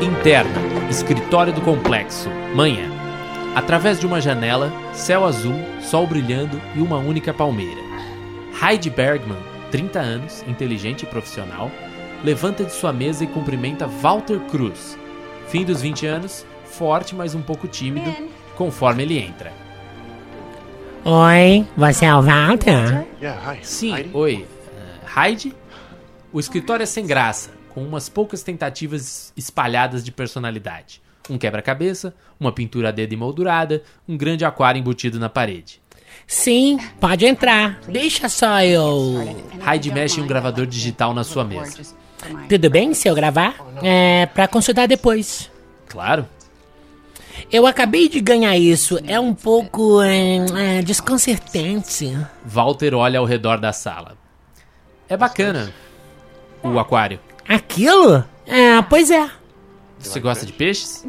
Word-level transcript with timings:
Interna, 0.00 0.88
escritório 0.88 1.52
do 1.52 1.60
complexo, 1.60 2.30
manhã. 2.54 2.88
Através 3.56 3.98
de 3.98 4.06
uma 4.06 4.20
janela, 4.20 4.72
céu 4.92 5.24
azul, 5.24 5.56
sol 5.80 6.06
brilhando 6.06 6.60
e 6.76 6.80
uma 6.80 6.98
única 6.98 7.34
palmeira. 7.34 7.80
Heidi 8.62 8.90
Bergman, 8.90 9.38
30 9.72 9.98
anos, 9.98 10.44
inteligente 10.46 11.02
e 11.02 11.06
profissional, 11.06 11.68
levanta 12.22 12.62
de 12.62 12.72
sua 12.72 12.92
mesa 12.92 13.24
e 13.24 13.26
cumprimenta 13.26 13.88
Walter 13.88 14.38
Cruz. 14.48 14.96
Fim 15.48 15.64
dos 15.64 15.82
20 15.82 16.06
anos, 16.06 16.46
forte, 16.64 17.16
mas 17.16 17.34
um 17.34 17.42
pouco 17.42 17.66
tímido, 17.66 18.14
conforme 18.54 19.02
ele 19.02 19.18
entra. 19.18 19.52
Oi, 21.04 21.66
você 21.76 22.04
é 22.04 22.14
o 22.14 22.22
Walter? 22.22 23.04
Sim, 23.64 24.10
oi. 24.12 24.46
Uh, 24.46 25.20
Heidi? 25.20 25.52
O 26.32 26.38
escritório 26.38 26.84
é 26.84 26.86
sem 26.86 27.04
graça, 27.04 27.57
com 27.78 27.84
umas 27.84 28.08
poucas 28.08 28.42
tentativas 28.42 29.32
espalhadas 29.36 30.04
de 30.04 30.10
personalidade. 30.10 31.00
Um 31.30 31.38
quebra-cabeça, 31.38 32.12
uma 32.40 32.50
pintura 32.50 32.88
a 32.88 32.90
dedo 32.90 33.12
emoldurada, 33.12 33.82
um 34.08 34.16
grande 34.16 34.44
aquário 34.44 34.80
embutido 34.80 35.20
na 35.20 35.28
parede. 35.28 35.80
Sim, 36.26 36.78
pode 37.00 37.24
entrar. 37.24 37.78
Deixa 37.86 38.28
só 38.28 38.60
eu. 38.62 39.36
Heidi 39.64 39.92
mexe 39.92 40.18
em 40.18 40.24
um 40.24 40.26
gravador 40.26 40.66
digital 40.66 41.14
na 41.14 41.22
sua 41.22 41.44
mesa. 41.44 41.94
Tudo 42.48 42.68
bem 42.68 42.92
se 42.94 43.08
eu 43.08 43.14
gravar? 43.14 43.54
É 43.80 44.26
pra 44.26 44.48
consultar 44.48 44.88
depois. 44.88 45.48
Claro. 45.86 46.26
Eu 47.52 47.64
acabei 47.64 48.08
de 48.08 48.20
ganhar 48.20 48.56
isso. 48.58 48.98
É 49.06 49.20
um 49.20 49.32
pouco 49.32 50.02
é, 50.02 50.78
é, 50.78 50.82
desconcertante. 50.82 52.18
Walter 52.44 52.94
olha 52.94 53.20
ao 53.20 53.24
redor 53.24 53.58
da 53.60 53.72
sala. 53.72 54.18
É 55.08 55.16
bacana. 55.16 55.72
O 56.62 56.78
aquário. 56.80 57.20
Aquilo? 57.48 58.24
É, 58.46 58.80
pois 58.82 59.10
é. 59.10 59.28
Você 59.98 60.20
gosta 60.20 60.46
de 60.46 60.52
peixes? 60.52 61.04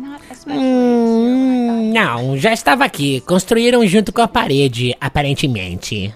Hum, 0.47 1.91
não, 1.93 2.37
já 2.37 2.53
estava 2.53 2.85
aqui. 2.85 3.21
Construíram 3.21 3.85
junto 3.85 4.11
com 4.11 4.21
a 4.21 4.27
parede, 4.27 4.95
aparentemente. 4.99 6.13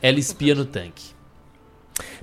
Ela 0.00 0.18
espia 0.18 0.54
no 0.54 0.64
tanque. 0.64 1.14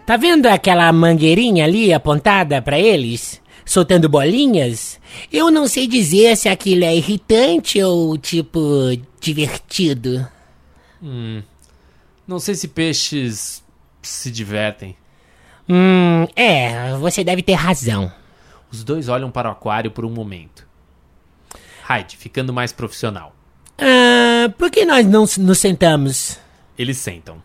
Tá 0.06 0.18
vendo 0.18 0.46
aquela 0.46 0.92
mangueirinha 0.94 1.66
ali 1.66 1.94
apontada 1.94 2.62
para 2.62 2.80
eles? 2.80 3.42
Soltando 3.66 4.08
bolinhas? 4.10 5.00
Eu 5.32 5.52
não 5.52 5.68
sei 5.68 5.88
dizer 5.88 6.36
se 6.38 6.48
aquilo 6.48 6.84
é 6.84 6.96
irritante 6.96 7.82
ou, 7.82 8.18
tipo, 8.18 8.62
divertido. 9.20 10.28
Hum. 11.02 11.42
Não 12.28 12.40
sei 12.40 12.56
se 12.56 12.68
peixes 12.68 13.64
se 14.02 14.32
divertem. 14.32 14.96
Hum, 15.74 16.28
é, 16.36 16.98
você 16.98 17.24
deve 17.24 17.42
ter 17.42 17.54
razão. 17.54 18.12
Os 18.70 18.84
dois 18.84 19.08
olham 19.08 19.32
para 19.32 19.48
o 19.48 19.54
aquário 19.54 19.90
por 19.90 20.04
um 20.04 20.10
momento. 20.10 20.68
Hyde, 21.84 22.18
ficando 22.18 22.52
mais 22.52 22.74
profissional. 22.74 23.34
Ah, 23.80 24.52
por 24.58 24.70
que 24.70 24.84
nós 24.84 25.06
não 25.06 25.26
nos 25.38 25.60
sentamos? 25.60 26.38
Eles 26.78 26.98
sentam. 26.98 27.42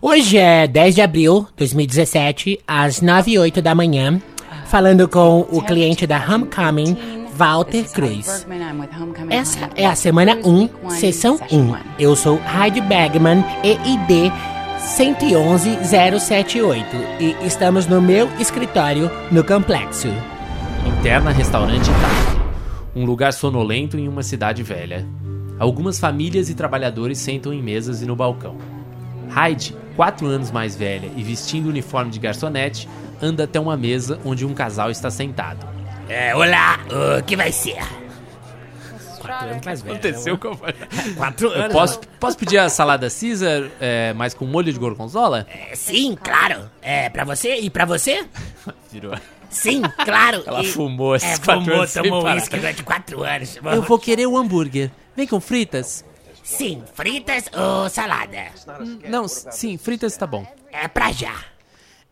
Hoje 0.00 0.38
é 0.38 0.68
10 0.68 0.94
de 0.94 1.00
abril 1.00 1.46
de 1.50 1.56
2017, 1.58 2.60
às 2.66 3.00
9 3.00 3.32
e 3.32 3.38
8 3.38 3.60
da 3.60 3.74
manhã, 3.74 4.22
falando 4.66 5.08
com 5.08 5.40
o 5.50 5.60
cliente 5.60 6.06
da 6.06 6.18
Homecoming, 6.18 6.96
Walter 7.34 7.84
Cruz. 7.90 8.46
Essa 9.28 9.70
é 9.74 9.86
a 9.86 9.96
semana 9.96 10.36
1, 10.44 10.90
sessão 10.90 11.36
1. 11.50 11.74
Eu 11.98 12.14
sou 12.14 12.40
Heidi 12.56 12.80
Bergman, 12.80 13.44
EID 13.64 14.32
111078 14.82 16.84
e 17.20 17.36
estamos 17.46 17.86
no 17.86 18.02
meu 18.02 18.28
escritório 18.40 19.08
no 19.30 19.44
complexo. 19.44 20.08
Interna 20.84 21.30
Restaurante 21.30 21.88
Itália. 21.88 22.42
Um 22.94 23.04
lugar 23.04 23.32
sonolento 23.32 23.96
em 23.96 24.08
uma 24.08 24.24
cidade 24.24 24.64
velha. 24.64 25.06
Algumas 25.56 26.00
famílias 26.00 26.50
e 26.50 26.54
trabalhadores 26.54 27.18
sentam 27.18 27.52
em 27.52 27.62
mesas 27.62 28.02
e 28.02 28.06
no 28.06 28.16
balcão. 28.16 28.56
Heidi, 29.34 29.76
quatro 29.94 30.26
anos 30.26 30.50
mais 30.50 30.74
velha 30.74 31.08
e 31.16 31.22
vestindo 31.22 31.66
o 31.66 31.70
uniforme 31.70 32.10
de 32.10 32.18
garçonete, 32.18 32.88
anda 33.22 33.44
até 33.44 33.60
uma 33.60 33.76
mesa 33.76 34.18
onde 34.24 34.44
um 34.44 34.52
casal 34.52 34.90
está 34.90 35.10
sentado. 35.10 35.64
É, 36.08 36.34
olá, 36.34 36.80
o 37.18 37.22
que 37.22 37.36
vai 37.36 37.52
ser? 37.52 38.01
Quatro 39.32 39.50
anos 39.50 39.64
mais 39.64 39.82
velha. 39.82 39.94
Aconteceu 39.94 40.38
com 40.38 40.56
Quatro 41.16 41.50
anos. 41.50 41.72
Posso, 41.72 42.00
posso 42.20 42.36
pedir 42.36 42.58
a 42.58 42.68
salada 42.68 43.08
Caesar, 43.08 43.70
é, 43.80 44.12
mas 44.12 44.34
com 44.34 44.44
molho 44.46 44.72
de 44.72 44.78
gorgonzola? 44.78 45.46
É, 45.48 45.74
sim, 45.74 46.16
claro. 46.22 46.70
É, 46.80 47.08
pra 47.08 47.24
você 47.24 47.56
e 47.56 47.70
pra 47.70 47.84
você? 47.84 48.26
Virou. 48.90 49.14
Sim, 49.48 49.82
claro. 50.04 50.42
Ela 50.46 50.62
e, 50.62 50.66
fumou 50.66 51.14
esses 51.14 51.38
é, 51.38 51.44
quatro 51.44 51.64
fumou, 51.64 51.78
anos 51.78 51.92
tomou 51.92 52.24
uísque 52.24 52.56
durante 52.56 52.82
quatro 52.82 53.22
anos. 53.22 53.58
Eu 53.62 53.82
vou 53.82 53.98
querer 53.98 54.26
o 54.26 54.36
hambúrguer. 54.36 54.90
Vem 55.14 55.26
com 55.26 55.40
fritas? 55.40 56.04
Sim, 56.42 56.82
fritas 56.94 57.44
ou 57.54 57.88
salada? 57.88 58.46
Não, 59.08 59.28
sim, 59.28 59.76
fritas 59.76 60.16
tá 60.16 60.26
bom. 60.26 60.46
É 60.72 60.88
pra 60.88 61.12
já. 61.12 61.34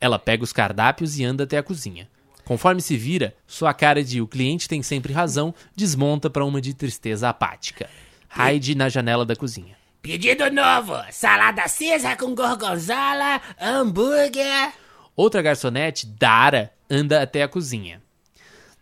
Ela 0.01 0.19
pega 0.19 0.45
os 0.45 0.53
cardápios 0.53 1.19
e 1.19 1.25
anda 1.25 1.45
até 1.45 1.59
a 1.59 1.63
cozinha. 1.63 2.09
Conforme 2.51 2.83
se 2.83 2.97
vira, 2.97 3.33
sua 3.47 3.73
cara 3.73 4.03
de 4.03 4.21
o 4.21 4.27
cliente 4.27 4.69
tem 4.69 4.83
sempre 4.83 5.13
razão 5.13 5.55
desmonta 5.77 6.29
para 6.29 6.45
uma 6.45 6.61
de 6.61 6.75
tristeza 6.75 7.29
apática. 7.29 7.89
Heidi 8.37 8.75
na 8.75 8.89
janela 8.89 9.25
da 9.25 9.37
cozinha. 9.37 9.77
Pedido 10.03 10.51
novo: 10.51 10.97
salada 11.13 11.63
Caesar 11.69 12.17
com 12.17 12.35
gorgonzola, 12.35 13.41
hambúrguer. 13.57 14.73
Outra 15.15 15.41
garçonete, 15.43 16.09
Dara, 16.09 16.73
anda 16.91 17.23
até 17.23 17.45
a 17.45 17.49
cozinha. 17.49 18.03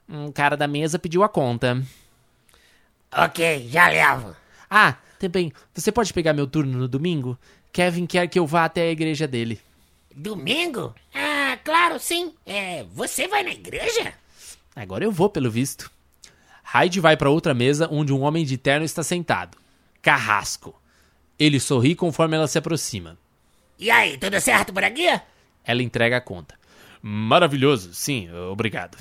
Um 0.09 0.33
cara 0.33 0.57
da 0.57 0.67
mesa 0.67 0.99
pediu 0.99 1.23
a 1.23 1.29
conta. 1.29 1.83
Ok, 3.15 3.69
já 3.69 3.87
levo. 3.89 4.35
Ah, 4.71 4.95
também, 5.19 5.53
você 5.75 5.93
pode 5.93 6.15
pegar 6.15 6.33
meu 6.33 6.47
turno 6.47 6.79
no 6.79 6.89
domingo? 6.89 7.39
Kevin 7.71 8.07
quer 8.07 8.29
que 8.29 8.39
eu 8.39 8.47
vá 8.47 8.65
até 8.65 8.81
a 8.81 8.91
igreja 8.91 9.29
dele. 9.29 9.61
Domingo? 10.19 10.93
Ah, 11.15 11.57
claro, 11.65 12.01
sim. 12.01 12.35
É, 12.45 12.85
você 12.93 13.29
vai 13.29 13.45
na 13.45 13.51
igreja? 13.51 14.13
Agora 14.75 15.05
eu 15.05 15.13
vou, 15.13 15.31
pelo 15.31 15.49
visto. 15.49 15.89
Hyde 16.65 16.99
vai 16.99 17.17
para 17.17 17.31
outra 17.31 17.55
mesa 17.55 17.89
onde 17.91 18.13
um 18.13 18.23
homem 18.23 18.45
de 18.45 18.59
terno 18.59 18.85
está 18.85 19.05
sentado. 19.05 19.57
Carrasco. 20.03 20.75
Ele 21.39 21.61
sorri 21.61 21.95
conforme 21.95 22.37
ela 22.37 22.49
se 22.49 22.59
aproxima. 22.59 23.17
E 23.79 23.93
aí, 23.93 24.19
tudo 24.19 24.41
certo 24.41 24.73
por 24.73 24.83
aqui? 24.83 25.07
Ela 25.65 25.85
entrega 25.85 26.17
a 26.17 26.21
conta. 26.21 26.59
Maravilhoso, 27.01 27.95
sim, 27.95 28.29
obrigado. 28.51 28.99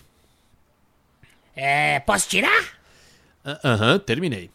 É, 1.55 1.99
posso 2.01 2.29
tirar? 2.29 2.77
Ah, 3.43 3.59
Aham, 3.63 3.97
terminei. 3.97 4.51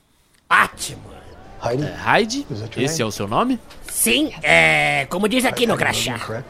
Ótimo. 0.48 1.21
Heidi? 1.64 1.84
É, 1.84 1.94
Hyde, 1.94 2.46
esse 2.76 3.00
é 3.02 3.04
o 3.04 3.10
seu 3.10 3.26
nome? 3.28 3.58
Sim, 3.86 4.32
é, 4.42 5.06
como 5.08 5.28
diz 5.28 5.44
aqui 5.44 5.66
no 5.66 5.76
crachá. 5.76 6.44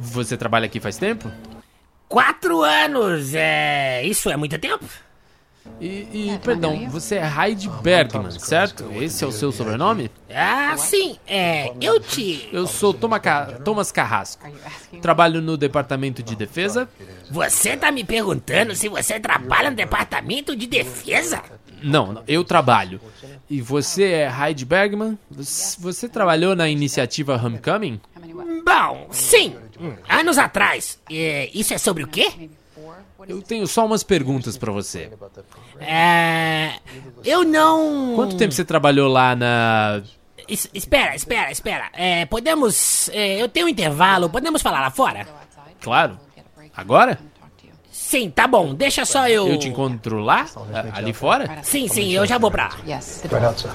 Você 0.00 0.36
trabalha 0.36 0.66
aqui 0.66 0.80
faz 0.80 0.96
tempo? 0.96 1.30
Quatro 2.08 2.62
anos, 2.62 3.34
é, 3.34 4.02
isso 4.04 4.30
é 4.30 4.36
muito 4.36 4.58
tempo? 4.58 4.84
E, 5.80 5.86
e, 6.34 6.40
perdão, 6.44 6.88
você 6.88 7.16
é 7.16 7.24
Heidi 7.28 7.68
Bergman, 7.82 8.30
certo? 8.38 8.88
Esse 9.02 9.24
é 9.24 9.26
o 9.26 9.32
seu 9.32 9.50
sobrenome? 9.50 10.10
Ah, 10.32 10.76
sim, 10.76 11.18
é, 11.26 11.72
eu 11.80 11.98
te... 11.98 12.48
Eu 12.52 12.68
sou 12.68 12.94
Toma 12.94 13.18
Ca- 13.18 13.46
Thomas 13.64 13.90
Carrasco. 13.90 14.46
Trabalho 15.02 15.42
no 15.42 15.56
departamento 15.56 16.22
de 16.22 16.36
defesa. 16.36 16.88
Você 17.28 17.76
tá 17.76 17.90
me 17.90 18.04
perguntando 18.04 18.76
se 18.76 18.88
você 18.88 19.18
trabalha 19.18 19.68
no 19.70 19.76
departamento 19.76 20.54
de 20.54 20.68
defesa? 20.68 21.42
Não, 21.82 22.22
eu 22.26 22.42
trabalho. 22.44 23.00
E 23.48 23.60
você 23.60 24.04
é 24.04 24.30
Heidi 24.32 24.64
Bergman? 24.64 25.18
Você 25.30 25.80
você 25.80 26.08
trabalhou 26.08 26.56
na 26.56 26.68
iniciativa 26.68 27.36
Homecoming? 27.36 28.00
Bom, 28.64 29.08
sim, 29.10 29.54
anos 30.08 30.38
atrás. 30.38 30.98
É, 31.10 31.50
isso 31.54 31.72
é 31.74 31.78
sobre 31.78 32.02
o 32.02 32.08
quê? 32.08 32.50
Eu 33.28 33.42
tenho 33.42 33.66
só 33.66 33.84
umas 33.84 34.02
perguntas 34.02 34.56
pra 34.56 34.70
você. 34.72 35.10
É, 35.80 36.74
eu 37.24 37.44
não... 37.44 38.12
Quanto 38.14 38.36
tempo 38.36 38.52
você 38.52 38.64
trabalhou 38.64 39.08
lá 39.10 39.34
na. 39.34 40.02
Es- 40.48 40.70
espera, 40.72 41.14
espera, 41.16 41.50
espera. 41.50 41.90
É, 41.92 42.24
podemos... 42.26 43.08
é, 43.10 43.40
eu 43.42 43.48
tenho 43.48 43.66
um 43.66 43.68
intervalo, 43.68 44.30
podemos 44.30 44.62
falar 44.62 44.80
lá 44.80 44.90
fora? 44.90 45.26
Claro. 45.80 46.18
Agora? 46.76 47.18
Sim, 48.06 48.30
tá 48.30 48.46
bom, 48.46 48.72
deixa 48.72 49.04
só 49.04 49.28
eu... 49.28 49.48
Eu 49.48 49.58
te 49.58 49.68
encontro 49.68 50.20
lá? 50.20 50.46
Ali 50.92 51.12
fora? 51.12 51.58
Sim, 51.64 51.88
sim, 51.88 52.12
eu 52.12 52.24
já 52.24 52.38
vou 52.38 52.52
pra 52.52 52.68
lá. 52.68 52.76
Yes. 52.86 53.24
Right 53.24 53.44
outside. 53.44 53.74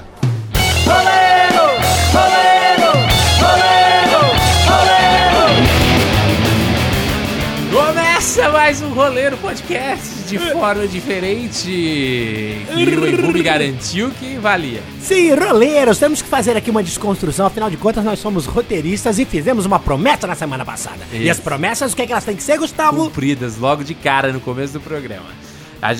Começa 8.22 8.48
mais 8.50 8.80
um 8.80 8.94
Roleiro 8.94 9.36
Podcast 9.36 10.28
de 10.28 10.38
forma 10.38 10.86
diferente. 10.86 11.66
Que 11.66 12.96
o 12.96 13.08
Embu 13.08 13.32
me 13.32 13.42
garantiu 13.42 14.12
que 14.12 14.36
valia. 14.36 14.80
Sim, 15.00 15.34
roleiros, 15.34 15.98
temos 15.98 16.22
que 16.22 16.28
fazer 16.28 16.56
aqui 16.56 16.70
uma 16.70 16.84
desconstrução, 16.84 17.46
afinal 17.46 17.68
de 17.68 17.76
contas 17.76 18.04
nós 18.04 18.20
somos 18.20 18.46
roteiristas 18.46 19.18
e 19.18 19.24
fizemos 19.24 19.66
uma 19.66 19.80
promessa 19.80 20.24
na 20.28 20.36
semana 20.36 20.64
passada. 20.64 21.00
E 21.12 21.22
Isso. 21.22 21.32
as 21.32 21.40
promessas, 21.40 21.92
o 21.92 21.96
que, 21.96 22.02
é 22.02 22.06
que 22.06 22.12
elas 22.12 22.24
têm 22.24 22.36
que 22.36 22.44
ser, 22.44 22.58
Gustavo? 22.58 23.06
Cumpridas 23.06 23.58
logo 23.58 23.82
de 23.82 23.92
cara 23.92 24.32
no 24.32 24.40
começo 24.40 24.74
do 24.74 24.80
programa. 24.80 25.30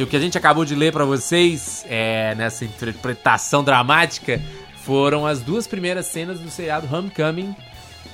O 0.00 0.06
que 0.06 0.16
a 0.16 0.20
gente 0.20 0.38
acabou 0.38 0.64
de 0.64 0.76
ler 0.76 0.92
para 0.92 1.04
vocês 1.04 1.84
é, 1.88 2.36
nessa 2.36 2.64
interpretação 2.64 3.64
dramática 3.64 4.40
foram 4.84 5.26
as 5.26 5.40
duas 5.40 5.66
primeiras 5.66 6.06
cenas 6.06 6.38
do 6.38 6.48
seriado 6.48 6.88
Homecoming, 6.94 7.52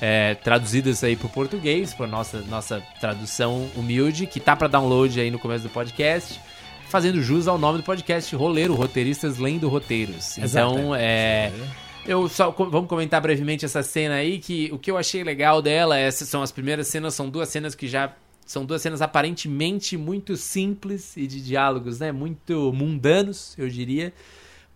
é, 0.01 0.35
traduzidas 0.35 1.03
aí 1.03 1.15
pro 1.15 1.29
português, 1.29 1.93
por 1.93 2.07
nossa, 2.07 2.41
nossa 2.41 2.81
tradução 2.99 3.69
humilde, 3.75 4.27
que 4.27 4.39
tá 4.39 4.55
para 4.55 4.67
download 4.67 5.19
aí 5.19 5.29
no 5.29 5.39
começo 5.39 5.63
do 5.63 5.69
podcast, 5.69 6.39
fazendo 6.87 7.21
jus 7.21 7.47
ao 7.47 7.57
nome 7.57 7.79
do 7.79 7.83
podcast, 7.83 8.35
Roleiro, 8.35 8.73
Roteiristas 8.73 9.37
Lendo 9.37 9.67
Roteiros. 9.67 10.37
Então, 10.37 10.95
é... 10.95 11.51
Eu 12.05 12.27
só 12.27 12.49
vamos 12.49 12.87
comentar 12.87 13.21
brevemente 13.21 13.65
essa 13.65 13.83
cena 13.83 14.15
aí 14.15 14.39
que 14.39 14.69
o 14.71 14.79
que 14.79 14.89
eu 14.89 14.97
achei 14.97 15.23
legal 15.23 15.61
dela, 15.61 15.97
essas 15.97 16.27
são 16.27 16.41
as 16.41 16.51
primeiras 16.51 16.87
cenas, 16.87 17.13
são 17.13 17.29
duas 17.29 17.49
cenas 17.49 17.75
que 17.75 17.87
já 17.87 18.13
são 18.49 18.65
duas 18.65 18.81
cenas 18.81 18.99
aparentemente 18.99 19.95
muito 19.95 20.35
simples 20.35 21.15
e 21.15 21.27
de 21.27 21.39
diálogos, 21.39 21.99
né, 21.99 22.11
muito 22.11 22.73
mundanos, 22.73 23.53
eu 23.59 23.69
diria, 23.69 24.11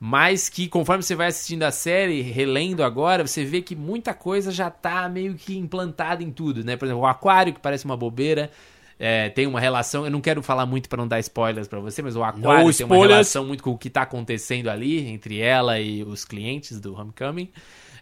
mas 0.05 0.49
que 0.49 0.67
conforme 0.67 1.01
você 1.01 1.15
vai 1.15 1.27
assistindo 1.27 1.63
a 1.63 1.71
série, 1.71 2.19
relendo 2.19 2.83
agora, 2.83 3.25
você 3.25 3.45
vê 3.45 3.61
que 3.61 3.73
muita 3.73 4.13
coisa 4.13 4.51
já 4.51 4.69
tá 4.69 5.07
meio 5.07 5.33
que 5.35 5.57
implantada 5.57 6.21
em 6.21 6.29
tudo, 6.29 6.61
né? 6.61 6.75
Por 6.75 6.83
exemplo, 6.83 7.03
o 7.03 7.05
aquário 7.05 7.53
que 7.53 7.61
parece 7.61 7.85
uma 7.85 7.95
bobeira, 7.95 8.51
é, 8.99 9.29
tem 9.29 9.47
uma 9.47 9.61
relação. 9.61 10.03
Eu 10.03 10.11
não 10.11 10.19
quero 10.19 10.43
falar 10.43 10.65
muito 10.65 10.89
para 10.89 10.97
não 10.97 11.07
dar 11.07 11.21
spoilers 11.21 11.69
para 11.69 11.79
você, 11.79 12.01
mas 12.01 12.17
o 12.17 12.23
Aquário 12.23 12.73
tem 12.73 12.85
uma 12.85 12.97
relação 12.97 13.45
muito 13.45 13.63
com 13.63 13.71
o 13.71 13.77
que 13.77 13.89
tá 13.89 14.01
acontecendo 14.01 14.67
ali 14.67 15.07
entre 15.07 15.39
ela 15.39 15.79
e 15.79 16.03
os 16.03 16.25
clientes 16.25 16.81
do 16.81 16.99
Homecoming. 16.99 17.49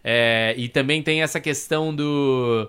É, 0.03 0.55
e 0.57 0.69
também 0.69 1.03
tem 1.03 1.21
essa 1.21 1.39
questão 1.39 1.93
do 1.93 2.67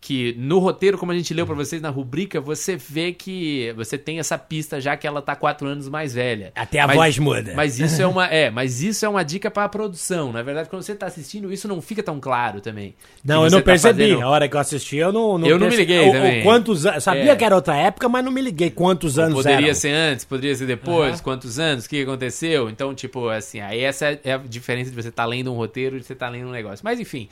que 0.00 0.34
no 0.38 0.58
roteiro, 0.58 0.96
como 0.96 1.10
a 1.10 1.14
gente 1.14 1.34
leu 1.34 1.44
para 1.44 1.54
vocês 1.54 1.82
na 1.82 1.90
rubrica, 1.90 2.40
você 2.40 2.76
vê 2.76 3.12
que 3.12 3.72
você 3.76 3.98
tem 3.98 4.18
essa 4.18 4.38
pista 4.38 4.80
já 4.80 4.96
que 4.96 5.06
ela 5.06 5.20
tá 5.20 5.34
quatro 5.34 5.66
anos 5.66 5.88
mais 5.88 6.14
velha. 6.14 6.52
Até 6.54 6.80
a 6.80 6.86
mas, 6.86 6.96
voz 6.96 7.18
muda. 7.18 7.52
Mas 7.54 7.80
isso 7.80 8.00
é 8.00 8.06
uma, 8.08 8.26
é, 8.26 8.50
mas 8.50 8.82
isso 8.82 9.04
é 9.04 9.08
uma 9.08 9.24
dica 9.24 9.50
para 9.50 9.64
a 9.64 9.68
produção. 9.68 10.32
Na 10.32 10.42
verdade, 10.42 10.68
quando 10.68 10.82
você 10.82 10.94
tá 10.94 11.06
assistindo, 11.06 11.52
isso 11.52 11.66
não 11.66 11.82
fica 11.82 12.02
tão 12.02 12.20
claro 12.20 12.60
também. 12.60 12.94
Não, 13.24 13.44
eu 13.44 13.50
não 13.50 13.58
tá 13.58 13.64
percebi. 13.64 14.02
Fazendo... 14.02 14.22
A 14.22 14.28
hora 14.28 14.48
que 14.48 14.54
eu 14.54 14.60
assisti, 14.60 14.96
eu 14.96 15.12
não, 15.12 15.36
não 15.36 15.46
Eu 15.48 15.58
não 15.58 15.68
me 15.68 15.76
liguei 15.76 16.08
o, 16.08 16.12
também. 16.12 16.40
O 16.40 16.42
quantos 16.44 16.86
anos, 16.86 17.02
sabia 17.02 17.32
é. 17.32 17.36
que 17.36 17.44
era 17.44 17.54
outra 17.54 17.76
época, 17.76 18.08
mas 18.08 18.24
não 18.24 18.30
me 18.30 18.40
liguei 18.40 18.70
quantos 18.70 19.18
anos 19.18 19.34
poderia 19.34 19.66
eram. 19.66 19.74
ser 19.74 19.90
antes, 19.90 20.24
poderia 20.24 20.54
ser 20.54 20.66
depois, 20.66 21.16
uhum. 21.16 21.24
quantos 21.24 21.58
anos, 21.58 21.86
o 21.86 21.88
que 21.88 22.02
aconteceu? 22.02 22.70
Então, 22.70 22.94
tipo, 22.94 23.28
assim, 23.28 23.60
aí 23.60 23.80
essa 23.80 24.18
é 24.22 24.32
a 24.32 24.38
diferença 24.38 24.90
de 24.90 24.96
você 24.96 25.08
estar 25.08 25.24
tá 25.24 25.28
lendo 25.28 25.52
um 25.52 25.56
roteiro 25.56 25.96
e 25.96 26.00
de 26.00 26.06
você 26.06 26.12
estar 26.12 26.26
tá 26.26 26.32
lendo 26.32 26.48
um 26.48 26.52
negócio. 26.52 26.80
Mas 26.84 27.00
enfim, 27.00 27.28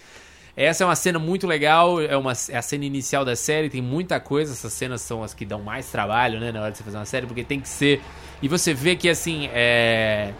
essa 0.56 0.84
é 0.84 0.86
uma 0.86 0.96
cena 0.96 1.18
muito 1.18 1.46
legal, 1.46 2.00
é, 2.00 2.16
uma, 2.16 2.32
é 2.48 2.56
a 2.56 2.62
cena 2.62 2.84
inicial 2.86 3.24
da 3.24 3.36
série, 3.36 3.68
tem 3.68 3.82
muita 3.82 4.18
coisa, 4.18 4.52
essas 4.52 4.72
cenas 4.72 5.02
são 5.02 5.22
as 5.22 5.34
que 5.34 5.44
dão 5.44 5.60
mais 5.60 5.90
trabalho, 5.90 6.40
né, 6.40 6.50
na 6.50 6.62
hora 6.62 6.72
de 6.72 6.78
você 6.78 6.84
fazer 6.84 6.96
uma 6.96 7.04
série, 7.04 7.26
porque 7.26 7.44
tem 7.44 7.60
que 7.60 7.68
ser... 7.68 8.00
E 8.40 8.48
você 8.48 8.72
vê 8.72 8.96
que, 8.96 9.08
assim, 9.08 9.50
é... 9.52 10.32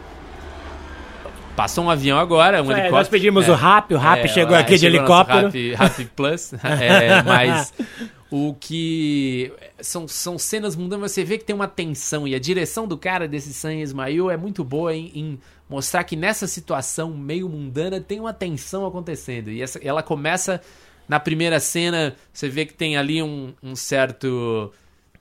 Passou 1.55 1.85
um 1.85 1.91
avião 1.91 2.19
agora, 2.19 2.63
um 2.63 2.67
é, 2.67 2.73
helicóptero. 2.73 2.93
Nós 2.97 3.09
pedimos 3.09 3.49
é, 3.49 3.51
o 3.51 3.55
RAP, 3.55 3.91
o 3.93 3.97
RAP 3.97 4.25
é, 4.25 4.29
chegou 4.29 4.57
aqui 4.57 4.77
de 4.77 4.87
helicóptero. 4.87 5.47
RAP, 5.47 5.75
RAP 5.75 6.09
Plus, 6.15 6.53
é, 6.65 7.23
mas 7.23 7.73
o 8.31 8.55
que 8.59 9.53
são, 9.81 10.09
são 10.09 10.39
cenas 10.39 10.75
mudando, 10.75 11.01
você 11.01 11.25
vê 11.25 11.39
que 11.39 11.45
tem 11.45 11.55
uma 11.55 11.69
tensão 11.69 12.27
e 12.27 12.35
a 12.35 12.39
direção 12.39 12.87
do 12.87 12.99
cara 12.99 13.29
desse 13.29 13.53
Sam 13.53 13.75
Ismail 13.75 14.31
é 14.31 14.37
muito 14.37 14.65
boa 14.65 14.95
em, 14.95 15.11
em 15.15 15.39
mostrar 15.69 16.03
que 16.05 16.17
nessa 16.17 16.47
situação 16.47 17.17
meio 17.17 17.49
mundana 17.49 18.01
tem 18.01 18.19
uma 18.19 18.33
tensão 18.33 18.87
acontecendo. 18.87 19.51
E 19.51 19.63
essa, 19.63 19.79
ela 19.79 20.03
começa 20.03 20.61
na 21.09 21.21
primeira 21.21 21.61
cena, 21.61 22.17
você 22.33 22.49
vê 22.49 22.67
que 22.67 22.75
tem 22.75 22.97
ali 22.97 23.23
um, 23.23 23.55
um 23.63 23.77
certo. 23.77 24.73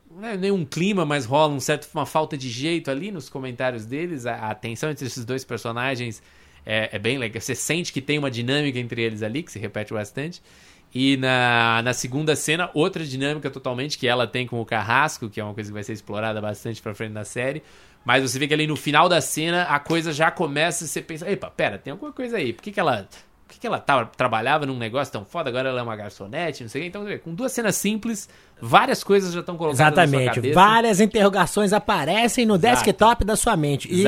Não 0.09 0.27
é 0.27 0.37
nem 0.37 0.51
um 0.51 0.65
clima, 0.65 1.05
mas 1.05 1.25
rola 1.25 1.53
um 1.53 1.59
certo, 1.59 1.87
uma 1.93 2.05
falta 2.05 2.37
de 2.37 2.49
jeito 2.49 2.89
ali 2.89 3.11
nos 3.11 3.29
comentários 3.29 3.85
deles. 3.85 4.25
A, 4.25 4.49
a 4.49 4.55
tensão 4.55 4.89
entre 4.89 5.05
esses 5.05 5.25
dois 5.25 5.43
personagens 5.43 6.23
é, 6.65 6.89
é, 6.93 6.99
bem 6.99 7.17
legal. 7.17 7.39
Você 7.39 7.53
sente 7.53 7.93
que 7.93 8.01
tem 8.01 8.17
uma 8.17 8.31
dinâmica 8.31 8.79
entre 8.79 9.01
eles 9.01 9.21
ali, 9.21 9.43
que 9.43 9.51
se 9.51 9.59
repete 9.59 9.93
bastante. 9.93 10.41
E 10.97 11.17
na, 11.17 11.81
na 11.83 11.93
segunda 11.93 12.37
cena, 12.37 12.69
outra 12.73 13.03
dinâmica 13.03 13.51
totalmente 13.51 13.97
que 13.97 14.07
ela 14.07 14.25
tem 14.25 14.47
com 14.47 14.61
o 14.61 14.65
Carrasco, 14.65 15.29
que 15.29 15.41
é 15.41 15.43
uma 15.43 15.53
coisa 15.53 15.69
que 15.69 15.73
vai 15.73 15.83
ser 15.83 15.91
explorada 15.91 16.39
bastante 16.39 16.81
pra 16.81 16.95
frente 16.95 17.11
da 17.11 17.25
série. 17.25 17.61
Mas 18.05 18.23
você 18.23 18.39
vê 18.39 18.47
que 18.47 18.53
ali 18.53 18.65
no 18.65 18.77
final 18.77 19.09
da 19.09 19.19
cena 19.19 19.63
a 19.63 19.77
coisa 19.77 20.13
já 20.13 20.31
começa, 20.31 20.87
você 20.87 21.01
pensa, 21.01 21.29
epa, 21.29 21.51
pera, 21.51 21.77
tem 21.77 21.91
alguma 21.91 22.13
coisa 22.13 22.37
aí. 22.37 22.53
Por 22.53 22.63
que, 22.63 22.71
que 22.71 22.79
ela 22.79 23.09
por 23.45 23.53
que, 23.53 23.59
que 23.59 23.67
ela 23.67 23.77
tava, 23.77 24.05
trabalhava 24.05 24.65
num 24.65 24.77
negócio 24.77 25.11
tão 25.11 25.25
foda, 25.25 25.49
agora 25.49 25.67
ela 25.67 25.81
é 25.81 25.83
uma 25.83 25.97
garçonete, 25.97 26.63
não 26.63 26.69
sei 26.69 26.81
o 26.81 26.83
que. 26.83 26.87
Então, 26.87 27.17
com 27.19 27.35
duas 27.35 27.51
cenas 27.51 27.75
simples, 27.75 28.29
várias 28.61 29.03
coisas 29.03 29.33
já 29.33 29.41
estão 29.41 29.55
colocadas 29.57 29.79
Exatamente. 29.79 30.51
Várias 30.51 30.99
interrogações 30.99 31.73
aparecem 31.73 32.45
no 32.45 32.55
Exato. 32.55 32.83
desktop 32.83 33.25
da 33.25 33.35
sua 33.35 33.55
mente. 33.55 33.87
E, 33.91 34.03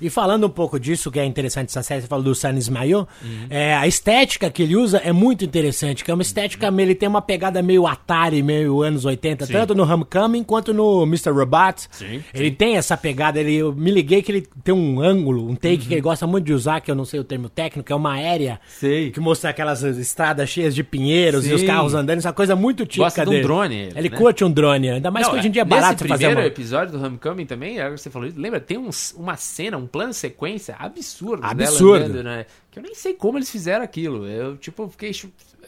e, 0.00 0.10
falando 0.10 0.46
um 0.46 0.50
pouco 0.50 0.78
disso, 0.78 1.10
que 1.10 1.18
é 1.18 1.24
interessante 1.24 1.68
essa 1.68 1.82
série, 1.82 2.02
você 2.02 2.06
falou 2.06 2.24
do 2.24 2.34
San 2.34 2.54
Ismail, 2.54 3.06
uhum. 3.22 3.46
é, 3.50 3.74
a 3.74 3.86
estética 3.86 4.50
que 4.50 4.62
ele 4.62 4.76
usa 4.76 4.98
é 4.98 5.12
muito 5.12 5.44
interessante, 5.44 6.04
que 6.04 6.10
é 6.10 6.14
uma 6.14 6.22
estética, 6.22 6.70
uhum. 6.70 6.80
ele 6.80 6.94
tem 6.94 7.08
uma 7.08 7.22
pegada 7.22 7.62
meio 7.62 7.86
Atari, 7.86 8.42
meio 8.42 8.82
anos 8.82 9.04
80, 9.04 9.46
sim. 9.46 9.52
tanto 9.52 9.74
no 9.74 9.82
Homecoming 9.82 10.44
quanto 10.44 10.72
no 10.72 11.02
Mr. 11.02 11.30
Robot. 11.30 11.88
Sim, 11.90 12.22
ele 12.32 12.50
sim. 12.50 12.54
tem 12.54 12.76
essa 12.76 12.96
pegada, 12.96 13.40
ele, 13.40 13.54
eu 13.54 13.74
me 13.74 13.90
liguei 13.90 14.22
que 14.22 14.32
ele 14.32 14.46
tem 14.62 14.74
um 14.74 15.00
ângulo, 15.00 15.48
um 15.48 15.54
take 15.54 15.82
uhum. 15.82 15.88
que 15.88 15.94
ele 15.94 16.00
gosta 16.00 16.26
muito 16.26 16.44
de 16.44 16.52
usar, 16.52 16.80
que 16.80 16.90
eu 16.90 16.94
não 16.94 17.04
sei 17.04 17.20
o 17.20 17.24
termo 17.24 17.48
técnico, 17.48 17.92
é 17.92 17.96
uma 17.96 18.14
aérea, 18.14 18.60
Sei. 18.68 19.10
que 19.10 19.20
mostra 19.20 19.50
aquelas 19.50 19.82
estradas 19.82 20.48
cheias 20.48 20.74
de 20.74 20.82
pinheiros 20.82 21.46
e 21.46 21.52
os 21.52 21.62
carros 21.62 21.94
andando, 21.94 22.18
essa 22.18 22.32
coisa 22.32 22.54
muito 22.54 22.84
típica 22.84 23.04
Gosta 23.04 23.22
de 23.22 23.28
um 23.28 23.32
dele. 23.32 23.42
drone. 23.42 23.87
Ele 23.96 24.08
né? 24.08 24.16
curte 24.16 24.44
um 24.44 24.50
drone. 24.50 24.90
Ainda 24.90 25.10
mais 25.10 25.26
não, 25.26 25.32
que 25.32 25.38
hoje 25.38 25.48
em 25.48 25.50
dia 25.50 25.62
é 25.62 25.64
barato 25.64 26.06
fazer 26.06 26.26
uma... 26.26 26.32
primeiro 26.32 26.54
episódio 26.54 26.98
do 26.98 27.04
Homecoming 27.04 27.46
também, 27.46 27.78
agora 27.80 27.96
você 27.96 28.10
falou 28.10 28.28
isso, 28.28 28.40
lembra? 28.40 28.60
Tem 28.60 28.78
uns, 28.78 29.12
uma 29.16 29.36
cena, 29.36 29.76
um 29.76 29.86
plano 29.86 30.12
sequência 30.12 30.76
absurdo. 30.78 31.44
Absurdo. 31.44 32.04
Andando, 32.04 32.22
né? 32.24 32.46
Que 32.70 32.78
eu 32.78 32.82
nem 32.82 32.94
sei 32.94 33.14
como 33.14 33.38
eles 33.38 33.50
fizeram 33.50 33.84
aquilo. 33.84 34.26
Eu, 34.26 34.56
tipo, 34.56 34.88
fiquei... 34.88 35.12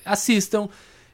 Assistam. 0.04 0.68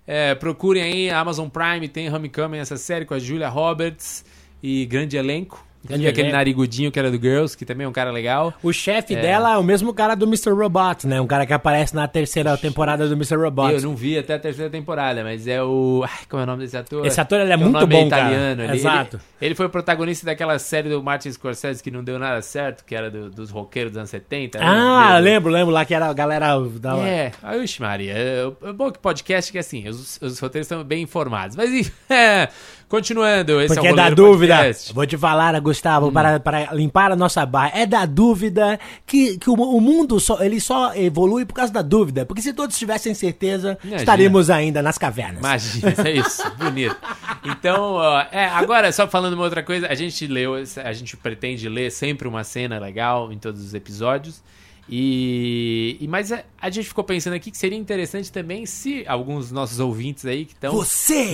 É, 0.07 0.35
procurem 0.37 0.83
aí, 0.83 1.11
Amazon 1.11 1.49
Prime 1.49 1.89
tem 1.89 2.13
Homecoming, 2.13 2.59
essa 2.59 2.77
série 2.77 3.05
com 3.05 3.15
a 3.15 3.19
Julia 3.19 3.49
Roberts 3.49 4.25
e 4.63 4.87
grande 4.87 5.17
elenco. 5.17 5.67
Grande 5.87 6.07
aquele 6.07 6.33
narigudinho 6.33 6.91
que 6.91 6.99
era 6.99 7.11
do 7.11 7.21
Girls, 7.21 7.57
que 7.57 7.65
também 7.65 7.85
é 7.85 7.89
um 7.89 7.93
cara 7.93 8.11
legal. 8.11 8.53
O 8.63 8.73
chefe 8.73 9.15
é... 9.15 9.21
dela 9.21 9.55
é 9.55 9.59
o 9.59 9.63
mesmo 9.63 9.93
cara 9.93 10.15
do 10.15 10.27
Mr. 10.27 10.51
Robot, 10.51 11.07
né? 11.07 11.21
Um 11.21 11.27
cara 11.27 11.47
que 11.47 11.53
aparece 11.53 11.95
na 11.95 12.07
terceira 12.09 12.57
temporada 12.57 13.09
do 13.09 13.15
Mr. 13.15 13.37
Robot. 13.37 13.73
Eu 13.73 13.83
não 13.83 13.97
vi 13.97 14.19
até 14.19 14.35
a 14.35 14.39
terceira 14.39 14.71
temporada, 14.71 15.23
mas 15.23 15.47
é 15.47 15.63
o. 15.63 16.05
Ai, 16.05 16.25
como 16.29 16.41
é 16.41 16.45
o 16.45 16.47
nome 16.47 16.65
desse 16.65 16.77
ator? 16.77 17.07
Esse 17.07 17.21
ator 17.21 17.41
ele 17.41 17.53
é 17.53 17.57
muito 17.57 17.87
bom, 17.87 18.07
italiano. 18.07 18.57
Cara. 18.57 18.69
Ele, 18.69 18.79
Exato. 18.79 19.17
Ele, 19.17 19.23
ele, 19.49 19.55
foi 19.55 19.67
o 19.67 19.71
protagonista 19.71 20.27
daquela 20.27 20.59
série 20.59 20.89
do 20.89 21.03
Martin 21.03 21.33
Scorsese 21.33 21.83
que 21.83 21.91
não 21.91 22.03
deu 22.03 22.19
nada 22.19 22.43
certo, 22.43 22.85
que 22.85 22.95
era 22.95 23.11
do, 23.11 23.31
dos 23.31 23.51
roqueiros 23.51 23.93
dos 23.93 23.99
anos 23.99 24.11
70. 24.11 24.59
Ah, 24.61 25.15
né? 25.15 25.21
lembro, 25.21 25.51
lembro 25.51 25.73
lá 25.73 25.85
que 25.85 25.95
era 25.95 26.07
a 26.07 26.13
galera 26.13 26.59
da. 26.81 26.97
É, 26.99 27.33
oxe, 27.61 27.81
Maria. 27.81 28.13
É, 28.13 28.53
é 28.69 28.73
bom 28.73 28.91
que 28.91 28.99
podcast 28.99 29.53
que 29.53 29.59
assim, 29.59 29.89
os, 29.89 30.19
os 30.21 30.39
roteiros 30.39 30.67
estão 30.67 30.83
bem 30.83 31.03
informados. 31.03 31.57
Mas 31.57 31.93
é. 32.11 32.49
Continuando, 32.89 33.61
esse 33.61 33.75
Porque 33.75 33.89
é 33.89 33.91
o 33.91 33.95
é 33.95 33.97
da 33.97 34.11
dúvida. 34.11 34.57
Podcast. 34.57 34.93
Vou 34.93 35.05
te 35.05 35.19
falar, 35.19 35.59
Gustavo, 35.61 36.07
hum. 36.07 36.13
para, 36.13 36.39
para 36.39 36.73
limpar 36.73 37.11
a 37.11 37.17
nossa 37.17 37.45
barra. 37.45 37.73
É 37.75 37.85
da 37.85 38.07
dúvida 38.07 38.79
que, 39.05 39.37
que 39.39 39.51
o, 39.51 39.55
o, 39.55 39.81
mundo 39.81 40.21
só, 40.21 40.41
ele 40.41 40.61
só 40.61 40.95
evolui 40.95 41.45
por 41.45 41.55
causa 41.55 41.73
da 41.73 41.83
dúvida. 41.83 42.25
Porque 42.25 42.41
se 42.41 42.53
todos 42.53 42.79
tivessem 42.79 43.13
certeza, 43.13 43.77
Imagina. 43.83 43.97
estaríamos 43.97 44.51
ainda 44.51 44.83
nas 44.83 44.97
cavernas. 44.97 45.41
Imagina, 45.41 45.95
é 46.09 46.13
isso. 46.15 46.49
Bonito. 46.57 46.97
Então, 47.45 47.95
ó, 47.95 48.21
é, 48.31 48.47
agora, 48.47 48.93
só 48.93 49.09
falando 49.09 49.35
uma 49.35 49.43
outra 49.45 49.65
coisa, 49.65 49.89
a 49.89 49.95
gente 49.95 50.25
leu, 50.29 50.55
a 50.55 50.93
gente 50.93 51.17
pretende 51.17 51.69
ler 51.69 51.91
sempre 51.91 52.29
uma 52.29 52.45
cena 52.45 52.79
legal 52.79 53.33
em 53.33 53.39
todos 53.39 53.65
os 53.65 53.75
episódios. 53.75 54.41
E, 54.89 55.97
e 56.01 56.07
mas 56.07 56.31
a, 56.31 56.45
a, 56.61 56.71
gente 56.71 56.87
ficou 56.87 57.03
pensando 57.03 57.35
aqui 57.35 57.51
que 57.51 57.59
seria 57.59 57.77
interessante 57.77 58.31
também 58.31 58.65
se 58.67 59.05
alguns 59.09 59.47
dos 59.47 59.53
nossos 59.53 59.81
ouvintes 59.81 60.25
aí 60.25 60.45
que 60.45 60.53
estão 60.53 60.81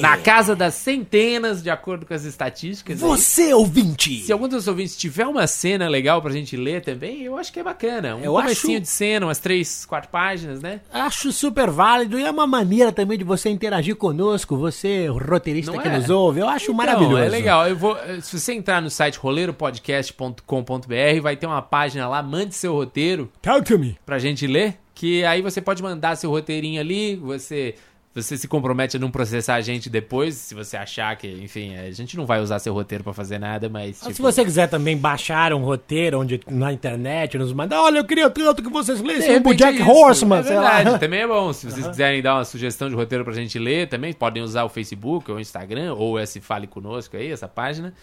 na 0.00 0.16
casa 0.16 0.56
das 0.56 0.74
centenas, 0.74 1.62
de 1.62 1.68
acordo 1.68 2.06
com 2.06 2.14
as 2.14 2.24
estatísticas. 2.24 3.00
Você, 3.00 3.42
aí, 3.42 3.54
ouvinte! 3.54 4.22
Se 4.22 4.32
algum 4.32 4.48
dos 4.48 4.66
ouvintes 4.66 4.96
tiver 4.96 5.26
uma 5.26 5.46
cena 5.46 5.86
legal 5.86 6.22
pra 6.22 6.32
gente 6.32 6.56
ler 6.56 6.82
também, 6.82 7.22
eu 7.22 7.36
acho 7.36 7.52
que 7.52 7.60
é 7.60 7.62
bacana. 7.62 8.16
Um 8.16 8.20
eu 8.20 8.32
comecinho 8.32 8.78
acho... 8.78 8.82
de 8.82 8.88
cena, 8.88 9.26
umas 9.26 9.38
três, 9.38 9.84
quatro 9.84 10.10
páginas, 10.10 10.62
né? 10.62 10.80
Acho 10.90 11.30
super 11.30 11.70
válido 11.70 12.18
e 12.18 12.24
é 12.24 12.30
uma 12.30 12.46
maneira 12.46 12.90
também 12.90 13.18
de 13.18 13.24
você 13.24 13.50
interagir 13.50 13.96
conosco, 13.96 14.56
você, 14.56 15.08
roteirista 15.08 15.72
Não 15.72 15.78
que 15.78 15.88
é? 15.88 15.98
nos 15.98 16.08
ouve. 16.08 16.40
Eu 16.40 16.48
acho 16.48 16.64
então, 16.64 16.76
maravilhoso. 16.76 17.18
É 17.18 17.28
legal. 17.28 17.68
Eu 17.68 17.76
vou, 17.76 17.98
se 18.22 18.38
você 18.38 18.54
entrar 18.54 18.80
no 18.80 18.88
site 18.88 19.18
roleiropodcast.com.br, 19.18 21.20
vai 21.20 21.36
ter 21.36 21.46
uma 21.46 21.60
página 21.60 22.08
lá, 22.08 22.22
mande 22.22 22.54
seu 22.54 22.72
roteiro. 22.72 23.30
Talk 23.42 23.66
to 23.66 23.78
me. 23.78 23.98
Pra 24.06 24.18
gente 24.18 24.46
ler. 24.46 24.78
Que 24.94 25.24
aí 25.24 25.42
você 25.42 25.60
pode 25.60 25.82
mandar 25.82 26.16
seu 26.16 26.30
roteirinho 26.30 26.80
ali, 26.80 27.16
você 27.16 27.74
você 28.14 28.36
se 28.36 28.46
compromete 28.46 28.98
a 28.98 29.00
não 29.00 29.10
processar 29.10 29.54
a 29.54 29.60
gente 29.62 29.88
depois, 29.88 30.34
se 30.34 30.54
você 30.54 30.76
achar 30.76 31.16
que, 31.16 31.26
enfim, 31.26 31.74
a 31.76 31.90
gente 31.92 32.14
não 32.14 32.26
vai 32.26 32.40
usar 32.42 32.58
seu 32.58 32.74
roteiro 32.74 33.02
para 33.02 33.14
fazer 33.14 33.38
nada, 33.38 33.70
mas. 33.70 34.00
Tipo... 34.00 34.12
Se 34.12 34.20
você 34.20 34.44
quiser 34.44 34.68
também 34.68 34.96
baixar 34.96 35.54
um 35.54 35.64
roteiro 35.64 36.20
onde, 36.20 36.38
na 36.46 36.72
internet, 36.72 37.38
nos 37.38 37.54
mandar, 37.54 37.80
olha, 37.80 37.98
eu 37.98 38.04
queria 38.04 38.28
tanto 38.28 38.62
que 38.62 38.68
vocês 38.68 39.00
lessem 39.00 39.40
o 39.42 39.54
Jack 39.54 39.80
é 39.80 39.84
Horseman, 39.84 40.40
é 40.40 40.42
verdade, 40.42 40.90
lá. 40.90 40.98
Também 40.98 41.20
é 41.20 41.26
bom. 41.26 41.52
Se 41.54 41.70
vocês 41.70 41.84
uhum. 41.84 41.90
quiserem 41.90 42.20
dar 42.20 42.34
uma 42.34 42.44
sugestão 42.44 42.90
de 42.90 42.94
roteiro 42.94 43.24
pra 43.24 43.32
gente 43.32 43.58
ler, 43.58 43.88
também 43.88 44.12
podem 44.12 44.42
usar 44.42 44.64
o 44.64 44.68
Facebook 44.68 45.30
ou 45.30 45.38
o 45.38 45.40
Instagram, 45.40 45.94
ou 45.94 46.20
esse 46.20 46.38
Fale 46.38 46.66
Conosco 46.66 47.16
aí, 47.16 47.30
essa 47.32 47.48
página. 47.48 47.94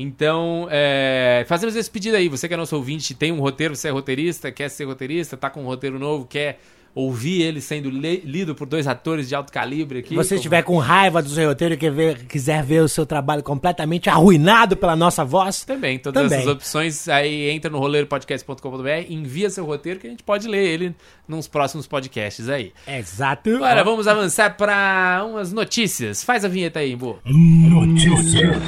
Então, 0.00 0.68
é, 0.70 1.44
fazemos 1.48 1.74
esse 1.74 1.90
pedido 1.90 2.16
aí. 2.16 2.28
Você 2.28 2.46
que 2.46 2.54
é 2.54 2.56
nosso 2.56 2.76
ouvinte, 2.76 3.14
tem 3.14 3.32
um 3.32 3.40
roteiro, 3.40 3.74
você 3.74 3.88
é 3.88 3.90
roteirista, 3.90 4.52
quer 4.52 4.68
ser 4.68 4.84
roteirista, 4.84 5.36
tá 5.36 5.50
com 5.50 5.62
um 5.62 5.66
roteiro 5.66 5.98
novo, 5.98 6.24
quer 6.24 6.60
ouvir 6.94 7.42
ele 7.42 7.60
sendo 7.60 7.90
lido 7.90 8.54
por 8.54 8.66
dois 8.66 8.86
atores 8.86 9.28
de 9.28 9.34
alto 9.34 9.52
calibre 9.52 10.00
aqui. 10.00 10.10
Se 10.10 10.14
você 10.14 10.30
como... 10.30 10.36
estiver 10.36 10.62
com 10.62 10.78
raiva 10.78 11.22
do 11.22 11.28
seu 11.28 11.48
roteiro 11.48 11.74
e 11.74 11.76
quer 11.76 11.92
ver, 11.92 12.26
quiser 12.26 12.62
ver 12.64 12.82
o 12.82 12.88
seu 12.88 13.06
trabalho 13.06 13.42
completamente 13.42 14.10
arruinado 14.10 14.76
pela 14.76 14.96
nossa 14.96 15.24
voz. 15.24 15.64
Também, 15.64 15.98
todas 15.98 16.24
também. 16.24 16.38
essas 16.38 16.52
opções. 16.52 17.08
Aí 17.08 17.50
entra 17.50 17.70
no 17.70 17.78
roleiropodcast.com.br, 17.78 18.88
envia 19.08 19.50
seu 19.50 19.64
roteiro 19.64 20.00
que 20.00 20.06
a 20.06 20.10
gente 20.10 20.22
pode 20.22 20.48
ler 20.48 20.66
ele 20.66 20.94
nos 21.26 21.46
próximos 21.46 21.86
podcasts 21.86 22.48
aí. 22.48 22.72
Exato. 22.86 23.56
Agora 23.56 23.84
vamos 23.84 24.08
avançar 24.08 24.56
para 24.56 25.24
umas 25.28 25.52
notícias. 25.52 26.24
Faz 26.24 26.44
a 26.44 26.48
vinheta 26.48 26.80
aí, 26.80 26.96
Bo. 26.96 27.18
Notícias. 27.24 28.58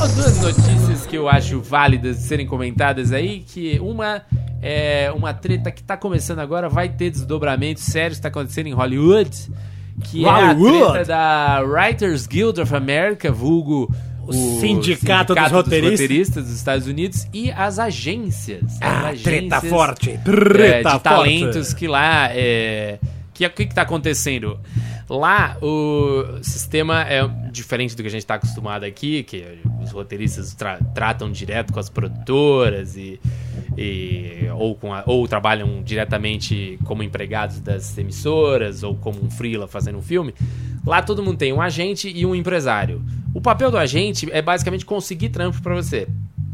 As 0.00 0.14
duas 0.14 0.40
notícias 0.42 1.06
que 1.06 1.16
eu 1.16 1.28
acho 1.28 1.60
válidas 1.60 2.18
de 2.18 2.22
serem 2.24 2.46
comentadas 2.46 3.12
aí, 3.12 3.40
que 3.40 3.78
uma 3.80 4.22
é 4.62 5.12
uma 5.14 5.34
treta 5.34 5.70
que 5.72 5.80
está 5.80 5.96
começando 5.96 6.38
agora, 6.38 6.68
vai 6.68 6.88
ter 6.88 7.10
desdobramentos 7.10 7.82
sérios, 7.82 8.18
está 8.18 8.28
acontecendo 8.28 8.68
em 8.68 8.72
Hollywood, 8.72 9.50
que 10.04 10.22
Hollywood. 10.24 10.76
é 10.76 10.86
a 10.86 10.90
treta 10.92 11.04
da 11.04 11.60
Writers 11.66 12.26
Guild 12.26 12.60
of 12.60 12.74
America, 12.74 13.32
vulgo 13.32 13.92
o, 14.26 14.32
sindicato, 14.32 15.34
sindicato 15.34 15.34
dos, 15.34 15.50
roteiristas. 15.50 15.90
dos, 15.90 16.00
roteiristas. 16.00 16.44
dos 16.44 16.54
Estados 16.54 16.86
Unidos 16.86 17.26
e 17.32 17.50
as 17.50 17.78
agências. 17.78 18.78
Ah, 18.80 19.00
as 19.00 19.04
agências 19.06 19.22
treta 19.22 19.60
forte. 19.62 20.18
Treta 20.24 20.64
é, 20.64 20.76
de 20.76 20.82
forte. 20.82 21.02
talentos 21.02 21.74
que 21.74 21.88
lá. 21.88 22.28
É, 22.30 22.98
que 23.32 23.46
o 23.46 23.50
que 23.50 23.62
está 23.62 23.82
acontecendo? 23.82 24.58
Lá, 25.08 25.56
o 25.60 26.42
sistema 26.42 27.02
é 27.02 27.26
diferente 27.50 27.94
do 27.94 28.02
que 28.02 28.08
a 28.08 28.10
gente 28.10 28.22
está 28.22 28.34
acostumado 28.34 28.84
aqui, 28.84 29.22
que 29.22 29.58
os 29.82 29.90
roteiristas 29.90 30.54
tra 30.54 30.78
tratam 30.94 31.30
direto 31.30 31.72
com 31.72 31.80
as 31.80 31.88
produtoras 31.88 32.96
e, 32.96 33.20
e 33.76 34.48
ou, 34.54 34.78
a, 34.92 35.02
ou 35.06 35.26
trabalham 35.26 35.82
diretamente 35.82 36.78
como 36.84 37.02
empregados 37.02 37.60
das 37.60 37.96
emissoras 37.98 38.82
ou 38.82 38.94
como 38.96 39.22
um 39.22 39.30
freela 39.30 39.66
fazendo 39.66 39.98
um 39.98 40.02
filme. 40.02 40.34
Lá 40.86 41.02
todo 41.02 41.22
mundo 41.22 41.36
tem 41.36 41.52
um 41.52 41.60
agente 41.60 42.08
e 42.08 42.24
um 42.24 42.34
empresário. 42.34 43.02
O 43.34 43.40
papel 43.40 43.70
do 43.70 43.78
agente 43.78 44.28
é 44.30 44.42
basicamente 44.42 44.84
conseguir 44.84 45.30
trampo 45.30 45.60
para 45.62 45.74
você. 45.74 46.06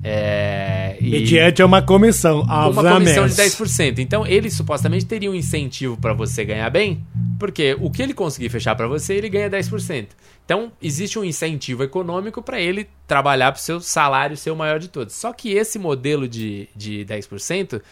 É, 0.03 0.97
e 1.01 1.11
Mediante 1.11 1.63
uma 1.63 1.83
comissão. 1.83 2.43
Uma 2.43 2.95
comissão 2.95 3.27
de 3.27 3.35
10%. 3.35 3.99
Então, 3.99 4.27
ele 4.27 4.51
supostamente 4.51 5.05
teria 5.07 5.31
um 5.31 5.35
incentivo 5.35 5.97
para 5.97 6.13
você 6.13 6.45
ganhar 6.45 6.71
bem, 6.71 7.05
porque 7.39 7.77
o 7.81 7.91
que 7.91 8.03
ele 8.03 8.15
conseguir 8.15 8.49
fechar 8.49 8.75
para 8.75 8.87
você, 8.87 9.15
ele 9.15 9.29
ganha 9.29 9.51
10%. 9.51 10.09
Então, 10.45 10.73
existe 10.81 11.19
um 11.19 11.25
incentivo 11.25 11.83
econômico 11.83 12.41
para 12.41 12.61
ele 12.61 12.89
trabalhar 13.07 13.53
para 13.53 13.59
o 13.59 13.63
seu 13.63 13.81
salário 13.81 14.37
ser 14.37 14.51
o 14.51 14.57
maior 14.57 14.79
de 14.79 14.89
todos. 14.89 15.15
Só 15.15 15.33
que 15.33 15.53
esse 15.53 15.79
modelo 15.79 16.29
de, 16.29 16.69
de 16.75 17.05
10% 17.05 17.83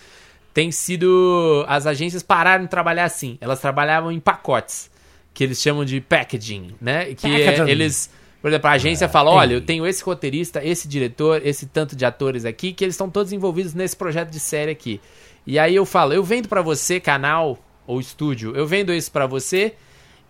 tem 0.55 0.71
sido. 0.71 1.65
As 1.69 1.87
agências 1.87 2.23
pararam 2.23 2.65
de 2.65 2.71
trabalhar 2.71 3.05
assim. 3.05 3.37
Elas 3.41 3.61
trabalhavam 3.61 4.11
em 4.11 4.19
pacotes, 4.19 4.91
que 5.35 5.45
eles 5.45 5.61
chamam 5.61 5.85
de 5.85 6.01
packaging, 6.01 6.75
né? 6.81 7.15
Que 7.15 7.27
é, 7.27 7.69
eles 7.69 8.09
por 8.47 8.51
exemplo, 8.51 8.71
a 8.71 8.75
agência 8.75 9.09
fala: 9.09 9.33
olha, 9.33 9.55
eu 9.55 9.61
tenho 9.61 9.85
esse 9.85 10.05
roteirista, 10.05 10.65
esse 10.65 10.87
diretor, 10.87 11.45
esse 11.45 11.67
tanto 11.67 11.97
de 11.97 12.05
atores 12.05 12.45
aqui, 12.45 12.73
que 12.73 12.85
eles 12.85 12.95
estão 12.95 13.11
todos 13.11 13.33
envolvidos 13.33 13.75
nesse 13.75 13.97
projeto 13.97 14.31
de 14.31 14.39
série 14.39 14.71
aqui. 14.71 15.01
E 15.45 15.59
aí 15.59 15.75
eu 15.75 15.85
falo: 15.85 16.13
eu 16.13 16.23
vendo 16.23 16.49
para 16.49 16.63
você, 16.63 17.01
canal 17.01 17.59
ou 17.89 17.99
estúdio, 17.99 18.55
eu 18.55 18.65
vendo 18.65 18.93
isso 18.93 19.11
para 19.11 19.27
você, 19.27 19.75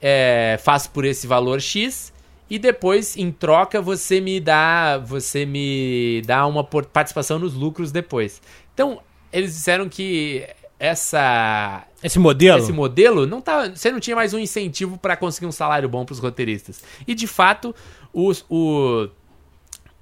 é, 0.01 0.59
faço 0.65 0.89
por 0.93 1.05
esse 1.05 1.27
valor 1.27 1.61
X. 1.61 2.11
E 2.49 2.59
depois, 2.59 3.19
em 3.19 3.31
troca, 3.31 3.83
você 3.83 4.19
me 4.19 4.41
dá, 4.41 4.97
você 4.97 5.45
me 5.45 6.23
dá 6.25 6.47
uma 6.47 6.65
participação 6.65 7.39
nos 7.39 7.53
lucros 7.53 7.93
depois. 7.93 8.41
Então, 8.73 9.03
eles 9.31 9.53
disseram 9.53 9.91
que 9.91 10.43
essa 10.79 11.85
esse 12.03 12.19
modelo 12.19 12.59
esse 12.59 12.73
modelo 12.73 13.27
não 13.27 13.41
tá 13.41 13.69
você 13.69 13.91
não 13.91 13.99
tinha 13.99 14.15
mais 14.15 14.35
um 14.35 14.39
incentivo 14.39 14.99
para 14.99 15.17
conseguir 15.17 15.47
um 15.47 15.53
salário 15.53 15.89
bom 15.89 16.05
para 16.05 16.13
os 16.13 16.19
roteiristas 16.19 16.83
e 17.07 17.15
de 17.15 17.27
fato 17.27 17.75
os, 18.17 18.47
o 18.49 19.09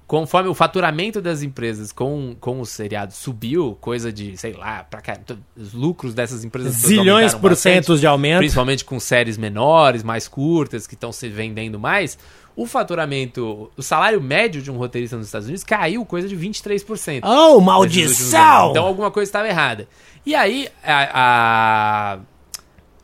conforme 0.07 0.49
o 0.49 0.53
faturamento 0.53 1.19
das 1.19 1.41
empresas 1.41 1.91
com, 1.91 2.35
com 2.39 2.61
o 2.61 2.65
seriado 2.65 3.11
subiu, 3.11 3.77
coisa 3.81 4.13
de, 4.13 4.37
sei 4.37 4.53
lá, 4.53 4.83
pra 4.83 5.01
cá, 5.01 5.19
os 5.57 5.73
lucros 5.73 6.13
dessas 6.13 6.45
empresas 6.45 6.73
zilhões 6.75 7.33
por 7.33 7.55
cento 7.55 7.97
de 7.97 8.07
aumento, 8.07 8.37
principalmente 8.37 8.85
com 8.85 8.99
séries 8.99 9.37
menores, 9.37 10.03
mais 10.03 10.27
curtas, 10.27 10.87
que 10.87 10.93
estão 10.93 11.11
se 11.11 11.27
vendendo 11.27 11.77
mais, 11.77 12.17
o 12.55 12.65
faturamento, 12.65 13.69
o 13.75 13.81
salário 13.81 14.21
médio 14.21 14.61
de 14.61 14.71
um 14.71 14.77
roteirista 14.77 15.17
nos 15.17 15.25
Estados 15.25 15.47
Unidos 15.47 15.63
caiu 15.65 16.05
coisa 16.05 16.27
de 16.27 16.37
23%. 16.37 17.21
Oh, 17.23 17.59
maldição! 17.59 18.69
Então 18.69 18.85
alguma 18.85 19.11
coisa 19.11 19.27
estava 19.27 19.47
errada. 19.49 19.87
E 20.25 20.33
aí, 20.33 20.69
a, 20.83 22.13
a, 22.13 22.19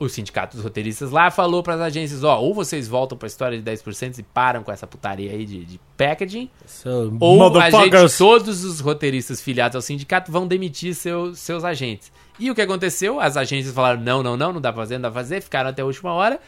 o 0.02 0.10
sindicato 0.10 0.56
dos 0.56 0.64
roteiristas 0.64 1.12
lá 1.12 1.30
falou 1.30 1.62
para 1.62 1.76
as 1.76 1.82
agências: 1.82 2.24
ó, 2.24 2.40
ou 2.40 2.54
vocês 2.54 2.88
voltam 2.88 3.16
para 3.16 3.28
a 3.28 3.30
história 3.30 3.62
de 3.62 3.72
10% 3.72 4.18
e 4.18 4.24
param 4.24 4.64
com 4.64 4.72
essa 4.72 4.88
putaria 4.88 5.32
aí 5.32 5.46
de, 5.46 5.64
de 5.64 5.80
packaging, 5.96 6.50
so, 6.66 7.16
ou 7.20 7.58
a 7.58 7.70
gente, 7.70 8.18
todos 8.18 8.64
os 8.64 8.80
roteiristas 8.80 9.40
filiados 9.40 9.76
ao 9.76 9.82
sindicato 9.82 10.32
vão 10.32 10.48
demitir 10.48 10.96
seu, 10.96 11.36
seus 11.36 11.64
agentes. 11.64 12.12
E 12.40 12.50
o 12.50 12.56
que 12.56 12.62
aconteceu? 12.62 13.20
As 13.20 13.38
agências 13.38 13.76
falaram: 13.76 14.02
não, 14.02 14.24
não, 14.24 14.36
não, 14.36 14.54
não 14.54 14.62
dá 14.62 14.74
pra 14.74 14.82
fazer, 14.82 14.96
não 14.96 15.04
dá 15.04 15.12
pra 15.12 15.22
fazer, 15.22 15.42
ficaram 15.42 15.70
até 15.70 15.84
a 15.84 15.86
última 15.86 16.12
hora. 16.14 16.40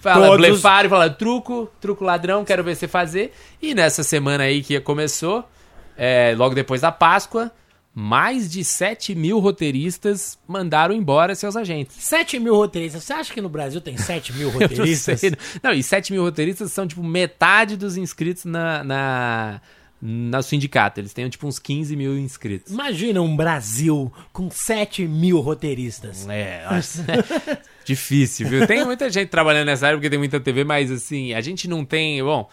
Fala, 0.00 0.26
Todos... 0.26 0.46
blefaram 0.46 0.90
falaram: 0.90 1.14
truco, 1.14 1.70
truco 1.80 2.04
ladrão, 2.04 2.44
quero 2.44 2.64
ver 2.64 2.74
você 2.74 2.88
fazer. 2.88 3.32
E 3.62 3.72
nessa 3.72 4.02
semana 4.02 4.44
aí 4.44 4.62
que 4.62 4.80
começou, 4.80 5.44
é, 5.96 6.34
logo 6.36 6.56
depois 6.56 6.80
da 6.80 6.90
Páscoa 6.90 7.52
mais 8.00 8.48
de 8.48 8.62
7 8.62 9.12
mil 9.12 9.40
roteiristas 9.40 10.38
mandaram 10.46 10.94
embora 10.94 11.34
seus 11.34 11.56
agentes. 11.56 11.96
7 11.98 12.38
mil 12.38 12.54
roteiristas? 12.54 13.02
Você 13.02 13.12
acha 13.12 13.34
que 13.34 13.40
no 13.40 13.48
Brasil 13.48 13.80
tem 13.80 13.96
7 13.96 14.34
mil 14.34 14.50
roteiristas? 14.54 15.20
não, 15.60 15.72
e 15.72 15.82
7 15.82 16.12
mil 16.12 16.22
roteiristas 16.22 16.70
são 16.70 16.86
tipo 16.86 17.02
metade 17.02 17.76
dos 17.76 17.96
inscritos 17.96 18.44
na, 18.44 18.84
na, 18.84 19.60
na 20.00 20.40
sindicato. 20.42 21.00
Eles 21.00 21.12
têm 21.12 21.28
tipo 21.28 21.44
uns 21.48 21.58
15 21.58 21.96
mil 21.96 22.16
inscritos. 22.16 22.72
Imagina 22.72 23.20
um 23.20 23.36
Brasil 23.36 24.12
com 24.32 24.48
7 24.48 25.04
mil 25.08 25.40
roteiristas. 25.40 26.24
É, 26.28 26.68
nossa. 26.70 27.04
difícil, 27.84 28.48
viu? 28.48 28.64
Tem 28.64 28.84
muita 28.84 29.10
gente 29.10 29.28
trabalhando 29.28 29.66
nessa 29.66 29.88
área 29.88 29.98
porque 29.98 30.08
tem 30.08 30.20
muita 30.20 30.38
TV, 30.38 30.62
mas 30.62 30.92
assim, 30.92 31.34
a 31.34 31.40
gente 31.40 31.66
não 31.66 31.84
tem. 31.84 32.22
Bom. 32.22 32.48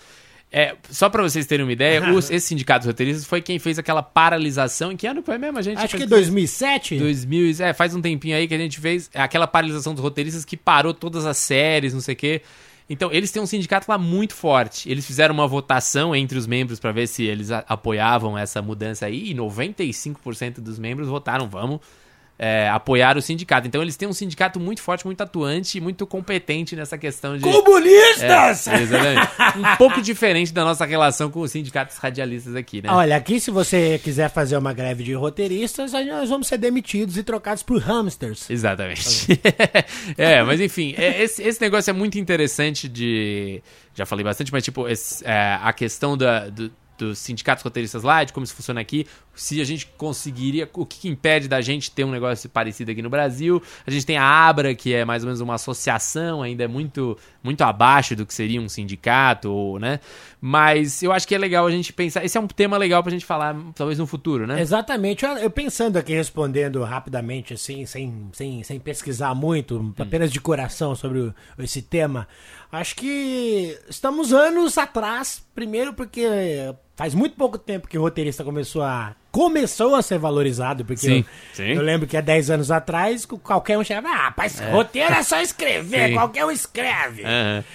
É, 0.58 0.74
só 0.90 1.10
para 1.10 1.22
vocês 1.22 1.46
terem 1.46 1.66
uma 1.66 1.74
ideia, 1.74 2.14
os, 2.14 2.32
esse 2.32 2.48
sindicato 2.48 2.84
de 2.84 2.88
roteiristas 2.88 3.26
foi 3.26 3.42
quem 3.42 3.60
fez 3.60 3.78
aquela 3.78 4.02
paralisação. 4.02 4.90
Em 4.90 4.96
que 4.96 5.06
ano 5.06 5.22
foi 5.22 5.38
mesmo? 5.38 5.60
A 5.60 5.62
gente 5.62 5.78
Acho 5.80 5.98
que 5.98 6.06
2007? 6.06 6.98
2000, 6.98 7.56
é, 7.60 7.74
faz 7.74 7.94
um 7.94 8.02
tempinho 8.02 8.38
aí 8.38 8.48
que 8.48 8.54
a 8.54 8.58
gente 8.58 8.80
fez 8.80 9.10
aquela 9.14 9.48
paralisação 9.48 9.94
dos 9.94 10.02
roteiristas 10.02 10.46
que 10.46 10.56
parou 10.56 10.94
todas 10.94 11.26
as 11.26 11.36
séries, 11.36 11.94
não 11.94 12.00
sei 12.00 12.14
o 12.14 12.16
quê. 12.16 12.42
Então, 12.90 13.12
eles 13.12 13.32
têm 13.32 13.42
um 13.42 13.46
sindicato 13.46 13.92
lá 13.92 13.98
muito 13.98 14.34
forte. 14.34 14.90
Eles 14.90 15.06
fizeram 15.06 15.34
uma 15.34 15.46
votação 15.46 16.16
entre 16.16 16.38
os 16.38 16.48
membros 16.48 16.80
para 16.80 16.94
ver 16.94 17.08
se 17.08 17.26
eles 17.26 17.52
apoiavam 17.52 18.38
essa 18.38 18.62
mudança 18.62 19.08
aí, 19.08 19.32
e 19.32 19.36
95% 19.36 20.62
dos 20.62 20.80
membros 20.80 21.10
votaram, 21.10 21.50
vamos 21.50 21.82
é, 22.38 22.70
apoiar 22.70 23.18
o 23.18 23.22
sindicato. 23.22 23.68
Então 23.68 23.82
eles 23.82 23.96
têm 23.96 24.08
um 24.08 24.14
sindicato 24.14 24.60
muito 24.60 24.82
forte, 24.82 25.06
muito 25.06 25.22
atuante 25.22 25.78
e 25.78 25.82
muito 25.82 26.06
competente 26.06 26.76
nessa 26.76 26.98
questão 26.98 27.38
de. 27.38 27.44
Comunistas! 27.44 28.68
É, 28.68 28.82
exatamente. 28.82 29.32
um 29.58 29.76
pouco 29.78 30.02
diferente 30.02 30.54
da 30.54 30.64
nossa 30.64 30.86
relação 30.86 31.32
com 31.32 31.42
os 31.42 31.52
sindicatos 31.52 31.98
radialistas 31.98 32.56
aqui, 32.56 32.82
né? 32.82 32.90
Olha, 32.92 33.16
aqui 33.16 33.40
se 33.40 33.52
você 33.52 34.00
quiser 34.04 34.30
fazer 34.30 34.58
uma 34.58 34.74
greve 34.74 35.04
de 35.04 35.14
roteiristas, 35.14 35.94
aí 35.94 36.06
nós 36.06 36.30
vamos 36.30 36.48
ser 36.48 36.58
demitidos 36.58 37.18
e 37.18 37.24
trocados 37.24 37.64
por 37.64 37.80
hamsters. 37.82 38.50
Exatamente. 38.50 39.40
é, 40.18 40.44
mas 40.44 40.60
enfim, 40.60 40.94
é, 40.98 41.24
esse, 41.24 41.42
esse 41.42 41.62
negócio 41.62 41.90
é 41.90 41.94
muito 41.94 42.20
interessante 42.20 42.88
de. 42.90 43.62
Já 43.94 44.06
falei 44.06 44.26
bastante, 44.26 44.52
mas 44.52 44.64
tipo, 44.64 44.88
esse, 44.90 45.26
é, 45.26 45.58
a 45.62 45.72
questão 45.72 46.18
da, 46.18 46.50
do, 46.50 46.70
dos 46.98 47.20
sindicatos 47.20 47.64
roteiristas 47.64 48.04
lá, 48.04 48.24
de 48.24 48.34
como 48.34 48.44
isso 48.44 48.56
funciona 48.56 48.82
aqui, 48.82 49.06
se 49.36 49.60
a 49.60 49.64
gente 49.64 49.86
conseguiria, 49.98 50.70
o 50.74 50.86
que, 50.86 51.00
que, 51.00 51.10
impede 51.10 51.48
da 51.48 51.62
gente 51.62 51.92
ter 51.92 52.04
um 52.04 52.12
negócio 52.12 52.50
parecido 52.50 52.92
aqui 52.92 53.02
no 53.02 53.10
Brasil. 53.10 53.62
A 53.86 53.92
gente 53.92 54.06
tem 54.06 54.18
a 54.18 54.24
Abra, 54.24 54.74
que 54.74 54.94
é 54.94 55.04
mais 55.04 55.24
ou 55.24 55.28
menos 55.28 55.42
uma 55.42 55.56
associação, 55.56 56.42
ainda 56.42 56.64
é 56.64 56.68
muito, 56.68 57.18
muito 57.44 57.62
abaixo 57.62 58.16
do 58.16 58.26
que 58.26 58.34
seria 58.34 58.62
um 58.62 58.70
sindicato, 58.70 59.52
ou, 59.52 59.80
né? 59.80 60.00
Mas 60.40 61.04
eu 61.04 61.12
acho 61.12 61.28
que 61.28 61.36
é 61.36 61.38
legal 61.38 61.68
a 61.68 61.72
gente 61.72 61.92
pensar. 61.92 62.24
Esse 62.24 62.38
é 62.38 62.42
um 62.42 62.48
tema 62.48 62.78
legal 62.78 63.04
pra 63.04 63.12
gente 63.12 63.26
falar, 63.26 63.56
talvez 63.76 64.00
no 64.00 64.08
futuro, 64.08 64.48
né? 64.48 64.62
Exatamente. 64.62 65.26
Eu, 65.26 65.32
eu 65.38 65.50
pensando 65.50 65.98
aqui, 65.98 66.14
respondendo 66.14 66.84
rapidamente, 66.84 67.54
assim, 67.54 67.86
sem, 67.86 68.30
sem, 68.32 68.64
sem 68.64 68.80
pesquisar 68.80 69.36
muito, 69.36 69.80
hum. 69.80 69.94
apenas 70.00 70.32
de 70.32 70.40
coração 70.40 70.96
sobre 70.96 71.20
o, 71.20 71.36
esse 71.60 71.82
tema. 71.82 72.28
Acho 72.72 72.96
que 72.96 73.78
estamos 73.90 74.34
anos 74.34 74.78
atrás, 74.78 75.46
primeiro 75.54 75.94
porque 75.94 76.28
faz 76.96 77.14
muito 77.14 77.36
pouco 77.36 77.58
tempo 77.58 77.88
que 77.88 77.98
o 77.98 78.02
roteirista 78.02 78.44
começou 78.44 78.82
a 78.82 79.16
começou 79.36 79.96
a 79.96 80.02
ser 80.02 80.18
valorizado, 80.18 80.86
porque 80.86 81.02
Sim, 81.02 81.18
eu, 81.18 81.26
sim. 81.54 81.64
eu 81.74 81.82
lembro 81.82 82.08
que 82.08 82.16
há 82.16 82.22
10 82.22 82.52
anos 82.52 82.72
atrás, 82.72 83.26
qualquer 83.26 83.78
um 83.78 83.84
chegava, 83.84 84.08
ah, 84.08 84.16
rapaz, 84.28 84.62
roteiro 84.72 85.14
é 85.14 85.22
só 85.24 85.42
escrever, 85.42 86.08
Sim. 86.08 86.14
qualquer 86.14 86.46
um 86.46 86.52
escreve. 86.52 87.24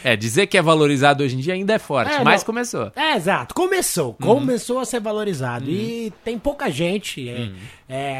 É, 0.03 0.17
dizer 0.17 0.47
que 0.47 0.57
é 0.57 0.63
valorizado 0.63 1.23
hoje 1.23 1.37
em 1.37 1.41
dia 1.41 1.53
ainda 1.53 1.75
é 1.75 1.79
forte, 1.79 2.13
É, 2.15 2.25
mas 2.25 2.41
não. 2.41 2.47
começou. 2.47 2.91
É, 2.97 3.15
exato. 3.15 3.55
Começou. 3.55 4.15
Começou 4.15 4.79
a 4.79 4.87
ser 4.87 5.01
valorizado. 5.01 5.69
E 5.71 6.11
tem 6.25 6.39
pouca 6.39 6.71
gente. 6.71 7.29
É, 7.29 7.51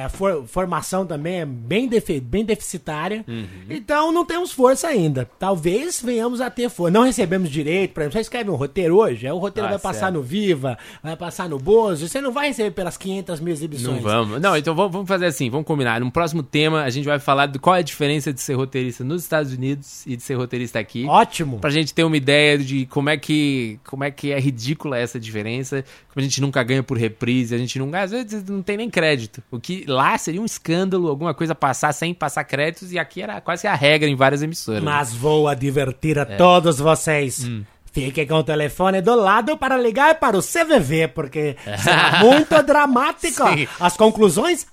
é, 0.05 0.09
for- 0.11 0.45
formação 0.47 1.07
também 1.07 1.41
é 1.41 1.47
bem, 1.47 1.89
defi- 1.89 2.21
bem 2.21 2.45
deficitária. 2.45 3.25
Então 3.71 4.13
não 4.13 4.25
temos 4.27 4.53
força 4.53 4.89
ainda. 4.89 5.29
Talvez 5.39 6.03
venhamos 6.03 6.41
a 6.43 6.51
ter 6.51 6.69
força. 6.69 6.93
Não 6.93 7.05
recebemos 7.05 7.49
direito. 7.49 7.93
Por 7.95 8.01
exemplo, 8.01 8.15
você 8.15 8.21
escreve 8.21 8.51
um 8.51 8.55
roteiro 8.57 8.97
hoje, 8.99 9.27
aí 9.27 9.33
o 9.33 9.39
roteiro 9.39 9.67
Ah, 9.69 9.71
vai 9.73 9.79
passar 9.79 10.01
certo. 10.01 10.15
no 10.15 10.23
Viva, 10.23 10.77
vai 11.03 11.17
passar 11.17 11.49
no 11.49 11.59
Bozo. 11.59 12.07
Você 12.09 12.21
não 12.21 12.33
vai 12.33 12.49
receber 12.49 12.73
pelas 12.73 12.97
500 12.97 13.30
mil 13.39 13.53
exibições. 13.53 13.97
Não 13.97 14.03
vamos. 14.03 14.41
Não, 14.41 14.57
então 14.57 14.75
vamos, 14.75 15.07
fazer 15.07 15.27
assim, 15.27 15.51
vamos 15.51 15.67
combinar. 15.67 16.01
No 16.01 16.11
próximo 16.11 16.43
tema, 16.43 16.83
a 16.83 16.91
gente 16.91 17.05
vai 17.05 17.19
falar 17.21 17.47
de 17.47 17.59
qual 17.59 17.77
é 17.77 17.81
a 17.81 17.83
diferença 17.83 18.33
de 18.33 18.41
ser 18.41 18.55
roteirista 18.55 19.05
nos 19.05 19.23
Estados 19.23 19.53
Unidos 19.53 20.05
e 20.07 20.17
de 20.17 20.23
ser 20.23 20.35
roteirista 20.35 20.79
aqui. 20.79 21.05
Ótimo. 21.07 21.59
Pra 21.61 21.71
gente 21.71 21.93
ter 21.95 22.03
uma 22.03 22.17
ideia 22.17 22.59
de 22.59 22.87
como 22.87 23.11
é 23.11 23.17
que 23.17 23.79
como 23.85 24.03
é 24.03 24.11
que 24.11 24.33
é 24.33 24.41
ridícula 24.41 24.97
essa 24.99 25.21
diferença, 25.21 25.85
como 26.13 26.21
a 26.21 26.23
gente 26.23 26.41
nunca 26.41 26.63
ganha 26.63 26.83
por 26.83 26.97
reprise, 26.97 27.55
a 27.55 27.59
gente 27.59 27.79
não 27.79 27.91
às 27.95 28.11
vezes 28.11 28.43
não 28.45 28.63
tem 28.63 28.77
nem 28.79 28.89
crédito. 28.89 29.43
O 29.51 29.61
que 29.61 29.85
lá 29.87 30.17
seria 30.17 30.41
um 30.41 30.47
escândalo, 30.47 31.09
alguma 31.09 31.35
coisa 31.35 31.55
passar 31.55 31.93
sem 31.93 32.15
passar 32.15 32.45
créditos 32.45 32.93
e 32.93 32.99
aqui 32.99 33.21
era 33.21 33.41
quase 33.41 33.63
que 33.63 33.69
a 33.69 33.75
regra 33.75 34.09
em 34.09 34.17
várias 34.17 34.43
emissoras. 34.43 34.83
Mas 34.83 35.13
vou 35.13 35.47
advertir 35.47 36.17
É. 36.17 36.21
a 36.23 36.27
todos 36.27 36.79
vocês. 36.79 37.45
Hum. 37.45 37.63
Fiquem 37.93 38.27
com 38.27 38.35
o 38.35 38.45
telefone 38.45 39.01
do 39.03 39.15
lado 39.17 39.57
para 39.59 39.77
ligar 39.77 40.15
para 40.21 40.39
o 40.39 40.43
CVV, 40.43 41.09
porque 41.09 41.57
será 41.83 42.21
muito 42.25 42.63
dramático. 42.63 43.49
Sim. 43.49 43.67
As 43.81 43.97
conclusões. 43.97 44.67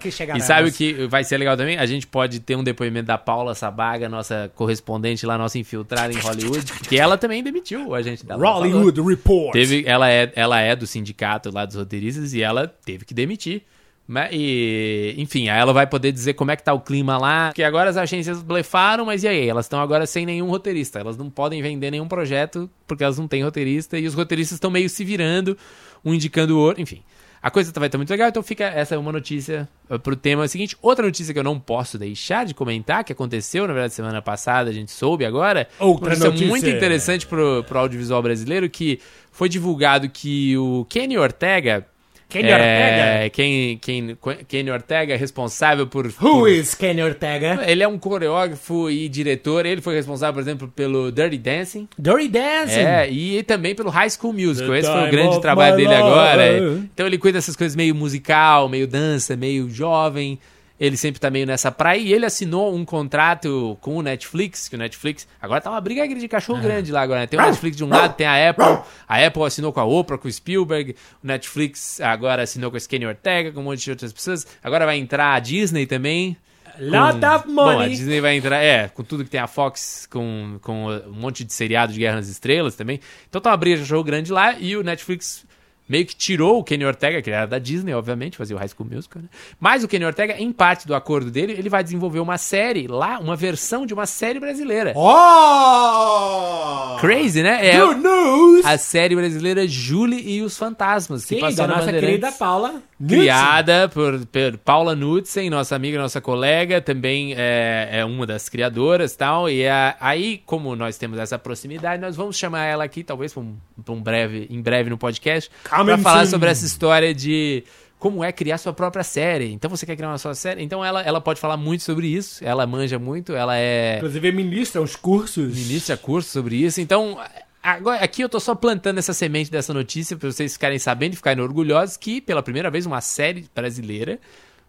Que 0.00 0.08
E 0.08 0.12
chegaremos. 0.12 0.46
sabe 0.46 0.68
o 0.68 0.72
que 0.72 1.06
vai 1.08 1.24
ser 1.24 1.36
legal 1.36 1.56
também? 1.56 1.78
A 1.78 1.86
gente 1.86 2.06
pode 2.06 2.40
ter 2.40 2.56
um 2.56 2.62
depoimento 2.62 3.06
da 3.06 3.18
Paula 3.18 3.54
Sabaga, 3.54 4.08
nossa 4.08 4.50
correspondente 4.54 5.26
lá, 5.26 5.36
nossa 5.36 5.58
infiltrada 5.58 6.12
em 6.12 6.18
Hollywood, 6.18 6.64
que 6.88 6.98
ela 6.98 7.16
também 7.18 7.42
demitiu 7.42 7.94
a 7.94 8.02
gente. 8.02 8.24
Ela 8.28 8.50
Hollywood 8.50 9.00
Report. 9.00 9.52
Teve, 9.52 9.84
ela, 9.86 10.10
é, 10.10 10.32
ela 10.34 10.60
é 10.60 10.76
do 10.76 10.86
sindicato 10.86 11.50
lá 11.52 11.64
dos 11.64 11.76
roteiristas 11.76 12.32
e 12.34 12.42
ela 12.42 12.66
teve 12.84 13.04
que 13.04 13.14
demitir. 13.14 13.62
Mas, 14.08 14.30
e, 14.32 15.14
enfim, 15.18 15.50
aí 15.50 15.60
ela 15.60 15.74
vai 15.74 15.86
poder 15.86 16.10
dizer 16.12 16.32
como 16.32 16.50
é 16.50 16.56
que 16.56 16.62
tá 16.62 16.72
o 16.72 16.80
clima 16.80 17.18
lá. 17.18 17.48
Porque 17.48 17.62
agora 17.62 17.90
as 17.90 17.96
agências 17.98 18.42
blefaram, 18.42 19.04
mas 19.04 19.22
e 19.22 19.28
aí? 19.28 19.46
Elas 19.46 19.66
estão 19.66 19.78
agora 19.78 20.06
sem 20.06 20.24
nenhum 20.24 20.48
roteirista. 20.48 20.98
Elas 20.98 21.18
não 21.18 21.28
podem 21.28 21.60
vender 21.60 21.90
nenhum 21.90 22.08
projeto 22.08 22.70
porque 22.86 23.04
elas 23.04 23.18
não 23.18 23.28
têm 23.28 23.44
roteirista. 23.44 23.98
E 23.98 24.06
os 24.06 24.14
roteiristas 24.14 24.56
estão 24.56 24.70
meio 24.70 24.88
se 24.88 25.04
virando, 25.04 25.58
um 26.02 26.14
indicando 26.14 26.56
o 26.56 26.58
outro. 26.58 26.80
Enfim, 26.80 27.02
a 27.42 27.50
coisa 27.50 27.70
vai 27.70 27.86
estar 27.86 27.98
muito 27.98 28.08
legal. 28.08 28.30
Então 28.30 28.42
fica 28.42 28.64
essa 28.64 28.94
é 28.94 28.98
uma 28.98 29.12
notícia 29.12 29.68
uh, 29.90 29.98
pro 29.98 30.16
tema 30.16 30.48
seguinte. 30.48 30.74
Outra 30.80 31.04
notícia 31.04 31.34
que 31.34 31.38
eu 31.38 31.44
não 31.44 31.60
posso 31.60 31.98
deixar 31.98 32.46
de 32.46 32.54
comentar, 32.54 33.04
que 33.04 33.12
aconteceu, 33.12 33.68
na 33.68 33.74
verdade, 33.74 33.92
semana 33.92 34.22
passada, 34.22 34.70
a 34.70 34.72
gente 34.72 34.90
soube 34.90 35.26
agora. 35.26 35.68
Outra 35.78 36.16
Uma 36.16 36.24
notícia. 36.24 36.46
muito 36.46 36.66
interessante 36.66 37.26
pro, 37.26 37.62
pro 37.64 37.80
audiovisual 37.80 38.22
brasileiro, 38.22 38.70
que 38.70 39.00
foi 39.30 39.50
divulgado 39.50 40.08
que 40.08 40.56
o 40.56 40.86
Kenny 40.88 41.18
Ortega... 41.18 41.86
Kenny 42.28 42.48
é, 42.48 42.54
Ortega? 42.54 43.30
Quem, 43.30 43.78
quem, 43.78 44.18
Kenny 44.46 44.70
Ortega 44.70 45.14
é 45.14 45.16
responsável 45.16 45.86
por... 45.86 46.06
Who 46.06 46.12
por- 46.40 46.50
is 46.50 46.74
Kenny 46.74 47.02
Ortega? 47.02 47.64
Ele 47.66 47.82
é 47.82 47.88
um 47.88 47.98
coreógrafo 47.98 48.90
e 48.90 49.08
diretor. 49.08 49.64
Ele 49.64 49.80
foi 49.80 49.94
responsável, 49.94 50.34
por 50.34 50.40
exemplo, 50.40 50.68
pelo 50.68 51.10
Dirty 51.10 51.38
Dancing. 51.38 51.88
Dirty 51.98 52.28
Dancing. 52.28 52.80
É, 52.80 53.10
e 53.10 53.42
também 53.42 53.74
pelo 53.74 53.88
High 53.88 54.10
School 54.10 54.34
Musical. 54.34 54.70
The 54.70 54.78
Esse 54.78 54.92
foi 54.92 55.08
o 55.08 55.10
grande 55.10 55.40
trabalho 55.40 55.76
dele 55.76 55.94
agora. 55.94 56.58
Então 56.92 57.06
ele 57.06 57.16
cuida 57.16 57.38
dessas 57.38 57.56
coisas 57.56 57.74
meio 57.74 57.94
musical, 57.94 58.68
meio 58.68 58.86
dança, 58.86 59.34
meio 59.34 59.70
jovem. 59.70 60.38
Ele 60.80 60.96
sempre 60.96 61.20
tá 61.20 61.28
meio 61.28 61.46
nessa 61.46 61.72
praia. 61.72 61.98
E 62.00 62.12
ele 62.12 62.24
assinou 62.24 62.74
um 62.74 62.84
contrato 62.84 63.76
com 63.80 63.96
o 63.96 64.02
Netflix, 64.02 64.68
que 64.68 64.76
o 64.76 64.78
Netflix. 64.78 65.26
Agora 65.42 65.60
tá 65.60 65.70
uma 65.70 65.80
briga 65.80 66.06
de 66.06 66.28
cachorro 66.28 66.60
grande 66.60 66.92
lá 66.92 67.00
agora, 67.02 67.20
né? 67.20 67.26
Tem 67.26 67.38
o 67.38 67.42
Netflix 67.42 67.76
de 67.76 67.84
um 67.84 67.88
lado, 67.88 68.14
tem 68.14 68.26
a 68.26 68.50
Apple. 68.50 68.64
A 69.08 69.26
Apple 69.26 69.42
assinou 69.42 69.72
com 69.72 69.80
a 69.80 69.84
Oprah, 69.84 70.16
com 70.18 70.28
o 70.28 70.32
Spielberg. 70.32 70.94
O 71.22 71.26
Netflix 71.26 72.00
agora 72.00 72.42
assinou 72.42 72.70
com 72.70 72.76
a 72.76 72.80
Kenny 72.80 73.06
Ortega, 73.06 73.50
com 73.50 73.60
um 73.60 73.64
monte 73.64 73.82
de 73.84 73.90
outras 73.90 74.12
pessoas. 74.12 74.46
Agora 74.62 74.86
vai 74.86 74.98
entrar 74.98 75.34
a 75.34 75.40
Disney 75.40 75.84
também. 75.86 76.36
Lot 76.80 77.18
Com- 77.18 77.34
of 77.34 77.48
Bom, 77.52 77.68
a 77.68 77.72
money. 77.74 77.88
Disney 77.88 78.20
vai 78.20 78.36
entrar, 78.36 78.62
é, 78.62 78.86
com 78.86 79.02
tudo 79.02 79.24
que 79.24 79.30
tem 79.30 79.40
a 79.40 79.48
Fox, 79.48 80.06
com, 80.08 80.60
com 80.62 80.86
um 81.08 81.12
monte 81.12 81.42
de 81.42 81.52
seriado 81.52 81.92
de 81.92 81.98
Guerra 81.98 82.16
nas 82.16 82.28
Estrelas 82.28 82.76
também. 82.76 83.00
Então 83.28 83.40
tá 83.40 83.50
uma 83.50 83.56
briga 83.56 83.78
de 83.78 83.84
jogo 83.84 84.04
grande 84.04 84.30
lá 84.30 84.56
e 84.56 84.76
o 84.76 84.84
Netflix 84.84 85.44
meio 85.88 86.06
que 86.06 86.14
tirou 86.14 86.58
o 86.58 86.64
Kenny 86.64 86.84
Ortega, 86.84 87.22
que 87.22 87.30
era 87.30 87.46
da 87.46 87.58
Disney, 87.58 87.94
obviamente, 87.94 88.36
fazia 88.36 88.56
o 88.56 88.58
High 88.58 88.68
School 88.68 88.88
Musical, 88.90 89.22
né? 89.22 89.28
Mas 89.58 89.82
o 89.82 89.88
Kenny 89.88 90.04
Ortega, 90.04 90.34
em 90.38 90.52
parte 90.52 90.86
do 90.86 90.94
acordo 90.94 91.30
dele, 91.30 91.52
ele 91.52 91.68
vai 91.68 91.82
desenvolver 91.82 92.20
uma 92.20 92.38
série 92.38 92.86
lá, 92.86 93.18
uma 93.18 93.36
versão 93.36 93.86
de 93.86 93.94
uma 93.94 94.06
série 94.06 94.38
brasileira. 94.38 94.92
Oh! 94.94 96.96
Crazy, 96.98 97.42
né? 97.42 97.66
É 97.66 97.80
Good 97.80 98.00
news! 98.00 98.64
a 98.64 98.76
série 98.76 99.16
brasileira 99.16 99.66
Julie 99.66 100.28
e 100.28 100.42
os 100.42 100.56
Fantasmas, 100.56 101.24
que 101.24 101.36
Sim, 101.36 101.40
passou 101.40 101.66
da 101.66 101.76
nossa 101.76 101.92
querida 101.92 102.32
Paula. 102.32 102.82
Criada 103.06 103.88
por, 103.88 104.26
por 104.26 104.58
Paula 104.58 104.96
Nutzen, 104.96 105.48
nossa 105.48 105.76
amiga, 105.76 105.98
nossa 105.98 106.20
colega, 106.20 106.80
também 106.80 107.32
é, 107.36 107.88
é 107.92 108.04
uma 108.04 108.26
das 108.26 108.48
criadoras 108.48 109.14
e 109.14 109.16
tal. 109.16 109.48
E 109.48 109.62
é, 109.62 109.94
aí, 110.00 110.42
como 110.44 110.74
nós 110.74 110.98
temos 110.98 111.18
essa 111.18 111.38
proximidade, 111.38 112.02
nós 112.02 112.16
vamos 112.16 112.36
chamar 112.36 112.64
ela 112.64 112.82
aqui, 112.82 113.04
talvez 113.04 113.32
pra 113.32 113.42
um, 113.42 113.56
pra 113.84 113.94
um 113.94 114.02
breve, 114.02 114.48
em 114.50 114.60
breve 114.60 114.90
no 114.90 114.98
podcast, 114.98 115.48
para 115.84 115.98
falar 115.98 116.26
sobre 116.26 116.50
essa 116.50 116.64
história 116.64 117.14
de 117.14 117.64
como 117.98 118.22
é 118.22 118.30
criar 118.32 118.58
sua 118.58 118.72
própria 118.72 119.02
série. 119.02 119.52
Então 119.52 119.68
você 119.68 119.84
quer 119.84 119.96
criar 119.96 120.08
uma 120.08 120.18
sua 120.18 120.34
série? 120.34 120.62
Então 120.62 120.84
ela, 120.84 121.02
ela 121.02 121.20
pode 121.20 121.40
falar 121.40 121.56
muito 121.56 121.82
sobre 121.82 122.06
isso, 122.06 122.44
ela 122.44 122.66
manja 122.66 122.98
muito, 122.98 123.32
ela 123.32 123.56
é 123.56 123.96
Inclusive, 123.96 124.32
ministra 124.32 124.80
uns 124.80 124.96
cursos. 124.96 125.54
ministra 125.54 125.96
curso 125.96 126.30
sobre 126.30 126.56
isso. 126.56 126.80
Então, 126.80 127.18
agora, 127.62 128.02
aqui 128.02 128.22
eu 128.22 128.28
tô 128.28 128.38
só 128.38 128.54
plantando 128.54 128.98
essa 128.98 129.12
semente 129.12 129.50
dessa 129.50 129.74
notícia 129.74 130.16
para 130.16 130.30
vocês 130.30 130.52
ficarem 130.52 130.78
sabendo 130.78 131.14
e 131.14 131.16
ficarem 131.16 131.42
orgulhosos 131.42 131.96
que, 131.96 132.20
pela 132.20 132.42
primeira 132.42 132.70
vez, 132.70 132.86
uma 132.86 133.00
série 133.00 133.46
brasileira 133.54 134.18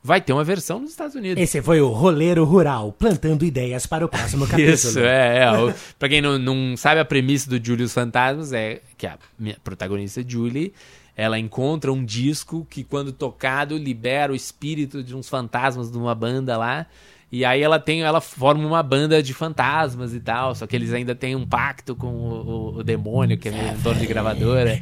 vai 0.04 0.22
ter 0.22 0.34
uma 0.34 0.44
versão 0.44 0.80
nos 0.80 0.92
Estados 0.92 1.16
Unidos. 1.16 1.42
Esse 1.42 1.62
foi 1.62 1.82
o 1.82 1.90
Roleiro 1.90 2.44
Rural, 2.46 2.92
plantando 2.94 3.44
ideias 3.46 3.86
para 3.86 4.06
o 4.06 4.10
próximo 4.10 4.46
capítulo. 4.48 4.74
Isso, 4.74 5.00
é. 5.00 5.40
é. 5.40 5.52
O- 5.52 5.74
Pra 5.98 6.08
quem 6.10 6.22
não, 6.22 6.38
não 6.40 6.76
sabe, 6.78 7.00
a 7.00 7.06
premissa 7.06 7.50
do 7.50 7.64
Julius 7.64 7.94
Fantasmas 7.94 8.54
é 8.54 8.82
que 8.98 9.06
a 9.08 9.18
minha 9.38 9.58
protagonista, 9.64 10.24
Julie, 10.26 10.74
ela 11.16 11.38
encontra 11.38 11.92
um 11.92 12.04
disco 12.06 12.66
que, 12.70 12.84
quando 12.84 13.12
tocado, 13.12 13.78
libera 13.78 14.32
o 14.32 14.36
espírito 14.36 15.04
de 15.04 15.14
uns 15.16 15.28
fantasmas 15.28 15.92
de 15.92 15.98
uma 15.98 16.16
banda 16.16 16.56
lá. 16.58 16.86
E 17.32 17.46
aí 17.46 17.62
ela 17.62 17.80
tem, 17.80 18.02
ela 18.02 18.20
forma 18.20 18.66
uma 18.66 18.82
banda 18.82 19.22
de 19.22 19.36
fantasmas 19.36 20.16
e 20.16 20.20
tal, 20.20 20.56
só 20.56 20.66
que 20.66 20.76
eles 20.76 20.92
ainda 20.92 21.14
têm 21.14 21.36
um 21.36 21.46
pacto 21.46 21.96
com 21.96 22.08
o, 22.08 22.34
o- 22.34 22.78
o 22.80 22.84
demônio, 22.84 23.38
que 23.38 23.50
é 23.50 23.52
um 23.52 23.78
dono 23.84 24.00
de 24.00 24.08
gravadora. 24.08 24.80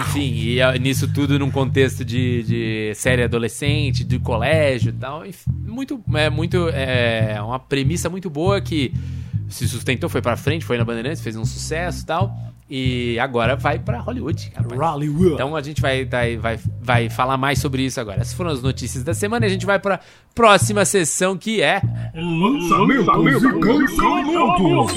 Enfim, 0.00 0.32
e 0.32 0.62
ah, 0.62 0.78
nisso 0.78 1.12
tudo 1.12 1.38
num 1.40 1.50
contexto 1.50 2.04
de, 2.04 2.42
de 2.44 2.92
série 2.94 3.24
adolescente, 3.24 4.04
de 4.04 4.18
colégio 4.20 4.90
e 4.90 4.92
tal. 4.92 5.26
Enfim, 5.26 5.50
muito, 5.66 6.00
é 6.14 6.30
muito, 6.30 6.68
é 6.68 7.42
uma 7.42 7.58
premissa 7.58 8.08
muito 8.08 8.30
boa 8.30 8.60
que 8.60 8.94
se 9.48 9.68
sustentou, 9.68 10.08
foi 10.08 10.22
pra 10.22 10.36
frente, 10.36 10.64
foi 10.64 10.78
na 10.78 10.84
Bandeirantes, 10.84 11.20
fez 11.20 11.34
um 11.36 11.44
sucesso 11.44 12.02
e 12.04 12.06
tal. 12.06 12.32
E 12.74 13.18
agora 13.18 13.54
vai 13.54 13.78
pra 13.78 14.00
Hollywood. 14.00 14.50
rapaz. 14.56 14.80
Hollywood. 14.80 15.34
Então 15.34 15.54
a 15.54 15.60
gente 15.60 15.82
vai, 15.82 16.06
vai, 16.06 16.38
vai, 16.38 16.58
vai 16.80 17.10
falar 17.10 17.36
mais 17.36 17.58
sobre 17.58 17.82
isso 17.82 18.00
agora. 18.00 18.22
Essas 18.22 18.32
foram 18.32 18.50
as 18.50 18.62
notícias 18.62 19.04
da 19.04 19.12
semana 19.12 19.44
e 19.44 19.48
a 19.48 19.50
gente 19.50 19.66
vai 19.66 19.78
pra 19.78 20.00
próxima 20.34 20.82
sessão 20.86 21.36
que 21.36 21.60
é. 21.60 21.82
Lançamentos 22.14 23.42
e 23.42 23.60
cancelamentos. 23.60 24.94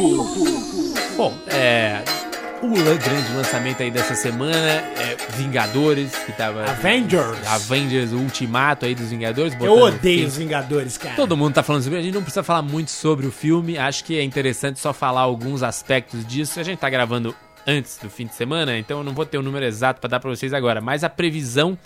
Bom, 1.17 1.33
é. 1.47 2.01
O 2.63 2.69
grande 2.69 3.33
lançamento 3.35 3.83
aí 3.83 3.91
dessa 3.91 4.15
semana 4.15 4.55
é 4.55 5.17
Vingadores, 5.35 6.15
que 6.25 6.31
tava. 6.31 6.63
Avengers. 6.63 7.45
Avengers, 7.45 8.13
o 8.13 8.19
ultimato 8.19 8.85
aí 8.85 8.95
dos 8.95 9.09
Vingadores. 9.09 9.53
Eu 9.59 9.77
odeio 9.79 10.25
os 10.25 10.37
Vingadores, 10.37 10.97
cara. 10.97 11.15
Todo 11.17 11.35
mundo 11.35 11.55
tá 11.55 11.61
falando 11.61 11.83
sobre, 11.83 11.99
a 11.99 12.01
gente 12.01 12.13
não 12.13 12.21
precisa 12.21 12.41
falar 12.41 12.61
muito 12.61 12.89
sobre 12.89 13.27
o 13.27 13.31
filme, 13.31 13.77
acho 13.77 14.05
que 14.05 14.17
é 14.17 14.23
interessante 14.23 14.79
só 14.79 14.93
falar 14.93 15.21
alguns 15.21 15.61
aspectos 15.61 16.25
disso. 16.25 16.57
A 16.57 16.63
gente 16.63 16.79
tá 16.79 16.89
gravando 16.89 17.35
antes 17.65 17.97
do 17.97 18.09
fim 18.09 18.25
de 18.25 18.35
semana, 18.35 18.77
então 18.77 18.99
eu 18.99 19.03
não 19.03 19.13
vou 19.13 19.25
ter 19.25 19.37
o 19.37 19.41
número 19.41 19.65
exato 19.65 19.99
pra 19.99 20.09
dar 20.09 20.19
pra 20.19 20.29
vocês 20.29 20.53
agora, 20.53 20.81
mas 20.81 21.03
a 21.03 21.09
previsão 21.09 21.77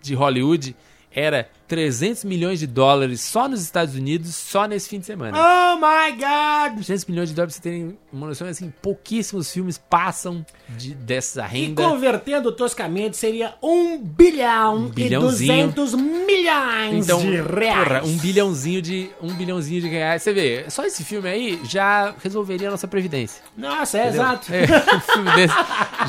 de 0.00 0.14
Hollywood 0.14 0.74
era 1.14 1.48
300 1.68 2.24
milhões 2.24 2.58
de 2.58 2.66
dólares 2.66 3.20
só 3.20 3.48
nos 3.48 3.62
Estados 3.62 3.94
Unidos, 3.94 4.34
só 4.34 4.66
nesse 4.66 4.88
fim 4.88 4.98
de 4.98 5.06
semana. 5.06 5.36
Oh 5.38 5.76
my 5.76 6.12
God! 6.12 6.74
300 6.76 7.04
milhões 7.06 7.28
de 7.30 7.34
dólares, 7.34 7.54
pra 7.58 7.62
você 7.62 7.68
terem 7.70 7.98
uma 8.12 8.26
noção, 8.28 8.46
assim, 8.48 8.72
pouquíssimos 8.82 9.50
filmes 9.52 9.78
passam 9.78 10.44
de, 10.70 10.94
dessa 10.94 11.42
E 11.52 11.66
renda. 11.66 11.82
convertendo 11.82 12.52
toscamente 12.52 13.16
seria 13.16 13.54
um 13.62 13.98
bilhão 13.98 14.76
Um 14.76 14.86
e 14.88 14.90
bilhãozinho. 14.90 15.68
200 15.72 15.94
milhões 15.94 17.04
Então, 17.04 17.20
de 17.20 17.40
reais. 17.40 17.88
porra, 17.88 18.02
um 18.04 18.16
bilhãozinho 18.18 18.82
de 18.82 19.10
um 19.20 19.32
bilhãozinho 19.34 19.80
de 19.80 19.88
reais. 19.88 20.22
Você 20.22 20.32
vê, 20.32 20.64
só 20.68 20.84
esse 20.84 21.04
filme 21.04 21.28
aí 21.28 21.60
já 21.64 22.14
resolveria 22.22 22.68
a 22.68 22.70
nossa 22.72 22.86
previdência. 22.88 23.42
Nossa, 23.56 23.98
é 23.98 24.08
exato. 24.08 24.52
É, 24.52 24.62
um 24.96 25.00
filme 25.00 25.30
desse 25.36 25.54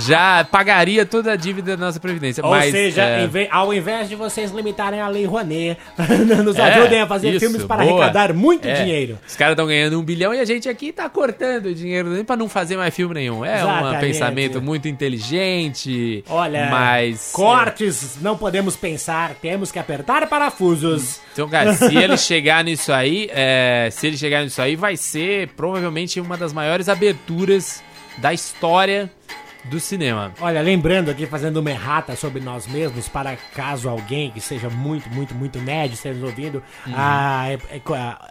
já 0.08 0.44
pagaria 0.44 1.06
toda 1.06 1.32
a 1.32 1.36
dívida 1.36 1.78
da 1.78 1.86
nossa 1.86 2.00
previdência. 2.00 2.44
Ou 2.44 2.50
mas, 2.52 2.72
seja, 2.72 3.04
é, 3.04 3.48
ao 3.52 3.74
invés 3.74 4.10
de 4.10 4.16
vocês 4.16 4.52
limitarem 4.52 5.00
a 5.00 5.08
Lei 5.08 5.26
Rouanet, 5.26 5.43
nos 6.44 6.56
é, 6.58 6.62
ajudem 6.62 7.02
a 7.02 7.08
fazer 7.08 7.30
isso, 7.32 7.40
filmes 7.40 7.64
para 7.64 7.84
boa. 7.84 8.04
arrecadar 8.04 8.34
muito 8.34 8.68
É, 8.68 8.74
dinheiro. 8.84 9.20
Os 9.28 9.36
caras 9.36 9.54
estão 9.54 9.68
ganhando 9.68 10.00
um 10.00 10.04
bilhão 10.04 10.34
e 10.34 10.40
a 10.40 10.46
gente 10.46 10.68
aqui 10.70 10.92
tá 10.92 11.10
cortando 11.10 11.74
dinheiro 11.74 12.10
nem 12.10 12.24
pra 12.24 12.36
não 12.36 12.48
fazer 12.50 12.78
mais 12.78 12.94
filme 12.94 13.14
nenhum. 13.14 13.44
É 13.44 13.64
um 13.64 14.00
pensamento 14.00 14.62
muito 14.62 14.88
inteligente. 14.88 16.24
Olha, 16.30 16.70
mas 16.70 17.32
cortes 17.34 18.18
não 18.22 18.38
podemos 18.38 18.76
pensar, 18.76 19.36
temos 19.42 19.72
que 19.72 19.80
apertar 19.80 20.28
parafusos. 20.28 21.20
Então, 21.34 21.50
cara, 21.50 21.74
se 21.74 21.96
ele 21.96 22.18
chegar 22.18 22.64
nisso 22.64 22.92
aí, 22.92 23.30
é, 23.32 23.90
se 23.92 24.08
ele 24.08 24.18
chegar 24.18 24.44
nisso 24.44 24.62
aí, 24.62 24.76
vai 24.76 24.96
ser 24.96 25.50
provavelmente 25.50 26.20
uma 26.20 26.38
das 26.38 26.54
maiores 26.54 26.88
aberturas 26.90 27.84
da 28.18 28.34
história 28.34 29.12
do 29.66 29.80
cinema. 29.80 30.34
Olha, 30.42 30.62
lembrando 30.62 31.10
aqui, 31.10 31.26
fazendo 31.26 31.58
uma 31.58 31.72
errata 31.72 32.16
sobre 32.16 32.42
nós 32.42 32.68
mesmos, 32.68 33.08
para 33.08 33.36
caso 33.56 33.88
alguém 33.90 34.30
que 34.32 34.42
seja 34.42 34.70
muito, 34.70 35.10
muito, 35.10 35.34
muito 35.34 35.60
nerd 35.60 35.94
esteja 35.94 36.16
nos 36.20 36.30
ouvindo, 36.30 36.62
Uhum. 36.86 36.94
a, 36.96 37.46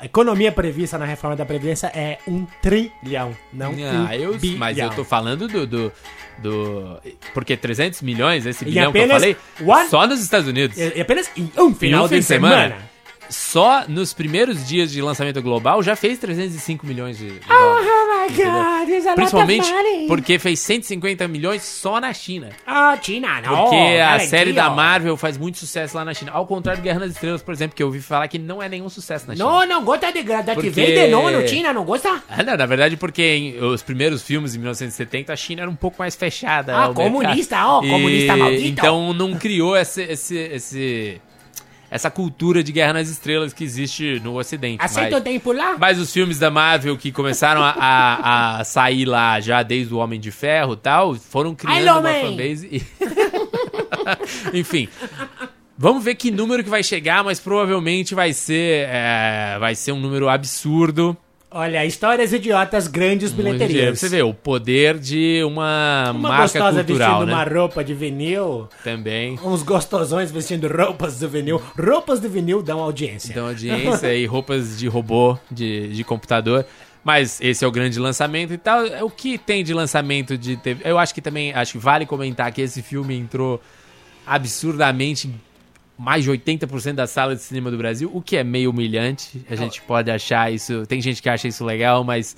a 0.01 0.05
economia 0.05 0.53
prevista 0.53 0.99
na 0.99 1.05
reforma 1.05 1.35
da 1.37 1.45
Previdência 1.47 1.87
é 1.95 2.19
um 2.29 2.47
trilhão, 2.61 3.37
não 3.53 3.71
Ah, 3.73 4.11
um 4.11 4.13
eu, 4.13 4.39
bilhão. 4.39 4.59
mas 4.59 4.77
eu 4.79 4.91
tô 4.91 5.05
falando 5.05 5.49
do, 5.49 5.67
do, 5.67 5.93
do- 6.39 6.99
Porque 7.33 7.57
300 7.57 8.03
milhões, 8.03 8.45
esse 8.47 8.65
bilhão 8.65 8.93
que 8.93 8.99
eu 8.99 9.09
falei, 9.09 9.37
one- 9.65 9.89
só 9.89 10.07
nos 10.07 10.21
Estados 10.21 10.49
Unidos. 10.49 10.79
É 10.79 11.01
apenas 11.01 11.31
em 11.37 11.51
um 11.59 11.75
final 11.75 12.09
de 12.09 12.23
semana. 12.23 12.57
semana. 12.69 12.93
Só 13.31 13.85
nos 13.89 14.13
primeiros 14.13 14.67
dias 14.69 14.91
de 14.91 15.01
lançamento 15.01 15.41
global 15.41 15.83
já 15.83 15.97
fez 15.97 16.19
305 16.19 16.87
milhões 16.87 17.17
de, 17.17 17.31
de 17.41 17.49
dólares. 17.49 17.87
God, 18.29 19.15
Principalmente 19.15 19.67
porque 20.09 20.39
fez 20.39 20.61
150 20.61 21.27
milhões 21.29 21.63
só 21.63 22.01
na 22.01 22.13
China. 22.13 22.51
Ah, 22.67 22.97
China, 23.01 23.41
não. 23.41 23.57
Porque 23.65 23.77
a 24.01 24.19
série 24.21 24.53
da. 24.53 24.71
Marvel 24.71 25.17
faz 25.17 25.37
muito 25.37 25.59
sucesso 25.59 25.97
lá 25.97 26.05
na 26.05 26.15
China. 26.15 26.33
Ao 26.33 26.47
contrário 26.47 26.81
de 26.81 26.89
Guerra 26.89 27.01
nas 27.01 27.11
Estrelas, 27.13 27.43
por 27.43 27.53
exemplo, 27.53 27.77
que 27.77 27.83
eu 27.83 27.87
ouvi 27.89 28.01
falar 28.01 28.27
que 28.29 28.39
não 28.39 28.63
é 28.63 28.69
nenhum 28.69 28.89
sucesso 28.89 29.27
na 29.29 29.35
China. 29.35 29.45
Não, 29.45 29.67
não 29.67 29.85
gosta 29.85 30.11
de 30.13 30.23
Darth 30.23 30.55
Porque- 30.55 30.71
Vader, 30.71 31.11
não, 31.11 31.31
no 31.31 31.47
China, 31.47 31.73
não 31.73 31.85
gosta? 31.85 32.23
Ah, 32.29 32.43
não, 32.43 32.57
na 32.57 32.67
verdade, 32.67 32.97
porque 32.97 33.23
em 33.23 33.63
os 33.63 33.83
primeiros 33.83 34.23
filmes, 34.23 34.55
em 34.55 34.59
1970, 34.59 35.33
a 35.33 35.37
China 35.37 35.63
era 35.63 35.71
um 35.71 35.75
pouco 35.77 35.97
mais 35.99 36.15
fechada. 36.15 36.77
Ah, 36.77 36.93
comunista, 36.93 37.67
ó, 37.67 37.81
comunista 37.81 38.37
maldito. 38.37 38.67
Então 38.69 39.13
não 39.13 39.35
criou 39.35 39.77
esse, 39.77 40.03
esse, 40.03 40.37
esse- 40.37 41.21
essa 41.93 42.11
cultura 42.11 42.63
de 42.65 42.73
Guerra 42.73 42.95
nas 42.95 43.09
Estrelas 43.11 43.53
que 43.53 43.63
existe 43.63 44.19
no 44.25 44.39
Ocidente. 44.39 44.83
Aceita 44.83 45.11
o 45.11 45.13
mas, 45.15 45.23
tempo 45.23 45.53
lá? 45.53 45.77
mas 45.79 45.99
os 45.99 46.11
filmes 46.13 46.39
da 46.39 46.51
Marvel 46.51 46.97
que 46.97 47.13
começaram 47.13 47.63
a, 47.63 47.71
a- 47.79 48.61
a 48.61 48.65
sair 48.65 49.05
lá 49.05 49.39
já 49.41 49.63
desde 49.63 49.93
o 49.93 49.99
Homem 49.99 50.19
de 50.19 50.31
Ferro 50.31 50.73
e 50.73 50.77
tal, 50.79 51.15
foram 51.15 51.55
criando 51.55 51.83
uma 51.83 52.01
Man. 52.01 52.21
fanbase. 52.23 52.67
e- 52.73 52.83
Enfim. 54.59 54.89
Vamos 55.77 56.05
ver 56.05 56.15
que 56.15 56.31
número 56.31 56.63
que 56.63 56.71
vai 56.71 56.83
chegar, 56.83 57.23
mas 57.25 57.41
provavelmente 57.41 58.15
vai 58.15 58.33
ser, 58.33 58.87
é, 58.89 59.57
vai 59.59 59.75
ser 59.75 59.93
um 59.93 60.01
número 60.01 60.29
absurdo. 60.29 61.17
Olha, 61.55 61.85
histórias 61.85 62.33
idiotas, 62.33 62.87
grandes 62.89 63.35
dinheiro. 63.35 63.59
bilheterias. 63.59 63.99
Você 63.99 64.09
vê 64.09 64.23
o 64.23 64.33
poder 64.33 64.99
de 64.99 65.43
uma, 65.45 66.11
Uma 66.11 66.29
marca 66.31 66.43
gostosa 66.43 66.85
cultural, 66.85 67.11
vestindo 67.11 67.27
né? 67.27 67.35
uma 67.35 67.45
roupa 67.45 67.85
de 67.85 67.95
vinil, 67.95 68.69
Também. 68.83 69.39
uns 69.45 69.63
gostosões 69.63 70.31
vestindo 70.31 70.67
roupas 70.69 71.19
de 71.19 71.27
vinil. 71.27 71.61
Roupas 71.79 72.21
de 72.21 72.29
vinil 72.29 72.63
dão 72.63 72.81
audiência. 72.81 73.31
Então, 73.31 73.49
audiência 73.49 74.15
e 74.15 74.25
roupas 74.25 74.79
de 74.79 74.89
robô, 74.89 75.37
de, 75.51 75.89
de 75.89 76.05
computador. 76.05 76.65
Mas 77.05 77.41
esse 77.41 77.65
é 77.65 77.69
o 77.69 77.71
grande 77.71 77.99
lançamento 77.99 78.53
e 78.55 78.59
tal. 78.59 78.85
O 79.05 79.11
que 79.11 79.37
tem 79.37 79.65
de 79.65 79.75
lançamento 79.75 80.39
de 80.39 80.57
TV? 80.57 80.83
Eu 80.85 80.99
acho 80.99 81.13
que 81.13 81.21
também, 81.21 81.53
acho 81.53 81.73
que 81.73 81.79
vale 81.79 82.07
comentar 82.07 82.51
que 82.53 82.61
esse 82.63 82.81
filme 82.81 83.17
entrou 83.17 83.61
absurdamente 84.27 85.29
mais 86.03 86.25
de 86.25 86.31
80% 86.31 86.95
da 86.95 87.07
sala 87.07 87.37
de 87.37 87.43
cinema 87.43 87.71
do 87.71 87.79
Brasil, 87.79 88.11
o 88.13 88.21
que 88.21 88.37
é 88.37 88.43
meio 88.43 88.71
humilhante. 88.71 89.41
A 89.49 89.55
gente 89.55 89.81
pode 89.83 90.11
achar 90.11 90.53
isso. 90.53 90.85
Tem 90.87 91.01
gente 91.01 91.23
que 91.23 91.29
acha 91.29 91.47
isso 91.47 91.65
legal, 91.65 92.03
mas 92.03 92.37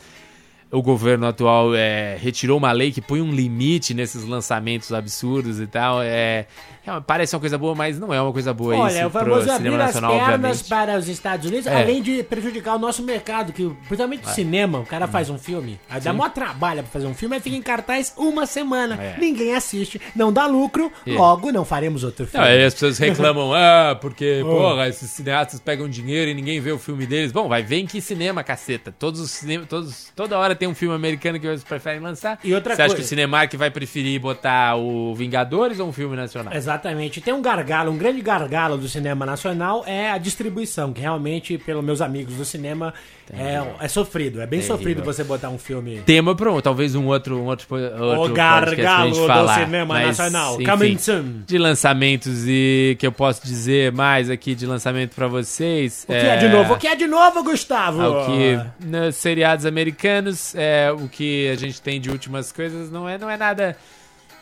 o 0.74 0.82
governo 0.82 1.26
atual 1.26 1.74
é, 1.74 2.16
retirou 2.20 2.58
uma 2.58 2.72
lei 2.72 2.90
que 2.92 3.00
põe 3.00 3.20
um 3.20 3.30
limite 3.32 3.94
nesses 3.94 4.24
lançamentos 4.24 4.92
absurdos 4.92 5.60
e 5.60 5.66
tal. 5.66 6.02
É, 6.02 6.46
é, 6.86 7.00
parece 7.06 7.34
uma 7.34 7.40
coisa 7.40 7.56
boa, 7.56 7.74
mas 7.74 7.98
não 7.98 8.12
é 8.12 8.20
uma 8.20 8.32
coisa 8.32 8.52
boa 8.52 8.76
Olha, 8.76 8.98
isso 8.98 9.06
o 9.06 9.10
famoso 9.10 9.50
abrir 9.50 9.56
cinema 9.56 9.76
as 9.76 9.86
nacional, 9.86 10.10
pernas 10.10 10.32
obviamente. 10.34 10.64
para 10.68 10.98
os 10.98 11.08
Estados 11.08 11.46
Unidos, 11.48 11.66
É. 11.66 11.74
além 11.82 12.02
de 12.02 12.22
prejudicar 12.24 12.74
o 12.74 12.78
nosso 12.78 13.02
mercado, 13.02 13.52
que 13.52 13.66
principalmente 13.88 14.26
o 14.26 14.30
cinema, 14.30 14.80
o 14.80 14.84
cara 14.84 15.06
faz 15.06 15.30
um 15.30 15.38
filme, 15.38 15.78
aí 15.88 16.00
dá 16.00 16.12
maior 16.12 16.30
trabalho 16.30 16.82
pra 16.82 16.90
fazer 16.92 17.06
um 17.06 17.14
filme, 17.14 17.36
aí 17.36 17.40
fica 17.40 17.56
em 17.56 17.62
cartaz 17.62 18.12
uma 18.18 18.44
semana, 18.44 18.96
É. 19.02 19.16
ninguém 19.18 19.54
assiste, 19.54 19.98
não 20.14 20.30
dá 20.32 20.46
lucro, 20.46 20.92
É. 21.06 21.12
logo 21.12 21.50
não 21.52 21.64
faremos 21.64 22.04
outro 22.04 22.24
Não, 22.24 22.30
filme. 22.32 22.46
aí 22.46 22.64
as 22.64 22.74
pessoas 22.74 22.98
reclamam, 22.98 23.52
ah, 23.54 23.96
porque, 24.00 24.42
Oh. 24.44 24.48
porra, 24.50 24.88
esses 24.88 25.10
cineastas 25.10 25.60
pegam 25.60 25.88
dinheiro 25.88 26.30
e 26.30 26.34
ninguém 26.34 26.60
vê 26.60 26.72
o 26.72 26.78
filme 26.78 27.06
deles. 27.06 27.32
Bom, 27.32 27.48
vai 27.48 27.62
ver 27.62 27.76
em 27.78 27.86
que 27.86 28.00
cinema, 28.00 28.42
caceta. 28.44 28.92
Todos 28.98 29.20
os 29.20 29.30
cinemas, 29.30 29.68
todos, 29.68 30.12
toda 30.14 30.38
hora 30.38 30.54
tem 30.54 30.63
um 30.66 30.74
filme 30.74 30.94
americano 30.94 31.38
que 31.40 31.46
eles 31.46 31.64
preferem 31.64 32.00
lançar. 32.00 32.38
E 32.44 32.54
outra 32.54 32.74
Você 32.74 32.82
acha 32.82 32.88
coisa- 32.90 33.02
que 33.02 33.06
o 33.06 33.08
Cinemark 33.08 33.54
vai 33.56 33.70
preferir 33.70 34.20
botar 34.20 34.76
o 34.76 35.14
Vingadores 35.14 35.80
ou 35.80 35.88
um 35.88 35.92
filme 35.92 36.16
nacional? 36.16 36.52
Exatamente. 36.54 37.20
Tem 37.20 37.32
um 37.34 37.42
gargalo, 37.42 37.90
um 37.90 37.96
grande 37.98 38.20
gargalo 38.20 38.76
do 38.76 38.88
cinema 38.88 39.24
nacional 39.26 39.84
é 39.86 40.10
a 40.10 40.18
distribuição, 40.18 40.92
que 40.92 41.00
realmente, 41.00 41.58
pelos 41.58 41.84
meus 41.84 42.00
amigos 42.00 42.34
do 42.34 42.44
cinema, 42.44 42.92
é, 43.32 43.62
é 43.80 43.88
sofrido. 43.88 44.40
É 44.40 44.46
bem 44.46 44.60
Terrível. 44.60 44.76
sofrido 44.76 45.02
você 45.02 45.24
botar 45.24 45.48
um 45.48 45.58
filme. 45.58 46.00
Tema 46.04 46.34
para 46.34 46.52
um, 46.52 46.60
talvez 46.60 46.94
um 46.94 47.06
outro, 47.06 47.38
um 47.38 47.46
outro, 47.46 47.66
outro 47.74 48.32
O 48.32 48.34
gargalo 48.34 49.10
do 49.10 49.26
falar, 49.26 49.64
cinema 49.64 49.94
mas, 49.94 50.18
nacional. 50.18 50.54
enfim, 50.60 50.64
Coming 50.70 50.98
soon. 50.98 51.42
De 51.46 51.56
lançamentos 51.58 52.44
e 52.46 52.96
que 52.98 53.06
eu 53.06 53.12
posso 53.12 53.44
dizer 53.46 53.92
mais 53.92 54.28
aqui 54.28 54.54
de 54.54 54.66
lançamento 54.66 55.14
pra 55.14 55.26
vocês. 55.26 56.04
O 56.08 56.12
que 56.12 56.18
é 56.18 56.36
de 56.36 56.48
novo? 56.48 56.74
O 56.74 56.76
que 56.78 56.86
é 56.86 56.94
de 56.96 57.06
novo, 57.06 57.42
Gustavo? 57.42 58.02
Ao 58.02 58.26
que 58.26 58.58
nos 58.86 59.14
seriados 59.16 59.64
americanos, 59.64 60.43
é, 60.54 60.90
o 60.92 61.08
que 61.08 61.48
a 61.48 61.54
gente 61.56 61.80
tem 61.80 62.00
de 62.00 62.10
últimas 62.10 62.50
coisas 62.50 62.90
não 62.90 63.08
é, 63.08 63.16
não 63.16 63.30
é 63.30 63.36
nada 63.36 63.76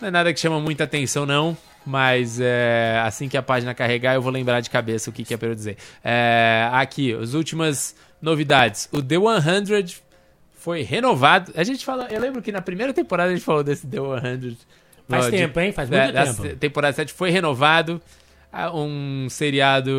não 0.00 0.08
é 0.08 0.10
nada 0.10 0.32
que 0.32 0.40
chama 0.40 0.58
muita 0.58 0.84
atenção, 0.84 1.26
não. 1.26 1.56
Mas 1.84 2.38
é, 2.40 3.00
assim 3.04 3.28
que 3.28 3.36
a 3.36 3.42
página 3.42 3.74
carregar, 3.74 4.14
eu 4.14 4.22
vou 4.22 4.30
lembrar 4.32 4.60
de 4.60 4.70
cabeça 4.70 5.10
o 5.10 5.12
que, 5.12 5.24
que 5.24 5.34
é 5.34 5.36
pra 5.36 5.48
eu 5.48 5.54
dizer. 5.54 5.76
É, 6.04 6.68
aqui, 6.72 7.12
as 7.12 7.34
últimas 7.34 7.94
novidades. 8.20 8.88
O 8.92 9.02
The 9.02 9.16
100 9.16 9.96
foi 10.54 10.82
renovado. 10.82 11.52
A 11.56 11.64
gente 11.64 11.84
fala, 11.84 12.06
eu 12.10 12.20
lembro 12.20 12.40
que 12.40 12.52
na 12.52 12.62
primeira 12.62 12.92
temporada 12.92 13.30
a 13.30 13.34
gente 13.34 13.44
falou 13.44 13.64
desse 13.64 13.84
The 13.86 13.96
100. 13.98 14.56
Faz 15.08 15.24
No- 15.24 15.30
de- 15.32 15.36
tempo, 15.36 15.60
hein? 15.60 15.72
Faz 15.72 15.88
da- 15.90 16.02
muito 16.04 16.12
da 16.14 16.24
tempo. 16.26 16.56
temporada 16.56 16.92
7 16.94 17.12
foi 17.12 17.30
renovado. 17.30 18.00
Um 18.74 19.28
seriado. 19.30 19.90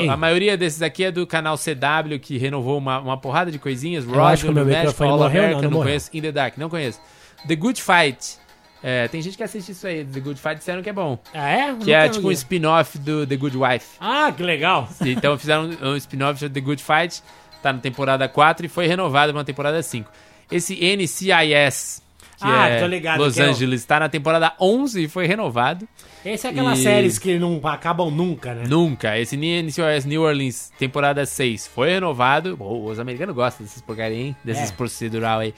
Ei. 0.00 0.08
A 0.08 0.16
maioria 0.16 0.56
desses 0.56 0.80
aqui 0.80 1.04
é 1.04 1.10
do 1.10 1.26
canal 1.26 1.56
CW, 1.56 2.18
que 2.20 2.38
renovou 2.38 2.78
uma, 2.78 2.98
uma 3.00 3.16
porrada 3.18 3.50
de 3.50 3.58
coisinhas. 3.58 4.06
Eu 4.06 4.24
acho 4.24 4.44
que 4.44 4.50
o 4.50 4.54
meu 4.54 4.64
microfone 4.64 5.10
All 5.10 5.18
morreu, 5.18 5.42
American, 5.42 5.62
não, 5.62 5.70
não, 5.70 5.82
conheço. 5.82 6.10
In 6.14 6.22
the 6.22 6.32
Dark, 6.32 6.56
não 6.56 6.70
conheço. 6.70 7.00
The 7.46 7.54
Good 7.54 7.82
Fight. 7.82 8.38
É, 8.82 9.08
tem 9.08 9.20
gente 9.20 9.36
que 9.36 9.42
assiste 9.42 9.72
isso 9.72 9.86
aí. 9.86 10.04
The 10.04 10.20
Good 10.20 10.40
Fight 10.40 10.56
disseram 10.56 10.82
que 10.82 10.88
é 10.88 10.92
bom. 10.92 11.18
Ah, 11.34 11.50
é? 11.50 11.74
Que 11.74 11.92
é 11.92 12.08
tipo 12.08 12.28
um 12.28 12.32
spin-off 12.32 12.98
do 12.98 13.26
The 13.26 13.36
Good 13.36 13.56
Wife. 13.56 13.86
Ah, 14.00 14.32
que 14.34 14.42
legal. 14.42 14.88
Então 15.04 15.36
fizeram 15.38 15.70
um, 15.82 15.88
um 15.90 15.96
spin-off 15.96 16.38
de 16.38 16.48
The 16.48 16.60
Good 16.60 16.82
Fight. 16.82 17.22
Tá 17.62 17.72
na 17.72 17.80
temporada 17.80 18.28
4 18.28 18.66
e 18.66 18.68
foi 18.68 18.86
renovado 18.86 19.32
pra 19.32 19.38
uma 19.38 19.44
temporada 19.44 19.82
5. 19.82 20.10
Esse 20.50 20.74
NCIS, 20.74 22.02
que 22.40 22.46
Ah, 22.46 22.68
é 22.68 22.80
tô 22.80 22.86
ligado, 22.86 23.18
Los 23.20 23.34
que 23.34 23.40
é 23.40 23.46
o- 23.46 23.50
Angeles, 23.50 23.84
tá 23.84 24.00
na 24.00 24.08
temporada 24.08 24.52
11 24.60 25.04
e 25.04 25.08
foi 25.08 25.26
renovado. 25.26 25.88
Esse 26.24 26.46
é 26.46 26.50
aquelas 26.50 26.78
E- 26.78 26.82
séries 26.82 27.18
que 27.18 27.38
não 27.38 27.60
acabam 27.64 28.10
nunca, 28.10 28.54
né? 28.54 28.64
Nunca. 28.68 29.18
Esse 29.18 29.36
NCIS 29.36 30.04
New 30.04 30.22
Orleans, 30.22 30.70
temporada 30.78 31.24
6, 31.26 31.66
foi 31.66 31.90
renovado. 31.90 32.56
Bom, 32.56 32.84
os 32.84 32.98
americanos 32.98 33.34
gostam 33.34 33.64
desses 33.66 33.82
porcaria, 33.82 34.16
hein? 34.18 34.36
Desses 34.44 34.70
É. 34.70 34.72
procedural 34.72 35.40
aí. 35.40 35.54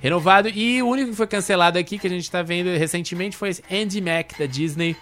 Renovado. 0.00 0.48
E 0.50 0.82
o 0.82 0.88
único 0.88 1.10
que 1.10 1.16
foi 1.16 1.26
cancelado 1.26 1.78
aqui, 1.78 1.98
que 1.98 2.06
a 2.06 2.10
gente 2.10 2.30
tá 2.30 2.42
vendo 2.42 2.68
recentemente, 2.76 3.36
foi 3.36 3.48
esse 3.48 3.62
Andy 3.72 4.00
Mac, 4.00 4.32
da 4.38 4.44
Disney, 4.46 4.94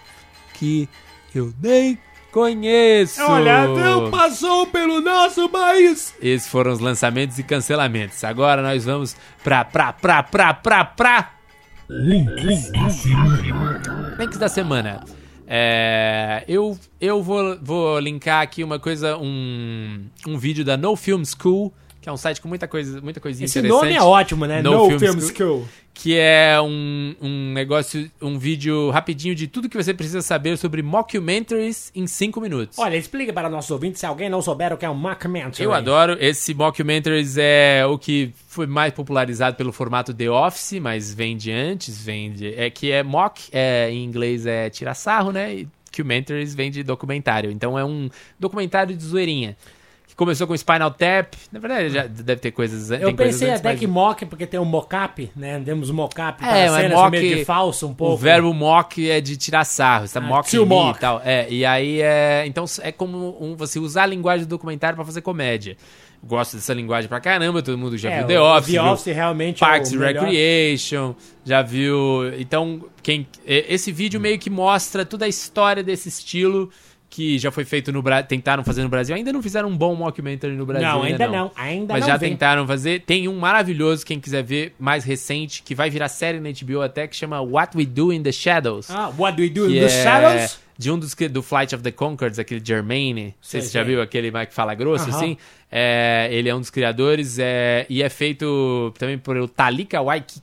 que 0.53 0.87
eu 1.35 1.53
nem 1.61 1.97
conheço. 2.33 3.21
Olha, 3.21 3.67
não 3.67 4.09
passou 4.09 4.65
pelo 4.65 4.99
nosso 4.99 5.47
país. 5.47 6.13
Esses 6.19 6.47
foram 6.47 6.73
os 6.73 6.79
lançamentos 6.79 7.37
e 7.37 7.43
cancelamentos. 7.43 8.23
Agora 8.23 8.61
nós 8.61 8.83
vamos 8.83 9.15
pra, 9.43 9.63
pra, 9.63 9.93
pra, 9.93 10.23
pra, 10.23 10.53
pra, 10.53 10.83
pra... 10.83 11.33
Links 11.87 12.71
da 12.71 12.89
semana. 12.89 14.15
Links 14.19 14.37
da 14.39 14.49
semana. 14.49 15.03
É, 15.45 16.43
eu 16.47 16.77
eu 16.99 17.21
vou, 17.21 17.57
vou 17.61 17.99
linkar 17.99 18.41
aqui 18.41 18.63
uma 18.63 18.79
coisa, 18.79 19.17
um, 19.17 20.05
um 20.25 20.37
vídeo 20.37 20.65
da 20.65 20.75
No 20.75 20.95
Film 20.95 21.21
School, 21.25 21.71
que 22.03 22.09
é 22.09 22.11
um 22.11 22.17
site 22.17 22.41
com 22.41 22.49
muita 22.49 22.67
coisa, 22.67 22.99
muita 22.99 23.21
coisinha 23.21 23.45
Esse 23.45 23.59
interessante. 23.59 23.81
nome 23.81 23.95
é 23.95 24.01
ótimo, 24.01 24.45
né? 24.45 24.61
No 24.61 24.71
No, 24.71 24.87
Film 24.87 24.99
Film, 24.99 25.19
School. 25.21 25.31
School. 25.35 25.67
Que 25.93 26.17
é 26.17 26.59
um, 26.59 27.15
um 27.21 27.53
negócio, 27.53 28.11
um 28.21 28.37
vídeo 28.37 28.89
rapidinho 28.89 29.33
de 29.33 29.47
tudo 29.47 29.69
que 29.69 29.77
você 29.77 29.93
precisa 29.93 30.21
saber 30.21 30.57
sobre 30.57 30.81
mockumentaries 30.81 31.93
em 31.95 32.05
5 32.05 32.41
minutos. 32.41 32.77
Olha, 32.77 32.97
explica 32.97 33.31
para 33.31 33.49
nossos 33.49 33.71
ouvintes 33.71 34.01
se 34.01 34.05
alguém 34.05 34.29
não 34.29 34.41
souber 34.41 34.73
o 34.73 34.77
que 34.77 34.85
é 34.85 34.89
um 34.89 34.95
mockumentary. 34.95 35.63
Eu 35.63 35.71
adoro. 35.71 36.17
Esse 36.19 36.53
mockumentaries 36.53 37.37
é 37.37 37.85
o 37.85 37.97
que 37.97 38.33
foi 38.47 38.67
mais 38.67 38.91
popularizado 38.93 39.55
pelo 39.55 39.71
formato 39.71 40.13
The 40.13 40.29
Office, 40.29 40.73
mas 40.81 41.13
vem 41.13 41.37
de 41.37 41.51
antes, 41.53 42.03
vem 42.03 42.33
de... 42.33 42.53
É 42.55 42.69
que 42.69 42.91
é 42.91 43.01
mock, 43.01 43.47
é, 43.53 43.89
em 43.89 44.03
inglês 44.03 44.45
é 44.45 44.69
tirar 44.69 44.93
sarro, 44.93 45.31
né? 45.31 45.55
E 45.55 45.67
documentaries 45.85 46.53
vem 46.53 46.69
de 46.69 46.83
documentário. 46.83 47.49
Então 47.49 47.79
é 47.79 47.85
um 47.85 48.09
documentário 48.37 48.93
de 48.93 49.03
zoeirinha. 49.03 49.55
Que 50.13 50.17
começou 50.17 50.45
com 50.45 50.55
Spinal 50.55 50.91
Tap. 50.91 51.33
Na 51.51 51.59
verdade, 51.59 51.89
já 51.89 52.05
deve 52.05 52.35
ter 52.39 52.51
coisas... 52.51 52.91
Eu 52.91 52.99
coisas 52.99 53.15
pensei 53.15 53.49
antes, 53.49 53.61
até 53.61 53.75
que 53.75 53.87
mock, 53.87 54.27
porque 54.27 54.45
tem 54.45 54.59
um 54.59 54.65
mock-up, 54.65 55.31
né? 55.35 55.59
Temos 55.65 55.89
mock-up 55.89 56.43
É, 56.43 56.47
para 56.47 56.69
cenas 56.81 56.91
mock- 56.99 57.11
meio 57.11 57.37
de 57.37 57.45
falso 57.45 57.87
um 57.87 57.95
pouco. 57.95 58.13
O 58.13 58.17
verbo 58.17 58.53
mock 58.53 59.09
é 59.09 59.19
de 59.19 59.35
tirar 59.35 59.63
sarro, 59.63 60.05
você 60.07 60.13
tá 60.19 60.23
Ah, 60.23 60.29
mock 60.29 60.55
mock. 60.59 60.97
e 60.97 61.01
tal. 61.01 61.19
É, 61.25 61.47
e 61.49 61.65
aí 61.65 61.99
é. 61.99 62.43
Então 62.45 62.63
é 62.81 62.91
como 62.91 63.35
um- 63.43 63.55
você 63.55 63.79
usar 63.79 64.03
a 64.03 64.05
linguagem 64.05 64.45
do 64.45 64.49
documentário 64.49 64.95
pra 64.95 65.03
fazer 65.03 65.21
comédia. 65.21 65.75
Gosto 66.25 66.55
dessa 66.57 66.73
linguagem 66.75 67.09
pra 67.09 67.19
caramba, 67.19 67.61
todo 67.63 67.75
mundo 67.77 67.97
já 67.97 68.09
É, 68.11 68.19
viu 68.19 68.27
The 68.27 68.39
Office. 68.39 68.65
The 68.67 68.71
viu 68.71 68.83
Office 68.83 69.15
realmente 69.15 69.59
Parks 69.59 69.91
é 69.91 69.95
and 69.95 69.97
o 69.97 69.99
melhor. 70.01 70.23
Recreation, 70.25 71.15
já 71.43 71.61
viu. 71.63 72.31
Então, 72.39 72.85
quem 73.01 73.27
esse 73.45 73.91
vídeo 73.91 74.21
meio 74.21 74.37
que 74.37 74.49
mostra 74.49 75.03
toda 75.05 75.25
a 75.25 75.27
história 75.27 75.83
desse 75.83 76.07
estilo 76.07 76.69
que 77.13 77.37
já 77.37 77.51
foi 77.51 77.63
feito 77.63 77.91
no 77.91 78.01
Brasil, 78.01 78.25
tentaram 78.27 78.63
fazer 78.63 78.81
no 78.81 78.89
Brasil. 78.89 79.15
Ainda 79.15 79.31
não 79.31 79.39
fizeram 79.39 79.69
um 79.69 79.77
bom 79.77 79.93
mockumentary 79.93 80.55
no 80.55 80.65
Brasil. 80.65 80.87
Não, 80.87 81.03
ainda 81.03 81.27
não. 81.27 81.51
Ainda 81.55 81.93
Mas 81.93 82.01
não 82.01 82.07
já 82.07 82.17
vem. 82.17 82.31
tentaram 82.31 82.65
fazer. 82.65 83.01
Tem 83.01 83.27
um 83.27 83.37
maravilhoso, 83.37 84.03
quem 84.03 84.19
quiser 84.19 84.41
ver, 84.41 84.73
mais 84.79 85.03
recente, 85.03 85.61
que 85.61 85.75
vai 85.75 85.91
virar 85.91 86.07
série 86.07 86.39
na 86.39 86.49
HBO 86.49 86.81
até, 86.81 87.07
que 87.07 87.15
chama 87.15 87.39
What 87.39 87.77
We 87.77 87.85
Do 87.85 88.11
in 88.11 88.23
the 88.23 88.31
Shadows. 88.31 88.89
Ah, 88.89 89.13
what 89.15 89.39
we 89.39 89.47
do 89.47 89.69
in 89.69 89.73
the 89.73 89.85
é 89.85 89.89
shadows? 89.89 90.59
de 90.75 90.89
um 90.89 90.97
dos 90.97 91.13
do 91.13 91.43
Flight 91.43 91.75
of 91.75 91.83
the 91.83 91.91
Conchords, 91.91 92.39
aquele 92.39 92.59
Germaine. 92.65 93.25
Não 93.25 93.33
sei 93.39 93.61
se 93.61 93.67
você 93.67 93.77
já 93.77 93.83
viu 93.83 94.01
aquele 94.01 94.31
que 94.47 94.53
fala 94.53 94.73
grosso, 94.73 95.07
assim. 95.07 95.37
É, 95.71 96.29
ele 96.31 96.49
é 96.49 96.55
um 96.55 96.59
dos 96.59 96.71
criadores 96.71 97.37
é, 97.37 97.85
e 97.87 98.01
é 98.01 98.09
feito 98.09 98.91
também 98.97 99.19
por 99.19 99.37
o 99.37 99.47
Talika 99.47 100.01
Waikiki, 100.01 100.41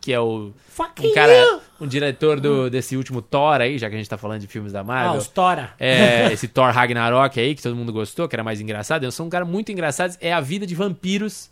que 0.00 0.12
é 0.12 0.20
o 0.20 0.52
Fuck 0.68 1.06
um 1.06 1.14
cara, 1.14 1.60
um 1.80 1.86
diretor 1.86 2.40
do, 2.40 2.68
desse 2.68 2.96
último 2.96 3.22
Thor 3.22 3.60
aí, 3.60 3.78
já 3.78 3.88
que 3.88 3.94
a 3.94 3.98
gente 3.98 4.08
tá 4.10 4.16
falando 4.18 4.40
de 4.40 4.46
filmes 4.46 4.72
da 4.72 4.80
Ah, 4.80 4.84
Marvel. 4.84 5.18
os 5.18 5.28
Tora. 5.28 5.70
É, 5.78 6.30
esse 6.32 6.48
Thor 6.48 6.70
Ragnarok 6.72 7.38
aí, 7.38 7.54
que 7.54 7.62
todo 7.62 7.74
mundo 7.76 7.92
gostou, 7.92 8.28
que 8.28 8.34
era 8.36 8.42
mais 8.44 8.60
engraçado. 8.60 9.04
Eu 9.04 9.12
sou 9.12 9.26
um 9.26 9.30
cara 9.30 9.44
muito 9.44 9.70
engraçado. 9.72 10.16
É 10.20 10.32
a 10.32 10.40
vida 10.40 10.66
de 10.66 10.74
vampiros 10.74 11.48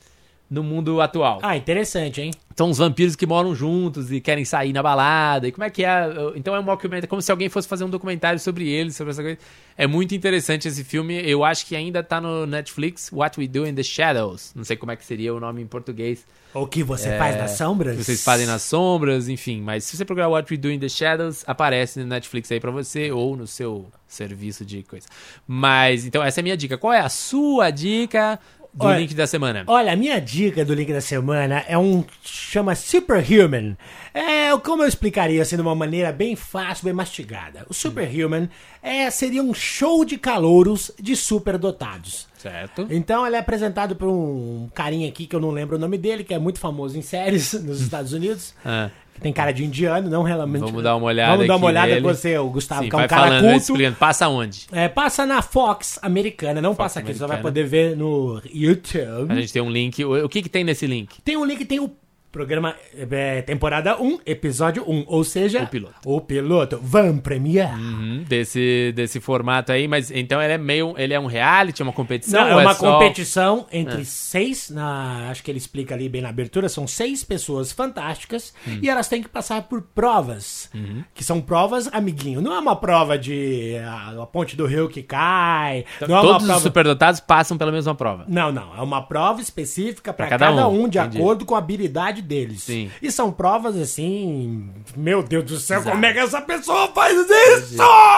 no 0.50 0.62
mundo 0.62 1.00
atual. 1.00 1.38
Ah, 1.42 1.56
interessante, 1.56 2.20
hein? 2.20 2.30
São 2.56 2.70
os 2.70 2.78
vampiros 2.78 3.14
que 3.14 3.26
moram 3.26 3.54
juntos 3.54 4.10
e 4.10 4.18
querem 4.18 4.44
sair 4.44 4.72
na 4.72 4.82
balada. 4.82 5.46
E 5.46 5.52
como 5.52 5.64
é 5.64 5.68
que 5.70 5.84
é? 5.84 6.06
Então 6.34 6.54
é 6.56 6.60
um 6.60 6.64
documentário, 6.64 7.06
como 7.06 7.20
se 7.20 7.30
alguém 7.30 7.50
fosse 7.50 7.68
fazer 7.68 7.84
um 7.84 7.90
documentário 7.90 8.40
sobre 8.40 8.66
eles, 8.68 8.96
sobre 8.96 9.10
essa 9.10 9.22
coisa. 9.22 9.38
É 9.76 9.86
muito 9.86 10.14
interessante 10.14 10.66
esse 10.66 10.82
filme. 10.82 11.20
Eu 11.28 11.44
acho 11.44 11.66
que 11.66 11.76
ainda 11.76 12.02
tá 12.02 12.18
no 12.18 12.46
Netflix, 12.46 13.10
What 13.12 13.38
We 13.38 13.46
Do 13.46 13.66
in 13.66 13.74
the 13.74 13.82
Shadows. 13.82 14.52
Não 14.56 14.64
sei 14.64 14.74
como 14.74 14.90
é 14.90 14.96
que 14.96 15.04
seria 15.04 15.34
o 15.34 15.38
nome 15.38 15.60
em 15.60 15.66
português. 15.66 16.24
O 16.54 16.66
que 16.66 16.82
você 16.82 17.10
É, 17.10 17.18
faz 17.18 17.36
nas 17.36 17.50
sombras? 17.58 17.98
que 17.98 18.04
vocês 18.04 18.24
fazem 18.24 18.46
nas 18.46 18.62
sombras, 18.62 19.28
enfim. 19.28 19.60
Mas 19.60 19.84
se 19.84 19.94
você 19.94 20.06
procurar 20.06 20.28
What 20.28 20.50
We 20.50 20.56
Do 20.56 20.70
in 20.70 20.78
the 20.78 20.88
Shadows, 20.88 21.44
aparece 21.46 22.00
no 22.00 22.06
Netflix 22.06 22.50
aí 22.50 22.58
pra 22.58 22.70
você 22.70 23.12
ou 23.12 23.36
no 23.36 23.46
seu 23.46 23.86
serviço 24.08 24.64
de 24.64 24.82
coisa. 24.82 25.06
Mas, 25.46 26.06
então, 26.06 26.22
essa 26.22 26.40
é 26.40 26.42
a 26.42 26.44
minha 26.44 26.56
dica. 26.56 26.78
Qual 26.78 26.90
é 26.94 27.00
a 27.00 27.10
sua 27.10 27.70
dica 27.70 28.38
do 28.76 28.84
Olha, 28.84 28.98
link 28.98 29.14
da 29.14 29.26
semana? 29.26 29.64
Olha, 29.66 29.92
a 29.92 29.96
minha 29.96 30.20
dica 30.20 30.62
do 30.62 30.74
link 30.74 30.92
da 30.92 31.00
semana 31.00 31.64
é 31.66 31.78
um 31.78 32.04
chama 32.22 32.74
Superhuman. 32.74 33.74
É, 34.12 34.54
como 34.58 34.82
eu 34.82 34.88
explicaria 34.88 35.40
assim 35.40 35.56
de 35.56 35.62
uma 35.62 35.74
maneira 35.74 36.12
bem 36.12 36.36
fácil, 36.36 36.84
bem 36.84 36.92
mastigada. 36.92 37.64
O 37.70 37.74
Superhuman 37.74 38.50
é 38.82 39.08
seria 39.10 39.42
um 39.42 39.54
show 39.54 40.04
de 40.04 40.18
calouros 40.18 40.92
de 41.00 41.16
superdotados. 41.16 42.28
Certo? 42.36 42.86
Então 42.90 43.26
ele 43.26 43.36
é 43.36 43.38
apresentado 43.38 43.96
por 43.96 44.08
um 44.08 44.68
carinha 44.74 45.08
aqui 45.08 45.26
que 45.26 45.34
eu 45.34 45.40
não 45.40 45.50
lembro 45.50 45.76
o 45.76 45.78
nome 45.78 45.96
dele, 45.96 46.22
que 46.22 46.34
é 46.34 46.38
muito 46.38 46.58
famoso 46.58 46.98
em 46.98 47.02
séries 47.02 47.54
nos 47.64 47.80
Estados 47.80 48.12
Unidos. 48.12 48.54
Ah. 48.62 48.90
Que 49.16 49.22
Tem 49.22 49.32
cara 49.32 49.52
de 49.52 49.64
indiano, 49.64 50.08
não 50.08 50.22
realmente. 50.22 50.60
Vamos 50.60 50.82
dar 50.82 50.96
uma 50.96 51.06
olhada 51.06 51.32
Vamos 51.32 51.46
dar 51.48 51.56
uma 51.56 51.66
olhada 51.66 51.86
nele. 51.88 52.02
com 52.02 52.08
você, 52.08 52.38
o 52.38 52.48
Gustavo, 52.48 52.84
Sim, 52.84 52.88
que 52.88 52.94
é 52.94 52.98
um 52.98 53.00
vai 53.00 53.08
cara 53.08 53.22
falando, 53.22 53.56
explicando. 53.56 53.96
Passa 53.96 54.28
onde? 54.28 54.66
É, 54.70 54.88
passa 54.88 55.26
na 55.26 55.42
Fox 55.42 55.98
americana, 56.02 56.60
não 56.60 56.70
Fox 56.70 56.78
passa 56.78 57.00
aqui, 57.00 57.12
você 57.12 57.18
só 57.18 57.26
vai 57.26 57.40
poder 57.40 57.64
ver 57.64 57.96
no 57.96 58.40
YouTube. 58.52 59.32
A 59.32 59.34
gente 59.36 59.52
tem 59.52 59.62
um 59.62 59.70
link. 59.70 60.04
O, 60.04 60.24
o 60.24 60.28
que 60.28 60.42
que 60.42 60.48
tem 60.48 60.62
nesse 60.62 60.86
link? 60.86 61.20
Tem 61.22 61.36
um 61.36 61.44
link, 61.44 61.64
tem 61.64 61.80
o 61.80 61.90
programa 62.32 62.74
é, 62.94 63.40
temporada 63.42 64.00
1, 64.00 64.18
episódio 64.26 64.84
1, 64.86 65.04
ou 65.06 65.24
seja, 65.24 65.62
O 65.62 65.66
piloto. 65.68 65.94
O 66.04 66.20
piloto. 66.20 66.78
Van 66.82 67.16
Premier. 67.18 67.72
Uhum, 67.74 68.24
desse, 68.28 68.92
desse 68.94 69.20
formato 69.20 69.72
aí, 69.72 69.88
mas 69.88 70.10
então 70.10 70.42
ele 70.42 70.52
é 70.52 70.58
meio. 70.58 70.94
Ele 70.98 71.14
é 71.14 71.20
um 71.20 71.26
reality, 71.26 71.80
é 71.80 71.84
uma 71.84 71.92
competição? 71.92 72.40
Não, 72.42 72.60
é 72.60 72.62
uma 72.62 72.74
só- 72.74 72.92
competição 72.98 73.66
É. 73.70 73.78
entre 73.78 74.04
seis, 74.04 74.68
na, 74.70 75.30
acho 75.30 75.42
que 75.42 75.50
ele 75.50 75.58
explica 75.58 75.94
ali 75.94 76.08
bem 76.08 76.20
na 76.22 76.28
abertura, 76.28 76.68
são 76.68 76.86
seis 76.86 77.24
pessoas 77.24 77.72
fantásticas 77.72 78.52
Hum. 78.68 78.80
e 78.82 78.88
elas 78.90 79.08
têm 79.08 79.22
que 79.22 79.28
passar 79.28 79.62
por 79.62 79.80
provas, 79.82 80.68
Uhum. 80.74 81.02
que 81.14 81.24
são 81.24 81.40
provas, 81.40 81.88
amiguinho. 81.92 82.40
Não 82.40 82.52
é 82.54 82.58
uma 82.58 82.76
prova 82.76 83.18
de 83.18 83.76
a, 83.78 84.22
a 84.22 84.26
ponte 84.26 84.56
do 84.56 84.66
rio 84.66 84.88
que 84.88 85.02
cai, 85.02 85.84
não 86.06 86.18
é 86.18 86.20
Todos 86.20 86.42
os 86.42 86.46
prova... 86.48 86.60
superdotados 86.60 87.20
passam 87.20 87.56
pela 87.56 87.72
mesma 87.72 87.94
prova. 87.94 88.24
Não, 88.28 88.52
não. 88.52 88.76
É 88.76 88.82
uma 88.82 89.00
prova 89.02 89.40
específica 89.40 90.12
para 90.12 90.26
cada, 90.28 90.46
cada 90.48 90.68
um, 90.68 90.84
um, 90.84 90.88
de 90.88 90.98
entendi. 90.98 91.18
acordo 91.18 91.44
com 91.46 91.54
a 91.54 91.58
habilidade 91.58 92.15
deles. 92.22 92.62
Sim. 92.62 92.90
E 93.00 93.10
são 93.10 93.30
provas 93.32 93.76
assim. 93.76 94.70
Meu 94.96 95.22
Deus 95.22 95.44
do 95.44 95.56
céu, 95.58 95.80
Exato. 95.80 95.92
como 95.92 96.06
é 96.06 96.12
que 96.12 96.18
essa 96.18 96.40
pessoa 96.40 96.88
faz 96.88 97.16
isso? 97.18 97.76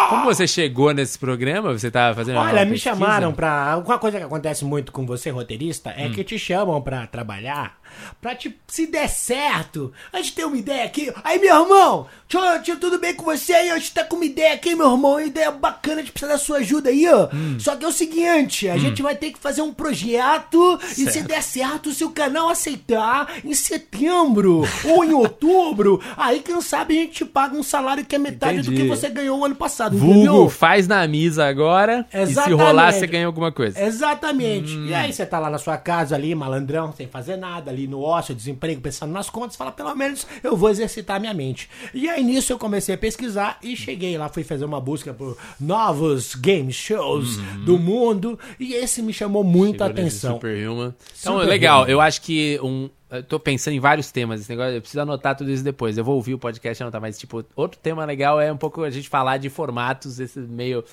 Como 0.08 0.24
você 0.24 0.46
chegou 0.46 0.92
nesse 0.92 1.18
programa? 1.18 1.72
Você 1.72 1.90
tá 1.90 2.12
fazendo 2.14 2.37
uma 2.37 2.44
Olha, 2.48 2.64
me 2.64 2.72
pesquisa? 2.72 2.94
chamaram 2.96 3.32
pra. 3.32 3.82
Uma 3.84 3.98
coisa 3.98 4.18
que 4.18 4.24
acontece 4.24 4.64
muito 4.64 4.92
com 4.92 5.04
você, 5.06 5.30
roteirista, 5.30 5.90
Hum. 5.90 5.94
é 5.96 6.08
que 6.11 6.22
te 6.24 6.38
chamam 6.38 6.80
pra 6.80 7.06
trabalhar. 7.06 7.76
Pra 8.20 8.34
te, 8.34 8.58
se 8.66 8.87
der 8.87 9.08
certo, 9.08 9.92
a 10.12 10.18
gente 10.18 10.34
tem 10.34 10.44
uma 10.44 10.56
ideia 10.56 10.84
aqui. 10.84 11.12
Aí, 11.24 11.38
meu 11.38 11.62
irmão, 11.62 12.06
tio, 12.28 12.40
tio, 12.62 12.76
tudo 12.78 12.98
bem 12.98 13.14
com 13.14 13.24
você 13.24 13.52
aí? 13.52 13.70
A 13.70 13.78
gente 13.78 13.92
tá 13.92 14.04
com 14.04 14.16
uma 14.16 14.24
ideia 14.24 14.54
aqui, 14.54 14.74
meu 14.74 14.92
irmão. 14.92 15.12
Uma 15.12 15.22
ideia 15.22 15.50
bacana, 15.50 15.96
a 15.96 16.00
gente 16.00 16.12
precisa 16.12 16.32
da 16.32 16.38
sua 16.38 16.58
ajuda 16.58 16.90
aí, 16.90 17.08
ó. 17.08 17.28
Hum. 17.32 17.58
Só 17.58 17.74
que 17.76 17.84
é 17.84 17.88
o 17.88 17.92
seguinte: 17.92 18.68
a 18.68 18.76
gente 18.76 19.02
vai 19.02 19.16
ter 19.16 19.32
que 19.32 19.38
fazer 19.38 19.62
um 19.62 19.72
projeto. 19.72 20.78
E 20.96 21.11
se 21.11 21.22
der 21.22 21.42
certo, 21.42 21.92
se 21.92 22.04
o 22.04 22.11
canal 22.11 22.48
aceitar, 22.48 23.32
em 23.44 23.54
setembro 23.54 24.62
ou 24.84 25.04
em 25.04 25.12
outubro, 25.12 26.00
aí 26.16 26.40
quem 26.40 26.61
sabe 26.61 26.98
a 26.98 27.02
gente 27.02 27.12
te 27.12 27.24
paga 27.24 27.56
um 27.56 27.62
salário 27.62 28.04
que 28.04 28.14
é 28.14 28.18
metade 28.18 28.62
do 28.62 28.72
Entendi. 28.72 28.82
que 28.82 28.88
você 28.88 29.08
ganhou 29.08 29.38
o 29.38 29.44
ano 29.44 29.54
passado. 29.54 29.96
Vulgo, 29.96 30.14
entendeu? 30.14 30.48
faz 30.48 30.87
na 30.87 31.06
misa 31.06 31.46
agora. 31.46 32.06
E 32.12 32.16
se 32.26 32.32
Exatamente. 32.32 32.62
rolar, 32.62 32.92
você 32.92 33.06
ganha 33.06 33.26
alguma 33.26 33.50
coisa. 33.50 33.82
Exatamente. 33.82 34.76
Hum. 34.76 34.87
E 34.87 34.94
aí 34.94 35.12
você 35.12 35.24
tá 35.24 35.38
lá 35.38 35.50
na 35.50 35.58
sua 35.58 35.76
casa 35.76 36.14
ali, 36.14 36.34
malandrão, 36.34 36.92
sem 36.92 37.06
fazer 37.06 37.37
nada, 37.37 37.70
ali 37.70 37.88
no 37.88 38.03
ócio, 38.03 38.35
desemprego, 38.35 38.81
pensando 38.81 39.12
nas 39.12 39.31
contas, 39.31 39.57
fala, 39.57 39.72
pelo 39.72 39.94
menos 39.94 40.27
eu 40.42 40.57
vou 40.57 40.70
exercitar 40.70 41.18
minha 41.18 41.35
mente. 41.35 41.68
E 41.94 42.09
aí 42.09 42.22
nisso 42.22 42.53
eu 42.53 42.59
comecei 42.59 42.94
a 42.94 42.98
pesquisar 42.98 43.59
e 43.62 43.74
cheguei 43.74 44.16
lá, 44.18 44.29
fui 44.29 44.44
fazer 44.44 44.64
uma 44.64 44.81
busca 44.81 45.12
por 45.14 45.37
novos 45.59 46.35
game 46.35 46.72
shows 46.72 47.38
do 47.64 47.79
mundo 47.79 48.38
e 48.61 48.74
esse 48.74 49.01
me 49.03 49.12
chamou 49.12 49.42
muita 49.42 49.79
Uhum. 49.85 49.88
Chegou 49.88 50.03
atenção. 50.03 50.35
Superhuman. 50.35 50.94
Então, 51.20 51.33
Superhuman. 51.35 51.46
legal. 51.46 51.88
Eu 51.88 52.01
acho 52.01 52.22
que 52.22 52.59
um. 52.62 52.88
Eu 53.11 53.22
tô 53.22 53.40
pensando 53.40 53.74
em 53.74 53.81
vários 53.81 54.12
temas. 54.12 54.40
Esse 54.40 54.51
negócio, 54.51 54.74
eu 54.74 54.81
preciso 54.81 55.01
anotar 55.01 55.35
tudo 55.35 55.51
isso 55.51 55.64
depois. 55.64 55.96
Eu 55.96 56.05
vou 56.05 56.16
ouvir 56.16 56.35
o 56.35 56.38
podcast 56.38 56.83
e 56.83 56.85
anotar. 56.85 57.01
Mas, 57.01 57.18
tipo, 57.18 57.42
outro 57.57 57.81
tema 57.83 58.05
legal 58.05 58.38
é 58.38 58.53
um 58.53 58.57
pouco 58.57 58.83
a 58.83 58.90
gente 58.90 59.09
falar 59.09 59.38
de 59.38 59.48
formatos, 59.48 60.20
esse 60.20 60.38
meio 60.40 60.85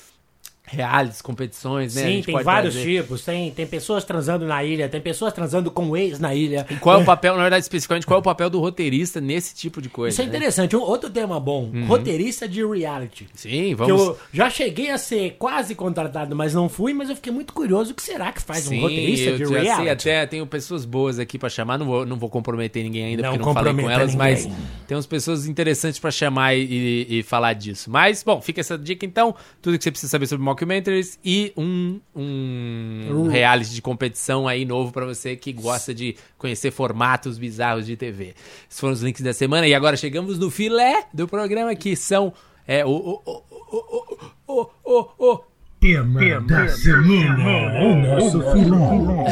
realities, 0.65 1.21
competições, 1.21 1.95
né? 1.95 2.01
Sim, 2.03 2.21
tem 2.23 2.43
vários 2.43 2.73
trazer. 2.73 3.01
tipos. 3.01 3.23
Tem, 3.23 3.51
tem 3.51 3.65
pessoas 3.67 4.03
transando 4.03 4.45
na 4.45 4.63
ilha, 4.63 4.89
tem 4.89 4.99
pessoas 5.01 5.31
transando 5.33 5.69
com 5.71 5.95
ex 5.95 6.19
na 6.19 6.33
ilha. 6.33 6.65
E 6.69 6.75
qual 6.75 6.99
é 6.99 7.01
o 7.01 7.05
papel, 7.05 7.35
na 7.35 7.41
verdade, 7.43 7.63
especificamente, 7.63 8.05
qual 8.05 8.17
é 8.17 8.19
o 8.19 8.23
papel 8.23 8.49
do 8.49 8.59
roteirista 8.59 9.21
nesse 9.21 9.53
tipo 9.55 9.81
de 9.81 9.89
coisa? 9.89 10.13
Isso 10.13 10.21
é 10.21 10.25
né? 10.25 10.29
interessante. 10.29 10.75
Um 10.75 10.81
outro 10.81 11.09
tema 11.09 11.39
bom: 11.39 11.71
roteirista 11.87 12.47
de 12.47 12.65
reality. 12.65 13.27
Sim, 13.33 13.49
Que 13.69 13.75
vamos. 13.75 14.01
eu 14.01 14.17
já 14.33 14.49
cheguei 14.49 14.89
a 14.89 14.97
ser 14.97 15.35
quase 15.37 15.75
contratado, 15.75 16.35
mas 16.35 16.53
não 16.53 16.67
fui, 16.67 16.93
mas 16.93 17.09
eu 17.09 17.15
fiquei 17.15 17.31
muito 17.31 17.53
curioso 17.53 17.91
o 17.91 17.95
que 17.95 18.01
será 18.03 18.31
que 18.31 18.41
faz 18.41 18.63
Sim, 18.65 18.79
um 18.79 18.81
roteirista 18.81 19.31
de 19.33 19.43
já 19.45 19.47
sei 19.49 19.61
reality. 19.63 19.89
até, 20.09 20.25
tenho 20.25 20.45
pessoas 20.47 20.85
boas 20.85 21.19
aqui 21.19 21.37
pra 21.37 21.49
chamar, 21.49 21.77
não 21.77 21.85
vou, 21.85 22.05
não 22.05 22.17
vou 22.17 22.29
comprometer 22.29 22.83
ninguém 22.83 23.05
ainda, 23.05 23.23
Não 23.23 23.29
porque 23.33 23.45
não 23.45 23.53
falei 23.53 23.73
com 23.73 23.89
elas, 23.89 24.15
mas 24.15 24.45
ninguém. 24.45 24.57
tem 24.87 24.95
umas 24.97 25.05
pessoas 25.05 25.47
interessantes 25.47 25.99
pra 25.99 26.11
chamar 26.11 26.55
e, 26.55 27.05
e 27.19 27.23
falar 27.23 27.53
disso. 27.53 27.89
Mas, 27.89 28.23
bom, 28.23 28.41
fica 28.41 28.61
essa 28.61 28.77
dica 28.77 29.05
então, 29.05 29.35
tudo 29.61 29.77
que 29.77 29.83
você 29.83 29.91
precisa 29.91 30.09
saber 30.09 30.27
sobre 30.27 30.43
mockumentaries 30.55 31.19
e 31.23 31.51
um, 31.57 31.99
um 32.15 33.07
Uh. 33.11 33.27
reality 33.27 33.73
de 33.73 33.81
competição 33.81 34.47
aí 34.47 34.63
novo 34.65 34.91
pra 34.91 35.05
você 35.05 35.35
que 35.35 35.51
gosta 35.51 35.93
de 35.93 36.15
conhecer 36.37 36.71
formatos 36.71 37.37
bizarros 37.37 37.85
de 37.85 37.97
TV. 37.97 38.33
Esses 38.69 38.79
foram 38.79 38.93
os 38.93 39.01
links 39.01 39.21
da 39.21 39.33
semana 39.33 39.67
e 39.67 39.73
agora 39.73 39.97
chegamos 39.97 40.39
no 40.39 40.49
filé 40.49 41.05
do 41.13 41.27
programa 41.27 41.75
que 41.75 41.95
são 41.95 42.33
é, 42.65 42.85
o, 42.85 42.89
o, 42.89 43.21
o- 43.25 43.43
oh, 43.69 44.23
oh, 44.47 44.69
oh, 44.85 45.07
oh. 45.19 45.39
Tema, 45.81 46.19
Tema 46.19 46.41
da 46.47 46.67
semana, 46.69 47.83
o 47.83 47.95
nosso 47.95 48.41
filé. 48.53 49.25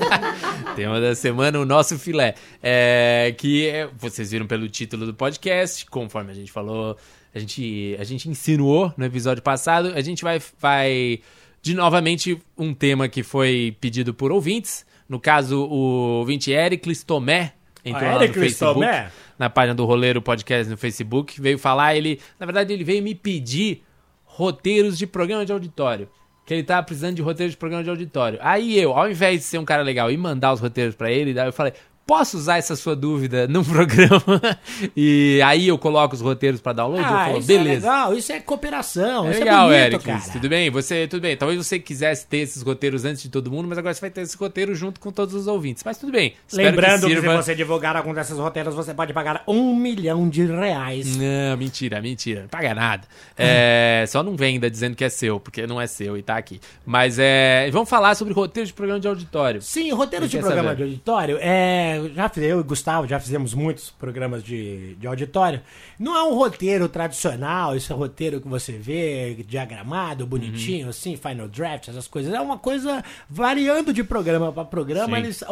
Tema 0.74 0.98
da 1.00 1.14
semana, 1.14 1.58
o 1.60 1.66
nosso 1.66 1.98
filé. 1.98 2.34
É, 2.62 3.34
que 3.36 3.68
é, 3.68 3.86
vocês 3.98 4.30
viram 4.30 4.46
pelo 4.46 4.66
título 4.66 5.04
do 5.04 5.12
podcast, 5.12 5.84
conforme 5.86 6.30
a 6.30 6.34
gente 6.34 6.50
falou, 6.50 6.96
a 7.34 7.38
gente, 7.38 7.96
a 7.98 8.04
gente 8.04 8.28
insinuou 8.28 8.92
no 8.96 9.04
episódio 9.04 9.42
passado, 9.42 9.92
a 9.94 10.00
gente 10.00 10.22
vai, 10.22 10.40
vai 10.58 11.20
de 11.62 11.74
novamente 11.74 12.40
um 12.56 12.74
tema 12.74 13.08
que 13.08 13.22
foi 13.22 13.76
pedido 13.80 14.12
por 14.12 14.32
ouvintes. 14.32 14.84
No 15.08 15.20
caso, 15.20 15.64
o 15.64 16.18
ouvinte 16.18 16.50
Ericles 16.50 17.02
Tomé 17.02 17.52
entrou 17.84 18.08
ah, 18.08 18.14
lá 18.16 18.26
no 18.26 18.32
Facebook, 18.34 18.74
Tomé? 18.74 19.10
na 19.38 19.50
página 19.50 19.74
do 19.74 19.84
Roleiro 19.84 20.20
Podcast 20.20 20.70
no 20.70 20.76
Facebook, 20.76 21.40
veio 21.40 21.58
falar, 21.58 21.96
ele, 21.96 22.20
na 22.38 22.46
verdade, 22.46 22.72
ele 22.72 22.84
veio 22.84 23.02
me 23.02 23.14
pedir 23.14 23.82
roteiros 24.24 24.98
de 24.98 25.06
programa 25.06 25.44
de 25.44 25.52
auditório. 25.52 26.08
Que 26.46 26.54
ele 26.54 26.62
tava 26.64 26.82
precisando 26.82 27.14
de 27.14 27.22
roteiros 27.22 27.52
de 27.52 27.56
programa 27.56 27.84
de 27.84 27.90
auditório. 27.90 28.38
Aí 28.42 28.76
eu, 28.76 28.92
ao 28.92 29.08
invés 29.08 29.40
de 29.40 29.44
ser 29.46 29.58
um 29.58 29.64
cara 29.64 29.82
legal 29.82 30.10
e 30.10 30.16
mandar 30.16 30.52
os 30.52 30.58
roteiros 30.58 30.96
para 30.96 31.10
ele, 31.10 31.38
eu 31.38 31.52
falei, 31.52 31.72
posso 32.10 32.36
usar 32.36 32.58
essa 32.58 32.74
sua 32.74 32.96
dúvida 32.96 33.46
num 33.46 33.62
programa? 33.62 34.58
e 34.96 35.40
aí 35.44 35.68
eu 35.68 35.78
coloco 35.78 36.12
os 36.12 36.20
roteiros 36.20 36.60
para 36.60 36.72
download? 36.72 37.04
Ah, 37.04 37.26
falo, 37.26 37.38
isso 37.38 37.46
beleza. 37.46 37.86
É 37.86 37.90
legal, 37.90 38.14
isso 38.16 38.32
é 38.32 38.40
cooperação, 38.40 39.28
é 39.28 39.30
isso 39.30 39.38
legal, 39.38 39.72
é 39.72 39.90
bonito, 39.90 39.94
Eric. 39.94 40.04
cara. 40.04 40.32
Tudo 40.32 40.48
bem? 40.48 40.70
Você, 40.70 41.06
tudo 41.06 41.22
bem. 41.22 41.36
Talvez 41.36 41.64
você 41.64 41.78
quisesse 41.78 42.26
ter 42.26 42.38
esses 42.38 42.62
roteiros 42.62 43.04
antes 43.04 43.22
de 43.22 43.28
todo 43.28 43.48
mundo, 43.48 43.68
mas 43.68 43.78
agora 43.78 43.94
você 43.94 44.00
vai 44.00 44.10
ter 44.10 44.22
esse 44.22 44.36
roteiro 44.36 44.74
junto 44.74 44.98
com 44.98 45.12
todos 45.12 45.36
os 45.36 45.46
ouvintes. 45.46 45.84
Mas 45.84 45.98
tudo 45.98 46.10
bem. 46.10 46.34
Lembrando 46.52 47.06
que, 47.06 47.14
sirva... 47.14 47.36
se 47.36 47.44
você 47.44 47.54
divulgar 47.54 47.96
algum 47.96 48.12
desses 48.12 48.36
roteiros, 48.36 48.74
você 48.74 48.92
pode 48.92 49.12
pagar 49.12 49.44
um 49.46 49.76
milhão 49.76 50.28
de 50.28 50.46
reais. 50.46 51.16
Não, 51.16 51.56
mentira, 51.56 52.02
mentira. 52.02 52.40
Não 52.40 52.48
paga 52.48 52.74
nada. 52.74 53.04
É, 53.38 54.04
só 54.10 54.20
não 54.20 54.34
venda 54.34 54.68
dizendo 54.68 54.96
que 54.96 55.04
é 55.04 55.08
seu, 55.08 55.38
porque 55.38 55.64
não 55.64 55.80
é 55.80 55.86
seu 55.86 56.18
e 56.18 56.22
tá 56.24 56.36
aqui. 56.36 56.60
Mas 56.84 57.20
é, 57.20 57.70
vamos 57.70 57.88
falar 57.88 58.16
sobre 58.16 58.34
roteiros 58.34 58.70
de 58.70 58.74
programa 58.74 58.98
de 58.98 59.06
auditório. 59.06 59.62
Sim, 59.62 59.92
roteiros 59.92 60.28
de 60.28 60.38
programa 60.38 60.70
saber. 60.70 60.76
de 60.76 60.82
auditório, 60.82 61.38
é, 61.40 61.99
já 62.08 62.28
fiz 62.28 62.42
eu 62.42 62.60
e 62.60 62.62
Gustavo, 62.62 63.06
já 63.06 63.20
fizemos 63.20 63.54
muitos 63.54 63.90
programas 63.90 64.42
de, 64.42 64.94
de 64.94 65.06
auditório. 65.06 65.60
Não 65.98 66.16
é 66.16 66.22
um 66.22 66.34
roteiro 66.34 66.88
tradicional, 66.88 67.76
esse 67.76 67.90
é 67.92 67.94
um 67.94 67.98
roteiro 67.98 68.40
que 68.40 68.48
você 68.48 68.72
vê 68.72 69.34
diagramado, 69.46 70.26
bonitinho, 70.26 70.84
uhum. 70.84 70.90
assim, 70.90 71.16
final 71.16 71.48
draft, 71.48 71.88
essas 71.88 72.08
coisas. 72.08 72.32
É 72.32 72.40
uma 72.40 72.58
coisa 72.58 73.04
variando 73.28 73.92
de 73.92 74.02
programa 74.02 74.52
para 74.52 74.64
programa. 74.64 75.18
Eles, 75.18 75.42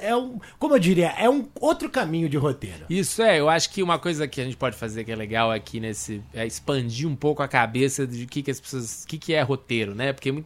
é 0.00 0.16
um, 0.16 0.38
como 0.58 0.74
eu 0.74 0.78
diria, 0.78 1.08
é 1.18 1.28
um 1.28 1.46
outro 1.60 1.88
caminho 1.90 2.28
de 2.28 2.36
roteiro. 2.36 2.86
Isso 2.88 3.22
é, 3.22 3.38
eu 3.40 3.48
acho 3.48 3.70
que 3.70 3.82
uma 3.82 3.98
coisa 3.98 4.26
que 4.26 4.40
a 4.40 4.44
gente 4.44 4.56
pode 4.56 4.76
fazer 4.76 5.04
que 5.04 5.12
é 5.12 5.16
legal 5.16 5.50
aqui 5.50 5.80
nesse 5.80 6.22
é 6.32 6.46
expandir 6.46 7.08
um 7.08 7.16
pouco 7.16 7.42
a 7.42 7.48
cabeça 7.48 8.06
de 8.06 8.26
que 8.26 8.42
que 8.42 8.50
as 8.50 8.60
pessoas, 8.60 9.04
que 9.04 9.18
que 9.18 9.34
é 9.34 9.42
roteiro, 9.42 9.94
né? 9.94 10.12
Porque 10.12 10.42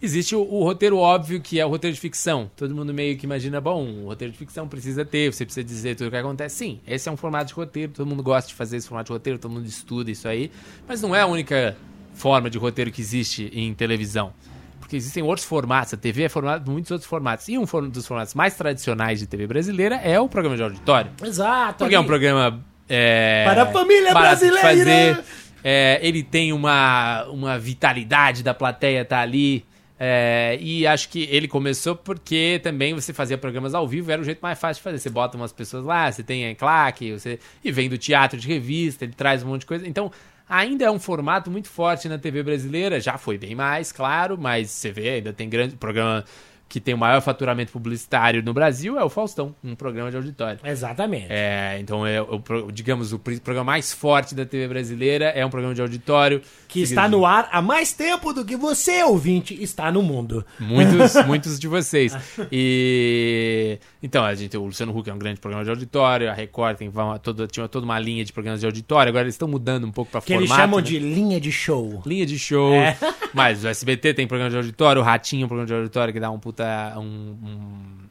Existe 0.00 0.36
o, 0.36 0.40
o, 0.40 0.62
roteiro 0.62 0.98
óbvio, 0.98 1.40
que 1.40 1.58
é 1.58 1.64
o 1.64 1.68
roteiro 1.68 1.94
de 1.94 2.00
ficção. 2.00 2.50
Todo 2.54 2.74
mundo 2.74 2.92
meio 2.92 3.16
que 3.16 3.24
imagina, 3.24 3.60
bom, 3.60 3.82
o 3.84 4.06
roteiro 4.06 4.32
de 4.32 4.38
ficção 4.38 4.68
precisa 4.68 5.04
ter, 5.04 5.32
você 5.32 5.44
precisa 5.44 5.64
dizer 5.64 5.96
tudo 5.96 6.08
o 6.08 6.10
que 6.10 6.16
acontece. 6.16 6.56
Sim, 6.56 6.80
esse 6.86 7.08
é 7.08 7.12
um 7.12 7.16
formato 7.16 7.46
de 7.46 7.54
roteiro, 7.54 7.92
todo 7.92 8.06
mundo 8.06 8.22
gosta 8.22 8.48
de 8.48 8.54
fazer 8.54 8.76
esse 8.76 8.88
formato 8.88 9.06
de 9.08 9.12
roteiro, 9.12 9.38
todo 9.38 9.50
mundo 9.50 9.66
estuda 9.66 10.10
isso 10.10 10.28
aí. 10.28 10.50
Mas 10.86 11.00
não 11.00 11.14
é 11.14 11.22
a 11.22 11.26
única 11.26 11.76
forma 12.14 12.50
de 12.50 12.58
roteiro 12.58 12.90
que 12.90 13.00
existe 13.00 13.50
em 13.54 13.72
televisão. 13.72 14.32
Porque 14.78 14.96
existem 14.96 15.22
outros 15.22 15.44
formatos, 15.44 15.94
a 15.94 15.96
TV 15.96 16.24
é 16.24 16.28
formada 16.28 16.62
por 16.62 16.70
muitos 16.70 16.90
outros 16.90 17.08
formatos. 17.08 17.48
E 17.48 17.58
um 17.58 17.64
dos 17.88 18.06
formatos 18.06 18.34
mais 18.34 18.54
tradicionais 18.54 19.18
de 19.18 19.26
TV 19.26 19.46
brasileira 19.46 19.96
é 19.96 20.20
o 20.20 20.28
programa 20.28 20.56
de 20.56 20.62
auditório. 20.62 21.10
Exato. 21.24 21.78
Porque 21.78 21.84
ali. 21.84 21.94
é 21.94 22.00
um 22.00 22.04
programa. 22.04 22.64
É, 22.88 23.44
Para 23.44 23.64
a 23.64 23.66
família 23.66 24.14
brasileira! 24.14 24.60
Fazer, 24.60 25.24
é, 25.64 25.98
ele 26.00 26.22
tem 26.22 26.52
uma, 26.52 27.24
uma 27.24 27.58
vitalidade 27.58 28.44
da 28.44 28.54
plateia 28.54 29.04
tá 29.04 29.18
ali 29.18 29.64
é, 29.98 30.58
e 30.60 30.86
acho 30.86 31.08
que 31.08 31.24
ele 31.30 31.48
começou 31.48 31.96
porque 31.96 32.60
também 32.62 32.92
você 32.92 33.12
fazia 33.12 33.38
programas 33.38 33.74
ao 33.74 33.88
vivo, 33.88 34.10
era 34.10 34.20
o 34.20 34.24
jeito 34.24 34.40
mais 34.40 34.58
fácil 34.58 34.80
de 34.80 34.84
fazer. 34.84 34.98
Você 34.98 35.10
bota 35.10 35.36
umas 35.36 35.52
pessoas 35.52 35.84
lá, 35.84 36.10
você 36.10 36.22
tem 36.22 36.48
a 36.48 36.54
claque, 36.54 37.12
você 37.12 37.38
e 37.64 37.72
vem 37.72 37.88
do 37.88 37.96
teatro 37.96 38.38
de 38.38 38.46
revista, 38.46 39.04
ele 39.04 39.14
traz 39.14 39.42
um 39.42 39.48
monte 39.48 39.60
de 39.60 39.66
coisa. 39.66 39.88
Então, 39.88 40.10
ainda 40.48 40.84
é 40.84 40.90
um 40.90 40.98
formato 40.98 41.50
muito 41.50 41.68
forte 41.68 42.08
na 42.08 42.18
TV 42.18 42.42
brasileira, 42.42 43.00
já 43.00 43.16
foi 43.16 43.38
bem 43.38 43.54
mais, 43.54 43.90
claro, 43.90 44.36
mas 44.38 44.70
você 44.70 44.92
vê, 44.92 45.08
ainda 45.10 45.32
tem 45.32 45.48
grande 45.48 45.76
programa 45.76 46.24
que 46.68 46.80
tem 46.80 46.94
o 46.94 46.98
maior 46.98 47.20
faturamento 47.20 47.70
publicitário 47.70 48.42
no 48.42 48.52
Brasil 48.52 48.98
é 48.98 49.04
o 49.04 49.08
Faustão, 49.08 49.54
um 49.62 49.74
programa 49.74 50.10
de 50.10 50.16
auditório. 50.16 50.58
Exatamente. 50.64 51.26
É, 51.28 51.78
então, 51.80 52.06
é, 52.06 52.20
o, 52.20 52.40
digamos, 52.72 53.12
o 53.12 53.18
programa 53.18 53.64
mais 53.64 53.92
forte 53.92 54.34
da 54.34 54.44
TV 54.44 54.66
brasileira 54.66 55.26
é 55.26 55.46
um 55.46 55.50
programa 55.50 55.74
de 55.74 55.80
auditório. 55.80 56.42
Que 56.66 56.82
está 56.82 57.08
no 57.08 57.24
ar 57.24 57.48
há 57.52 57.62
mais 57.62 57.92
tempo 57.92 58.32
do 58.32 58.44
que 58.44 58.56
você, 58.56 59.02
ouvinte, 59.04 59.60
está 59.62 59.92
no 59.92 60.02
mundo. 60.02 60.44
Muitos, 60.58 61.14
muitos 61.26 61.58
de 61.58 61.68
vocês. 61.68 62.16
E. 62.50 63.78
Então, 64.02 64.24
a 64.24 64.34
gente 64.34 64.56
o 64.56 64.64
Luciano 64.64 64.96
Huck, 64.96 65.08
é 65.08 65.14
um 65.14 65.18
grande 65.18 65.40
programa 65.40 65.64
de 65.64 65.70
auditório, 65.70 66.30
a 66.30 66.32
Record 66.32 66.76
tem 66.76 66.88
uma, 66.88 67.18
toda, 67.18 67.46
tinha 67.46 67.66
toda 67.68 67.84
uma 67.84 67.98
linha 67.98 68.24
de 68.24 68.32
programas 68.32 68.60
de 68.60 68.66
auditório, 68.66 69.10
agora 69.10 69.24
eles 69.24 69.34
estão 69.34 69.48
mudando 69.48 69.86
um 69.86 69.92
pouco 69.92 70.10
para 70.10 70.20
formato. 70.20 70.44
Que 70.44 70.52
eles 70.52 70.56
chamam 70.56 70.78
né? 70.78 70.84
de 70.84 70.98
linha 70.98 71.40
de 71.40 71.50
show. 71.50 72.02
Linha 72.06 72.26
de 72.26 72.38
show. 72.38 72.72
É. 72.72 72.96
Mas 73.32 73.64
o 73.64 73.68
SBT 73.68 74.14
tem 74.14 74.26
programa 74.26 74.50
de 74.50 74.56
auditório, 74.56 75.00
o 75.02 75.04
Ratinho 75.04 75.42
é 75.42 75.44
um 75.44 75.48
programa 75.48 75.66
de 75.66 75.74
auditório 75.74 76.12
que 76.12 76.20
dá 76.20 76.30
um 76.30 76.38
puta. 76.56 76.98
Um, 76.98 77.36
um, 77.42 78.06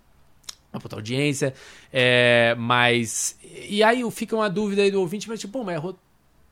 uma 0.72 0.80
puta 0.80 0.96
audiência. 0.96 1.54
É, 1.92 2.56
mas. 2.58 3.38
E 3.68 3.84
aí 3.84 4.10
fica 4.12 4.36
uma 4.36 4.50
dúvida 4.50 4.84
aí 4.84 4.92
do 4.92 5.00
ouvinte, 5.00 5.28
mas 5.28 5.40
tipo, 5.40 5.64
mas 5.64 5.82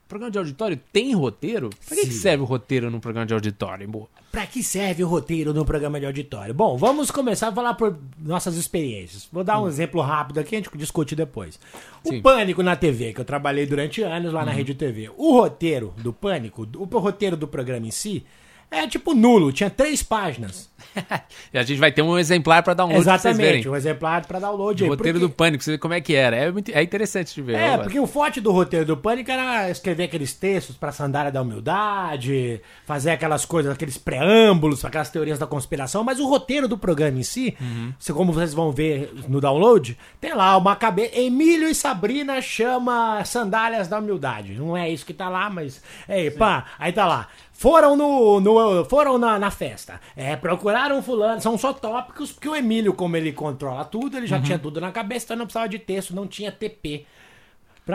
programa 0.07 0.31
de 0.31 0.37
auditório 0.37 0.79
tem 0.91 1.13
roteiro? 1.13 1.69
Pra 1.87 1.97
que, 1.97 2.03
que 2.03 2.13
serve 2.13 2.43
o 2.43 2.45
roteiro 2.45 2.91
num 2.91 2.99
programa 2.99 3.25
de 3.25 3.33
auditório, 3.33 3.87
boa? 3.87 4.07
Pra 4.31 4.45
que 4.45 4.61
serve 4.61 5.03
o 5.03 5.07
roteiro 5.07 5.53
num 5.53 5.65
programa 5.65 5.99
de 5.99 6.05
auditório? 6.05 6.53
Bom, 6.53 6.77
vamos 6.77 7.09
começar 7.09 7.47
a 7.47 7.51
falar 7.51 7.73
por 7.73 7.97
nossas 8.19 8.55
experiências. 8.55 9.27
Vou 9.31 9.43
dar 9.43 9.59
um 9.59 9.63
hum. 9.63 9.67
exemplo 9.67 10.01
rápido 10.01 10.39
aqui, 10.39 10.55
a 10.55 10.59
gente 10.59 10.69
discute 10.77 11.15
depois. 11.15 11.59
O 12.03 12.09
Sim. 12.09 12.21
Pânico 12.21 12.61
na 12.61 12.75
TV, 12.75 13.13
que 13.13 13.21
eu 13.21 13.25
trabalhei 13.25 13.65
durante 13.65 14.03
anos 14.03 14.31
lá 14.31 14.43
hum. 14.43 14.45
na 14.45 14.51
Rede 14.51 14.75
TV. 14.75 15.09
O 15.17 15.33
roteiro 15.33 15.93
do 15.97 16.13
Pânico, 16.13 16.67
o 16.75 16.85
roteiro 16.99 17.35
do 17.35 17.47
programa 17.47 17.87
em 17.87 17.91
si, 17.91 18.23
é 18.73 18.87
tipo 18.87 19.13
nulo, 19.13 19.51
tinha 19.51 19.69
três 19.69 20.01
páginas. 20.01 20.71
e 21.53 21.57
a 21.57 21.63
gente 21.63 21.79
vai 21.79 21.91
ter 21.91 22.01
um 22.01 22.17
exemplar 22.17 22.63
para 22.63 22.73
download. 22.73 23.01
Exatamente, 23.01 23.67
um 23.67 23.75
exemplar 23.75 24.25
para 24.25 24.39
download. 24.39 24.83
O 24.83 24.89
roteiro 24.89 25.19
porque... 25.19 25.31
do 25.31 25.35
Pânico, 25.35 25.63
você 25.63 25.71
vê 25.71 25.77
como 25.77 25.93
é 25.93 26.01
que 26.01 26.15
era. 26.15 26.35
É, 26.35 26.51
muito, 26.51 26.71
é 26.71 26.83
interessante 26.83 27.33
de 27.33 27.41
ver. 27.41 27.55
É, 27.55 27.77
porque 27.77 27.99
o 27.99 28.07
forte 28.07 28.39
do 28.41 28.51
roteiro 28.51 28.85
do 28.85 28.97
Pânico 28.97 29.31
era 29.31 29.69
escrever 29.69 30.05
aqueles 30.05 30.33
textos 30.33 30.75
para 30.75 30.91
sandália 30.91 31.31
da 31.31 31.41
humildade, 31.41 32.61
fazer 32.85 33.11
aquelas 33.11 33.45
coisas, 33.45 33.71
aqueles 33.71 33.97
preâmbulos, 33.97 34.83
aquelas 34.83 35.09
teorias 35.09 35.39
da 35.39 35.47
conspiração, 35.47 36.03
mas 36.03 36.19
o 36.19 36.27
roteiro 36.27 36.67
do 36.67 36.77
programa 36.77 37.19
em 37.19 37.23
si, 37.23 37.55
uhum. 37.59 37.93
como 38.13 38.33
vocês 38.33 38.53
vão 38.53 38.71
ver 38.71 39.13
no 39.27 39.39
download, 39.39 39.97
tem 40.19 40.33
lá 40.33 40.57
uma 40.57 40.75
cabeça. 40.75 41.17
Emílio 41.17 41.69
e 41.69 41.75
Sabrina 41.75 42.41
chama 42.41 43.23
sandálias 43.25 43.87
da 43.87 43.99
humildade. 43.99 44.53
Não 44.53 44.75
é 44.75 44.89
isso 44.89 45.05
que 45.05 45.13
tá 45.13 45.29
lá, 45.29 45.49
mas. 45.49 45.81
É, 46.07 46.29
pá, 46.29 46.65
aí 46.77 46.91
tá 46.91 47.05
lá 47.05 47.27
foram 47.63 47.95
no, 47.95 48.41
no 48.41 48.83
foram 48.83 49.17
na, 49.17 49.39
na, 49.39 49.49
festa, 49.49 50.01
é, 50.17 50.35
procuraram 50.35 51.01
fulano, 51.01 51.39
são 51.39 51.57
só 51.57 51.71
tópicos, 51.71 52.29
porque 52.29 52.49
o 52.49 52.53
Emílio, 52.53 52.93
como 52.93 53.15
ele 53.15 53.31
controla 53.31 53.85
tudo, 53.85 54.17
ele 54.17 54.27
já 54.27 54.35
uhum. 54.35 54.43
tinha 54.43 54.59
tudo 54.59 54.81
na 54.81 54.91
cabeça, 54.91 55.27
então 55.27 55.37
não 55.37 55.45
precisava 55.45 55.69
de 55.69 55.79
texto, 55.79 56.13
não 56.13 56.27
tinha 56.27 56.51
TP. 56.51 57.05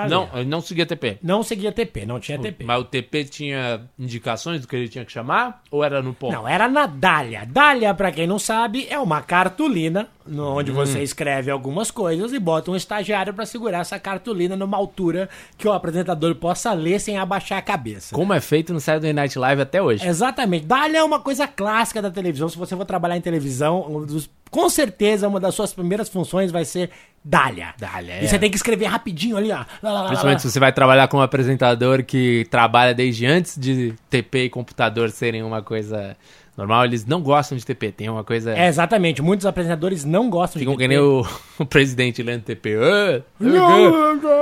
Não, 0.09 0.29
ele 0.35 0.49
não 0.49 0.61
seguia 0.61 0.85
TP. 0.85 1.19
Não 1.23 1.43
seguia 1.43 1.73
TP, 1.73 2.05
não 2.05 2.21
tinha 2.21 2.39
TP. 2.39 2.65
Mas 2.65 2.81
o 2.81 2.85
TP 2.85 3.25
tinha 3.25 3.83
indicações 3.99 4.61
do 4.61 4.69
que 4.69 4.77
ele 4.77 4.89
tinha 4.89 5.05
que 5.05 5.13
chamar? 5.13 5.63
Ou 5.71 5.83
era 5.83 6.03
no 6.03 6.13
ponto? 6.13 6.33
Não, 6.33 6.47
era 6.47 6.69
na 6.69 6.87
Dália. 6.87 7.47
Dália, 7.47 7.95
pra 7.95 8.13
quem 8.13 8.27
não 8.27 8.39
sabe, 8.39 8.87
é 8.91 8.99
uma 8.99 9.23
cartolina 9.23 10.09
onde 10.37 10.71
hum. 10.71 10.75
você 10.75 11.03
escreve 11.03 11.51
algumas 11.51 11.91
coisas 11.91 12.33
e 12.33 12.39
bota 12.39 12.71
um 12.71 12.77
estagiário 12.77 13.33
para 13.33 13.47
segurar 13.47 13.81
essa 13.81 13.99
cartolina 13.99 14.57
numa 14.57 14.77
altura 14.77 15.29
que 15.57 15.67
o 15.67 15.73
apresentador 15.73 16.35
possa 16.35 16.73
ler 16.73 17.01
sem 17.01 17.17
abaixar 17.17 17.59
a 17.59 17.63
cabeça. 17.63 18.15
Como 18.15 18.35
é 18.35 18.41
feito 18.41 18.73
no 18.73 18.81
Saturday 18.81 19.13
Night 19.13 19.39
Live 19.39 19.63
até 19.63 19.81
hoje. 19.81 20.07
Exatamente. 20.07 20.67
Dália 20.67 20.99
é 20.99 21.03
uma 21.03 21.21
coisa 21.21 21.47
clássica 21.47 22.03
da 22.03 22.11
televisão. 22.11 22.49
Se 22.49 22.59
você 22.59 22.77
for 22.77 22.85
trabalhar 22.85 23.17
em 23.17 23.21
televisão, 23.21 23.87
um 23.89 24.05
dos, 24.05 24.29
com 24.51 24.69
certeza 24.69 25.29
uma 25.29 25.41
das 25.41 25.55
suas 25.55 25.73
primeiras 25.73 26.09
funções 26.09 26.51
vai 26.51 26.65
ser 26.65 26.91
Dália. 27.25 27.75
Dália, 27.79 28.15
é. 28.15 28.25
E 28.25 28.29
você 28.29 28.39
tem 28.39 28.51
que 28.51 28.57
escrever 28.57 28.87
rapidinho 28.87 29.37
ali, 29.37 29.51
ó. 29.51 29.65
Lá, 29.83 29.93
lá, 29.93 30.07
Principalmente 30.07 30.37
lá, 30.37 30.41
se 30.41 30.51
você 30.51 30.61
vai 30.61 30.73
trabalhar 30.73 31.09
com 31.09 31.19
um 31.19 31.23
apresentador 31.23 32.03
que 32.05 32.47
trabalha 32.51 32.95
desde 32.95 33.27
antes 33.27 33.59
de 33.59 33.95
TP 34.09 34.45
e 34.45 34.51
computador 34.51 35.11
serem 35.11 35.43
uma 35.43 35.63
coisa 35.63 36.17
Normal, 36.59 36.87
eles 36.87 37.07
não 37.07 37.23
gostam 37.23 37.57
de 37.57 37.65
TP, 37.65 37.93
tem 37.93 38.09
uma 38.09 38.25
coisa. 38.25 38.53
É, 38.53 38.67
exatamente, 38.67 39.23
muitos 39.23 39.47
apresentadores 39.47 40.05
não 40.05 40.29
gostam 40.29 40.59
Ficam 40.59 40.75
de 40.75 40.79
TP. 40.79 40.93
Ficam 40.93 41.23
que 41.23 41.25
nem 41.29 41.39
o, 41.57 41.63
o 41.63 41.65
presidente 41.65 42.21
lendo 42.21 42.43
TP. 42.43 42.77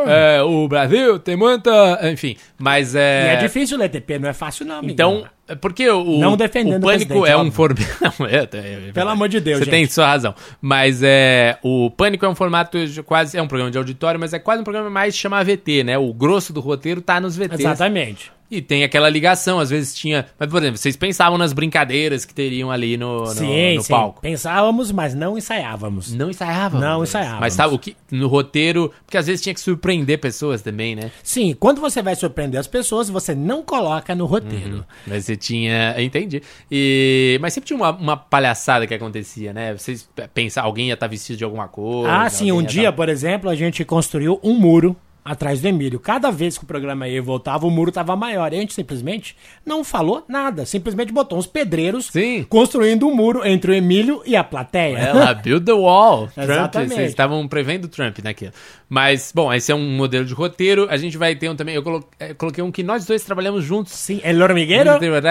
É, 0.07 0.43
o 0.43 0.67
Brasil 0.67 1.19
tem 1.19 1.37
muita. 1.37 2.01
Enfim, 2.11 2.39
mas 2.57 2.95
é. 2.95 3.33
E 3.33 3.35
é 3.35 3.37
difícil 3.37 3.77
ler 3.77 3.91
TP, 3.91 4.19
não 4.19 4.31
é 4.31 4.33
fácil, 4.33 4.65
não. 4.65 4.79
Amigo. 4.79 4.95
Então, 4.95 5.27
é 5.27 5.36
porque 5.61 5.89
o, 5.89 6.19
não 6.19 6.37
defendendo 6.37 6.83
o 6.83 6.87
pânico 6.87 7.21
o 7.21 7.27
é 7.27 7.37
um 7.37 7.51
formato. 7.51 7.83
É, 8.29 8.49
é, 8.57 8.93
Pelo 8.93 9.11
amor 9.11 9.29
de 9.29 9.41
Deus, 9.41 9.59
Você 9.59 9.65
gente. 9.67 9.73
tem 9.73 9.87
sua 9.87 10.07
razão. 10.07 10.35
Mas 10.61 11.03
é, 11.03 11.59
o 11.63 11.91
pânico 11.91 12.25
é 12.25 12.29
um 12.29 12.35
formato 12.35 12.85
de 12.87 13.03
quase. 13.03 13.37
É 13.37 13.43
um 13.43 13.47
programa 13.47 13.71
de 13.71 13.79
auditório, 13.79 14.19
mas 14.19 14.33
é 14.33 14.39
quase 14.39 14.63
um 14.63 14.65
programa 14.65 14.91
mais 14.91 15.17
chamar 15.17 15.45
VT, 15.45 15.85
né? 15.85 15.99
O 15.99 16.13
grosso 16.13 16.53
do 16.53 16.61
roteiro 16.61 17.01
tá 17.01 17.21
nos 17.21 17.37
VTs. 17.37 17.61
Exatamente. 17.61 18.33
E 18.51 18.63
tem 18.63 18.85
aquela 18.85 19.09
ligação, 19.09 19.59
às 19.59 19.71
vezes 19.71 19.95
tinha. 19.95 20.27
Mas, 20.39 20.49
por 20.49 20.59
exemplo, 20.63 20.79
vocês 20.79 20.97
pensavam 20.97 21.37
nas 21.37 21.53
brincadeiras 21.53 22.25
que 22.25 22.33
teriam 22.35 22.71
ali 22.71 22.97
no, 22.97 23.21
no, 23.23 23.27
Sim, 23.27 23.75
no 23.77 23.83
sim. 23.83 23.93
palco. 23.93 24.21
Pensávamos, 24.21 24.93
mas 24.93 25.15
não 25.15 25.37
ensaiávamos. 25.37 26.13
Não 26.13 26.31
ensaiavam. 26.31 26.81
Não 26.81 27.01
mas- 27.01 27.09
ensaiávamos. 27.09 27.41
Mas 27.41 27.55
sabe 27.55 27.75
o 27.75 27.79
que 27.79 27.97
no 28.11 28.29
roteiro, 28.29 28.93
porque 29.05 29.17
às 29.17 29.27
vezes 29.27 29.43
tinha 29.43 29.55
que 29.55 29.61
surpreender 29.61 30.19
pessoas 30.19 30.63
também, 30.63 30.95
né? 30.95 31.11
Sim, 31.23 31.57
quando 31.59 31.81
você 31.81 32.01
vai 32.03 32.15
surpreender 32.15 32.61
as 32.61 32.67
pessoas, 32.67 33.09
você 33.09 33.35
não 33.35 33.63
coloca 33.63 34.15
no 34.15 34.27
roteiro. 34.27 34.85
Mas 35.07 35.25
você 35.25 35.37
tinha, 35.37 35.95
entendi. 36.01 36.41
E 36.71 37.39
mas 37.41 37.53
sempre 37.53 37.69
tinha 37.69 37.77
uma, 37.77 37.91
uma 37.91 38.17
palhaçada 38.17 38.87
que 38.87 38.95
acontecia, 38.95 39.53
né? 39.53 39.73
Vocês 39.77 40.09
pensam, 40.35 40.65
alguém 40.65 40.89
ia 40.89 40.95
estar 40.95 41.07
vestido 41.07 41.37
de 41.37 41.45
alguma 41.45 41.69
coisa. 41.69 42.13
ah, 42.13 42.29
sim, 42.31 42.53
um 42.53 42.63
dia, 42.63 42.91
tá- 42.91 42.93
por 42.97 43.09
exemplo, 43.09 43.51
a 43.51 43.55
gente 43.55 43.85
construiu 43.85 44.39
um 44.43 44.55
muro 44.55 44.97
atrás 45.27 45.61
do 45.61 45.67
Emílio. 45.67 45.99
Cada 45.99 46.31
vez 46.31 46.57
que 46.57 46.65
o 46.65 46.67
programa 46.67 47.09
ia 47.09 47.21
voltava, 47.21 47.67
o 47.67 47.71
muro 47.71 47.91
tava 47.91 48.15
maior. 48.15 48.53
E 48.53 48.57
a 48.57 48.61
gente 48.61 48.73
simplesmente 48.73 49.37
não 49.65 49.83
falou 49.83 50.25
nada. 50.29 50.65
Simplesmente 50.65 51.13
botou 51.13 51.37
uns 51.39 51.47
pedreiros 51.47 52.07
Sim. 52.07 52.45
construindo 52.49 53.07
um 53.07 53.15
muro 53.15 53.47
entre 53.47 53.73
o 53.73 53.75
Emílio 53.75 54.23
e 54.25 54.37
a 54.37 54.45
plateia. 54.45 54.99
Ela 54.99 55.35
build 55.35 55.67
the 55.67 55.73
wall. 55.73 56.29
Trump, 56.35 56.49
Exatamente. 56.49 56.95
vocês 56.95 57.09
estavam 57.11 57.47
prevendo 57.49 57.89
Trump 57.89 58.19
naquilo. 58.23 58.53
Mas, 58.89 59.33
bom, 59.35 59.53
esse 59.53 59.73
é 59.73 59.75
um 59.75 59.97
modelo 59.97 60.25
de 60.25 60.33
roteiro. 60.33 60.87
A 60.89 60.97
gente 60.97 61.19
vai 61.19 61.35
ter 61.35 61.51
um 61.51 61.57
também. 61.57 61.75
Eu 61.75 62.05
eh, 62.21 62.35
coloquei 62.35 62.63
um 62.63 62.71
que 62.71 62.85
nós 62.85 63.05
dois 63.05 63.25
trabalhamos 63.25 63.65
juntos. 63.65 63.93
Sim, 63.93 64.21
El 64.23 64.41
Hormigueiro. 64.41 64.91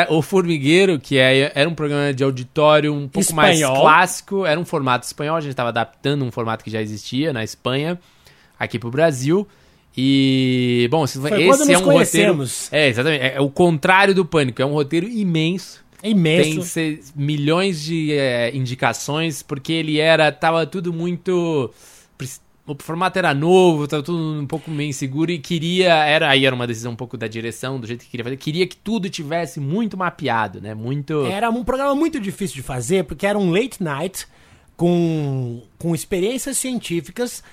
O 0.09 0.21
Formigueiro, 0.21 0.99
que 0.99 1.17
é, 1.17 1.51
era 1.55 1.69
um 1.69 1.73
programa 1.73 2.13
de 2.13 2.23
auditório 2.23 2.93
um 2.93 3.07
pouco 3.07 3.33
mais 3.33 3.59
Espanhol. 3.59 3.81
clássico, 3.81 4.45
era 4.45 4.59
um 4.59 4.65
formato 4.65 5.05
espanhol, 5.05 5.37
a 5.37 5.41
gente 5.41 5.51
estava 5.51 5.69
adaptando 5.69 6.25
um 6.25 6.31
formato 6.31 6.63
que 6.63 6.69
já 6.69 6.81
existia 6.81 7.31
na 7.31 7.43
Espanha, 7.43 7.97
aqui 8.59 8.77
pro 8.77 8.91
Brasil. 8.91 9.47
E, 9.97 10.87
bom, 10.91 11.05
esse 11.05 11.19
quando 11.19 11.31
é 11.33 11.47
um 11.47 11.51
roteiro. 11.51 11.81
conhecemos. 11.83 12.71
É, 12.71 12.87
exatamente. 12.89 13.21
É, 13.23 13.35
é 13.35 13.41
o 13.41 13.49
contrário 13.49 14.13
do 14.13 14.25
Pânico, 14.25 14.61
é 14.61 14.65
um 14.65 14.73
roteiro 14.73 15.07
imenso. 15.07 15.83
Tem 16.01 16.11
Imenso. 16.11 16.61
se- 16.63 16.99
milhões 17.15 17.81
de 17.81 18.11
é, 18.13 18.55
indicações, 18.55 19.41
porque 19.41 19.73
ele 19.73 19.97
era. 19.99 20.31
Tava 20.31 20.65
tudo 20.67 20.93
muito. 20.93 21.73
O 22.67 22.75
formato 22.79 23.17
era 23.19 23.33
novo, 23.33 23.87
tava 23.87 24.01
tudo 24.03 24.41
um 24.41 24.45
pouco 24.45 24.69
meio 24.69 24.89
inseguro 24.89 25.31
e 25.31 25.39
queria. 25.39 25.93
Era, 26.05 26.29
aí 26.29 26.45
era 26.45 26.53
uma 26.55 26.67
decisão 26.67 26.91
um 26.91 26.95
pouco 26.95 27.15
da 27.17 27.27
direção, 27.27 27.79
do 27.79 27.87
jeito 27.87 28.03
que 28.03 28.09
queria 28.11 28.23
fazer. 28.23 28.37
Queria 28.37 28.67
que 28.67 28.75
tudo 28.75 29.09
tivesse 29.09 29.59
muito 29.59 29.95
mapeado, 29.97 30.59
né? 30.61 30.75
Muito. 30.75 31.25
Era 31.25 31.49
um 31.49 31.63
programa 31.63 31.95
muito 31.95 32.19
difícil 32.19 32.55
de 32.57 32.61
fazer, 32.63 33.05
porque 33.05 33.25
era 33.25 33.37
um 33.39 33.51
late 33.51 33.81
night 33.81 34.27
com, 34.77 35.61
com 35.79 35.95
experiências 35.95 36.57
científicas 36.57 37.43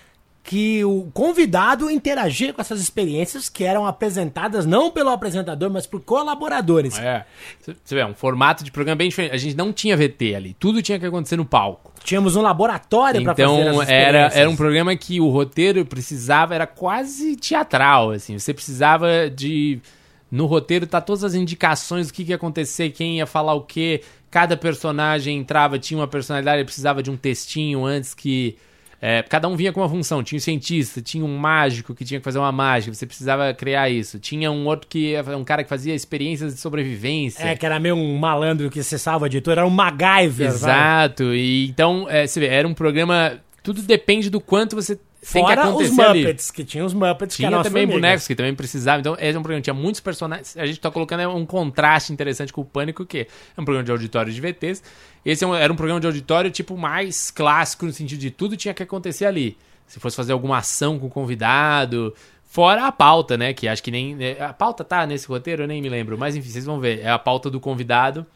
que 0.42 0.84
o 0.84 1.08
convidado 1.14 1.88
interagia 1.88 2.52
com 2.52 2.60
essas 2.60 2.80
experiências 2.80 3.48
que 3.48 3.62
eram 3.62 3.86
apresentadas 3.86 4.66
não 4.66 4.90
pelo 4.90 5.10
apresentador, 5.10 5.70
mas 5.70 5.86
por 5.86 6.00
colaboradores. 6.00 6.98
É. 6.98 7.24
Você 7.60 7.94
vê, 7.94 8.04
um 8.04 8.14
formato 8.14 8.64
de 8.64 8.72
programa 8.72 8.96
bem 8.96 9.08
diferente. 9.08 9.32
A 9.32 9.36
gente 9.36 9.56
não 9.56 9.72
tinha 9.72 9.96
VT 9.96 10.34
ali, 10.34 10.56
tudo 10.58 10.82
tinha 10.82 10.98
que 10.98 11.06
acontecer 11.06 11.36
no 11.36 11.44
palco. 11.44 11.92
Tínhamos 12.02 12.34
um 12.34 12.42
laboratório 12.42 13.22
para 13.22 13.34
fazer 13.34 13.44
Então 13.44 13.82
era, 13.82 14.30
era 14.34 14.50
um 14.50 14.56
programa 14.56 14.94
que 14.96 15.20
o 15.20 15.28
roteiro 15.28 15.86
precisava, 15.86 16.54
era 16.54 16.66
quase 16.66 17.36
teatral, 17.36 18.10
assim. 18.10 18.36
Você 18.36 18.52
precisava 18.52 19.30
de. 19.30 19.80
No 20.28 20.46
roteiro 20.46 20.86
tá 20.86 21.00
todas 21.00 21.22
as 21.22 21.34
indicações 21.34 22.08
do 22.08 22.12
que, 22.12 22.24
que 22.24 22.30
ia 22.30 22.36
acontecer, 22.36 22.90
quem 22.90 23.18
ia 23.18 23.26
falar 23.26 23.54
o 23.54 23.60
quê. 23.60 24.02
Cada 24.30 24.56
personagem 24.56 25.38
entrava, 25.38 25.78
tinha 25.78 26.00
uma 26.00 26.08
personalidade, 26.08 26.64
precisava 26.64 27.02
de 27.02 27.10
um 27.10 27.16
textinho 27.16 27.84
antes 27.84 28.12
que. 28.12 28.56
É, 29.04 29.20
cada 29.24 29.48
um 29.48 29.56
vinha 29.56 29.72
com 29.72 29.80
uma 29.80 29.88
função. 29.88 30.22
Tinha 30.22 30.36
um 30.36 30.40
cientista, 30.40 31.02
tinha 31.02 31.24
um 31.24 31.36
mágico 31.36 31.92
que 31.92 32.04
tinha 32.04 32.20
que 32.20 32.24
fazer 32.24 32.38
uma 32.38 32.52
mágica, 32.52 32.94
você 32.94 33.04
precisava 33.04 33.52
criar 33.52 33.90
isso. 33.90 34.20
Tinha 34.20 34.48
um 34.48 34.64
outro 34.64 34.86
que. 34.88 35.16
um 35.36 35.42
cara 35.42 35.64
que 35.64 35.68
fazia 35.68 35.92
experiências 35.92 36.54
de 36.54 36.60
sobrevivência. 36.60 37.42
É, 37.42 37.56
que 37.56 37.66
era 37.66 37.80
meio 37.80 37.96
um 37.96 38.16
malandro 38.16 38.70
que 38.70 38.80
cessava 38.80 39.28
de 39.28 39.40
tudo, 39.40 39.54
era 39.54 39.66
um 39.66 39.70
MacGyver. 39.70 40.46
Exato. 40.46 41.34
E 41.34 41.68
então, 41.68 42.06
é, 42.08 42.28
você 42.28 42.38
vê, 42.38 42.46
era 42.46 42.68
um 42.68 42.74
programa. 42.74 43.40
Tudo 43.60 43.82
depende 43.82 44.30
do 44.30 44.40
quanto 44.40 44.76
você 44.76 44.96
Fora 45.24 45.62
os 45.62 45.68
acontecer 45.68 46.02
ali. 46.02 46.20
Muppets, 46.20 46.50
que 46.50 46.64
tinha 46.64 46.84
os 46.84 46.92
Muppets, 46.92 47.36
que 47.36 47.42
Tinha 47.42 47.48
eram 47.48 47.60
as 47.60 47.66
também 47.68 47.86
bonecos 47.86 48.26
que 48.26 48.34
também 48.34 48.52
precisavam. 48.54 48.98
Então, 48.98 49.14
esse 49.14 49.36
é 49.36 49.38
um 49.38 49.42
programa. 49.42 49.62
Tinha 49.62 49.72
muitos 49.72 50.00
personagens. 50.00 50.56
A 50.56 50.66
gente 50.66 50.80
tá 50.80 50.90
colocando 50.90 51.20
é, 51.20 51.28
um 51.28 51.46
contraste 51.46 52.12
interessante 52.12 52.52
com 52.52 52.60
o 52.60 52.64
Pânico, 52.64 53.06
que 53.06 53.18
é 53.56 53.60
um 53.60 53.64
programa 53.64 53.84
de 53.84 53.92
auditório 53.92 54.32
de 54.32 54.40
VTs. 54.40 54.82
Esse 55.24 55.44
é 55.44 55.48
era 55.48 55.72
um 55.72 55.76
programa 55.76 56.00
de 56.00 56.08
auditório, 56.08 56.50
tipo, 56.50 56.76
mais 56.76 57.30
clássico, 57.30 57.86
no 57.86 57.92
sentido 57.92 58.18
de 58.18 58.32
tudo 58.32 58.56
tinha 58.56 58.74
que 58.74 58.82
acontecer 58.82 59.24
ali. 59.24 59.56
Se 59.86 60.00
fosse 60.00 60.16
fazer 60.16 60.32
alguma 60.32 60.58
ação 60.58 60.98
com 60.98 61.06
o 61.06 61.10
convidado. 61.10 62.12
Fora 62.44 62.86
a 62.86 62.92
pauta, 62.92 63.36
né? 63.36 63.52
Que 63.54 63.68
acho 63.68 63.82
que 63.82 63.92
nem. 63.92 64.16
é, 64.20 64.42
A 64.42 64.52
pauta 64.52 64.82
tá 64.82 65.06
nesse 65.06 65.28
roteiro, 65.28 65.62
eu 65.62 65.68
nem 65.68 65.80
me 65.80 65.88
lembro. 65.88 66.18
Mas 66.18 66.34
enfim, 66.34 66.48
vocês 66.48 66.64
vão 66.64 66.80
ver. 66.80 66.98
É 66.98 67.10
a 67.10 67.18
pauta 67.18 67.48
do 67.48 67.60
convidado. 67.60 68.26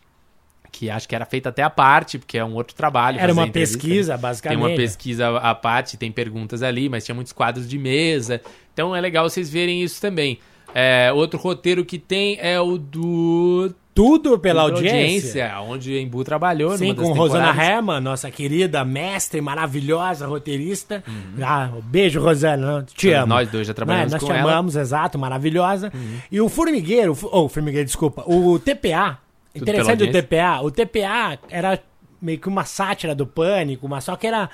Que 0.78 0.90
acho 0.90 1.08
que 1.08 1.14
era 1.14 1.24
feita 1.24 1.48
até 1.48 1.62
à 1.62 1.70
parte, 1.70 2.18
porque 2.18 2.36
é 2.36 2.44
um 2.44 2.52
outro 2.54 2.76
trabalho. 2.76 3.18
Era 3.18 3.32
uma 3.32 3.48
pesquisa, 3.48 4.12
né? 4.12 4.18
basicamente. 4.18 4.58
Tem 4.58 4.68
uma 4.68 4.76
pesquisa 4.76 5.38
à 5.38 5.54
parte, 5.54 5.96
tem 5.96 6.12
perguntas 6.12 6.62
ali, 6.62 6.86
mas 6.86 7.02
tinha 7.02 7.14
muitos 7.14 7.32
quadros 7.32 7.66
de 7.66 7.78
mesa. 7.78 8.42
Então 8.74 8.94
é 8.94 9.00
legal 9.00 9.26
vocês 9.26 9.48
verem 9.48 9.82
isso 9.82 9.98
também. 10.02 10.38
É, 10.74 11.10
outro 11.14 11.38
roteiro 11.38 11.82
que 11.82 11.98
tem 11.98 12.36
é 12.38 12.60
o 12.60 12.76
do 12.76 13.72
Tudo 13.94 14.38
pela 14.38 14.68
do 14.68 14.74
audiência. 14.76 15.54
onde 15.62 15.92
o 15.92 15.98
Embu 15.98 16.22
trabalhou. 16.24 16.76
Sim, 16.76 16.94
com 16.94 17.10
Rosana. 17.14 17.54
Herman, 17.58 17.98
nossa 18.02 18.30
querida 18.30 18.84
mestre, 18.84 19.40
maravilhosa 19.40 20.26
roteirista. 20.26 21.02
Uhum. 21.08 21.42
Ah, 21.42 21.70
beijo, 21.84 22.20
Rosana. 22.20 22.84
Te 22.94 23.10
amo. 23.12 23.28
Nós 23.28 23.48
dois 23.50 23.66
já 23.66 23.72
trabalhamos 23.72 24.12
Nós 24.12 24.20
com 24.20 24.26
te 24.26 24.32
ela. 24.32 24.42
Uhum. 24.42 24.50
amamos, 24.50 24.76
exato, 24.76 25.18
maravilhosa. 25.18 25.90
E 26.30 26.38
o 26.38 26.50
Formigueiro, 26.50 27.16
ou 27.22 27.48
Formigueiro, 27.48 27.86
desculpa, 27.86 28.22
o 28.26 28.58
TPA, 28.58 29.16
Tudo 29.16 29.25
interessante 29.56 30.06
do 30.06 30.12
TPA, 30.12 30.60
o 30.62 30.70
TPA 30.70 31.38
era 31.50 31.78
meio 32.20 32.38
que 32.38 32.48
uma 32.48 32.64
sátira 32.64 33.14
do 33.14 33.26
pânico, 33.26 33.88
mas 33.88 34.04
só 34.04 34.16
que 34.16 34.26
era. 34.26 34.48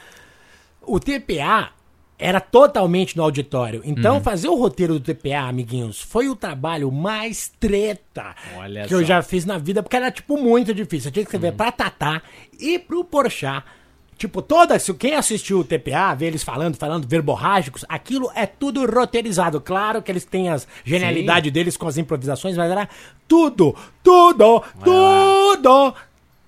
O 0.80 0.98
TPA 0.98 1.70
era 2.18 2.40
totalmente 2.40 3.16
no 3.16 3.22
auditório. 3.22 3.80
Então, 3.84 4.16
Uhum. 4.16 4.22
fazer 4.22 4.48
o 4.48 4.54
roteiro 4.54 4.94
do 4.94 5.00
TPA, 5.00 5.48
amiguinhos, 5.48 6.00
foi 6.00 6.28
o 6.28 6.36
trabalho 6.36 6.90
mais 6.92 7.48
treta 7.58 8.34
Olha 8.56 8.86
que 8.86 8.94
eu 8.94 9.00
só. 9.00 9.04
já 9.04 9.22
fiz 9.22 9.44
na 9.44 9.58
vida, 9.58 9.82
porque 9.82 9.96
era, 9.96 10.10
tipo, 10.10 10.36
muito 10.40 10.72
difícil. 10.72 11.08
Eu 11.08 11.12
tinha 11.12 11.24
que 11.24 11.28
escrever 11.28 11.50
Uhum. 11.50 11.56
pra 11.56 11.72
Tatá 11.72 12.22
e 12.60 12.78
pro 12.78 13.04
Porchat. 13.04 13.64
Tipo, 14.22 14.40
toda, 14.40 14.78
se 14.78 14.94
quem 14.94 15.16
assistiu 15.16 15.58
o 15.58 15.64
TPA, 15.64 16.14
vê 16.14 16.26
eles 16.26 16.44
falando, 16.44 16.76
falando 16.76 17.08
verborrágicos, 17.08 17.84
aquilo 17.88 18.30
é 18.36 18.46
tudo 18.46 18.86
roteirizado. 18.86 19.60
Claro 19.60 20.00
que 20.00 20.12
eles 20.12 20.24
têm 20.24 20.48
as 20.48 20.64
genialidade 20.84 21.50
deles 21.50 21.76
com 21.76 21.88
as 21.88 21.98
improvisações, 21.98 22.56
mas 22.56 22.70
era 22.70 22.88
tudo, 23.26 23.74
tudo, 24.00 24.62
tudo, 24.84 25.94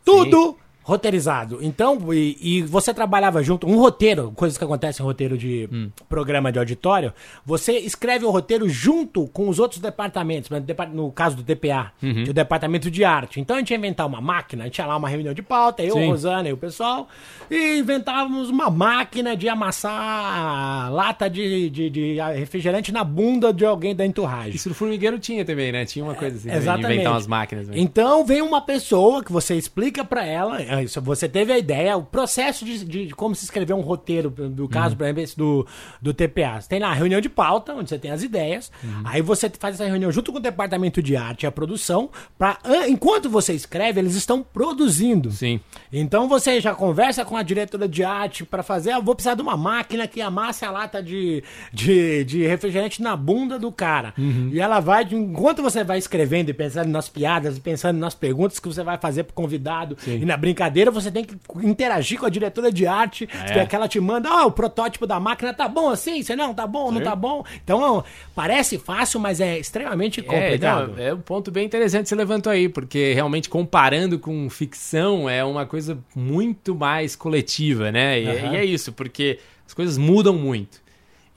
tudo 0.05 0.57
roteirizado. 0.85 1.59
Então, 1.63 1.99
e, 2.13 2.37
e 2.41 2.63
você 2.63 2.93
trabalhava 2.95 3.43
junto, 3.43 3.67
um 3.67 3.79
roteiro, 3.79 4.31
coisas 4.37 4.57
que 4.59 4.63
acontecem 4.65 5.03
em 5.03 5.07
roteiro 5.07 5.37
de 5.37 5.69
Hum. 5.73 5.91
programa 6.09 6.53
de 6.53 6.59
auditório, 6.59 7.13
você 7.45 7.73
escreve 7.79 8.25
o 8.27 8.31
roteiro 8.31 8.69
junto 8.69 9.27
com 9.29 9.49
os 9.49 9.59
outros 9.59 9.81
departamentos, 9.81 10.51
no 10.93 11.11
caso 11.11 11.37
do 11.37 11.43
DPA, 11.43 11.91
Uhum. 12.03 12.13
que 12.23 12.29
é 12.29 12.31
o 12.31 12.35
departamento 12.35 12.91
de 12.91 13.03
arte. 13.03 13.41
Então 13.41 13.57
a 13.57 13.59
gente 13.61 13.71
ia 13.71 13.77
inventar 13.79 14.07
uma 14.07 14.21
máquina, 14.21 14.65
a 14.65 14.67
gente 14.67 14.77
ia 14.79 14.87
lá 14.87 14.97
uma 14.97 15.09
reunião 15.09 15.33
de 15.33 15.43
pauta, 15.43 15.83
eu, 15.83 15.95
Sim. 15.95 16.07
Rosana 16.09 16.49
e 16.49 16.53
o 16.53 16.57
pessoal, 16.57 17.09
e 17.51 17.79
inventávamos 17.79 18.51
uma 18.51 18.69
máquina 18.69 19.35
de 19.37 19.49
amassar 19.49 20.93
lata 20.93 21.29
de, 21.31 21.71
de, 21.71 21.91
de 21.91 22.17
refrigerante 22.37 22.93
na 22.93 23.03
bunda 23.05 23.53
de 23.53 23.65
alguém 23.65 23.95
da 23.95 24.05
enturragem. 24.05 24.55
Isso 24.55 24.69
no 24.69 24.75
Formigueiro 24.75 25.19
tinha 25.19 25.45
também, 25.45 25.73
né? 25.73 25.85
Tinha 25.85 26.05
uma 26.05 26.15
coisa 26.15 26.37
assim, 26.37 26.51
de 26.51 26.57
Exatamente. 26.57 26.93
inventar 26.95 27.13
umas 27.13 27.27
máquinas. 27.27 27.69
Né? 27.69 27.75
Então 27.79 28.25
vem 28.25 28.43
uma 28.43 28.61
pessoa 28.61 29.23
que 29.25 29.33
você 29.33 29.55
explica 29.55 30.05
pra 30.05 30.25
ela, 30.27 30.61
é, 30.61 30.74
isso, 30.83 31.01
você 31.01 31.29
teve 31.29 31.53
a 31.53 31.59
ideia, 31.59 31.97
o 31.97 32.03
processo 32.03 32.65
de, 32.65 32.85
de- 32.85 33.07
de 33.07 33.15
como 33.15 33.35
se 33.35 33.45
escrever 33.45 33.75
um 33.75 33.81
roteiro, 33.81 34.31
do 34.31 34.69
caso, 34.69 34.97
por 34.97 35.05
exemplo, 35.05 35.23
esse 35.23 35.37
do, 35.37 35.67
do 36.01 36.13
TPA. 36.15 36.61
Você 36.61 36.69
tem 36.69 36.81
lá 36.81 36.89
a 36.91 36.95
reunião 36.95 37.21
de 37.21 37.29
pauta, 37.29 37.75
onde 37.75 37.89
você 37.89 37.99
tem 37.99 38.11
as 38.11 38.23
ideias, 38.23 38.71
aí 39.05 39.21
você 39.23 39.51
faz 39.59 39.75
essa 39.75 39.85
reunião 39.89 40.11
junto 40.13 40.33
com 40.33 40.39
o 40.39 40.41
departamento 40.41 41.03
de 41.03 41.17
arte 41.17 41.43
e 41.43 41.47
a 41.47 41.53
produção, 41.53 42.09
pra, 42.39 42.59
an- 42.65 42.87
enquanto 42.89 43.29
você 43.29 43.53
escreve, 43.53 44.01
eles 44.01 44.15
estão 44.15 44.43
produzindo. 44.43 45.31
Sim. 45.31 45.61
Então 45.93 46.29
você 46.29 46.61
já 46.61 46.75
conversa 46.75 47.25
com 47.25 47.37
a 47.37 47.43
diretora 47.43 47.89
de 47.89 48.03
arte 48.05 48.45
pra 48.45 48.63
fazer, 48.63 48.93
ah, 48.93 49.01
vou 49.01 49.15
precisar 49.15 49.35
de 49.35 49.43
uma 49.43 49.57
máquina 49.57 50.07
que 50.07 50.21
amasse 50.21 50.65
a 50.65 50.71
lata 50.71 51.03
de, 51.03 51.43
de, 51.73 52.25
de 52.25 52.47
refrigerante 52.47 53.03
na 53.03 53.17
bunda 53.17 53.59
do 53.59 53.71
cara. 53.71 54.15
E 54.53 54.61
ela 54.61 54.81
vai, 54.81 55.07
enquanto 55.11 55.63
você 55.63 55.85
vai 55.85 55.99
escrevendo 55.99 56.49
e 56.51 56.55
pensando 56.55 56.89
nas 56.89 57.09
piadas, 57.09 57.57
e 57.57 57.61
pensando 57.61 57.99
nas 57.99 58.15
perguntas 58.15 58.59
que 58.59 58.69
você 58.69 58.83
vai 58.83 58.99
fazer 58.99 59.25
pro 59.25 59.35
convidado 59.35 59.97
e 60.07 60.25
na 60.25 60.37
brincadeira, 60.37 60.64
você 60.91 61.11
tem 61.11 61.25
que 61.25 61.35
interagir 61.63 62.19
com 62.19 62.27
a 62.27 62.31
diretora 62.31 62.71
de 62.73 62.87
arte, 62.87 63.29
É. 63.47 63.67
que 63.67 63.75
ela 63.77 63.89
te 63.89 63.99
manda, 64.01 64.29
ah, 64.29 64.47
o 64.47 64.51
protótipo 64.53 65.07
da 65.07 65.19
máquina 65.21 65.53
tá 65.55 65.67
bom 65.69 65.91
assim, 65.91 66.23
você 66.23 66.35
não, 66.37 66.53
tá 66.55 66.67
bom, 66.67 66.91
não 66.91 66.99
Sim. 66.99 67.05
tá 67.05 67.17
bom. 67.17 67.45
Então, 67.63 68.05
parece 68.35 68.79
fácil, 68.79 69.21
mas 69.21 69.41
é 69.41 69.59
extremamente 69.59 70.21
É, 70.21 70.23
complicado. 70.23 70.93
não, 70.97 70.99
é 71.03 71.15
um 71.15 71.21
ponto 71.21 71.51
bem 71.51 71.65
interessante 71.65 72.03
que 72.05 72.09
você 72.09 72.15
levantou 72.15 72.53
aí, 72.53 72.69
porque 72.69 73.13
realmente 73.15 73.49
comparando 73.49 74.19
com 74.19 74.49
ficção 74.51 75.29
é 75.29 75.45
uma 75.45 75.67
coisa 75.67 75.99
muito 76.15 76.75
mais 76.75 77.17
coletiva, 77.17 77.91
né? 77.93 78.21
E, 78.21 78.29
Aham. 78.29 78.53
e 78.53 78.57
é 78.57 78.65
isso, 78.65 78.93
porque 78.93 79.39
as 79.67 79.73
coisas 79.75 79.97
mudam 79.99 80.35
muito 80.35 80.83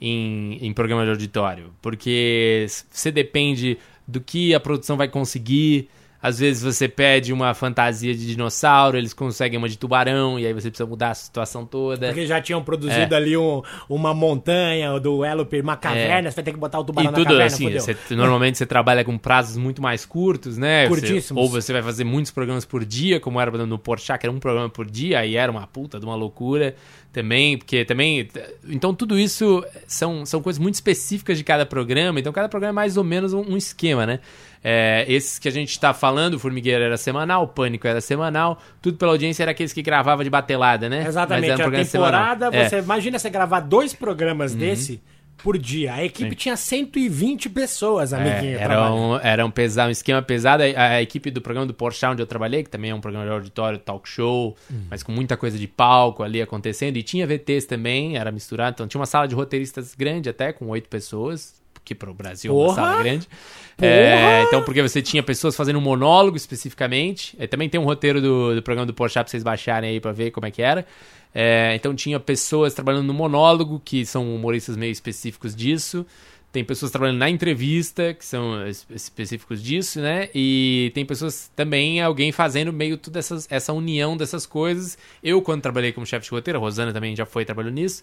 em, 0.00 0.58
em 0.60 0.72
programa 0.72 1.04
de 1.04 1.10
auditório, 1.10 1.72
porque 1.82 2.66
você 2.90 3.10
depende 3.10 3.78
do 4.06 4.20
que 4.20 4.54
a 4.54 4.60
produção 4.60 4.96
vai 4.96 5.08
conseguir. 5.08 5.88
Às 6.20 6.40
vezes 6.40 6.62
você 6.62 6.88
pede 6.88 7.32
uma 7.32 7.54
fantasia 7.54 8.12
de 8.12 8.26
dinossauro, 8.26 8.98
eles 8.98 9.14
conseguem 9.14 9.56
uma 9.56 9.68
de 9.68 9.78
tubarão, 9.78 10.36
e 10.38 10.46
aí 10.46 10.52
você 10.52 10.68
precisa 10.68 10.88
mudar 10.88 11.10
a 11.10 11.14
situação 11.14 11.64
toda. 11.64 12.08
Porque 12.08 12.26
já 12.26 12.40
tinham 12.40 12.62
produzido 12.62 13.14
é. 13.14 13.16
ali 13.16 13.36
um, 13.36 13.62
uma 13.88 14.12
montanha 14.12 14.98
do 14.98 15.24
Eloper, 15.24 15.62
uma 15.62 15.76
caverna, 15.76 16.28
é. 16.28 16.30
você 16.30 16.36
vai 16.36 16.44
ter 16.44 16.52
que 16.52 16.58
botar 16.58 16.80
o 16.80 16.84
tubarão 16.84 17.12
e 17.12 17.14
tudo, 17.14 17.34
na 17.34 17.48
caverna. 17.48 17.76
Assim, 17.76 17.94
você, 17.94 18.16
normalmente 18.16 18.58
você 18.58 18.66
trabalha 18.66 19.04
com 19.04 19.16
prazos 19.16 19.56
muito 19.56 19.80
mais 19.80 20.04
curtos, 20.04 20.58
né? 20.58 20.88
Curtíssimos. 20.88 21.26
Você, 21.26 21.34
ou 21.34 21.48
você 21.48 21.72
vai 21.72 21.82
fazer 21.82 22.02
muitos 22.02 22.32
programas 22.32 22.64
por 22.64 22.84
dia, 22.84 23.20
como 23.20 23.40
era 23.40 23.50
no 23.64 23.78
Porchat, 23.78 24.18
que 24.18 24.26
era 24.26 24.32
um 24.32 24.40
programa 24.40 24.68
por 24.68 24.90
dia, 24.90 25.20
aí 25.20 25.36
era 25.36 25.52
uma 25.52 25.68
puta 25.68 26.00
de 26.00 26.04
uma 26.04 26.16
loucura 26.16 26.74
também, 27.12 27.56
porque 27.56 27.84
também. 27.84 28.28
Então, 28.68 28.92
tudo 28.92 29.16
isso 29.16 29.64
são, 29.86 30.26
são 30.26 30.42
coisas 30.42 30.58
muito 30.58 30.74
específicas 30.74 31.38
de 31.38 31.44
cada 31.44 31.64
programa, 31.64 32.18
então 32.18 32.32
cada 32.32 32.48
programa 32.48 32.72
é 32.72 32.74
mais 32.74 32.96
ou 32.96 33.04
menos 33.04 33.32
um, 33.32 33.52
um 33.52 33.56
esquema, 33.56 34.04
né? 34.04 34.18
É, 34.62 35.04
esses 35.08 35.38
que 35.38 35.48
a 35.48 35.52
gente 35.52 35.70
está 35.70 35.94
falando, 35.94 36.34
o 36.34 36.38
Formigueiro 36.38 36.82
era 36.82 36.96
semanal, 36.96 37.44
o 37.44 37.48
Pânico 37.48 37.86
era 37.86 38.00
semanal, 38.00 38.58
tudo 38.82 38.96
pela 38.96 39.12
audiência 39.12 39.44
era 39.44 39.52
aqueles 39.52 39.72
que 39.72 39.82
gravava 39.82 40.24
de 40.24 40.30
batelada, 40.30 40.88
né? 40.88 41.06
Exatamente, 41.06 41.50
Mas 41.50 41.60
era 41.60 41.68
a 41.68 41.84
temporada, 41.84 42.50
você 42.50 42.76
é. 42.76 42.78
imagina 42.80 43.18
você 43.18 43.30
gravar 43.30 43.60
dois 43.60 43.94
programas 43.94 44.52
uhum. 44.52 44.58
desse 44.58 45.00
por 45.38 45.56
dia. 45.56 45.94
A 45.94 46.04
equipe 46.04 46.30
Sim. 46.30 46.36
tinha 46.36 46.56
120 46.56 47.48
pessoas, 47.48 48.12
amiguinho. 48.12 48.58
É, 48.58 48.62
era, 48.62 48.92
um, 48.92 49.16
era 49.16 49.46
um, 49.46 49.50
pesado, 49.50 49.88
um 49.88 49.92
esquema 49.92 50.20
pesado. 50.20 50.62
A, 50.62 50.82
a, 50.82 51.02
equipe 51.02 51.30
do 51.30 51.40
programa 51.40 51.66
do 51.66 51.72
Porsche, 51.72 52.04
onde 52.06 52.20
eu 52.20 52.26
trabalhei, 52.26 52.62
que 52.62 52.70
também 52.70 52.90
é 52.90 52.94
um 52.94 53.00
programa 53.00 53.24
de 53.24 53.32
auditório, 53.32 53.78
talk 53.78 54.08
show, 54.08 54.56
hum. 54.70 54.82
mas 54.90 55.02
com 55.02 55.12
muita 55.12 55.36
coisa 55.36 55.56
de 55.56 55.66
palco 55.66 56.22
ali 56.22 56.42
acontecendo. 56.42 56.96
E 56.96 57.02
tinha 57.02 57.26
VTs 57.26 57.64
também, 57.64 58.16
era 58.16 58.30
misturado. 58.30 58.74
Então 58.74 58.88
tinha 58.88 58.98
uma 58.98 59.06
sala 59.06 59.26
de 59.26 59.34
roteiristas 59.34 59.94
grande 59.94 60.28
até, 60.28 60.52
com 60.52 60.66
oito 60.66 60.88
pessoas, 60.88 61.57
que 61.88 61.94
para 61.94 62.10
o 62.10 62.14
Brasil 62.14 62.52
Porra. 62.52 62.68
uma 62.68 62.74
sala 62.74 63.02
grande. 63.02 63.28
É, 63.80 64.42
então, 64.46 64.62
porque 64.62 64.82
você 64.82 65.00
tinha 65.00 65.22
pessoas 65.22 65.56
fazendo 65.56 65.78
um 65.78 65.82
monólogo 65.82 66.36
especificamente. 66.36 67.34
É, 67.38 67.46
também 67.46 67.68
tem 67.68 67.80
um 67.80 67.84
roteiro 67.84 68.20
do, 68.20 68.54
do 68.56 68.62
programa 68.62 68.86
do 68.86 68.92
Porsche 68.92 69.14
pra 69.14 69.26
vocês 69.26 69.42
baixarem 69.42 69.90
aí 69.90 70.00
pra 70.00 70.12
ver 70.12 70.30
como 70.30 70.46
é 70.46 70.50
que 70.50 70.60
era. 70.60 70.84
É, 71.34 71.74
então 71.74 71.94
tinha 71.94 72.18
pessoas 72.18 72.74
trabalhando 72.74 73.06
no 73.06 73.14
monólogo, 73.14 73.80
que 73.82 74.04
são 74.04 74.34
humoristas 74.34 74.76
meio 74.76 74.92
específicos 74.92 75.54
disso. 75.54 76.04
Tem 76.50 76.64
pessoas 76.64 76.90
trabalhando 76.90 77.18
na 77.18 77.28
entrevista, 77.28 78.14
que 78.14 78.24
são 78.24 78.66
específicos 78.90 79.62
disso, 79.62 80.00
né? 80.00 80.30
E 80.34 80.90
tem 80.94 81.04
pessoas 81.04 81.50
também, 81.54 82.00
alguém 82.00 82.32
fazendo 82.32 82.72
meio 82.72 82.96
toda 82.96 83.18
essas, 83.18 83.46
essa 83.50 83.72
união 83.72 84.16
dessas 84.16 84.46
coisas. 84.46 84.96
Eu, 85.22 85.42
quando 85.42 85.60
trabalhei 85.60 85.92
como 85.92 86.06
chefe 86.06 86.24
de 86.24 86.30
roteiro, 86.30 86.58
a 86.58 86.62
Rosana 86.62 86.92
também 86.92 87.14
já 87.14 87.26
foi 87.26 87.44
trabalhando 87.44 87.74
nisso, 87.74 88.02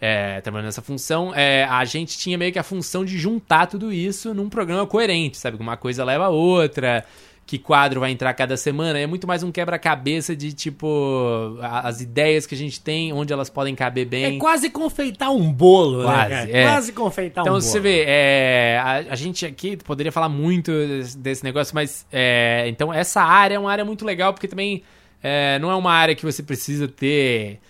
é, 0.00 0.40
trabalhando 0.40 0.66
nessa 0.66 0.82
função, 0.82 1.32
é, 1.34 1.64
a 1.64 1.84
gente 1.84 2.18
tinha 2.18 2.36
meio 2.36 2.52
que 2.52 2.58
a 2.58 2.62
função 2.62 3.04
de 3.04 3.18
juntar 3.18 3.66
tudo 3.66 3.92
isso 3.92 4.34
num 4.34 4.48
programa 4.48 4.86
coerente, 4.86 5.36
sabe? 5.36 5.56
Uma 5.58 5.76
coisa 5.76 6.04
leva 6.04 6.26
a 6.26 6.28
outra 6.28 7.04
que 7.46 7.58
quadro 7.58 8.00
vai 8.00 8.10
entrar 8.10 8.34
cada 8.34 8.56
semana, 8.56 8.98
é 8.98 9.06
muito 9.06 9.24
mais 9.24 9.44
um 9.44 9.52
quebra-cabeça 9.52 10.34
de 10.34 10.52
tipo 10.52 11.56
as 11.62 12.00
ideias 12.00 12.44
que 12.44 12.56
a 12.56 12.58
gente 12.58 12.80
tem, 12.80 13.12
onde 13.12 13.32
elas 13.32 13.48
podem 13.48 13.72
caber 13.72 14.04
bem. 14.04 14.36
É 14.36 14.38
quase 14.38 14.68
confeitar 14.68 15.30
um 15.30 15.52
bolo, 15.52 15.98
né, 15.98 16.04
quase, 16.04 16.30
né, 16.30 16.48
é. 16.50 16.62
Quase 16.64 16.92
confeitar 16.92 17.42
então, 17.44 17.54
um 17.54 17.58
bolo. 17.58 17.68
Então 17.68 17.72
você 17.72 17.78
vê, 17.78 18.04
é, 18.04 18.80
a, 18.82 19.12
a, 19.12 19.14
gente 19.14 19.46
aqui 19.46 19.76
poderia 19.76 20.10
falar 20.10 20.28
muito 20.28 20.72
desse 21.18 21.44
negócio, 21.44 21.72
mas 21.72 22.04
é, 22.10 22.64
então 22.66 22.92
essa 22.92 23.22
área 23.22 23.54
é 23.54 23.58
uma 23.58 23.70
área 23.70 23.84
muito 23.84 24.04
legal 24.04 24.34
porque 24.34 24.48
também 24.48 24.82
é, 25.22 25.56
não 25.60 25.70
é 25.70 25.76
uma 25.76 25.92
área 25.92 26.16
que 26.16 26.24
você 26.24 26.42
precisa 26.42 26.88
ter 26.88 27.60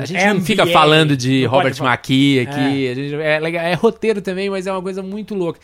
a 0.00 0.04
gente 0.04 0.24
não 0.24 0.40
fica 0.40 0.66
falando 0.66 1.16
de 1.16 1.44
Robert 1.46 1.76
McKee 1.80 2.40
aqui. 2.40 2.86
É. 2.86 2.94
Gente, 2.94 3.14
é, 3.14 3.38
legal, 3.38 3.64
é 3.64 3.74
roteiro 3.74 4.20
também, 4.20 4.50
mas 4.50 4.66
é 4.66 4.72
uma 4.72 4.82
coisa 4.82 5.02
muito 5.02 5.34
louca. 5.34 5.60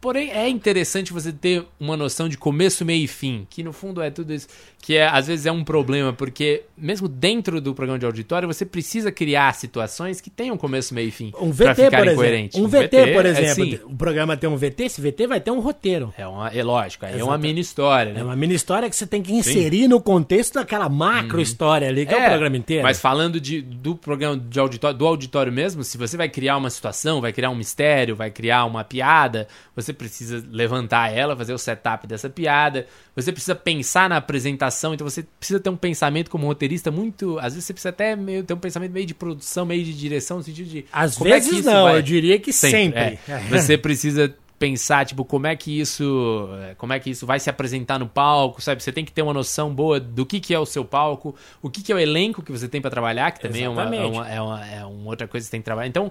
Porém, 0.00 0.30
é 0.30 0.48
interessante 0.48 1.12
você 1.12 1.32
ter 1.32 1.64
uma 1.78 1.96
noção 1.96 2.28
de 2.28 2.36
começo, 2.36 2.84
meio 2.84 3.04
e 3.04 3.08
fim, 3.08 3.46
que 3.48 3.62
no 3.62 3.72
fundo 3.72 4.02
é 4.02 4.10
tudo 4.10 4.32
isso, 4.32 4.48
que 4.86 4.96
é, 4.96 5.08
às 5.08 5.26
vezes 5.26 5.46
é 5.46 5.52
um 5.52 5.64
problema, 5.64 6.12
porque 6.12 6.62
mesmo 6.76 7.08
dentro 7.08 7.60
do 7.60 7.74
programa 7.74 7.98
de 7.98 8.06
auditório, 8.06 8.46
você 8.46 8.64
precisa 8.64 9.10
criar 9.10 9.52
situações 9.54 10.20
que 10.20 10.30
tenham 10.30 10.56
começo, 10.56 10.94
meio 10.94 11.08
e 11.08 11.10
fim. 11.10 11.32
Um 11.40 11.50
VT, 11.50 11.90
por 11.90 12.06
exemplo. 12.06 12.60
Um, 12.62 12.68
VT, 12.68 12.86
VT, 12.86 13.12
por 13.12 13.26
exemplo. 13.26 13.74
É 13.74 13.92
o 13.92 13.96
programa 13.96 14.36
tem 14.36 14.48
um 14.48 14.56
VT, 14.56 14.84
esse 14.84 15.00
VT 15.00 15.26
vai 15.26 15.40
ter 15.40 15.50
um 15.50 15.58
roteiro. 15.58 16.14
É, 16.16 16.26
uma, 16.26 16.48
é 16.50 16.62
lógico, 16.62 17.04
é 17.04 17.24
uma 17.24 17.36
mini 17.36 17.60
história, 17.60 18.12
né? 18.12 18.20
É 18.20 18.22
uma 18.22 18.36
mini 18.36 18.54
história 18.54 18.88
que 18.88 18.94
você 18.94 19.06
tem 19.06 19.22
que 19.22 19.32
inserir 19.32 19.82
Sim. 19.82 19.88
no 19.88 20.00
contexto 20.00 20.54
daquela 20.54 20.88
macro 20.88 21.36
uhum. 21.36 21.42
história 21.42 21.88
ali, 21.88 22.06
que 22.06 22.14
é, 22.14 22.18
é, 22.18 22.24
o 22.24 22.28
programa 22.28 22.56
inteiro. 22.56 22.82
Mas 22.84 23.00
falando 23.00 23.40
de, 23.40 23.62
do 23.62 23.96
programa 23.96 24.36
de 24.36 24.60
auditório, 24.60 24.96
do 24.96 25.06
auditório 25.06 25.52
mesmo, 25.52 25.82
se 25.82 25.98
você 25.98 26.16
vai 26.16 26.28
criar 26.28 26.56
uma 26.56 26.70
situação, 26.70 27.20
vai 27.20 27.32
criar 27.32 27.50
um 27.50 27.56
mistério, 27.56 28.14
vai 28.14 28.30
criar 28.30 28.64
uma 28.64 28.84
piada, 28.84 29.48
você 29.76 29.92
precisa 29.92 30.42
levantar 30.50 31.12
ela, 31.14 31.36
fazer 31.36 31.52
o 31.52 31.58
setup 31.58 32.06
dessa 32.06 32.30
piada, 32.30 32.86
você 33.14 33.30
precisa 33.30 33.54
pensar 33.54 34.08
na 34.08 34.16
apresentação, 34.16 34.94
então 34.94 35.06
você 35.08 35.22
precisa 35.38 35.60
ter 35.60 35.68
um 35.68 35.76
pensamento 35.76 36.30
como 36.30 36.46
roteirista 36.46 36.90
muito. 36.90 37.38
Às 37.38 37.52
vezes 37.52 37.66
você 37.66 37.74
precisa 37.74 37.90
até 37.90 38.16
meio, 38.16 38.42
ter 38.42 38.54
um 38.54 38.58
pensamento 38.58 38.92
meio 38.92 39.06
de 39.06 39.14
produção, 39.14 39.66
meio 39.66 39.84
de 39.84 39.92
direção, 39.92 40.38
no 40.38 40.42
sentido 40.42 40.68
de. 40.68 40.86
Às 40.90 41.20
é 41.20 41.24
vezes 41.24 41.66
é 41.66 41.70
não, 41.70 41.84
vai... 41.84 41.98
eu 41.98 42.02
diria 42.02 42.38
que 42.38 42.52
sempre. 42.52 42.98
sempre. 42.98 43.20
É. 43.28 43.38
Você 43.50 43.76
precisa 43.76 44.34
pensar, 44.58 45.04
tipo, 45.04 45.24
como 45.24 45.46
é 45.46 45.54
que 45.54 45.78
isso, 45.78 46.48
como 46.78 46.92
é 46.92 46.98
que 46.98 47.10
isso 47.10 47.26
vai 47.26 47.38
se 47.38 47.50
apresentar 47.50 47.98
no 47.98 48.08
palco, 48.08 48.62
sabe? 48.62 48.82
Você 48.82 48.90
tem 48.90 49.04
que 49.04 49.12
ter 49.12 49.22
uma 49.22 49.34
noção 49.34 49.74
boa 49.74 50.00
do 50.00 50.24
que, 50.24 50.40
que 50.40 50.54
é 50.54 50.58
o 50.58 50.66
seu 50.66 50.84
palco, 50.84 51.34
o 51.60 51.68
que, 51.68 51.82
que 51.82 51.92
é 51.92 51.94
o 51.94 51.98
elenco 51.98 52.42
que 52.42 52.50
você 52.50 52.66
tem 52.66 52.80
para 52.80 52.90
trabalhar, 52.90 53.32
que 53.32 53.40
também 53.40 53.64
é 53.64 53.68
uma, 53.68 53.82
é 53.82 54.06
uma, 54.06 54.28
é, 54.28 54.40
uma, 54.40 54.66
é 54.66 54.84
uma 54.86 55.10
outra 55.10 55.28
coisa 55.28 55.44
que 55.44 55.48
você 55.48 55.50
tem 55.50 55.60
que 55.60 55.66
trabalhar. 55.66 55.88
Então, 55.88 56.10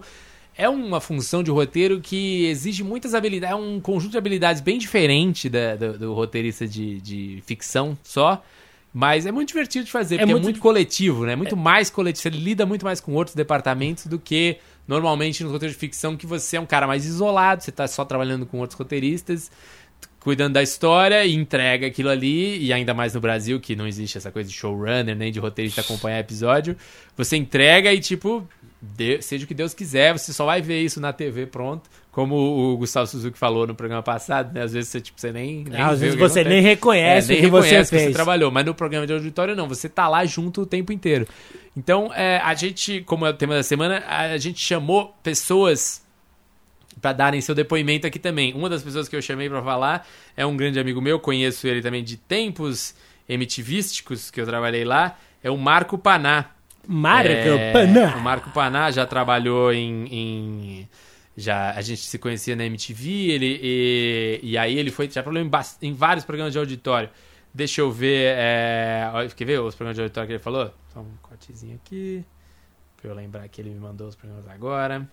é 0.58 0.70
uma 0.70 1.01
função 1.01 1.43
de 1.43 1.51
roteiro 1.51 1.99
que 1.99 2.45
exige 2.45 2.84
muitas 2.84 3.14
habilidades, 3.14 3.53
é 3.53 3.56
um 3.56 3.80
conjunto 3.80 4.12
de 4.12 4.18
habilidades 4.18 4.62
bem 4.62 4.78
diferente 4.78 5.49
da, 5.49 5.76
do, 5.76 5.97
do, 5.97 6.14
roteirista 6.14 6.68
de, 6.68 7.01
de 7.01 7.43
ficção 7.45 7.97
só. 8.03 8.43
Mas 8.93 9.26
é 9.26 9.32
muito 9.32 9.49
divertido 9.49 9.84
de 9.84 9.91
fazer, 9.91 10.16
é 10.16 10.18
porque 10.20 10.32
é 10.32 10.34
muito... 10.34 10.43
é 10.43 10.47
muito 10.47 10.62
coletivo, 10.62 11.26
né? 11.26 11.36
Muito 11.36 11.56
é... 11.56 11.58
mais 11.58 11.89
coletivo. 11.89 12.22
Você 12.22 12.30
lida 12.30 12.66
muito 12.66 12.86
mais 12.86 13.01
com 13.01 13.14
outros 13.14 13.36
departamentos 13.36 14.06
do 14.06 14.18
que 14.18 14.58
normalmente 14.88 15.43
nos 15.43 15.51
roteiros 15.51 15.76
de 15.76 15.80
ficção, 15.80 16.16
que 16.16 16.26
você 16.26 16.56
é 16.56 16.62
um 16.62 16.66
cara 16.66 16.88
mais 16.88 17.06
isolado, 17.06 17.62
você 17.62 17.72
está 17.72 17.88
só 17.89 18.06
trabalhando 18.06 18.45
com 18.45 18.60
outros 18.60 18.80
roteiristas 18.80 19.51
cuidando 20.26 20.53
da 20.53 20.64
história 20.64 21.24
e 21.24 21.36
entrega 21.36 21.86
aquilo 21.86 22.10
ali, 22.10 22.58
e 22.58 22.74
ainda 22.74 22.95
mais 22.95 23.14
no 23.14 23.22
Brasil, 23.22 23.60
que 23.60 23.76
não 23.76 23.86
existe 23.86 24.18
essa 24.18 24.32
coisa 24.32 24.49
de 24.49 24.56
showrunner, 24.56 25.16
nem 25.16 25.32
de 25.32 25.39
roteirista 25.39 25.82
acompanhar 25.82 26.18
episódio, 26.18 26.76
você 27.16 27.38
entrega 27.38 27.93
e, 27.93 27.99
tipo, 27.99 28.47
de, 28.82 29.22
seja 29.22 29.46
o 29.46 29.48
que 29.48 29.54
Deus 29.54 29.74
quiser, 29.74 30.14
você 30.14 30.32
só 30.32 30.46
vai 30.46 30.62
ver 30.62 30.82
isso 30.82 31.00
na 31.00 31.12
TV 31.12 31.46
pronto, 31.46 31.90
como 32.12 32.36
o 32.36 32.78
Gustavo 32.78 33.08
Suzuki 33.08 33.38
falou 33.38 33.66
no 33.66 33.76
programa 33.76 34.04
passado, 34.04 34.54
né? 34.54 34.62
Às 34.62 34.74
vezes 34.74 34.90
você, 34.90 35.02
tipo, 35.02 35.20
você 35.20 35.32
nem, 35.32 35.64
nem 35.64 35.82
Às 35.82 36.00
vezes 36.00 36.18
você 36.18 36.44
nem 36.44 36.62
reconhece 36.62 37.32
é, 37.32 37.36
nem 37.36 37.38
o 37.38 37.40
que 37.40 37.46
reconhece 37.58 37.90
você 37.90 37.96
fez. 37.96 38.02
Que 38.04 38.08
você 38.10 38.14
trabalhou, 38.14 38.52
mas 38.52 38.66
no 38.66 38.74
programa 38.74 39.08
de 39.08 39.14
auditório 39.14 39.56
não, 39.56 39.68
você 39.68 39.90
tá 39.90 40.08
lá 40.08 40.26
junto 40.26 40.62
o 40.62 40.66
tempo 40.66 40.94
inteiro. 40.94 41.28
Então, 41.76 42.12
é, 42.14 42.38
a 42.38 42.54
gente, 42.54 43.02
como 43.02 43.26
é 43.26 43.32
o 43.32 43.34
tema 43.34 43.56
da 43.56 43.64
semana, 43.64 44.04
a 44.08 44.38
gente 44.38 44.60
chamou 44.60 45.14
pessoas 45.22 46.06
para 47.02 47.12
darem 47.12 47.42
seu 47.42 47.54
depoimento 47.54 48.08
aqui 48.08 48.18
também. 48.18 48.54
Uma 48.54 48.70
das 48.70 48.82
pessoas 48.82 49.10
que 49.10 49.16
eu 49.16 49.22
chamei 49.22 49.50
para 49.50 49.62
falar 49.62 50.08
é 50.38 50.46
um 50.46 50.56
grande 50.56 50.80
amigo 50.80 51.02
meu, 51.02 51.20
conheço 51.20 51.68
ele 51.68 51.82
também 51.82 52.04
de 52.04 52.18
tempos 52.18 52.96
emitivísticos 53.28 54.32
que 54.32 54.40
eu 54.40 54.46
trabalhei 54.46 54.86
lá, 54.86 55.18
é 55.44 55.50
o 55.50 55.58
Marco 55.58 55.98
Paná. 55.98 56.52
Marco 56.88 57.30
é, 57.30 57.72
Paná. 57.72 58.16
O 58.18 58.22
Marco 58.22 58.50
Paná 58.52 58.92
já 58.92 59.06
trabalhou 59.06 59.74
em, 59.74 60.06
em, 60.12 60.90
já 61.36 61.72
a 61.72 61.82
gente 61.82 62.02
se 62.02 62.18
conhecia 62.18 62.56
na 62.56 62.66
MTV, 62.66 63.10
ele 63.32 63.60
e, 63.62 64.40
e 64.44 64.58
aí 64.58 64.78
ele 64.78 64.92
foi 64.92 65.08
já 65.10 65.22
trabalhou 65.22 65.46
em, 65.46 65.52
em, 65.88 65.94
vários 65.94 66.26
programas 66.26 66.54
de 66.54 66.60
auditório. 66.60 67.10
Deixa 67.54 67.82
eu 67.82 67.92
ver, 67.92 68.36
é, 68.38 69.10
quer 69.36 69.46
ver 69.46 69.62
os 69.62 69.76
programas 69.76 69.96
de 69.96 70.02
auditório 70.02 70.28
que 70.28 70.34
ele 70.34 70.44
falou? 70.44 70.74
Só 70.94 71.00
um 71.00 71.12
cortezinho 71.22 71.76
aqui, 71.76 72.24
para 72.98 73.10
eu 73.10 73.16
lembrar 73.16 73.48
que 73.48 73.62
ele 73.62 73.70
me 73.70 73.80
mandou 73.80 74.08
os 74.08 74.16
programas 74.16 74.48
agora. 74.48 75.08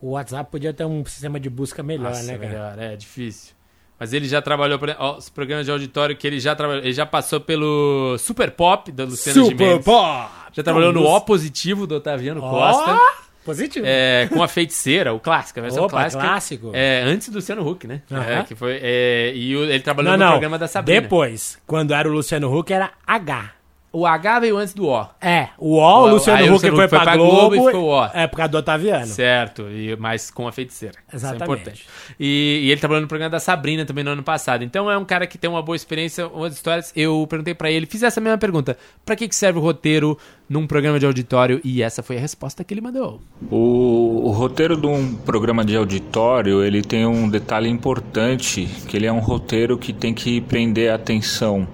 O 0.00 0.10
WhatsApp 0.10 0.50
podia 0.50 0.72
ter 0.72 0.84
um 0.84 1.04
sistema 1.04 1.40
de 1.40 1.48
busca 1.48 1.82
melhor, 1.82 2.10
Nossa, 2.10 2.22
né, 2.24 2.38
cara? 2.38 2.48
Melhor, 2.48 2.78
é 2.78 2.96
difícil. 2.96 3.56
Mas 3.98 4.12
ele 4.12 4.28
já 4.28 4.42
trabalhou, 4.42 4.78
ó, 4.98 5.16
os 5.16 5.30
programas 5.30 5.64
de 5.64 5.72
auditório 5.72 6.14
que 6.16 6.26
ele 6.26 6.38
já 6.38 6.54
trabalhou, 6.54 6.82
ele 6.82 6.92
já 6.92 7.06
passou 7.06 7.40
pelo 7.40 8.16
Super 8.18 8.50
Pop 8.50 8.92
da 8.92 9.04
Luciana 9.04 9.42
Super 9.42 9.56
Gimenez. 9.56 9.84
Pop! 9.84 10.45
Já 10.56 10.62
trabalhou 10.62 10.90
no 10.90 11.04
O 11.04 11.20
positivo 11.20 11.86
do 11.86 11.96
Otaviano 11.96 12.40
oh! 12.42 12.48
Costa. 12.48 12.98
Positivo. 13.44 13.84
É, 13.86 14.26
com 14.32 14.42
a 14.42 14.48
feiticeira, 14.48 15.12
o 15.12 15.20
clássico, 15.20 15.60
a 15.60 15.62
versão 15.62 15.84
Opa, 15.84 15.90
clássica. 15.98 16.22
clássico. 16.22 16.70
É, 16.72 17.02
antes 17.02 17.28
do 17.28 17.36
Luciano 17.36 17.68
Huck, 17.68 17.86
né? 17.86 18.02
Uhum. 18.10 18.20
É, 18.20 18.42
que 18.42 18.56
foi, 18.56 18.80
é, 18.82 19.32
e 19.34 19.52
ele 19.52 19.80
trabalhou 19.80 20.12
não, 20.12 20.18
no 20.18 20.24
não. 20.24 20.32
programa 20.32 20.58
da 20.58 20.66
Sabrina. 20.66 21.02
Depois, 21.02 21.56
quando 21.64 21.94
era 21.94 22.08
o 22.08 22.12
Luciano 22.12 22.52
Huck, 22.52 22.72
era 22.72 22.90
H. 23.06 23.52
o 23.98 24.06
H 24.06 24.40
veio 24.40 24.58
antes 24.58 24.74
do 24.74 24.88
O. 24.88 25.06
É, 25.20 25.48
o 25.56 25.78
O, 25.78 26.02
o 26.02 26.08
Luciano 26.08 26.42
Huck 26.42 26.50
Luciano 26.50 26.76
foi 26.76 26.84
Huck 26.84 26.90
foi 26.90 26.98
pra 26.98 27.00
pra 27.00 27.16
Globo, 27.16 27.32
Globo 27.32 27.54
e 27.54 27.72
ficou 27.72 27.84
o 27.84 27.98
O. 27.98 28.04
É, 28.12 28.26
por 28.26 28.36
causa 28.36 28.52
do 28.52 28.58
Otaviano. 28.58 29.06
Certo, 29.06 29.62
e, 29.70 29.96
mas 29.96 30.30
com 30.30 30.46
a 30.46 30.52
feiticeira. 30.52 30.96
Isso 31.08 31.16
Exatamente. 31.16 31.42
é 31.42 31.44
importante. 31.44 31.86
E, 32.20 32.60
e 32.64 32.70
ele 32.70 32.78
trabalhou 32.78 33.00
no 33.00 33.08
programa 33.08 33.30
da 33.30 33.40
Sabrina 33.40 33.86
também 33.86 34.04
no 34.04 34.10
ano 34.10 34.22
passado. 34.22 34.62
Então 34.62 34.90
é 34.90 34.98
um 34.98 35.04
cara 35.04 35.26
que 35.26 35.38
tem 35.38 35.48
uma 35.48 35.62
boa 35.62 35.74
experiência, 35.74 36.26
umas 36.28 36.52
histórias. 36.52 36.92
Eu 36.94 37.26
perguntei 37.28 37.54
pra 37.54 37.70
ele, 37.70 37.86
fiz 37.86 38.02
essa 38.02 38.20
mesma 38.20 38.36
pergunta. 38.36 38.76
Pra 39.04 39.16
que, 39.16 39.26
que 39.26 39.34
serve 39.34 39.58
o 39.58 39.62
roteiro 39.62 40.18
num 40.46 40.66
programa 40.66 40.98
de 40.98 41.06
auditório? 41.06 41.58
E 41.64 41.82
essa 41.82 42.02
foi 42.02 42.18
a 42.18 42.20
resposta 42.20 42.62
que 42.62 42.74
ele 42.74 42.82
mandou. 42.82 43.20
O, 43.50 44.26
o 44.26 44.30
roteiro 44.30 44.76
de 44.76 44.86
um 44.86 45.14
programa 45.14 45.64
de 45.64 45.74
auditório, 45.74 46.62
ele 46.62 46.82
tem 46.82 47.06
um 47.06 47.30
detalhe 47.30 47.68
importante, 47.68 48.68
que 48.86 48.96
ele 48.96 49.06
é 49.06 49.12
um 49.12 49.20
roteiro 49.20 49.78
que 49.78 49.92
tem 49.92 50.12
que 50.12 50.40
prender 50.42 50.90
a 50.90 50.96
atenção 50.96 51.66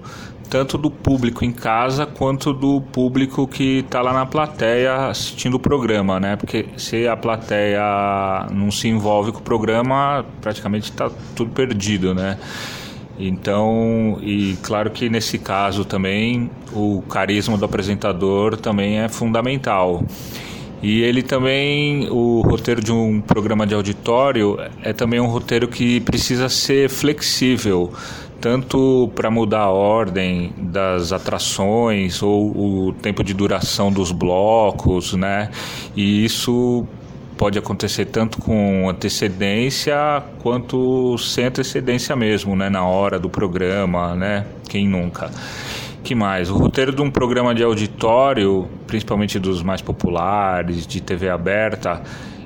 tanto 0.53 0.77
do 0.77 0.91
público 0.91 1.43
em 1.43 1.51
casa 1.51 2.05
quanto 2.05 2.53
do 2.53 2.79
público 2.79 3.47
que 3.47 3.79
está 3.79 4.03
lá 4.03 4.13
na 4.13 4.23
plateia 4.23 5.07
assistindo 5.07 5.55
o 5.55 5.59
programa, 5.59 6.19
né? 6.19 6.35
Porque 6.35 6.67
se 6.77 7.07
a 7.07 7.17
plateia 7.17 8.45
não 8.51 8.69
se 8.69 8.87
envolve 8.87 9.31
com 9.31 9.39
o 9.39 9.41
programa, 9.41 10.23
praticamente 10.41 10.91
está 10.91 11.09
tudo 11.35 11.49
perdido, 11.49 12.13
né? 12.13 12.37
Então, 13.17 14.19
e 14.21 14.55
claro 14.61 14.91
que 14.91 15.09
nesse 15.09 15.39
caso 15.39 15.83
também 15.83 16.51
o 16.71 17.01
carisma 17.09 17.57
do 17.57 17.65
apresentador 17.65 18.55
também 18.55 18.99
é 18.99 19.09
fundamental. 19.09 20.03
E 20.83 21.01
ele 21.01 21.23
também, 21.23 22.09
o 22.11 22.41
roteiro 22.41 22.83
de 22.83 22.91
um 22.91 23.21
programa 23.21 23.65
de 23.65 23.73
auditório 23.73 24.59
é 24.83 24.93
também 24.93 25.19
um 25.19 25.27
roteiro 25.27 25.67
que 25.67 25.99
precisa 26.01 26.47
ser 26.47 26.89
flexível 26.89 27.91
tanto 28.43 29.09
para 29.15 29.31
mudar 29.31 29.61
a 29.61 29.71
ordem 29.71 30.53
das 30.57 31.13
atrações 31.13 32.21
ou 32.21 32.89
o 32.89 32.91
tempo 32.91 33.23
de 33.23 33.33
duração 33.33 33.89
dos 33.89 34.11
blocos, 34.11 35.13
né? 35.13 35.49
E 35.95 36.25
isso 36.25 36.85
pode 37.37 37.57
acontecer 37.57 38.03
tanto 38.03 38.39
com 38.39 38.89
antecedência 38.89 40.21
quanto 40.39 41.17
sem 41.17 41.45
antecedência 41.45 42.17
mesmo, 42.17 42.53
né? 42.53 42.69
Na 42.69 42.85
hora 42.85 43.17
do 43.17 43.29
programa, 43.29 44.13
né? 44.13 44.45
Quem 44.67 44.89
nunca? 44.89 45.31
Que 46.03 46.13
mais? 46.13 46.49
O 46.49 46.57
roteiro 46.57 46.93
de 46.93 47.01
um 47.01 47.09
programa 47.09 47.55
de 47.55 47.63
auditório, 47.63 48.67
principalmente 48.85 49.39
dos 49.39 49.63
mais 49.63 49.81
populares, 49.81 50.85
de 50.85 51.01
TV 51.01 51.29
aberta, 51.29 52.01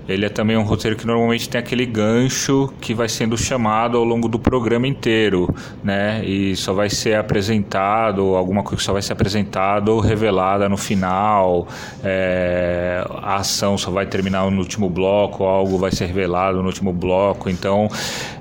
ele 0.08 0.26
é 0.26 0.30
também 0.30 0.56
um 0.56 0.64
roteiro 0.64 0.96
que 0.96 1.06
normalmente 1.06 1.50
tem 1.50 1.60
aquele 1.60 1.86
gancho 1.86 2.74
que 2.80 2.94
vai 2.94 3.10
sendo 3.10 3.38
chamado 3.38 3.98
ao 3.98 4.04
longo 4.04 4.30
do 4.30 4.40
programa 4.40 4.88
inteiro, 4.88 5.54
né? 5.84 6.24
E 6.24 6.56
só 6.56 6.74
vai 6.74 6.90
ser 6.90 7.16
apresentado, 7.16 8.36
alguma 8.36 8.64
coisa 8.64 8.82
só 8.82 8.94
vai 8.94 9.02
ser 9.02 9.14
apresentada 9.14 9.92
ou 9.92 10.00
revelada 10.00 10.70
no 10.70 10.78
final. 10.78 11.68
É, 12.04 13.06
a 13.22 13.36
ação 13.36 13.78
só 13.78 13.92
vai 13.92 14.06
terminar 14.06 14.50
no 14.50 14.60
último 14.60 14.90
bloco, 14.90 15.44
algo 15.44 15.78
vai 15.78 15.92
ser 15.92 16.06
revelado 16.06 16.60
no 16.60 16.68
último 16.68 16.94
bloco. 16.94 17.50
Então, 17.50 17.90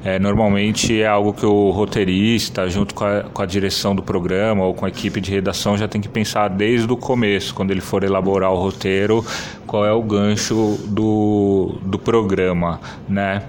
é, 0.05 0.19
normalmente 0.19 1.01
é 1.01 1.07
algo 1.07 1.33
que 1.33 1.45
o 1.45 1.71
roteirista, 1.71 2.69
junto 2.69 2.95
com 2.95 3.05
a, 3.05 3.23
com 3.23 3.43
a 3.43 3.47
direção 3.47 3.95
do 3.95 4.03
programa 4.03 4.65
ou 4.65 4.73
com 4.73 4.85
a 4.85 4.89
equipe 4.89 5.21
de 5.21 5.33
redação, 5.33 5.77
já 5.77 5.89
tem 5.89 6.01
que 6.01 6.09
pensar 6.09 6.49
desde 6.49 6.91
o 6.93 6.97
começo, 6.97 7.55
quando 7.55 7.73
ele 7.73 7.81
for 7.81 8.05
elaborar 8.05 8.53
o 8.53 8.57
roteiro, 8.57 9.25
qual 9.67 9.85
é 9.85 9.93
o 9.93 10.03
gancho 10.03 10.79
do, 10.87 11.56
do 11.83 11.99
programa, 11.99 12.81
né? 13.09 13.47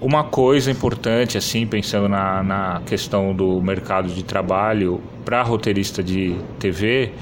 Uma 0.00 0.24
coisa 0.24 0.70
importante, 0.70 1.38
assim, 1.38 1.66
pensando 1.66 2.08
na, 2.08 2.42
na 2.42 2.82
questão 2.84 3.34
do 3.34 3.60
mercado 3.62 4.08
de 4.08 4.22
trabalho 4.22 5.00
para 5.24 5.42
roteirista 5.42 6.02
de 6.02 6.36
TV, 6.58 7.12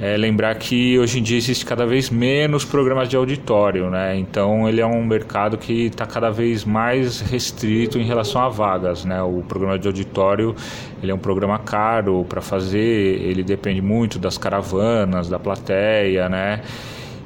é 0.00 0.16
lembrar 0.16 0.56
que 0.56 0.98
hoje 0.98 1.20
em 1.20 1.22
dia 1.22 1.36
existe 1.36 1.64
cada 1.64 1.86
vez 1.86 2.10
menos 2.10 2.64
programas 2.64 3.08
de 3.08 3.14
auditório, 3.14 3.88
né? 3.88 4.16
Então 4.16 4.68
ele 4.68 4.80
é 4.80 4.86
um 4.86 5.04
mercado 5.04 5.56
que 5.56 5.86
está 5.86 6.04
cada 6.04 6.28
vez 6.28 6.64
mais 6.64 7.20
restrito 7.20 7.98
em 7.98 8.04
relação 8.04 8.42
a 8.42 8.48
vagas, 8.48 9.04
né? 9.04 9.22
O 9.22 9.44
programa 9.46 9.78
de 9.78 9.86
auditório 9.86 10.56
ele 11.00 11.12
é 11.12 11.14
um 11.14 11.18
programa 11.18 11.56
caro 11.60 12.24
para 12.28 12.40
fazer, 12.40 12.78
ele 12.78 13.44
depende 13.44 13.80
muito 13.80 14.18
das 14.18 14.36
caravanas, 14.36 15.28
da 15.28 15.38
plateia, 15.38 16.28
né? 16.28 16.62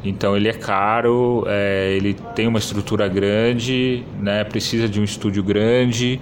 Então 0.08 0.36
ele 0.36 0.48
é 0.48 0.52
caro, 0.52 1.44
é, 1.48 1.94
ele 1.96 2.14
tem 2.34 2.46
uma 2.46 2.58
estrutura 2.58 3.08
grande, 3.08 4.04
né? 4.20 4.44
Precisa 4.44 4.88
de 4.88 5.00
um 5.00 5.04
estúdio 5.04 5.42
grande 5.42 6.20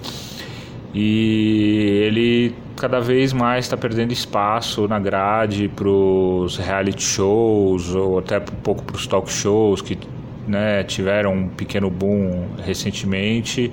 e 0.94 2.00
ele 2.06 2.54
cada 2.76 3.00
vez 3.00 3.32
mais 3.32 3.66
está 3.66 3.76
perdendo 3.76 4.12
espaço 4.12 4.88
na 4.88 4.98
grade 4.98 5.68
para 5.68 5.88
os 5.88 6.56
reality 6.56 7.02
shows 7.02 7.94
ou 7.94 8.18
até 8.18 8.38
um 8.38 8.60
pouco 8.62 8.82
para 8.84 8.96
os 8.96 9.06
talk 9.06 9.30
shows 9.30 9.80
que 9.80 9.98
né, 10.46 10.82
tiveram 10.84 11.34
um 11.34 11.48
pequeno 11.48 11.90
boom 11.90 12.46
recentemente. 12.64 13.72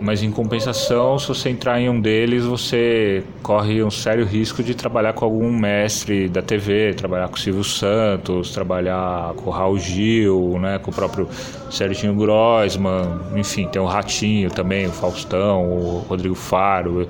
Mas 0.00 0.22
em 0.22 0.30
compensação, 0.30 1.18
se 1.18 1.26
você 1.26 1.48
entrar 1.48 1.80
em 1.80 1.88
um 1.88 2.00
deles, 2.00 2.44
você 2.44 3.24
corre 3.42 3.82
um 3.82 3.90
sério 3.90 4.24
risco 4.24 4.62
de 4.62 4.74
trabalhar 4.74 5.12
com 5.12 5.24
algum 5.24 5.50
mestre 5.50 6.28
da 6.28 6.40
TV, 6.40 6.94
trabalhar 6.94 7.28
com 7.28 7.34
o 7.34 7.38
Silvio 7.38 7.64
Santos, 7.64 8.52
trabalhar 8.52 9.34
com 9.34 9.50
o 9.50 9.52
Raul 9.52 9.78
Gil, 9.78 10.56
né, 10.60 10.78
com 10.78 10.92
o 10.92 10.94
próprio 10.94 11.28
Serginho 11.68 12.14
Grossman, 12.14 13.20
enfim, 13.34 13.66
tem 13.66 13.82
o 13.82 13.86
Ratinho 13.86 14.50
também, 14.50 14.86
o 14.86 14.92
Faustão, 14.92 15.64
o 15.64 16.04
Rodrigo 16.08 16.36
Faro, 16.36 17.08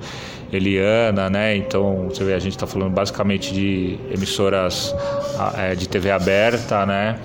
Eliana, 0.51 1.29
né? 1.29 1.55
Então, 1.55 2.09
você 2.09 2.23
vê, 2.23 2.33
a 2.33 2.39
gente 2.39 2.53
está 2.53 2.65
falando 2.65 2.91
basicamente 2.91 3.53
de 3.53 3.99
emissoras 4.11 4.95
é, 5.57 5.75
de 5.75 5.87
TV 5.87 6.09
aberta, 6.09 6.85
né? 6.85 7.19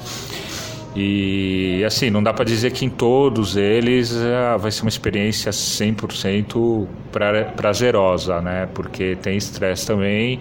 E 0.97 1.83
assim, 1.85 2.09
não 2.09 2.23
dá 2.23 2.33
para 2.33 2.45
dizer 2.45 2.71
que 2.71 2.85
em 2.85 2.89
todos 2.89 3.57
eles 3.57 4.15
é, 4.15 4.57
vai 4.57 4.71
ser 4.71 4.83
uma 4.83 4.89
experiência 4.89 5.51
100% 5.51 6.87
pra, 7.11 7.47
prazerosa, 7.47 8.41
né? 8.41 8.69
Porque 8.73 9.17
tem 9.17 9.37
estresse 9.37 9.87
também, 9.87 10.39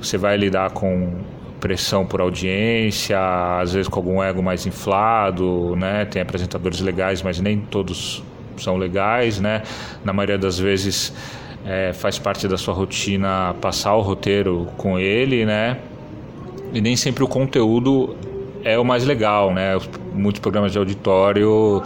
você 0.00 0.18
vai 0.18 0.36
lidar 0.36 0.70
com 0.70 1.20
pressão 1.60 2.04
por 2.04 2.20
audiência, 2.20 3.16
às 3.60 3.72
vezes 3.72 3.86
com 3.86 4.00
algum 4.00 4.20
ego 4.20 4.42
mais 4.42 4.66
inflado, 4.66 5.76
né? 5.76 6.04
Tem 6.04 6.20
apresentadores 6.20 6.80
legais, 6.80 7.22
mas 7.22 7.38
nem 7.38 7.60
todos 7.60 8.24
são 8.56 8.76
legais, 8.76 9.38
né? 9.38 9.62
Na 10.04 10.12
maioria 10.12 10.36
das 10.36 10.58
vezes 10.58 11.14
é, 11.64 11.92
faz 11.92 12.18
parte 12.18 12.48
da 12.48 12.58
sua 12.58 12.74
rotina 12.74 13.54
passar 13.60 13.94
o 13.94 14.00
roteiro 14.00 14.66
com 14.76 14.98
ele, 14.98 15.46
né? 15.46 15.78
E 16.74 16.80
nem 16.80 16.96
sempre 16.96 17.22
o 17.22 17.28
conteúdo 17.28 18.16
é 18.64 18.78
o 18.78 18.84
mais 18.84 19.04
legal, 19.04 19.52
né? 19.52 19.78
Muitos 20.12 20.40
programas 20.40 20.72
de 20.72 20.78
auditório 20.78 21.82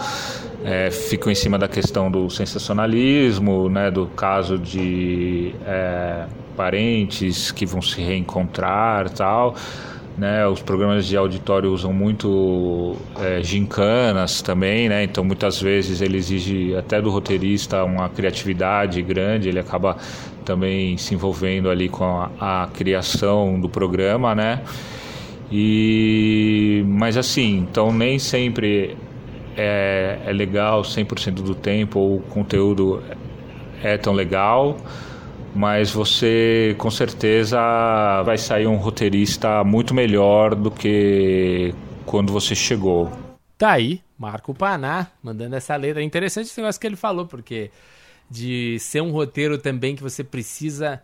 é, 0.64 0.90
ficam 0.90 1.30
em 1.30 1.34
cima 1.34 1.58
da 1.58 1.68
questão 1.68 2.10
do 2.10 2.28
sensacionalismo, 2.30 3.68
né? 3.68 3.90
Do 3.90 4.06
caso 4.06 4.58
de 4.58 5.54
é, 5.66 6.24
parentes 6.56 7.50
que 7.50 7.66
vão 7.66 7.82
se 7.82 8.00
reencontrar, 8.00 9.10
tal. 9.10 9.54
Né, 10.18 10.46
os 10.48 10.62
programas 10.62 11.04
de 11.04 11.14
auditório 11.14 11.70
usam 11.70 11.92
muito 11.92 12.96
é, 13.20 13.42
gincanas 13.42 14.40
também, 14.40 14.88
né? 14.88 15.04
Então 15.04 15.22
muitas 15.22 15.60
vezes 15.60 16.00
ele 16.00 16.16
exige 16.16 16.74
até 16.74 17.02
do 17.02 17.10
roteirista 17.10 17.84
uma 17.84 18.08
criatividade 18.08 19.02
grande, 19.02 19.50
ele 19.50 19.58
acaba 19.58 19.98
também 20.42 20.96
se 20.96 21.12
envolvendo 21.12 21.68
ali 21.68 21.90
com 21.90 22.04
a, 22.04 22.30
a 22.40 22.66
criação 22.68 23.60
do 23.60 23.68
programa, 23.68 24.34
né? 24.34 24.62
E 25.50 26.84
mas 26.86 27.16
assim, 27.16 27.58
então 27.58 27.92
nem 27.92 28.18
sempre 28.18 28.96
é, 29.56 30.18
é 30.26 30.32
legal 30.32 30.82
100% 30.82 31.34
do 31.34 31.54
tempo 31.54 31.98
ou 31.98 32.16
o 32.16 32.20
conteúdo 32.20 33.02
é 33.82 33.96
tão 33.96 34.12
legal, 34.12 34.76
mas 35.54 35.90
você 35.90 36.74
com 36.78 36.90
certeza 36.90 37.58
vai 38.24 38.36
sair 38.36 38.66
um 38.66 38.76
roteirista 38.76 39.62
muito 39.64 39.94
melhor 39.94 40.54
do 40.54 40.70
que 40.70 41.74
quando 42.04 42.32
você 42.32 42.54
chegou. 42.54 43.10
Tá 43.56 43.72
aí, 43.72 44.00
Marco 44.18 44.52
Paná, 44.52 45.06
mandando 45.22 45.56
essa 45.56 45.74
letra. 45.76 46.02
É 46.02 46.04
interessante 46.04 46.46
esse 46.46 46.60
negócio 46.60 46.80
que 46.80 46.86
ele 46.86 46.96
falou, 46.96 47.26
porque 47.26 47.70
de 48.30 48.78
ser 48.80 49.00
um 49.00 49.12
roteiro 49.12 49.56
também 49.56 49.94
que 49.94 50.02
você 50.02 50.22
precisa 50.22 51.00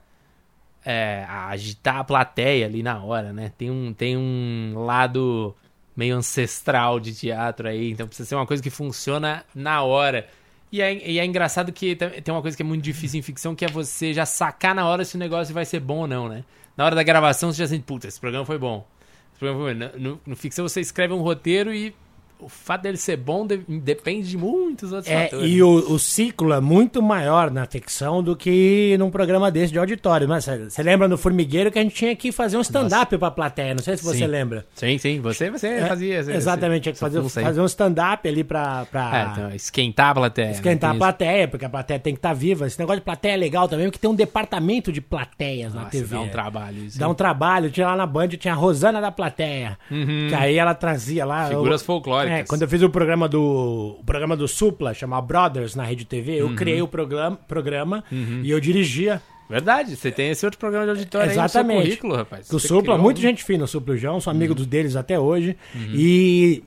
é, 0.85 1.24
agitar 1.28 1.97
a 1.97 2.05
plateia 2.05 2.66
ali 2.66 2.83
na 2.83 3.03
hora, 3.03 3.33
né? 3.33 3.53
Tem 3.57 3.70
um, 3.70 3.93
tem 3.93 4.16
um 4.16 4.74
lado 4.85 5.55
meio 5.97 6.16
ancestral 6.16 6.99
de 6.99 7.14
teatro 7.14 7.68
aí, 7.68 7.91
então 7.91 8.07
precisa 8.07 8.28
ser 8.28 8.35
uma 8.35 8.47
coisa 8.47 8.62
que 8.62 8.70
funciona 8.70 9.45
na 9.55 9.83
hora. 9.83 10.26
E 10.70 10.80
é, 10.80 11.11
e 11.11 11.18
é 11.18 11.24
engraçado 11.24 11.70
que 11.70 11.95
tem 11.95 12.35
uma 12.35 12.41
coisa 12.41 12.57
que 12.57 12.62
é 12.62 12.66
muito 12.66 12.83
difícil 12.83 13.18
em 13.18 13.22
ficção, 13.22 13.55
que 13.55 13.64
é 13.64 13.68
você 13.68 14.14
já 14.14 14.24
sacar 14.24 14.74
na 14.74 14.87
hora 14.87 15.05
se 15.05 15.16
o 15.16 15.18
negócio 15.18 15.53
vai 15.53 15.64
ser 15.64 15.80
bom 15.80 15.99
ou 15.99 16.07
não, 16.07 16.28
né? 16.28 16.45
Na 16.76 16.87
hora 16.87 16.97
da 16.97 17.03
gravação 17.03 17.53
você 17.53 17.59
já 17.59 17.68
sente, 17.68 17.85
puta, 17.85 18.09
esse 18.09 18.18
programa 18.18 18.47
foi 18.47 18.59
bom. 18.59 18.87
Esse 19.30 19.39
programa 19.39 19.64
foi 19.64 19.74
bom. 19.74 19.99
No, 19.99 20.11
no, 20.11 20.20
no 20.26 20.37
ficção 20.37 20.66
você 20.66 20.80
escreve 20.80 21.12
um 21.12 21.20
roteiro 21.20 21.74
e 21.74 21.95
o 22.43 22.49
fato 22.49 22.82
dele 22.82 22.97
ser 22.97 23.16
bom 23.16 23.47
de, 23.47 23.59
depende 23.59 24.28
de 24.28 24.36
muitos 24.36 24.93
outros 24.93 25.11
é, 25.11 25.24
fatores. 25.24 25.51
E 25.51 25.62
o, 25.62 25.93
o, 25.93 25.99
ciclo 25.99 26.53
é 26.53 26.61
muito 26.61 27.01
maior 27.01 27.51
na 27.51 27.66
ficção 27.66 28.22
do 28.22 28.36
que 28.36 28.97
num 28.99 29.11
programa 29.11 29.51
desse 29.51 29.72
de 29.72 29.78
auditório. 29.78 30.28
Mas 30.28 30.47
você 30.47 30.82
lembra 30.82 31.07
no 31.09 31.16
Formigueiro 31.16 31.70
que 31.70 31.78
a 31.78 31.82
gente 31.82 31.95
tinha 31.95 32.14
que 32.16 32.32
fazer 32.32 32.57
um 32.57 32.61
stand-up 32.61 33.16
pra 33.16 33.30
plateia? 33.30 33.74
Não 33.74 33.82
sei 33.82 33.97
se 33.97 34.05
você 34.05 34.18
sim. 34.18 34.26
lembra. 34.26 34.66
Sim, 34.74 34.99
sim. 34.99 35.20
Você, 35.20 35.51
você 35.51 35.68
é, 35.68 35.86
fazia. 35.86 36.18
Exatamente, 36.18 36.82
tinha 36.82 36.93
que 36.93 36.99
fazer, 36.99 37.22
fazer 37.22 37.61
um 37.61 37.66
stand-up 37.66 38.28
ali 38.28 38.43
pra. 38.43 38.86
pra... 38.86 39.11
É, 39.12 39.32
então, 39.32 39.55
esquentar 39.55 40.11
a 40.11 40.14
plateia. 40.14 40.47
Né? 40.49 40.53
Esquentar 40.53 40.90
né? 40.90 40.97
a 40.97 40.99
plateia, 40.99 41.49
porque 41.49 41.64
a 41.64 41.70
plateia 41.70 42.01
tem 42.01 42.14
que 42.14 42.18
estar 42.18 42.30
tá 42.30 42.34
viva. 42.34 42.66
Esse 42.66 42.78
negócio 42.78 43.01
de 43.01 43.05
plateia 43.05 43.34
é 43.34 43.36
legal 43.36 43.68
também, 43.68 43.86
porque 43.86 43.99
tem 43.99 44.11
um 44.11 44.14
departamento 44.14 44.93
de 44.93 45.01
plateias 45.01 45.72
Nossa, 45.72 45.84
na 45.84 45.90
TV. 45.90 46.14
Dá 46.14 46.20
um 46.20 46.28
trabalho 46.28 46.84
isso. 46.84 46.99
Dá 46.99 47.09
um 47.09 47.14
trabalho. 47.14 47.70
Tinha 47.70 47.86
lá 47.86 47.97
na 47.97 48.07
Band, 48.07 48.28
tinha 48.28 48.55
a 48.55 48.57
Rosana 48.57 49.01
da 49.01 49.12
plateia. 49.12 49.78
Uhum. 49.90 50.26
Que 50.28 50.34
aí 50.34 50.57
ela 50.57 50.74
trazia 50.74 51.24
lá. 51.24 51.49
Figuras 51.49 51.82
folclóricas. 51.82 52.32
É, 52.41 52.45
quando 52.45 52.62
eu 52.62 52.68
fiz 52.68 52.83
o 52.83 52.91
programa 52.91 53.28
do. 53.28 53.97
O 54.01 54.05
programa 54.05 54.37
do 54.37 54.49
Supla, 54.49 54.95
chamado 54.95 55.26
Brothers 55.26 55.74
na 55.74 55.85
Rede 55.85 56.05
TV, 56.05 56.41
eu 56.41 56.47
uhum. 56.47 56.57
criei 56.57 56.80
o 56.80 56.89
programa, 56.89 57.37
programa 57.49 58.05
uhum. 58.11 58.41
e 58.43 58.51
eu 58.51 58.61
dirigia. 58.61 59.20
Verdade, 59.51 59.97
você 59.97 60.11
tem 60.11 60.30
esse 60.30 60.47
outro 60.47 60.59
programa 60.59 60.87
de 60.87 60.91
auditório 60.93 61.30
Exatamente. 61.30 61.72
aí 61.72 61.76
no 61.76 61.83
seu 61.83 61.91
currículo, 61.91 62.16
rapaz. 62.16 62.51
O 62.51 62.59
Supla, 62.59 62.97
muita 62.97 63.20
um... 63.20 63.22
gente 63.22 63.45
fina, 63.45 63.64
o 63.64 63.68
Supla 63.68 63.95
e 63.95 63.97
o 63.97 64.01
João, 64.01 64.20
sou 64.20 64.30
amigo 64.30 64.55
dos 64.55 64.66
deles 64.66 64.97
até 64.97 65.18
hoje. 65.18 65.57
E 65.93 66.62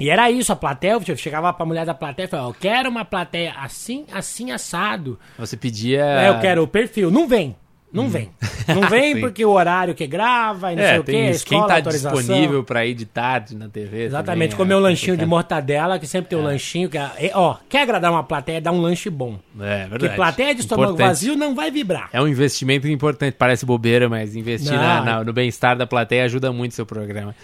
e 0.00 0.10
era 0.10 0.28
isso, 0.28 0.52
a 0.52 0.56
plateia, 0.56 0.98
eu 1.06 1.16
chegava 1.16 1.52
pra 1.52 1.64
mulher 1.64 1.86
da 1.86 1.94
plateia 1.94 2.26
e 2.26 2.28
falava, 2.28 2.48
eu 2.48 2.56
quero 2.58 2.90
uma 2.90 3.04
plateia 3.04 3.52
assim, 3.52 4.04
assim, 4.12 4.50
assado. 4.50 5.16
Você 5.38 5.56
pedia... 5.56 6.04
É, 6.04 6.28
eu 6.28 6.40
quero 6.40 6.64
o 6.64 6.66
perfil. 6.66 7.08
Não 7.08 7.28
vem. 7.28 7.54
Não 7.92 8.04
hum. 8.04 8.08
vem. 8.08 8.30
Não 8.66 8.88
vem 8.88 9.18
porque 9.20 9.44
o 9.44 9.50
horário 9.50 9.94
que 9.94 10.06
grava 10.06 10.72
e 10.72 10.76
não 10.76 10.82
é, 10.82 10.88
sei 10.88 10.98
o 10.98 11.04
quê, 11.04 11.30
isso. 11.30 11.44
Quem 11.44 11.66
tá 11.66 11.78
disponível 11.80 12.64
pra 12.64 12.86
ir 12.86 12.94
de 12.94 13.04
tarde 13.04 13.54
na 13.54 13.68
TV 13.68 14.04
Exatamente, 14.04 14.56
comer 14.56 14.72
é 14.72 14.76
um 14.76 14.80
lanchinho 14.80 15.16
de 15.16 15.26
mortadela, 15.26 15.98
que 15.98 16.06
sempre 16.06 16.30
tem 16.30 16.38
um 16.38 16.42
é. 16.42 16.46
lanchinho. 16.46 16.88
Que 16.88 16.96
é, 16.96 17.30
ó, 17.34 17.56
quer 17.68 17.82
agradar 17.82 18.10
uma 18.10 18.24
plateia, 18.24 18.60
dá 18.60 18.72
um 18.72 18.80
lanche 18.80 19.10
bom. 19.10 19.38
É, 19.60 19.60
verdade. 19.60 19.90
Porque 19.90 20.08
plateia 20.08 20.54
de 20.54 20.62
estômago 20.62 20.92
importante. 20.92 21.08
vazio 21.08 21.36
não 21.36 21.54
vai 21.54 21.70
vibrar. 21.70 22.08
É 22.12 22.22
um 22.22 22.26
investimento 22.26 22.88
importante, 22.88 23.34
parece 23.38 23.66
bobeira, 23.66 24.08
mas 24.08 24.34
investir 24.34 24.72
na, 24.72 25.02
na, 25.02 25.24
no 25.24 25.32
bem-estar 25.32 25.76
da 25.76 25.86
plateia 25.86 26.24
ajuda 26.24 26.50
muito 26.50 26.72
o 26.72 26.74
seu 26.74 26.86
programa. 26.86 27.34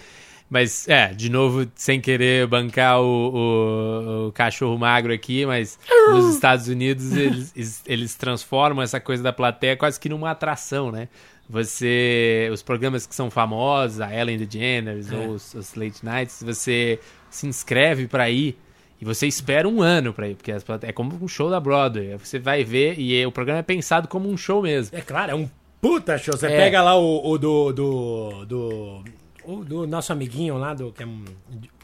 Mas, 0.49 0.87
é, 0.87 1.13
de 1.13 1.29
novo, 1.29 1.67
sem 1.75 2.01
querer 2.01 2.47
bancar 2.47 2.99
o, 2.99 3.05
o, 3.05 4.27
o 4.27 4.31
cachorro 4.31 4.77
magro 4.79 5.13
aqui, 5.13 5.45
mas 5.45 5.77
nos 6.09 6.33
Estados 6.33 6.67
Unidos 6.67 7.15
eles, 7.15 7.53
eles 7.85 8.15
transformam 8.15 8.83
essa 8.83 8.99
coisa 8.99 9.21
da 9.21 9.31
plateia 9.31 9.77
quase 9.77 9.99
que 9.99 10.09
numa 10.09 10.31
atração, 10.31 10.91
né? 10.91 11.07
Você. 11.47 12.49
Os 12.51 12.63
programas 12.63 13.05
que 13.05 13.13
são 13.13 13.29
famosos, 13.29 14.01
a 14.01 14.13
Ellen 14.13 14.37
DeGeneres 14.37 15.11
é. 15.11 15.15
ou 15.15 15.29
os, 15.29 15.53
os 15.53 15.75
Late 15.75 16.03
Nights, 16.03 16.43
você 16.43 16.99
se 17.29 17.47
inscreve 17.47 18.07
para 18.07 18.29
ir. 18.29 18.57
E 19.01 19.05
você 19.05 19.27
espera 19.27 19.67
um 19.67 19.81
ano 19.81 20.13
pra 20.13 20.27
ir, 20.27 20.35
porque 20.35 20.51
é 20.51 20.91
como 20.91 21.17
um 21.23 21.27
show 21.27 21.49
da 21.49 21.59
Broadway. 21.59 22.17
Você 22.17 22.37
vai 22.37 22.63
ver 22.63 22.99
e 22.99 23.25
o 23.25 23.31
programa 23.31 23.59
é 23.59 23.63
pensado 23.63 24.07
como 24.07 24.29
um 24.29 24.35
show 24.35 24.61
mesmo. 24.61 24.97
É 24.97 25.01
claro, 25.01 25.31
é 25.31 25.35
um 25.35 25.49
puta 25.81 26.17
show. 26.17 26.35
Você 26.35 26.47
é. 26.47 26.57
pega 26.57 26.81
lá 26.81 26.97
o, 26.97 27.31
o 27.31 27.37
do, 27.37 27.71
do, 27.71 28.45
do 28.45 29.03
o 29.49 29.63
do 29.63 29.87
nosso 29.87 30.11
amiguinho 30.11 30.57
lá 30.57 30.73
do. 30.73 30.91
Que 30.91 31.03
é 31.03 31.05
um, 31.05 31.25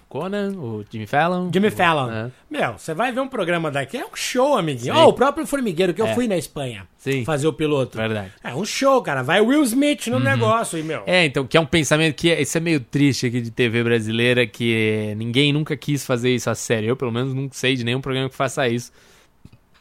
Conan, 0.07 0.53
o 0.57 0.85
Jimmy 0.89 1.07
Fallon. 1.07 1.49
Jimmy 1.51 1.69
Fallon. 1.69 2.09
É. 2.09 2.31
Meu, 2.49 2.73
você 2.73 2.93
vai 2.93 3.11
ver 3.11 3.19
um 3.19 3.27
programa 3.27 3.69
daqui, 3.69 3.97
é 3.97 4.05
um 4.05 4.15
show, 4.15 4.57
amiguinho. 4.57 4.95
Ó, 4.95 5.05
oh, 5.05 5.09
o 5.09 5.13
próprio 5.13 5.45
Formigueiro 5.45 5.93
que 5.93 6.01
eu 6.01 6.07
é. 6.07 6.13
fui 6.13 6.27
na 6.27 6.37
Espanha 6.37 6.87
Sim. 6.97 7.25
fazer 7.25 7.47
o 7.47 7.53
piloto. 7.53 7.97
Verdade. 7.97 8.31
É 8.41 8.55
um 8.55 8.63
show, 8.63 9.01
cara. 9.01 9.23
Vai 9.23 9.41
Will 9.41 9.63
Smith 9.63 10.07
no 10.07 10.17
uhum. 10.17 10.23
negócio, 10.23 10.79
e, 10.79 10.83
meu. 10.83 11.03
É, 11.05 11.25
então, 11.25 11.45
que 11.45 11.57
é 11.57 11.59
um 11.59 11.65
pensamento 11.65 12.15
que 12.15 12.31
é, 12.31 12.41
isso 12.41 12.57
é 12.57 12.61
meio 12.61 12.79
triste 12.79 13.25
aqui 13.25 13.41
de 13.41 13.51
TV 13.51 13.83
brasileira, 13.83 14.47
que 14.47 15.13
ninguém 15.17 15.51
nunca 15.51 15.75
quis 15.75 16.05
fazer 16.05 16.33
isso 16.33 16.49
a 16.49 16.55
sério. 16.55 16.89
Eu, 16.89 16.95
pelo 16.95 17.11
menos, 17.11 17.33
não 17.33 17.49
sei 17.51 17.75
de 17.75 17.83
nenhum 17.83 17.99
programa 17.99 18.29
que 18.29 18.35
faça 18.35 18.69
isso. 18.69 18.93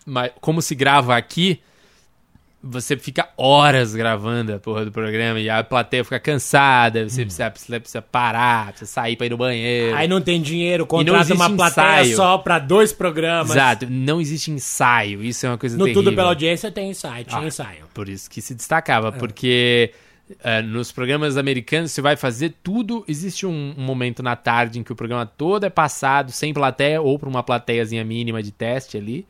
Mas 0.04 0.32
como 0.40 0.60
se 0.60 0.74
grava 0.74 1.16
aqui, 1.16 1.60
você 2.66 2.96
fica 2.96 3.28
horas 3.36 3.94
gravando 3.94 4.54
a 4.54 4.58
porra 4.58 4.86
do 4.86 4.90
programa 4.90 5.38
e 5.38 5.50
a 5.50 5.62
plateia 5.62 6.02
fica 6.02 6.18
cansada, 6.18 7.06
você 7.06 7.20
hum. 7.20 7.24
precisa, 7.26 7.50
precisa, 7.50 7.80
precisa, 7.80 8.02
parar, 8.02 8.68
precisa 8.68 8.90
sair 8.90 9.16
pra 9.16 9.26
ir 9.26 9.30
no 9.30 9.36
banheiro. 9.36 9.94
Aí 9.94 10.08
não 10.08 10.20
tem 10.20 10.40
dinheiro, 10.40 10.86
contrata 10.86 11.34
uma 11.34 11.50
plateia 11.50 12.00
ensaio. 12.00 12.16
só 12.16 12.38
pra 12.38 12.58
dois 12.58 12.90
programas. 12.90 13.50
Exato, 13.50 13.86
não 13.90 14.18
existe 14.18 14.50
ensaio, 14.50 15.22
isso 15.22 15.44
é 15.44 15.50
uma 15.50 15.58
coisa 15.58 15.76
no 15.76 15.84
terrível. 15.84 16.02
Tudo 16.02 16.14
pela 16.16 16.28
Audiência 16.28 16.70
tem 16.70 16.90
ensaio, 16.90 17.24
tinha 17.26 17.42
ah, 17.42 17.46
ensaio. 17.46 17.84
Por 17.92 18.08
isso 18.08 18.30
que 18.30 18.40
se 18.40 18.54
destacava, 18.54 19.08
é. 19.08 19.10
porque 19.12 19.92
uh, 20.30 20.66
nos 20.66 20.90
programas 20.90 21.36
americanos 21.36 21.92
você 21.92 22.00
vai 22.00 22.16
fazer 22.16 22.54
tudo, 22.62 23.04
existe 23.06 23.44
um, 23.44 23.74
um, 23.76 23.82
momento 23.82 24.22
na 24.22 24.36
tarde 24.36 24.78
em 24.78 24.82
que 24.82 24.92
o 24.92 24.96
programa 24.96 25.26
todo 25.26 25.64
é 25.64 25.70
passado 25.70 26.32
sem 26.32 26.54
plateia 26.54 27.02
ou 27.02 27.18
pra 27.18 27.28
uma 27.28 27.42
plateiazinha 27.42 28.02
mínima 28.04 28.42
de 28.42 28.50
teste 28.50 28.96
ali, 28.96 29.26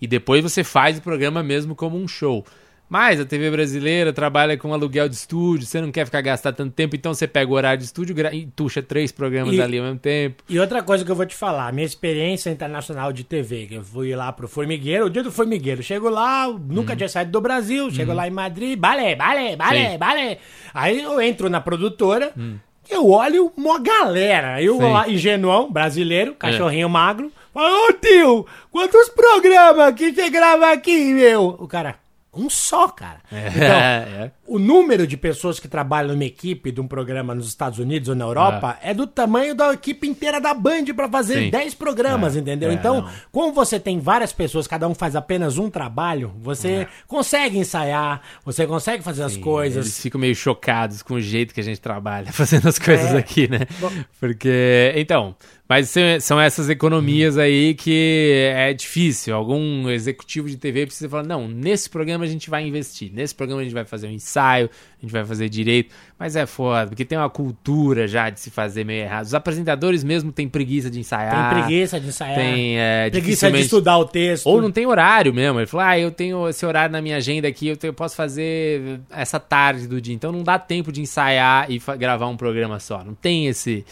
e 0.00 0.06
depois 0.06 0.40
você 0.40 0.62
faz 0.62 0.98
o 0.98 1.02
programa 1.02 1.42
mesmo 1.42 1.74
como 1.74 1.96
um 1.96 2.06
show. 2.06 2.46
Mas 2.88 3.20
a 3.20 3.24
TV 3.24 3.50
brasileira 3.50 4.12
trabalha 4.12 4.56
com 4.56 4.72
aluguel 4.72 5.08
de 5.08 5.16
estúdio, 5.16 5.66
você 5.66 5.80
não 5.80 5.90
quer 5.90 6.04
ficar 6.04 6.20
gastar 6.20 6.52
tanto 6.52 6.72
tempo, 6.72 6.94
então 6.94 7.12
você 7.12 7.26
pega 7.26 7.50
o 7.50 7.54
horário 7.54 7.78
de 7.78 7.84
estúdio 7.84 8.14
e 8.32 8.46
tuxa 8.46 8.80
três 8.80 9.10
programas 9.10 9.54
e, 9.54 9.60
ali 9.60 9.78
ao 9.78 9.84
mesmo 9.84 9.98
tempo. 9.98 10.44
E 10.48 10.58
outra 10.60 10.82
coisa 10.82 11.04
que 11.04 11.10
eu 11.10 11.16
vou 11.16 11.26
te 11.26 11.34
falar, 11.34 11.72
minha 11.72 11.84
experiência 11.84 12.48
internacional 12.48 13.12
de 13.12 13.24
TV, 13.24 13.66
que 13.66 13.74
eu 13.74 13.82
fui 13.82 14.14
lá 14.14 14.32
pro 14.32 14.46
Formigueiro, 14.46 15.06
o 15.06 15.10
dia 15.10 15.22
do 15.22 15.32
Formigueiro, 15.32 15.82
chego 15.82 16.08
lá, 16.08 16.46
nunca 16.48 16.92
uhum. 16.92 16.96
tinha 16.96 17.08
saído 17.08 17.32
do 17.32 17.40
Brasil, 17.40 17.90
chego 17.90 18.12
uhum. 18.12 18.16
lá 18.16 18.28
em 18.28 18.30
Madrid, 18.30 18.78
balé, 18.78 19.16
balé, 19.16 19.56
balé, 19.56 19.98
balé. 19.98 20.38
Aí 20.72 21.02
eu 21.02 21.20
entro 21.20 21.50
na 21.50 21.60
produtora, 21.60 22.30
uhum. 22.36 22.56
eu 22.88 23.10
olho 23.10 23.52
uma 23.56 23.80
galera, 23.80 24.62
eu 24.62 24.78
vou 24.78 24.92
lá, 24.92 25.08
ingenuão, 25.08 25.72
brasileiro, 25.72 26.36
cachorrinho 26.36 26.86
é. 26.86 26.90
magro, 26.90 27.32
falo, 27.52 27.88
ô 27.88 27.92
tio, 27.94 28.46
quantos 28.70 29.08
programas 29.08 29.92
que 29.96 30.12
você 30.12 30.30
grava 30.30 30.70
aqui, 30.70 31.12
meu? 31.12 31.48
O 31.58 31.66
cara... 31.66 32.05
Um 32.36 32.50
só, 32.50 32.88
cara. 32.88 33.20
É, 33.32 33.48
então, 33.48 33.60
é. 34.24 34.30
O 34.48 34.58
número 34.58 35.06
de 35.06 35.16
pessoas 35.16 35.58
que 35.58 35.68
trabalham 35.68 36.12
numa 36.12 36.24
equipe 36.24 36.70
de 36.70 36.80
um 36.80 36.86
programa 36.86 37.34
nos 37.34 37.48
Estados 37.48 37.78
Unidos 37.78 38.08
ou 38.08 38.14
na 38.14 38.24
Europa 38.24 38.78
é, 38.82 38.90
é 38.90 38.94
do 38.94 39.06
tamanho 39.06 39.54
da 39.54 39.72
equipe 39.72 40.06
inteira 40.06 40.40
da 40.40 40.54
Band 40.54 40.86
para 40.94 41.08
fazer 41.08 41.44
Sim. 41.44 41.50
10 41.50 41.74
programas, 41.74 42.36
é, 42.36 42.40
entendeu? 42.40 42.70
É, 42.70 42.74
então, 42.74 43.02
não. 43.02 43.10
como 43.32 43.52
você 43.52 43.78
tem 43.78 43.98
várias 43.98 44.32
pessoas, 44.32 44.66
cada 44.66 44.88
um 44.88 44.94
faz 44.94 45.16
apenas 45.16 45.58
um 45.58 45.68
trabalho, 45.68 46.32
você 46.40 46.68
é. 46.68 46.88
consegue 47.06 47.58
ensaiar, 47.58 48.22
você 48.44 48.66
consegue 48.66 49.02
fazer 49.02 49.28
Sim, 49.28 49.36
as 49.36 49.42
coisas. 49.42 49.86
Eles 49.86 50.00
ficam 50.00 50.20
meio 50.20 50.34
chocados 50.34 51.02
com 51.02 51.14
o 51.14 51.20
jeito 51.20 51.52
que 51.52 51.60
a 51.60 51.64
gente 51.64 51.80
trabalha 51.80 52.30
fazendo 52.32 52.68
as 52.68 52.78
coisas 52.78 53.14
aqui, 53.14 53.48
né? 53.48 53.60
Bom, 53.80 53.90
Porque, 54.20 54.92
então, 54.96 55.34
mas 55.68 55.92
são 56.20 56.40
essas 56.40 56.70
economias 56.70 57.36
aí 57.36 57.74
que 57.74 58.52
é 58.54 58.72
difícil. 58.72 59.34
Algum 59.34 59.90
executivo 59.90 60.48
de 60.48 60.56
TV 60.56 60.86
precisa 60.86 61.08
falar: 61.08 61.24
não, 61.24 61.48
nesse 61.48 61.90
programa 61.90 62.24
a 62.24 62.28
gente 62.28 62.48
vai 62.48 62.66
investir, 62.66 63.12
nesse 63.12 63.34
programa 63.34 63.62
a 63.62 63.64
gente 63.64 63.74
vai 63.74 63.84
fazer 63.84 64.06
um 64.06 64.12
ensaio, 64.12 64.35
a 64.40 64.68
gente 65.00 65.10
vai 65.12 65.24
fazer 65.24 65.48
direito. 65.48 65.94
Mas 66.18 66.34
é 66.36 66.46
foda, 66.46 66.88
porque 66.88 67.04
tem 67.04 67.16
uma 67.18 67.28
cultura 67.28 68.08
já 68.08 68.30
de 68.30 68.40
se 68.40 68.50
fazer 68.50 68.84
meio 68.84 69.02
errado. 69.02 69.24
Os 69.26 69.34
apresentadores 69.34 70.02
mesmo 70.02 70.32
têm 70.32 70.48
preguiça 70.48 70.90
de 70.90 70.98
ensaiar. 70.98 71.52
Tem 71.52 71.62
preguiça 71.62 72.00
de 72.00 72.08
ensaiar. 72.08 72.34
Tem 72.36 72.78
é, 72.78 73.10
preguiça 73.10 73.50
de 73.50 73.60
estudar 73.60 73.98
o 73.98 74.04
texto. 74.04 74.46
Ou 74.46 74.60
não 74.60 74.70
tem 74.70 74.86
horário 74.86 75.32
mesmo. 75.32 75.60
Ele 75.60 75.66
fala: 75.66 75.90
ah, 75.90 75.98
eu 75.98 76.10
tenho 76.10 76.48
esse 76.48 76.64
horário 76.64 76.92
na 76.92 77.02
minha 77.02 77.16
agenda 77.16 77.46
aqui, 77.46 77.68
eu, 77.68 77.76
tenho, 77.76 77.90
eu 77.90 77.94
posso 77.94 78.16
fazer 78.16 79.00
essa 79.10 79.38
tarde 79.38 79.86
do 79.86 80.00
dia. 80.00 80.14
Então 80.14 80.32
não 80.32 80.42
dá 80.42 80.58
tempo 80.58 80.90
de 80.90 81.00
ensaiar 81.00 81.70
e 81.70 81.80
gravar 81.98 82.26
um 82.28 82.36
programa 82.36 82.80
só. 82.80 83.04
Não 83.04 83.14
tem 83.14 83.46
esse 83.46 83.84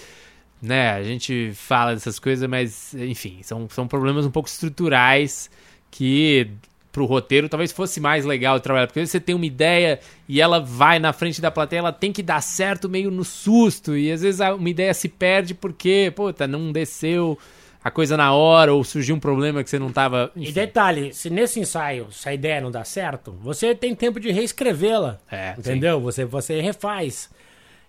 né? 0.65 0.93
A 0.93 1.03
gente 1.03 1.53
fala 1.55 1.93
dessas 1.93 2.19
coisas, 2.19 2.49
mas, 2.49 2.95
enfim, 2.95 3.41
são, 3.43 3.69
são 3.69 3.87
problemas 3.87 4.25
um 4.25 4.31
pouco 4.31 4.49
estruturais 4.49 5.51
que 5.91 6.51
pro 6.95 7.07
roteiro 7.07 7.49
talvez 7.49 7.73
fosse 7.73 8.01
mais 8.01 8.25
legal 8.25 8.61
trabalhar, 8.61 8.87
porque 8.87 9.05
você 9.05 9.19
tem 9.19 9.35
uma 9.35 9.45
ideia 9.45 9.99
e 10.29 10.41
ela 10.41 10.61
vai 10.61 11.01
na 11.01 11.13
frente 11.13 11.41
da 11.41 11.51
plateia, 11.51 11.81
ela 11.81 11.93
tem 11.93 12.13
que 12.13 12.23
dar 12.23 12.41
certo 12.41 12.89
meio 12.89 13.11
no 13.11 13.25
susto, 13.25 13.97
e 13.97 14.13
às 14.13 14.23
vezes 14.23 14.41
uma 14.41 14.71
ideia 14.71 14.95
se 14.95 15.09
perde 15.09 15.55
porque, 15.55 16.13
puta, 16.15 16.47
não 16.47 16.71
desceu 16.71 17.37
a 17.83 17.91
coisa 17.91 18.17
na 18.17 18.33
hora 18.33 18.73
ou 18.73 18.85
surgiu 18.85 19.17
um 19.17 19.21
problema 19.21 19.63
que 19.65 19.69
você 19.69 19.79
não 19.79 19.93
tava. 19.93 20.31
Enfim. 20.37 20.49
E 20.49 20.53
detalhe, 20.53 21.13
se 21.13 21.29
nesse 21.29 21.59
ensaio 21.59 22.07
se 22.13 22.29
a 22.29 22.33
ideia 22.33 22.61
não 22.61 22.71
dá 22.71 22.85
certo, 22.85 23.37
você 23.43 23.75
tem 23.75 23.93
tempo 23.93 24.21
de 24.21 24.31
reescrevê-la. 24.31 25.19
É, 25.31 25.55
entendeu? 25.59 26.01
Você, 26.01 26.25
você 26.25 26.61
refaz. 26.61 27.29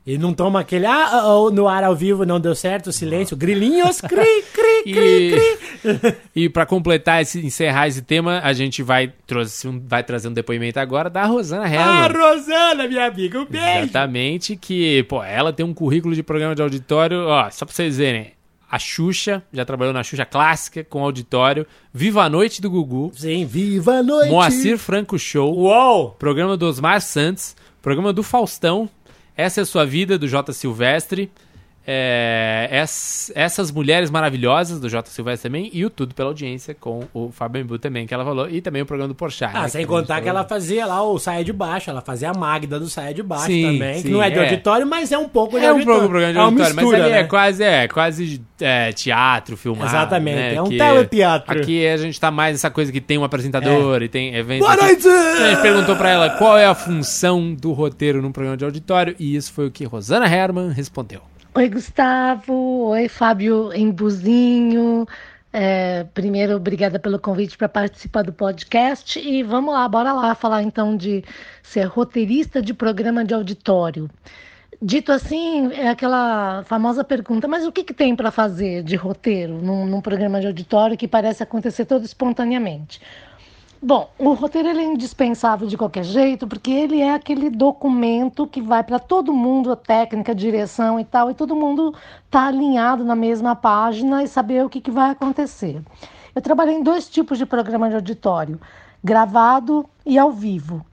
E 0.06 0.20
não 0.20 0.34
toma 0.34 0.60
aquele, 0.60 0.86
ah, 0.86 1.24
oh, 1.26 1.49
no 1.49 1.68
ar 1.68 1.84
ao 1.84 1.95
vivo 1.95 2.26
não 2.26 2.39
deu 2.39 2.53
certo, 2.53 2.91
silêncio, 2.91 3.36
grilinhos, 3.36 3.99
cri, 4.01 4.43
cri, 4.53 4.64
cri. 4.94 5.36
E 6.36 6.50
para 6.50 6.66
completar, 6.66 7.22
esse, 7.22 7.46
encerrar 7.46 7.88
esse 7.88 8.02
tema, 8.02 8.42
a 8.44 8.54
gente 8.54 8.82
vai, 8.82 9.14
trouxe 9.28 9.68
um, 9.68 9.80
vai 9.80 10.04
trazer 10.04 10.28
um 10.28 10.34
depoimento 10.34 10.80
agora 10.80 11.12
da 11.12 11.26
Rosana 11.26 11.66
Hellman. 11.66 11.80
Ah, 11.80 12.08
Rosana, 12.08 12.88
minha 12.88 13.06
amiga, 13.06 13.40
um 13.40 13.46
beijo. 13.46 13.84
Exatamente, 13.84 14.56
que, 14.56 15.04
pô, 15.04 15.24
ela 15.24 15.54
tem 15.54 15.64
um 15.64 15.76
currículo 15.76 16.16
de 16.16 16.24
programa 16.24 16.56
de 16.56 16.62
auditório, 16.64 17.28
ó, 17.28 17.50
só 17.52 17.66
pra 17.66 17.76
vocês 17.76 17.98
verem, 17.98 18.34
a 18.70 18.80
Xuxa, 18.80 19.44
já 19.54 19.64
trabalhou 19.64 19.94
na 19.94 20.04
Xuxa 20.04 20.26
Clássica 20.26 20.84
com 20.84 21.04
auditório. 21.04 21.66
Viva 21.94 22.24
a 22.24 22.30
Noite 22.30 22.62
do 22.62 22.70
Gugu. 22.70 23.12
Sim, 23.16 23.46
Viva 23.46 24.00
a 24.00 24.04
Noite. 24.04 24.30
Moacir 24.30 24.78
Franco 24.78 25.18
Show. 25.18 25.56
Uou! 25.56 26.12
Programa 26.12 26.58
do 26.58 26.66
Osmar 26.66 27.00
Santos. 27.00 27.56
Programa 27.82 28.12
do 28.12 28.24
Faustão. 28.24 28.90
Essa 29.38 29.62
é 29.62 29.64
a 29.64 29.66
Sua 29.66 29.86
Vida, 29.86 30.18
do 30.18 30.28
J. 30.28 30.52
Silvestre. 30.52 31.32
É, 31.88 32.68
essas 33.36 33.72
mulheres 33.72 34.10
maravilhosas 34.10 34.80
do 34.80 34.90
J. 34.90 35.10
Silvestre 35.10 35.50
também 35.50 35.70
e 35.74 35.86
o 35.86 35.90
Tudo 35.90 36.14
pela 36.16 36.30
Audiência 36.30 36.74
com 36.74 37.04
o 37.14 37.32
Fábio 37.32 37.62
Embu 37.62 37.78
também, 37.78 38.08
que 38.08 38.14
ela 38.14 38.24
falou, 38.26 38.50
e 38.50 38.62
também 38.62 38.82
o 38.82 38.86
programa 38.86 39.08
do 39.08 39.16
Porchat. 39.16 39.52
Ah, 39.56 39.64
né, 39.64 39.68
sem 39.68 39.82
que 39.82 39.88
contar 39.88 40.22
que 40.22 40.28
ela 40.30 40.44
fazia 40.44 40.86
lá 40.86 41.04
o 41.04 41.18
Saia 41.20 41.44
de 41.44 41.54
Baixo, 41.54 41.90
ela 41.90 42.02
fazia 42.02 42.32
a 42.32 42.34
Magda 42.34 42.80
do 42.80 42.90
Saia 42.90 43.14
de 43.14 43.22
Baixo 43.22 43.46
Sim, 43.46 43.64
também, 43.74 43.96
sim, 43.98 44.02
que 44.04 44.10
não 44.10 44.22
é 44.22 44.30
de 44.30 44.40
é. 44.40 44.44
auditório, 44.44 44.86
mas 44.88 45.12
é 45.12 45.18
um 45.18 45.30
pouco 45.30 45.60
de 45.60 45.66
É 45.66 45.70
um 45.70 45.74
auditório. 45.74 46.00
pouco 46.02 46.10
programa 46.12 46.34
de 46.34 46.38
é 46.40 46.42
uma 46.42 46.46
auditório, 46.48 46.76
mistura, 46.76 46.98
mas 46.98 47.06
ali 47.06 47.14
né? 47.14 47.20
é 47.20 47.24
quase, 47.26 47.64
é, 47.64 47.88
quase 47.88 48.42
é, 48.60 48.92
teatro, 48.92 49.56
filmado. 49.58 49.90
Exatamente, 49.90 50.36
né, 50.36 50.56
é 50.56 50.62
um 50.62 50.70
que- 50.70 50.78
teleteatro. 50.78 51.60
Aqui 51.60 51.88
a 51.88 51.98
gente 51.98 52.20
tá 52.20 52.32
mais 52.32 52.56
essa 52.56 52.70
coisa 52.70 52.92
que 52.92 53.02
tem 53.02 53.18
um 53.18 53.24
apresentador 53.24 54.02
e 54.02 54.10
tem 54.10 54.36
eventos. 54.36 54.66
Boa 54.66 54.74
aqui. 54.74 54.86
noite! 54.86 55.08
A 55.08 55.50
gente 55.50 55.62
perguntou 55.62 55.96
pra 55.96 56.10
ela 56.10 56.30
qual 56.32 56.58
é 56.58 56.66
a 56.66 56.74
função 56.76 57.54
do 57.54 57.72
roteiro 57.74 58.22
num 58.22 58.32
programa 58.32 58.58
de 58.58 58.66
auditório 58.66 59.16
e 59.20 59.36
isso 59.36 59.54
foi 59.54 59.68
o 59.68 59.72
que 59.72 59.84
Rosana 59.86 60.26
Herman 60.28 60.70
respondeu. 60.72 61.22
Oi, 61.58 61.70
Gustavo. 61.70 62.88
Oi, 62.89 63.08
Fábio 63.08 63.74
Embuzinho. 63.74 65.08
É, 65.53 66.03
primeiro, 66.14 66.58
obrigada 66.58 66.99
pelo 66.99 67.18
convite 67.18 67.58
para 67.58 67.70
participar 67.70 68.24
do 68.24 68.34
podcast. 68.34 69.18
E 69.18 69.41
vamos 69.41 69.74
lá, 69.74 69.88
bora 69.88 70.12
lá 70.12 70.36
falar 70.36 70.64
então 70.64 70.97
de 70.97 71.24
ser 71.64 71.86
roteirista 71.86 72.62
de 72.62 72.74
programa 72.74 73.24
de 73.24 73.34
auditório. 73.34 74.10
Dito 74.82 75.14
assim, 75.14 75.72
é 75.74 75.88
aquela 75.88 76.64
famosa 76.66 77.03
pergunta: 77.06 77.47
mas 77.47 77.66
o 77.66 77.72
que, 77.72 77.86
que 77.86 77.93
tem 77.93 78.16
para 78.16 78.32
fazer 78.32 78.84
de 78.84 78.97
roteiro 78.97 79.62
num, 79.62 79.86
num 79.86 80.01
programa 80.01 80.41
de 80.41 80.47
auditório 80.47 80.97
que 80.97 81.08
parece 81.08 81.41
acontecer 81.41 81.86
todo 81.86 82.03
espontaneamente? 82.03 82.99
Bom, 83.88 84.10
o 84.18 84.34
roteiro 84.34 84.68
ele 84.68 84.82
é 84.82 84.84
indispensável 84.84 85.68
de 85.68 85.78
qualquer 85.78 86.04
jeito, 86.04 86.48
porque 86.48 86.72
ele 86.72 87.02
é 87.02 87.14
aquele 87.14 87.52
documento 87.52 88.48
que 88.48 88.60
vai 88.60 88.84
para 88.84 88.98
todo 88.98 89.32
mundo, 89.32 89.72
a 89.72 89.76
técnica, 89.76 90.32
a 90.32 90.36
direção 90.36 91.00
e 91.00 91.06
tal, 91.06 91.30
e 91.30 91.36
todo 91.36 91.56
mundo 91.56 91.94
está 92.26 92.48
alinhado 92.48 93.04
na 93.04 93.16
mesma 93.16 93.56
página 93.56 94.24
e 94.24 94.28
saber 94.28 94.66
o 94.66 94.70
que, 94.70 94.82
que 94.82 94.90
vai 94.90 95.12
acontecer. 95.12 95.84
Eu 96.34 96.42
trabalhei 96.42 96.74
em 96.74 96.82
dois 96.82 97.08
tipos 97.08 97.38
de 97.38 97.46
programa 97.46 97.88
de 97.88 97.94
auditório, 97.94 98.60
gravado 99.04 99.88
e 100.04 100.18
ao 100.18 100.32
vivo. 100.32 100.84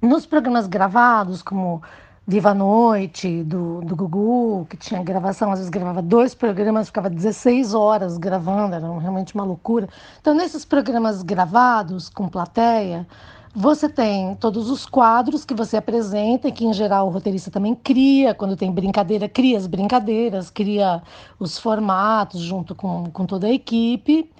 Nos 0.00 0.24
programas 0.24 0.66
gravados, 0.66 1.42
como 1.42 1.82
Viva 2.26 2.50
a 2.50 2.54
Noite, 2.54 3.42
do, 3.42 3.80
do 3.80 3.96
Gugu, 3.96 4.66
que 4.70 4.76
tinha 4.76 5.02
gravação, 5.02 5.50
às 5.50 5.58
vezes 5.58 5.70
gravava 5.70 6.00
dois 6.00 6.34
programas, 6.34 6.86
ficava 6.86 7.10
16 7.10 7.74
horas 7.74 8.18
gravando, 8.18 8.74
era 8.76 8.98
realmente 8.98 9.34
uma 9.34 9.42
loucura. 9.42 9.88
Então, 10.20 10.34
nesses 10.34 10.64
programas 10.64 11.22
gravados, 11.22 12.08
com 12.08 12.28
plateia, 12.28 13.06
você 13.52 13.88
tem 13.88 14.36
todos 14.36 14.70
os 14.70 14.86
quadros 14.86 15.44
que 15.44 15.54
você 15.54 15.76
apresenta, 15.76 16.46
e 16.46 16.52
que 16.52 16.64
em 16.64 16.72
geral 16.72 17.08
o 17.08 17.10
roteirista 17.10 17.50
também 17.50 17.74
cria, 17.74 18.32
quando 18.32 18.56
tem 18.56 18.70
brincadeira, 18.70 19.28
cria 19.28 19.58
as 19.58 19.66
brincadeiras, 19.66 20.50
cria 20.50 21.02
os 21.38 21.58
formatos 21.58 22.40
junto 22.42 22.76
com, 22.76 23.10
com 23.10 23.26
toda 23.26 23.48
a 23.48 23.50
equipe. 23.50 24.30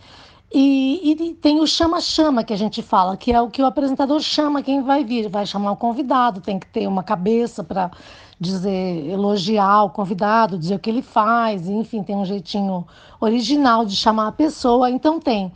E, 0.53 1.13
e 1.13 1.35
tem 1.35 1.61
o 1.61 1.67
chama-chama 1.67 2.43
que 2.43 2.53
a 2.53 2.57
gente 2.57 2.83
fala, 2.83 3.17
que 3.17 3.33
é 3.33 3.41
o 3.41 3.49
que 3.49 3.63
o 3.63 3.67
apresentador 3.67 4.19
chama 4.21 4.63
quem 4.63 4.83
vai 4.83 5.05
vir. 5.05 5.29
Vai 5.29 5.47
chamar 5.47 5.73
o 5.73 5.77
convidado, 5.77 6.41
tem 6.41 6.59
que 6.59 6.67
ter 6.67 6.89
uma 6.89 7.05
cabeça 7.05 7.63
para 7.63 7.91
dizer, 8.39 9.07
elogiar 9.09 9.85
o 9.85 9.91
convidado, 9.91 10.59
dizer 10.59 10.75
o 10.75 10.79
que 10.79 10.91
ele 10.91 11.03
faz, 11.03 11.69
enfim, 11.69 12.03
tem 12.03 12.17
um 12.17 12.25
jeitinho 12.25 12.87
original 13.21 13.85
de 13.85 13.95
chamar 13.95 14.29
a 14.29 14.33
pessoa. 14.33 14.91
Então 14.91 15.21
tem 15.21 15.53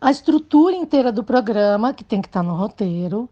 a 0.00 0.10
estrutura 0.10 0.74
inteira 0.74 1.12
do 1.12 1.22
programa, 1.22 1.92
que 1.92 2.02
tem 2.02 2.22
que 2.22 2.28
estar 2.28 2.42
no 2.42 2.54
roteiro, 2.54 3.28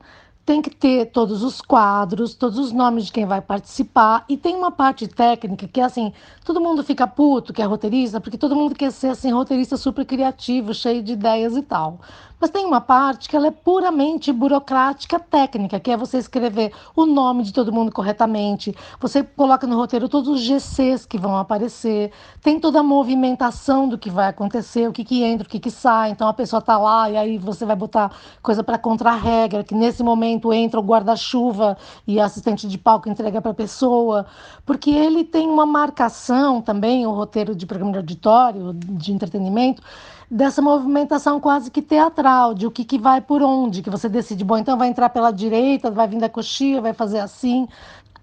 tem 0.49 0.62
que 0.62 0.70
ter 0.70 1.11
todos 1.11 1.42
os 1.42 1.61
quadros, 1.61 2.34
todos 2.34 2.59
os 2.59 2.72
nomes 2.72 3.05
de 3.05 3.12
quem 3.12 3.26
vai 3.26 3.38
participar, 3.38 4.24
e 4.30 4.34
tem 4.34 4.57
uma 4.57 4.70
parte 4.70 5.07
técnica 5.07 5.68
que 5.68 5.78
é 5.78 5.84
assim, 5.84 6.11
todo 6.42 6.59
mundo 6.59 6.82
fica 6.82 7.07
puto 7.07 7.53
que 7.53 7.61
é 7.61 7.66
roteirista, 7.66 8.18
porque 8.18 8.38
todo 8.38 8.57
mundo 8.57 8.74
quer 8.74 8.90
ser 8.90 9.09
assim, 9.09 9.30
roteirista 9.30 9.76
super 9.76 10.07
criativo, 10.07 10.72
cheio 10.72 11.03
de 11.03 11.12
ideias 11.12 11.55
e 11.55 11.61
tal. 11.61 12.01
Mas 12.40 12.51
tem 12.51 12.64
uma 12.64 12.80
parte 12.80 13.28
que 13.28 13.36
ela 13.36 13.49
é 13.49 13.51
puramente 13.51 14.32
burocrática 14.32 15.18
técnica, 15.18 15.80
que 15.80 15.90
é 15.90 15.96
você 15.96 16.18
escrever 16.18 16.72
o 16.94 17.05
nome 17.05 17.42
de 17.42 17.53
todo 17.53 17.72
mundo 17.72 17.90
corretamente, 17.90 18.74
você 19.01 19.24
coloca 19.24 19.66
no 19.66 19.76
roteiro 19.76 20.09
todos 20.09 20.28
os 20.28 20.40
GCs 20.40 21.05
que 21.05 21.18
vão 21.18 21.36
aparecer, 21.36 22.12
tem 22.40 22.61
toda 22.61 22.78
a 22.78 22.82
movimentação 22.82 23.88
do 23.88 23.99
que 23.99 24.09
vai 24.09 24.28
acontecer, 24.28 24.88
o 24.88 24.92
que, 24.92 25.05
que 25.05 25.24
entra, 25.24 25.46
o 25.46 25.51
que, 25.51 25.59
que 25.59 25.70
sai. 25.70 26.11
Então 26.11 26.28
a 26.28 26.32
pessoa 26.32 26.62
tá 26.62 26.78
lá 26.78 27.11
e 27.11 27.16
aí 27.16 27.38
você 27.38 27.66
vai 27.66 27.74
botar 27.74 28.12
coisa 28.40 28.62
para 28.62 28.78
contra-regra, 28.78 29.64
que 29.64 29.74
nesse 29.74 30.05
momento 30.05 30.38
entra 30.53 30.80
o 30.80 30.82
guarda-chuva 30.82 31.76
e 32.07 32.20
a 32.20 32.24
assistente 32.24 32.68
de 32.68 32.78
palco 32.78 33.09
entrega 33.09 33.41
para 33.41 33.51
a 33.51 33.55
pessoa, 33.55 34.26
porque 34.64 34.91
ele 34.91 35.24
tem 35.24 35.49
uma 35.49 35.66
marcação 35.66 36.61
também, 36.61 37.07
o 37.07 37.12
roteiro 37.12 37.55
de 37.55 37.66
programa 37.66 37.93
de 37.93 37.99
auditório, 37.99 38.72
de 38.74 39.12
entretenimento, 39.12 39.82
dessa 40.30 40.61
movimentação 40.61 41.41
quase 41.41 41.70
que 41.70 41.80
teatral, 41.80 42.55
de 42.55 42.66
o 42.66 42.70
que, 42.70 42.84
que 42.84 42.99
vai 42.99 43.20
por 43.20 43.43
onde, 43.43 43.82
que 43.82 43.91
você 43.91 44.09
decide, 44.09 44.45
bom, 44.45 44.59
então 44.59 44.76
vai 44.76 44.89
entrar 44.89 45.09
pela 45.09 45.30
direita, 45.30 45.91
vai 45.91 46.07
vir 46.07 46.20
da 46.20 46.28
coxinha, 46.28 46.80
vai 46.80 46.93
fazer 46.93 47.18
assim. 47.18 47.66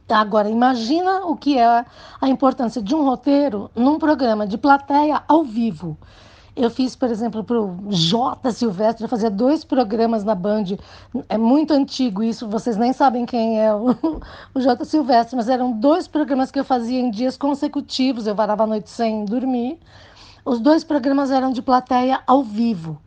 Agora, 0.08 0.48
imagina 0.50 1.26
o 1.26 1.36
que 1.36 1.58
é 1.58 1.86
a 2.22 2.30
importância 2.30 2.82
de 2.82 2.94
um 2.94 3.04
roteiro 3.04 3.72
num 3.76 3.98
programa 3.98 4.46
de 4.46 4.58
plateia 4.58 5.24
ao 5.28 5.44
vivo. 5.44 5.98
Eu 6.56 6.70
fiz, 6.70 6.96
por 6.96 7.10
exemplo, 7.12 7.44
para 7.44 7.60
o 7.62 7.78
J. 7.90 8.50
Silvestre, 8.54 9.04
eu 9.04 9.10
fazia 9.10 9.30
dois 9.30 9.66
programas 9.66 10.24
na 10.24 10.34
Band. 10.34 10.78
É 11.28 11.38
muito 11.38 11.74
antigo 11.74 12.24
isso, 12.24 12.48
vocês 12.48 12.78
nem 12.78 12.94
sabem 12.94 13.26
quem 13.26 13.60
é 13.60 13.76
o, 13.76 13.92
o 14.56 14.62
J. 14.62 14.86
Silvestre, 14.86 15.36
mas 15.36 15.50
eram 15.50 15.74
dois 15.74 16.08
programas 16.08 16.52
que 16.52 16.60
eu 16.60 16.64
fazia 16.64 16.98
em 16.98 17.12
dias 17.12 17.36
consecutivos. 17.36 18.26
Eu 18.26 18.34
varava 18.34 18.64
a 18.64 18.68
noite 18.68 18.90
sem 18.90 19.26
dormir. 19.26 19.78
Os 20.46 20.62
dois 20.62 20.84
programas 20.86 21.30
eram 21.30 21.52
de 21.52 21.62
plateia 21.62 22.22
ao 22.26 22.42
vivo. 22.42 22.98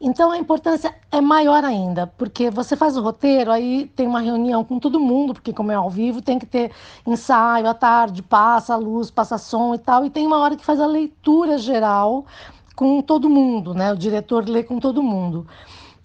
Então 0.00 0.30
a 0.30 0.38
importância 0.38 0.94
é 1.10 1.20
maior 1.20 1.62
ainda, 1.62 2.06
porque 2.06 2.50
você 2.50 2.76
faz 2.76 2.96
o 2.96 3.02
roteiro, 3.02 3.50
aí 3.50 3.86
tem 3.94 4.06
uma 4.06 4.20
reunião 4.20 4.64
com 4.64 4.78
todo 4.78 5.00
mundo, 5.00 5.32
porque 5.32 5.52
como 5.52 5.72
é 5.72 5.74
ao 5.74 5.88
vivo, 5.88 6.20
tem 6.20 6.38
que 6.38 6.44
ter 6.44 6.72
ensaio 7.06 7.66
à 7.66 7.74
tarde, 7.74 8.22
passa 8.22 8.74
a 8.74 8.76
luz, 8.76 9.10
passa 9.10 9.38
som 9.38 9.74
e 9.74 9.78
tal, 9.78 10.04
e 10.04 10.10
tem 10.10 10.26
uma 10.26 10.38
hora 10.38 10.56
que 10.56 10.64
faz 10.64 10.80
a 10.80 10.86
leitura 10.86 11.56
geral 11.56 12.26
com 12.74 13.02
todo 13.02 13.28
mundo, 13.30 13.74
né? 13.74 13.92
O 13.92 13.96
diretor 13.96 14.48
lê 14.48 14.62
com 14.64 14.78
todo 14.80 15.02
mundo. 15.02 15.46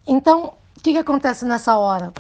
Então, 0.08 0.54
o 0.78 0.82
que, 0.82 0.94
que 0.94 0.98
acontece 1.00 1.46
nessa 1.46 1.78
hora? 1.78 2.16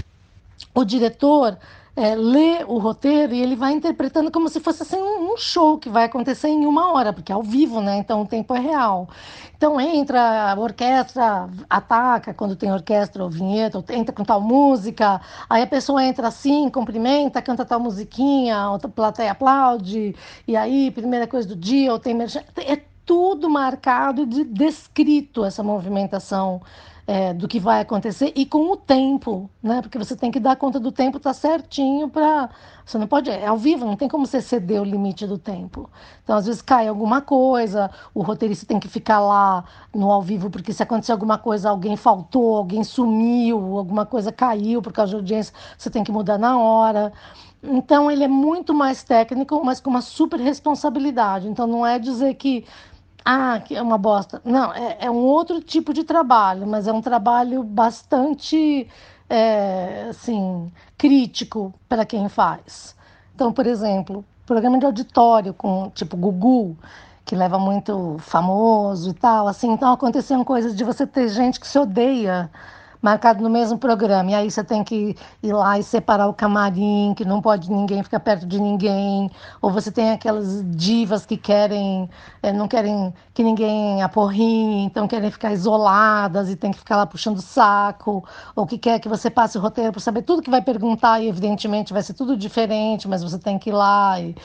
O 0.75 0.83
diretor 0.85 1.57
é, 1.95 2.15
lê 2.15 2.63
o 2.65 2.77
roteiro 2.77 3.33
e 3.33 3.41
ele 3.41 3.55
vai 3.55 3.73
interpretando 3.73 4.31
como 4.31 4.47
se 4.49 4.59
fosse 4.61 4.83
assim, 4.83 4.97
um, 4.97 5.35
show 5.37 5.77
que 5.77 5.89
vai 5.89 6.05
acontecer 6.05 6.47
em 6.49 6.65
uma 6.65 6.93
hora, 6.93 7.11
porque 7.13 7.31
é 7.31 7.35
ao 7.35 7.43
vivo, 7.43 7.81
né? 7.81 7.97
Então 7.97 8.21
o 8.21 8.27
tempo 8.27 8.53
é 8.55 8.59
real. 8.59 9.09
Então 9.57 9.79
entra 9.81 10.51
a 10.53 10.59
orquestra, 10.59 11.49
ataca 11.69 12.33
quando 12.33 12.55
tem 12.55 12.71
orquestra 12.71 13.23
ou 13.23 13.29
vinheta, 13.29 13.77
ou 13.77 13.85
entra 13.89 14.13
com 14.13 14.23
tal 14.23 14.39
música, 14.41 15.19
aí 15.49 15.61
a 15.63 15.67
pessoa 15.67 16.03
entra 16.03 16.27
assim, 16.27 16.69
cumprimenta, 16.69 17.41
canta 17.41 17.65
tal 17.65 17.79
musiquinha, 17.79 18.57
a 18.75 18.79
plateia 18.89 19.31
aplaude, 19.31 20.15
e 20.47 20.55
aí, 20.55 20.91
primeira 20.91 21.27
coisa 21.27 21.47
do 21.47 21.55
dia, 21.55 21.91
ou 21.91 21.99
tem 21.99 22.15
É 22.65 22.88
tudo 23.09 23.49
marcado 23.49 24.23
de 24.23 24.43
descrito 24.43 25.43
essa 25.43 25.63
movimentação 25.63 26.61
é, 27.07 27.33
do 27.33 27.47
que 27.47 27.59
vai 27.59 27.81
acontecer 27.81 28.31
e 28.35 28.45
com 28.45 28.71
o 28.71 28.77
tempo, 28.77 29.49
né? 29.63 29.81
Porque 29.81 29.97
você 29.97 30.15
tem 30.15 30.29
que 30.29 30.39
dar 30.39 30.55
conta 30.55 30.79
do 30.79 30.91
tempo, 30.91 31.19
tá 31.19 31.33
certinho 31.33 32.07
para 32.07 32.51
você 32.85 32.99
não 32.99 33.07
pode 33.07 33.31
é 33.31 33.47
ao 33.47 33.57
vivo, 33.57 33.83
não 33.83 33.95
tem 33.95 34.07
como 34.07 34.27
você 34.27 34.39
ceder 34.39 34.79
o 34.79 34.85
limite 34.85 35.25
do 35.25 35.39
tempo. 35.39 35.89
Então 36.23 36.37
às 36.37 36.45
vezes 36.45 36.61
cai 36.61 36.87
alguma 36.87 37.19
coisa, 37.19 37.89
o 38.13 38.21
roteirista 38.21 38.67
tem 38.67 38.79
que 38.79 38.87
ficar 38.87 39.19
lá 39.19 39.63
no 39.91 40.11
ao 40.11 40.21
vivo 40.21 40.51
porque 40.51 40.71
se 40.71 40.83
acontecer 40.83 41.11
alguma 41.11 41.39
coisa, 41.39 41.71
alguém 41.71 41.95
faltou, 41.97 42.57
alguém 42.57 42.83
sumiu, 42.83 43.79
alguma 43.79 44.05
coisa 44.05 44.31
caiu 44.31 44.83
por 44.83 44.93
causa 44.93 45.09
de 45.09 45.15
audiência, 45.15 45.51
você 45.75 45.89
tem 45.89 46.03
que 46.03 46.11
mudar 46.11 46.37
na 46.37 46.59
hora. 46.59 47.11
Então 47.63 48.09
ele 48.11 48.23
é 48.23 48.27
muito 48.27 48.71
mais 48.71 49.03
técnico, 49.03 49.59
mas 49.65 49.81
com 49.81 49.89
uma 49.89 50.01
super 50.01 50.39
responsabilidade. 50.39 51.47
Então 51.47 51.65
não 51.65 51.83
é 51.83 51.97
dizer 51.97 52.35
que 52.35 52.65
ah, 53.25 53.59
que 53.59 53.75
é 53.75 53.81
uma 53.81 53.97
bosta. 53.97 54.41
Não, 54.43 54.73
é, 54.73 54.97
é 55.01 55.11
um 55.11 55.17
outro 55.17 55.61
tipo 55.61 55.93
de 55.93 56.03
trabalho, 56.03 56.65
mas 56.65 56.87
é 56.87 56.93
um 56.93 57.01
trabalho 57.01 57.63
bastante, 57.63 58.87
é, 59.29 60.07
assim, 60.09 60.71
crítico 60.97 61.73
para 61.87 62.05
quem 62.05 62.29
faz. 62.29 62.95
Então, 63.35 63.53
por 63.53 63.67
exemplo, 63.67 64.25
programa 64.45 64.79
de 64.79 64.85
auditório 64.85 65.53
com, 65.53 65.89
tipo, 65.93 66.17
Gugu, 66.17 66.77
que 67.25 67.35
leva 67.35 67.59
muito 67.59 68.17
famoso 68.19 69.11
e 69.11 69.13
tal, 69.13 69.47
assim, 69.47 69.71
então 69.71 69.93
aconteciam 69.93 70.43
coisas 70.43 70.75
de 70.75 70.83
você 70.83 71.05
ter 71.05 71.29
gente 71.29 71.59
que 71.59 71.67
se 71.67 71.77
odeia 71.77 72.49
marcado 73.01 73.41
no 73.43 73.49
mesmo 73.49 73.77
programa. 73.77 74.31
E 74.31 74.35
aí 74.35 74.51
você 74.51 74.63
tem 74.63 74.83
que 74.83 75.15
ir 75.41 75.53
lá 75.53 75.79
e 75.79 75.83
separar 75.83 76.27
o 76.27 76.33
camarim, 76.33 77.13
que 77.15 77.25
não 77.25 77.41
pode 77.41 77.71
ninguém 77.71 78.03
ficar 78.03 78.19
perto 78.19 78.45
de 78.45 78.59
ninguém. 78.59 79.29
Ou 79.61 79.71
você 79.71 79.91
tem 79.91 80.11
aquelas 80.11 80.63
divas 80.75 81.25
que 81.25 81.37
querem, 81.37 82.09
é, 82.43 82.51
não 82.51 82.67
querem 82.67 83.13
que 83.33 83.43
ninguém 83.43 84.01
aporrinhe, 84.01 84.83
então 84.83 85.07
querem 85.07 85.31
ficar 85.31 85.51
isoladas 85.53 86.49
e 86.49 86.55
tem 86.55 86.71
que 86.71 86.79
ficar 86.79 86.97
lá 86.97 87.05
puxando 87.05 87.37
o 87.37 87.41
saco. 87.41 88.23
Ou 88.55 88.65
que 88.65 88.77
quer 88.77 88.99
que 88.99 89.09
você 89.09 89.29
passe 89.29 89.57
o 89.57 89.61
roteiro 89.61 89.91
para 89.91 90.01
saber 90.01 90.21
tudo 90.23 90.41
que 90.41 90.49
vai 90.49 90.61
perguntar 90.61 91.19
e 91.21 91.27
evidentemente 91.27 91.93
vai 91.93 92.03
ser 92.03 92.13
tudo 92.13 92.35
diferente, 92.37 93.07
mas 93.07 93.23
você 93.23 93.39
tem 93.39 93.57
que 93.57 93.69
ir 93.69 93.73
lá 93.73 94.19
e 94.19 94.35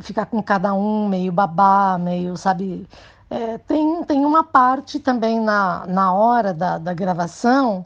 ficar 0.00 0.26
com 0.26 0.42
cada 0.42 0.74
um 0.74 1.08
meio 1.08 1.32
babá, 1.32 1.98
meio, 1.98 2.36
sabe 2.36 2.86
é, 3.30 3.58
tem, 3.58 4.02
tem 4.04 4.24
uma 4.24 4.42
parte 4.42 4.98
também 4.98 5.40
na, 5.40 5.86
na 5.86 6.12
hora 6.12 6.54
da, 6.54 6.78
da 6.78 6.94
gravação 6.94 7.84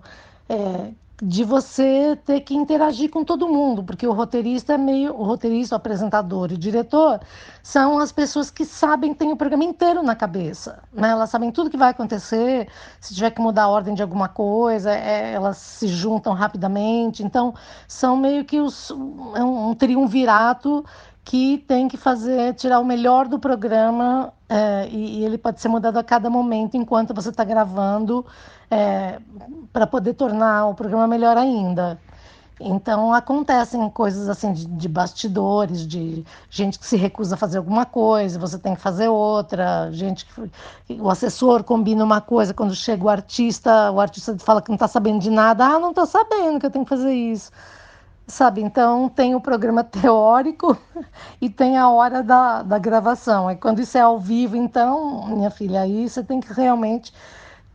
é, 0.48 0.92
de 1.24 1.44
você 1.44 2.18
ter 2.24 2.40
que 2.40 2.52
interagir 2.52 3.08
com 3.08 3.22
todo 3.22 3.48
mundo, 3.48 3.84
porque 3.84 4.04
o 4.04 4.12
roteirista 4.12 4.74
é 4.74 4.78
meio. 4.78 5.14
O 5.14 5.22
roteirista, 5.22 5.74
o 5.74 5.78
apresentador 5.78 6.50
e 6.50 6.54
o 6.54 6.58
diretor 6.58 7.20
são 7.62 8.00
as 8.00 8.10
pessoas 8.10 8.50
que 8.50 8.64
sabem, 8.64 9.14
têm 9.14 9.30
o 9.30 9.36
programa 9.36 9.62
inteiro 9.62 10.02
na 10.02 10.16
cabeça. 10.16 10.82
Né? 10.92 11.10
Elas 11.10 11.30
sabem 11.30 11.52
tudo 11.52 11.70
que 11.70 11.76
vai 11.76 11.90
acontecer, 11.90 12.68
se 13.00 13.14
tiver 13.14 13.30
que 13.30 13.40
mudar 13.40 13.64
a 13.64 13.68
ordem 13.68 13.94
de 13.94 14.02
alguma 14.02 14.28
coisa, 14.28 14.92
é, 14.92 15.32
elas 15.32 15.58
se 15.58 15.86
juntam 15.86 16.32
rapidamente. 16.34 17.22
Então, 17.22 17.54
são 17.86 18.16
meio 18.16 18.44
que 18.44 18.60
os, 18.60 18.90
é 19.36 19.44
um, 19.44 19.70
um 19.70 19.74
triunvirato 19.76 20.84
que 21.24 21.58
tem 21.68 21.88
que 21.88 21.96
fazer, 21.96 22.54
tirar 22.54 22.80
o 22.80 22.84
melhor 22.84 23.28
do 23.28 23.38
programa 23.38 24.32
é, 24.48 24.88
e, 24.88 25.20
e, 25.20 25.24
ele 25.24 25.38
pode 25.38 25.60
ser 25.60 25.68
mudado 25.68 25.98
a 25.98 26.04
cada 26.04 26.28
momento 26.28 26.76
enquanto 26.76 27.14
você 27.14 27.30
está 27.30 27.44
gravando 27.44 28.26
é, 28.70 29.18
para 29.72 29.86
poder 29.86 30.14
tornar 30.14 30.66
o 30.66 30.74
programa 30.74 31.06
melhor 31.06 31.36
ainda. 31.36 31.98
Então 32.60 33.12
acontecem 33.12 33.88
coisas 33.90 34.28
assim 34.28 34.52
de, 34.52 34.66
de, 34.66 34.88
bastidores, 34.88 35.86
de 35.86 36.24
gente 36.50 36.78
que 36.78 36.86
se 36.86 36.96
recusa 36.96 37.34
a 37.34 37.38
fazer 37.38 37.58
alguma 37.58 37.84
coisa, 37.84 38.38
você 38.38 38.58
tem 38.58 38.74
que 38.74 38.80
fazer 38.80 39.08
outra, 39.08 39.90
gente 39.90 40.26
que 40.86 41.00
o 41.00 41.10
assessor 41.10 41.64
combina 41.64 42.04
uma 42.04 42.20
coisa, 42.20 42.54
quando 42.54 42.74
chega 42.74 43.04
o 43.04 43.08
artista, 43.08 43.90
o 43.90 44.00
artista 44.00 44.36
fala 44.38 44.62
que 44.62 44.68
não 44.68 44.76
está 44.76 44.86
sabendo 44.86 45.20
de 45.20 45.30
nada, 45.30 45.64
ah, 45.64 45.78
não 45.78 45.90
estou 45.90 46.06
sabendo 46.06 46.60
que 46.60 46.66
eu 46.66 46.70
tenho 46.70 46.84
que 46.84 46.90
fazer 46.90 47.12
isso 47.12 47.50
sabe? 48.26 48.60
Então 48.60 49.08
tem 49.08 49.34
o 49.34 49.40
programa 49.40 49.82
teórico 49.84 50.76
e 51.40 51.48
tem 51.50 51.76
a 51.76 51.88
hora 51.88 52.22
da, 52.22 52.62
da 52.62 52.78
gravação. 52.78 53.50
E 53.50 53.56
quando 53.56 53.80
isso 53.80 53.98
é 53.98 54.00
ao 54.00 54.18
vivo, 54.18 54.56
então, 54.56 55.26
minha 55.28 55.50
filha, 55.50 55.82
aí 55.82 56.08
você 56.08 56.22
tem 56.22 56.40
que 56.40 56.52
realmente 56.52 57.12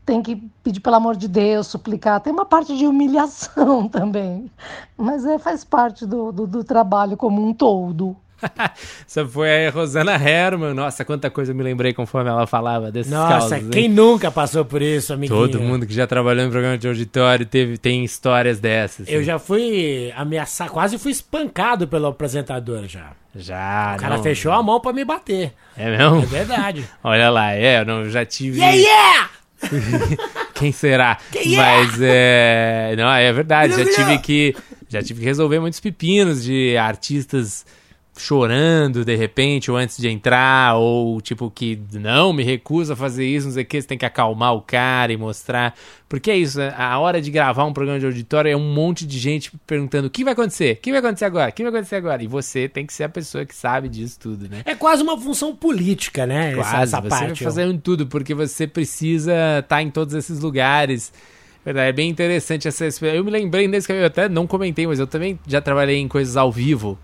tem 0.05 0.23
que 0.23 0.37
pedir 0.63 0.79
pelo 0.79 0.95
amor 0.95 1.17
de 1.17 1.27
Deus, 1.27 1.67
suplicar. 1.67 2.21
Tem 2.21 2.31
uma 2.31 2.45
parte 2.45 2.77
de 2.77 2.87
humilhação 2.87 3.87
também, 3.89 4.49
mas 4.95 5.25
é, 5.25 5.37
faz 5.37 5.65
parte 5.65 6.05
do, 6.05 6.31
do, 6.31 6.47
do 6.47 6.63
trabalho 6.63 7.17
como 7.17 7.45
um 7.45 7.53
todo. 7.53 8.15
Essa 9.07 9.25
foi 9.25 9.67
a 9.67 9.71
Rosana 9.71 10.13
Herman. 10.13 10.73
Nossa, 10.73 11.03
quanta 11.03 11.29
coisa 11.29 11.51
eu 11.51 11.55
me 11.55 11.63
lembrei 11.63 11.93
conforme 11.93 12.29
ela 12.29 12.45
falava 12.45 12.91
desses 12.91 13.11
Nossa, 13.11 13.55
causos, 13.55 13.69
quem 13.69 13.89
nunca 13.89 14.31
passou 14.31 14.63
por 14.63 14.81
isso, 14.81 15.13
amiguinho? 15.13 15.39
Todo 15.39 15.59
mundo 15.59 15.85
que 15.85 15.93
já 15.93 16.05
trabalhou 16.05 16.45
em 16.45 16.49
programa 16.49 16.77
de 16.77 16.87
auditório 16.87 17.45
teve, 17.45 17.77
tem 17.77 18.03
histórias 18.03 18.59
dessas. 18.59 19.07
Eu 19.07 19.23
já 19.23 19.39
fui 19.39 20.13
ameaçado, 20.15 20.71
quase 20.71 20.97
fui 20.97 21.11
espancado 21.11 21.87
pelo 21.87 22.07
apresentador 22.07 22.87
já. 22.87 23.11
Já, 23.35 23.93
O 23.95 23.99
cara 23.99 24.17
não, 24.17 24.23
fechou 24.23 24.51
a 24.51 24.63
mão 24.63 24.79
para 24.79 24.93
me 24.93 25.05
bater. 25.05 25.53
É 25.77 25.95
mesmo? 25.95 26.23
É 26.23 26.25
verdade. 26.25 26.85
Olha 27.03 27.29
lá, 27.29 27.53
é, 27.53 27.81
eu 27.81 27.85
não, 27.85 28.09
já 28.09 28.25
tive... 28.25 28.59
Yeah, 28.59 28.75
yeah! 28.75 29.29
Quem 30.53 30.71
será? 30.71 31.17
Quem 31.31 31.55
é? 31.55 31.57
Mas 31.57 32.01
é. 32.01 32.95
Não, 32.97 33.11
é 33.11 33.31
verdade. 33.33 33.73
Já 33.75 33.85
tive 33.85 34.17
que. 34.19 34.55
Já 34.89 35.01
tive 35.01 35.19
que 35.19 35.25
resolver 35.25 35.59
muitos 35.59 35.79
pepinos 35.79 36.43
de 36.43 36.77
artistas 36.77 37.65
chorando 38.19 39.05
de 39.05 39.15
repente, 39.15 39.69
ou 39.69 39.77
antes 39.77 39.97
de 39.97 40.07
entrar, 40.07 40.75
ou 40.75 41.19
tipo 41.21 41.49
que 41.49 41.79
não, 41.93 42.33
me 42.33 42.43
recusa 42.43 42.93
a 42.93 42.95
fazer 42.95 43.25
isso, 43.25 43.47
não 43.47 43.53
sei 43.53 43.63
o 43.63 43.65
que, 43.65 43.81
você 43.81 43.87
tem 43.87 43.97
que 43.97 44.05
acalmar 44.05 44.53
o 44.53 44.61
cara 44.61 45.11
e 45.11 45.17
mostrar. 45.17 45.75
Porque 46.09 46.31
é 46.31 46.37
isso, 46.37 46.59
a 46.61 46.97
hora 46.99 47.21
de 47.21 47.29
gravar 47.29 47.65
um 47.65 47.73
programa 47.73 47.99
de 47.99 48.05
auditório 48.05 48.49
é 48.49 48.55
um 48.55 48.73
monte 48.73 49.05
de 49.05 49.19
gente 49.19 49.51
perguntando 49.67 50.07
o 50.07 50.09
que 50.09 50.23
vai 50.23 50.33
acontecer, 50.33 50.73
o 50.73 50.77
que 50.77 50.91
vai 50.91 50.99
acontecer 50.99 51.25
agora, 51.25 51.49
o 51.49 51.53
que 51.53 51.63
vai 51.63 51.69
acontecer 51.69 51.95
agora. 51.95 52.23
E 52.23 52.27
você 52.27 52.69
tem 52.69 52.85
que 52.85 52.93
ser 52.93 53.03
a 53.03 53.09
pessoa 53.09 53.45
que 53.45 53.53
sabe 53.53 53.89
disso 53.89 54.17
tudo, 54.19 54.47
né? 54.47 54.61
É 54.65 54.73
quase 54.73 55.03
uma 55.03 55.19
função 55.19 55.55
política, 55.55 56.25
né? 56.25 56.55
Quase, 56.55 56.69
essa, 56.69 56.83
essa 56.83 57.01
você 57.01 57.09
parte. 57.09 57.43
vai 57.43 57.51
fazendo 57.51 57.79
tudo, 57.79 58.07
porque 58.07 58.33
você 58.33 58.65
precisa 58.65 59.59
estar 59.59 59.81
em 59.81 59.89
todos 59.89 60.13
esses 60.13 60.39
lugares. 60.39 61.11
É 61.65 61.91
bem 61.91 62.09
interessante 62.09 62.65
essa 62.65 62.85
Eu 63.05 63.25
me 63.25 63.31
lembrei 63.31 63.67
desse 63.67 63.87
que 63.87 63.91
eu 63.91 64.05
até 64.05 64.29
não 64.29 64.47
comentei, 64.47 64.87
mas 64.87 64.99
eu 64.99 65.07
também 65.07 65.37
já 65.45 65.59
trabalhei 65.59 65.97
em 65.97 66.07
coisas 66.07 66.37
ao 66.37 66.49
vivo. 66.49 66.97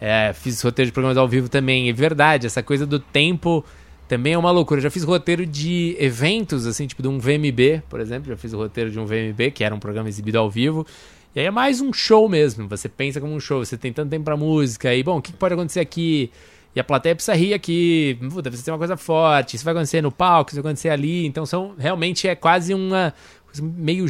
É, 0.00 0.32
fiz 0.34 0.60
roteiro 0.62 0.86
de 0.86 0.92
programas 0.92 1.16
ao 1.16 1.26
vivo 1.26 1.48
também. 1.48 1.88
É 1.88 1.92
verdade, 1.92 2.46
essa 2.46 2.62
coisa 2.62 2.86
do 2.86 2.98
tempo 2.98 3.64
também 4.08 4.34
é 4.34 4.38
uma 4.38 4.50
loucura. 4.50 4.80
Já 4.80 4.90
fiz 4.90 5.02
roteiro 5.02 5.44
de 5.44 5.96
eventos, 5.98 6.66
assim, 6.66 6.86
tipo 6.86 7.02
de 7.02 7.08
um 7.08 7.18
VMB, 7.18 7.82
por 7.88 8.00
exemplo. 8.00 8.28
Já 8.28 8.36
fiz 8.36 8.52
o 8.52 8.56
roteiro 8.56 8.90
de 8.90 8.98
um 8.98 9.06
VMB, 9.06 9.50
que 9.52 9.64
era 9.64 9.74
um 9.74 9.78
programa 9.78 10.08
exibido 10.08 10.38
ao 10.38 10.50
vivo. 10.50 10.86
E 11.34 11.40
aí 11.40 11.46
é 11.46 11.50
mais 11.50 11.80
um 11.80 11.92
show 11.92 12.28
mesmo. 12.28 12.68
Você 12.68 12.88
pensa 12.88 13.20
como 13.20 13.34
um 13.34 13.40
show, 13.40 13.64
você 13.64 13.76
tem 13.76 13.92
tanto 13.92 14.10
tempo 14.10 14.24
pra 14.24 14.36
música. 14.36 14.94
E, 14.94 15.02
bom, 15.02 15.18
o 15.18 15.22
que 15.22 15.32
pode 15.32 15.54
acontecer 15.54 15.80
aqui? 15.80 16.30
E 16.74 16.80
a 16.80 16.84
plateia 16.84 17.14
precisa 17.14 17.34
rir 17.34 17.54
aqui. 17.54 18.18
Puta, 18.30 18.50
precisa 18.50 18.72
uma 18.72 18.78
coisa 18.78 18.96
forte. 18.96 19.56
Isso 19.56 19.64
vai 19.64 19.72
acontecer 19.72 20.02
no 20.02 20.12
palco, 20.12 20.50
isso 20.50 20.62
vai 20.62 20.70
acontecer 20.70 20.90
ali. 20.90 21.26
Então, 21.26 21.44
são 21.44 21.74
realmente 21.78 22.28
é 22.28 22.34
quase 22.34 22.74
uma 22.74 23.12
meio 23.60 24.06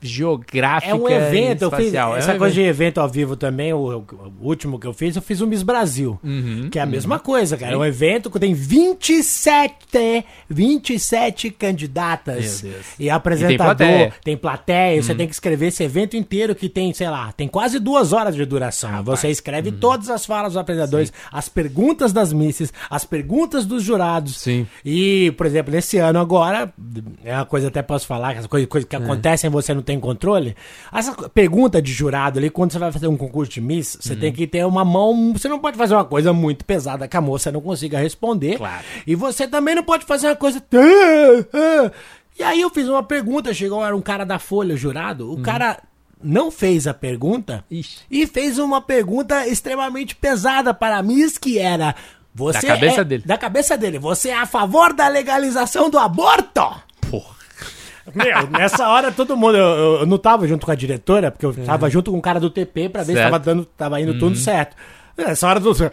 geográfica. 0.00 0.92
É 0.92 0.94
um 0.94 1.08
evento, 1.08 1.62
eu 1.62 1.70
fiz 1.70 1.86
espacial. 1.86 2.14
É 2.16 2.18
essa 2.18 2.34
um 2.34 2.38
coisa 2.38 2.54
evento. 2.54 2.64
de 2.64 2.68
evento 2.70 3.00
ao 3.00 3.08
vivo 3.08 3.36
também, 3.36 3.72
o, 3.72 3.78
o 3.98 4.32
último 4.40 4.78
que 4.78 4.86
eu 4.86 4.92
fiz, 4.92 5.16
eu 5.16 5.22
fiz 5.22 5.40
o 5.40 5.46
Miss 5.46 5.62
Brasil, 5.62 6.18
Uhum, 6.22 6.68
que 6.70 6.78
é 6.78 6.82
a 6.82 6.86
mesma 6.86 7.18
coisa, 7.18 7.56
cara. 7.56 7.72
É 7.72 7.76
um 7.76 7.84
evento 7.84 8.30
que 8.30 8.38
tem 8.38 8.54
27, 8.54 10.24
27 10.48 11.50
candidatas 11.50 12.62
Meu 12.62 12.72
Deus. 12.72 12.86
e 12.98 13.10
apresentador, 13.10 13.76
plateia. 13.76 14.12
tem 14.24 14.36
plateia, 14.36 15.02
você 15.02 15.14
tem 15.14 15.26
que 15.26 15.34
escrever 15.34 15.66
esse 15.68 15.82
evento 15.82 16.16
inteiro 16.16 16.54
que 16.54 16.68
tem, 16.68 16.92
sei 16.92 17.08
lá, 17.08 17.32
tem 17.32 17.48
quase 17.48 17.78
duas 17.78 18.12
horas 18.12 18.34
de 18.34 18.44
duração. 18.44 19.02
Você 19.04 19.28
escreve 19.28 19.72
todas 19.72 20.08
as 20.10 20.24
falas 20.24 20.52
dos 20.52 20.56
apresentadores, 20.60 21.12
as 21.32 21.48
perguntas 21.48 22.12
das 22.12 22.32
misses, 22.32 22.72
as 22.88 23.04
perguntas 23.04 23.64
dos 23.66 23.82
jurados. 23.82 24.36
Sim. 24.38 24.66
E, 24.84 25.32
por 25.36 25.46
exemplo, 25.46 25.72
nesse 25.72 25.98
ano 25.98 26.18
agora, 26.18 26.72
é 27.24 27.34
uma 27.34 27.44
coisa 27.46 27.68
até 27.68 27.82
posso 27.82 28.06
falar, 28.06 28.32
que 28.32 28.38
essa 28.38 28.48
coisa, 28.48 28.66
coisa 28.66 28.86
que 28.86 28.96
acontece 28.96 29.46
e 29.46 29.50
você 29.50 29.74
não 29.74 29.82
tem 29.88 29.98
controle. 29.98 30.54
Essa 30.92 31.14
pergunta 31.30 31.80
de 31.80 31.90
jurado 31.92 32.38
ali, 32.38 32.50
quando 32.50 32.72
você 32.72 32.78
vai 32.78 32.92
fazer 32.92 33.06
um 33.08 33.16
concurso 33.16 33.50
de 33.50 33.60
Miss, 33.60 33.96
você 33.98 34.14
tem 34.14 34.30
que 34.30 34.46
ter 34.46 34.64
uma 34.66 34.84
mão. 34.84 35.32
Você 35.32 35.48
não 35.48 35.58
pode 35.58 35.78
fazer 35.78 35.94
uma 35.94 36.04
coisa 36.04 36.30
muito 36.30 36.62
pesada 36.62 37.08
que 37.08 37.16
a 37.16 37.20
moça 37.22 37.50
não 37.50 37.62
consiga 37.62 37.98
responder. 37.98 38.58
Claro. 38.58 38.84
E 39.06 39.14
você 39.14 39.48
também 39.48 39.74
não 39.74 39.82
pode 39.82 40.04
fazer 40.04 40.26
uma 40.26 40.36
coisa. 40.36 40.62
E 42.38 42.42
aí 42.42 42.60
eu 42.60 42.68
fiz 42.70 42.86
uma 42.86 43.02
pergunta, 43.02 43.54
chegou, 43.54 43.84
era 43.84 43.96
um 43.96 44.00
cara 44.02 44.24
da 44.24 44.38
Folha, 44.38 44.76
jurado. 44.76 45.32
O 45.32 45.40
cara 45.40 45.78
não 46.22 46.50
fez 46.50 46.86
a 46.86 46.92
pergunta 46.92 47.64
Ixi. 47.70 48.00
e 48.10 48.26
fez 48.26 48.58
uma 48.58 48.80
pergunta 48.82 49.46
extremamente 49.48 50.14
pesada 50.14 50.74
para 50.74 50.98
a 50.98 51.02
Miss, 51.02 51.38
que 51.38 51.58
era. 51.58 51.94
Você 52.34 52.60
Da 52.66 52.74
cabeça 52.74 53.00
é- 53.00 53.04
dele. 53.04 53.22
Da 53.26 53.38
cabeça 53.38 53.76
dele. 53.76 53.98
Você 53.98 54.28
é 54.28 54.36
a 54.36 54.46
favor 54.46 54.92
da 54.92 55.08
legalização 55.08 55.88
do 55.88 55.98
aborto? 55.98 56.60
Meu, 58.14 58.46
nessa 58.50 58.88
hora 58.88 59.10
todo 59.12 59.36
mundo. 59.36 59.56
Eu, 59.56 59.66
eu- 59.66 60.00
eu 60.00 60.06
não 60.06 60.18
tava 60.18 60.46
junto 60.46 60.64
com 60.66 60.72
a 60.72 60.74
diretora, 60.74 61.30
porque 61.30 61.46
eu 61.46 61.54
tava 61.64 61.88
junto 61.90 62.10
com 62.10 62.18
o 62.18 62.22
cara 62.22 62.38
do 62.40 62.50
TP 62.50 62.88
pra 62.88 63.02
ver 63.02 63.12
se 63.12 63.18
Certo. 63.18 63.24
tava, 63.30 63.38
dando, 63.38 63.64
tava 63.64 64.00
indo 64.00 64.18
tudo 64.18 64.36
certo. 64.36 64.76
Nessa 65.16 65.46
hora 65.48 65.60
tudo. 65.60 65.78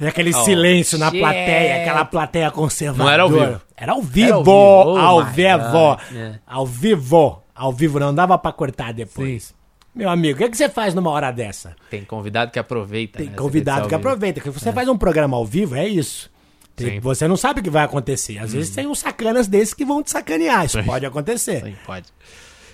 E 0.00 0.06
aquele 0.08 0.32
silêncio 0.32 0.98
na 0.98 1.08
shit. 1.08 1.20
plateia, 1.20 1.76
aquela 1.82 2.04
plateia 2.04 2.50
conservadora. 2.50 3.04
Não 3.04 3.12
era 3.12 3.22
ao 3.22 3.28
vivo. 3.30 3.60
Era 3.76 3.92
ao 3.92 4.02
vivo. 4.02 4.26
Era 4.26 4.34
ao 4.34 4.42
vivo. 4.42 4.50
Oh 4.50 4.96
ao 4.98 5.24
vivo. 5.26 5.70
God. 5.70 5.98
É. 6.16 6.32
Ao 6.44 6.66
vivo. 6.66 7.42
Ao 7.54 7.72
vivo, 7.72 8.00
não 8.00 8.12
dava 8.12 8.36
pra 8.36 8.50
cortar 8.52 8.92
depois. 8.92 9.54
Meu 9.94 10.10
amigo, 10.10 10.36
o 10.36 10.42
que, 10.42 10.50
que 10.50 10.56
você 10.56 10.68
faz 10.68 10.92
numa 10.94 11.10
hora 11.10 11.30
dessa? 11.30 11.76
Tem 11.88 12.02
convidado 12.04 12.50
que 12.50 12.58
aproveita. 12.58 13.18
Tem 13.18 13.28
né, 13.28 13.36
convidado 13.36 13.86
que 13.88 13.94
aproveita. 13.94 14.40
Que 14.40 14.50
você 14.50 14.72
faz 14.72 14.88
um 14.88 14.98
programa 14.98 15.36
ao 15.36 15.46
vivo, 15.46 15.76
é 15.76 15.86
isso. 15.86 16.28
Tem- 16.76 16.88
Sim. 16.88 16.94
Uhum. 16.96 17.00
Você 17.02 17.28
não 17.28 17.36
sabe 17.36 17.60
o 17.60 17.62
que 17.62 17.70
vai 17.70 17.84
acontecer. 17.84 18.38
Às 18.38 18.52
vezes 18.52 18.74
tem 18.74 18.86
uns 18.86 18.98
sacanas 18.98 19.46
desses 19.46 19.72
que 19.74 19.84
vão 19.84 20.02
te 20.02 20.10
sacanear. 20.10 20.64
Isso 20.66 20.82
pode 20.84 21.06
acontecer. 21.06 21.62
Sim, 21.62 21.74
pode. 21.86 22.06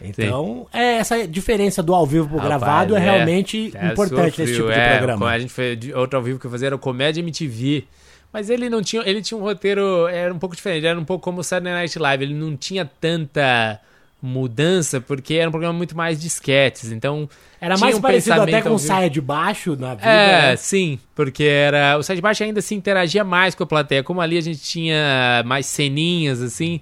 Então, 0.02 0.66
é 0.72 0.94
essa 0.96 1.28
diferença 1.28 1.82
do 1.82 1.94
ao 1.94 2.06
vivo 2.06 2.26
pro 2.28 2.38
Rapaz, 2.38 2.48
gravado 2.48 2.96
é, 2.96 2.98
realmente 2.98 3.70
é, 3.74 3.88
importante 3.92 4.40
nesse 4.40 4.54
tipo 4.54 4.66
de 4.68 4.72
é, 4.72 4.96
programa. 4.96 5.28
A 5.28 5.38
gente 5.38 5.52
fez 5.52 5.78
de- 5.78 5.92
outro 5.92 6.16
ao 6.16 6.22
vivo 6.22 6.38
que 6.38 6.46
eu 6.46 6.50
fazia 6.50 6.68
era 6.68 6.76
o 6.76 6.78
Comédia 6.78 7.20
MTV. 7.20 7.84
Mas 8.32 8.48
ele 8.48 8.70
não 8.70 8.80
tinha. 8.80 9.02
Ele 9.04 9.20
tinha 9.20 9.36
um 9.36 9.42
roteiro. 9.42 10.06
Era 10.06 10.32
um 10.32 10.38
pouco 10.38 10.54
diferente. 10.56 10.86
Era 10.86 10.98
um 10.98 11.04
pouco 11.04 11.22
como 11.24 11.40
o 11.40 11.44
Saturday 11.44 11.72
Night 11.74 11.98
Live. 11.98 12.24
Ele 12.24 12.32
não 12.34 12.56
tinha 12.56 12.88
tanta 13.00 13.78
mudança, 14.22 15.00
porque 15.00 15.34
era 15.34 15.48
um 15.48 15.50
programa 15.50 15.76
muito 15.76 15.96
mais 15.96 16.20
de 16.20 16.26
sketches. 16.26 16.92
Então. 16.92 17.28
Era 17.60 17.76
mais 17.78 17.96
um 17.96 18.00
parecido 18.00 18.40
até 18.40 18.62
com 18.62 18.70
vivo. 18.70 18.78
saia 18.78 19.10
de 19.10 19.20
baixo 19.20 19.76
na 19.76 19.94
vida. 19.94 20.08
É, 20.08 20.50
né? 20.50 20.56
sim, 20.56 20.98
porque 21.14 21.44
era 21.44 21.98
o 21.98 22.02
site 22.02 22.20
baixo 22.20 22.42
ainda 22.42 22.60
se 22.60 22.74
interagia 22.74 23.22
mais 23.24 23.54
com 23.54 23.62
a 23.64 23.66
plateia. 23.66 24.02
Como 24.02 24.20
ali 24.20 24.38
a 24.38 24.40
gente 24.40 24.60
tinha 24.60 25.42
mais 25.44 25.66
ceninhas 25.66 26.40
assim, 26.40 26.80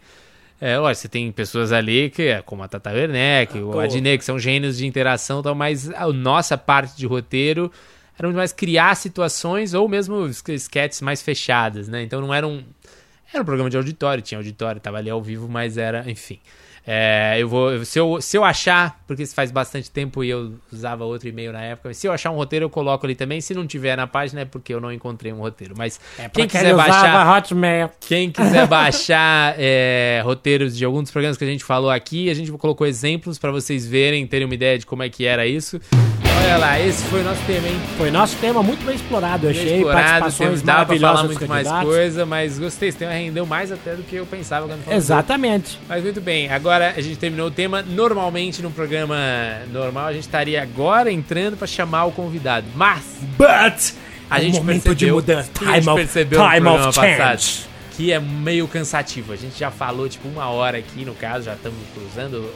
É, 0.60 0.76
lógico, 0.76 1.02
você 1.02 1.08
tem 1.08 1.30
pessoas 1.30 1.70
ali 1.70 2.10
que, 2.10 2.42
como 2.44 2.64
a 2.64 2.68
Tata 2.68 2.90
Werneck, 2.90 3.58
ah, 3.58 3.64
o 3.64 3.78
Adnet, 3.78 4.18
que 4.18 4.24
são 4.24 4.38
gênios 4.38 4.76
de 4.76 4.86
interação 4.86 5.38
e 5.38 5.42
tal, 5.44 5.54
mas 5.54 5.88
a 5.90 6.06
nossa 6.08 6.58
parte 6.58 6.96
de 6.96 7.06
roteiro 7.06 7.70
era 8.18 8.26
muito 8.26 8.36
mais 8.36 8.52
criar 8.52 8.96
situações 8.96 9.72
ou 9.72 9.88
mesmo 9.88 10.26
sketches 10.26 11.00
mais 11.00 11.22
fechadas, 11.22 11.86
né? 11.86 12.02
Então 12.02 12.20
não 12.20 12.34
era 12.34 12.46
um. 12.46 12.64
Era 13.32 13.42
um 13.42 13.44
programa 13.44 13.70
de 13.70 13.76
auditório, 13.76 14.22
tinha 14.22 14.38
auditório, 14.38 14.80
tava 14.80 14.96
ali 14.96 15.10
ao 15.10 15.22
vivo, 15.22 15.48
mas 15.48 15.76
era, 15.76 16.10
enfim. 16.10 16.40
É, 16.90 17.36
eu 17.38 17.46
vou. 17.46 17.84
Se 17.84 18.00
eu, 18.00 18.18
se 18.18 18.34
eu 18.38 18.42
achar, 18.42 18.98
porque 19.06 19.22
isso 19.22 19.34
faz 19.34 19.50
bastante 19.50 19.90
tempo 19.90 20.24
e 20.24 20.30
eu 20.30 20.54
usava 20.72 21.04
outro 21.04 21.28
e-mail 21.28 21.52
na 21.52 21.60
época, 21.60 21.92
se 21.92 22.06
eu 22.06 22.12
achar 22.12 22.30
um 22.30 22.36
roteiro, 22.36 22.64
eu 22.64 22.70
coloco 22.70 23.04
ali 23.04 23.14
também. 23.14 23.42
Se 23.42 23.52
não 23.52 23.66
tiver 23.66 23.94
na 23.94 24.06
página, 24.06 24.40
é 24.40 24.44
porque 24.46 24.72
eu 24.72 24.80
não 24.80 24.90
encontrei 24.90 25.30
um 25.30 25.40
roteiro. 25.40 25.74
Mas 25.76 26.00
é 26.18 26.30
quem 26.30 26.48
quiser 26.48 26.74
baixar. 26.74 27.36
Hotmail. 27.36 27.90
Quem 28.00 28.30
quiser 28.30 28.64
baixar 28.68 29.54
é, 29.58 30.22
roteiros 30.24 30.74
de 30.74 30.82
alguns 30.82 31.02
dos 31.02 31.10
programas 31.10 31.36
que 31.36 31.44
a 31.44 31.46
gente 31.46 31.62
falou 31.62 31.90
aqui, 31.90 32.30
a 32.30 32.34
gente 32.34 32.50
colocou 32.52 32.86
exemplos 32.86 33.38
para 33.38 33.52
vocês 33.52 33.86
verem, 33.86 34.26
terem 34.26 34.46
uma 34.46 34.54
ideia 34.54 34.78
de 34.78 34.86
como 34.86 35.02
é 35.02 35.10
que 35.10 35.26
era 35.26 35.46
isso. 35.46 35.78
Olha 36.40 36.56
lá, 36.56 36.80
esse 36.80 37.02
foi 37.04 37.20
o 37.20 37.24
nosso 37.24 37.40
tema, 37.46 37.66
hein? 37.66 37.80
Foi 37.96 38.10
nosso 38.10 38.36
tema 38.36 38.62
muito 38.62 38.84
bem 38.84 38.94
explorado, 38.94 39.46
eu 39.46 39.50
achei. 39.50 39.76
Explorado, 39.76 40.20
participações 40.20 40.62
dava 40.62 40.86
pra 40.86 40.98
falar 40.98 41.24
muito 41.24 41.48
mais 41.48 41.68
coisa, 41.68 42.24
mas 42.24 42.58
gostei. 42.58 42.88
Esse 42.90 42.98
tema 42.98 43.12
rendeu 43.12 43.44
mais 43.44 43.72
até 43.72 43.94
do 43.94 44.02
que 44.02 44.16
eu 44.16 44.24
pensava 44.24 44.66
quando 44.68 44.80
Exatamente. 44.90 45.78
Mas 45.88 46.02
muito 46.02 46.20
bem, 46.20 46.48
agora 46.50 46.94
a 46.96 47.00
gente 47.00 47.16
terminou 47.16 47.48
o 47.48 47.50
tema. 47.50 47.82
Normalmente, 47.82 48.62
num 48.62 48.70
programa 48.70 49.16
normal, 49.72 50.06
a 50.06 50.12
gente 50.12 50.22
estaria 50.22 50.62
agora 50.62 51.10
entrando 51.10 51.56
para 51.56 51.66
chamar 51.66 52.04
o 52.04 52.12
convidado. 52.12 52.66
Mas. 52.74 53.02
But! 53.36 53.94
A 54.30 54.40
gente 54.40 54.60
percebeu, 54.60 54.94
de 54.94 55.10
mudança. 55.10 55.50
Time 55.52 55.72
a 55.72 55.80
gente 55.80 55.94
percebeu 55.94 56.40
time 56.40 56.60
no 56.60 56.70
programa 56.70 56.92
passado 56.92 57.68
que 57.98 58.12
é 58.12 58.20
meio 58.20 58.68
cansativo. 58.68 59.32
A 59.32 59.36
gente 59.36 59.58
já 59.58 59.72
falou, 59.72 60.08
tipo, 60.08 60.28
uma 60.28 60.48
hora 60.48 60.78
aqui, 60.78 61.04
no 61.04 61.14
caso, 61.14 61.46
já 61.46 61.54
estamos 61.54 61.80
cruzando 61.92 62.48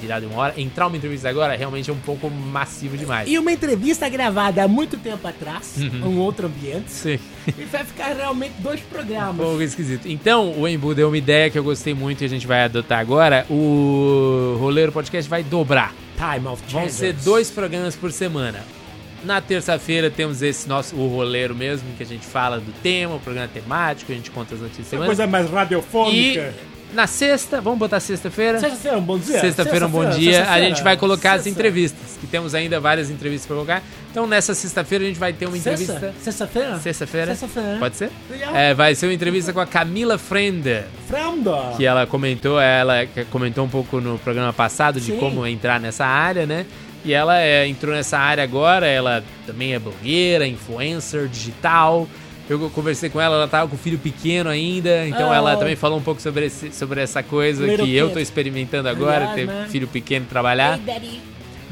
virar 0.00 0.20
de 0.20 0.26
uma 0.26 0.36
hora. 0.36 0.60
Entrar 0.60 0.86
uma 0.86 0.96
entrevista 0.96 1.28
agora 1.28 1.56
realmente 1.56 1.90
é 1.90 1.92
um 1.92 1.98
pouco 1.98 2.30
massivo 2.30 2.96
demais. 2.96 3.28
E 3.28 3.38
uma 3.38 3.52
entrevista 3.52 4.08
gravada 4.08 4.62
há 4.62 4.68
muito 4.68 4.96
tempo 4.96 5.26
atrás, 5.26 5.76
uhum. 5.78 6.10
um 6.10 6.18
outro 6.18 6.46
ambiente. 6.46 6.90
Sim. 6.90 7.18
E 7.46 7.64
vai 7.64 7.84
ficar 7.84 8.14
realmente 8.14 8.54
dois 8.58 8.80
programas. 8.80 9.34
Um 9.34 9.50
pouco 9.50 9.62
esquisito. 9.62 10.08
Então, 10.08 10.52
o 10.58 10.66
Embu 10.68 10.94
deu 10.94 11.08
uma 11.08 11.18
ideia 11.18 11.50
que 11.50 11.58
eu 11.58 11.64
gostei 11.64 11.94
muito 11.94 12.22
e 12.22 12.24
a 12.24 12.28
gente 12.28 12.46
vai 12.46 12.62
adotar 12.62 12.98
agora. 12.98 13.46
O 13.48 14.56
Roleiro 14.58 14.92
Podcast 14.92 15.28
vai 15.28 15.42
dobrar. 15.42 15.94
Time 16.16 16.46
of 16.48 16.62
Vão 16.68 16.88
ser 16.88 17.12
dois 17.12 17.50
programas 17.50 17.94
por 17.94 18.10
semana. 18.10 18.64
Na 19.24 19.40
terça-feira 19.40 20.10
temos 20.10 20.42
esse 20.42 20.68
nosso 20.68 20.94
o 20.94 21.08
roleiro 21.08 21.54
mesmo, 21.54 21.88
que 21.96 22.02
a 22.02 22.06
gente 22.06 22.24
fala 22.24 22.58
do 22.58 22.72
tema, 22.82 23.16
o 23.16 23.20
programa 23.20 23.48
temático, 23.48 24.12
a 24.12 24.14
gente 24.14 24.30
conta 24.30 24.54
as 24.54 24.60
notícias. 24.60 24.92
Uma 24.92 25.06
coisa 25.06 25.26
mais 25.26 25.50
radiofônica. 25.50 26.54
E 26.72 26.75
na 26.96 27.06
sexta, 27.06 27.60
vamos 27.60 27.78
botar 27.78 28.00
sexta-feira? 28.00 28.58
Sexta-feira 28.58 28.96
é 28.96 28.98
um 28.98 29.02
bom 29.02 29.18
dia. 29.18 29.40
Sexta-feira 29.40 29.84
é 29.84 29.88
um 29.88 29.90
bom 29.90 30.08
dia. 30.10 30.50
A 30.50 30.58
gente 30.58 30.82
vai 30.82 30.96
colocar 30.96 31.34
as 31.34 31.46
entrevistas, 31.46 32.16
que 32.18 32.26
temos 32.26 32.54
ainda 32.54 32.80
várias 32.80 33.10
entrevistas 33.10 33.46
para 33.46 33.54
colocar. 33.54 33.82
Então 34.10 34.26
nessa 34.26 34.54
sexta-feira 34.54 35.04
a 35.04 35.06
gente 35.06 35.20
vai 35.20 35.32
ter 35.32 35.46
uma 35.46 35.58
entrevista. 35.58 36.14
Sexta-feira? 36.20 36.78
Sexta-feira. 36.80 37.34
Sexta-feira. 37.36 37.78
Pode 37.78 37.96
ser? 37.96 38.10
É, 38.54 38.72
vai 38.72 38.94
ser 38.94 39.06
uma 39.06 39.12
entrevista 39.12 39.52
com 39.52 39.60
a 39.60 39.66
Camila 39.66 40.16
Frender. 40.16 40.86
Frender. 41.06 41.76
Que 41.76 41.84
ela 41.84 42.06
comentou, 42.06 42.58
ela 42.58 43.06
comentou 43.30 43.64
um 43.64 43.68
pouco 43.68 44.00
no 44.00 44.18
programa 44.18 44.52
passado 44.52 44.98
de 44.98 45.12
Sim. 45.12 45.18
como 45.18 45.46
entrar 45.46 45.78
nessa 45.78 46.06
área, 46.06 46.46
né? 46.46 46.64
E 47.04 47.12
ela 47.12 47.38
é, 47.38 47.68
entrou 47.68 47.94
nessa 47.94 48.18
área 48.18 48.42
agora, 48.42 48.86
ela 48.86 49.22
também 49.46 49.74
é 49.74 49.78
blogueira, 49.78 50.46
influencer 50.46 51.28
digital. 51.28 52.08
Eu 52.48 52.70
conversei 52.70 53.10
com 53.10 53.20
ela, 53.20 53.34
ela 53.34 53.48
tava 53.48 53.68
com 53.68 53.74
o 53.74 53.78
filho 53.78 53.98
pequeno 53.98 54.48
ainda, 54.48 55.06
então 55.08 55.30
oh. 55.30 55.34
ela 55.34 55.56
também 55.56 55.74
falou 55.74 55.98
um 55.98 56.02
pouco 56.02 56.22
sobre, 56.22 56.46
esse, 56.46 56.70
sobre 56.70 57.00
essa 57.00 57.20
coisa 57.20 57.62
Little 57.64 57.84
que 57.84 57.92
kid. 57.92 57.96
eu 57.96 58.10
tô 58.10 58.20
experimentando 58.20 58.88
agora, 58.88 59.28
ter 59.34 59.46
né? 59.46 59.66
filho 59.68 59.88
pequeno 59.88 60.26
trabalhar. 60.26 60.78
Hey, 60.86 61.20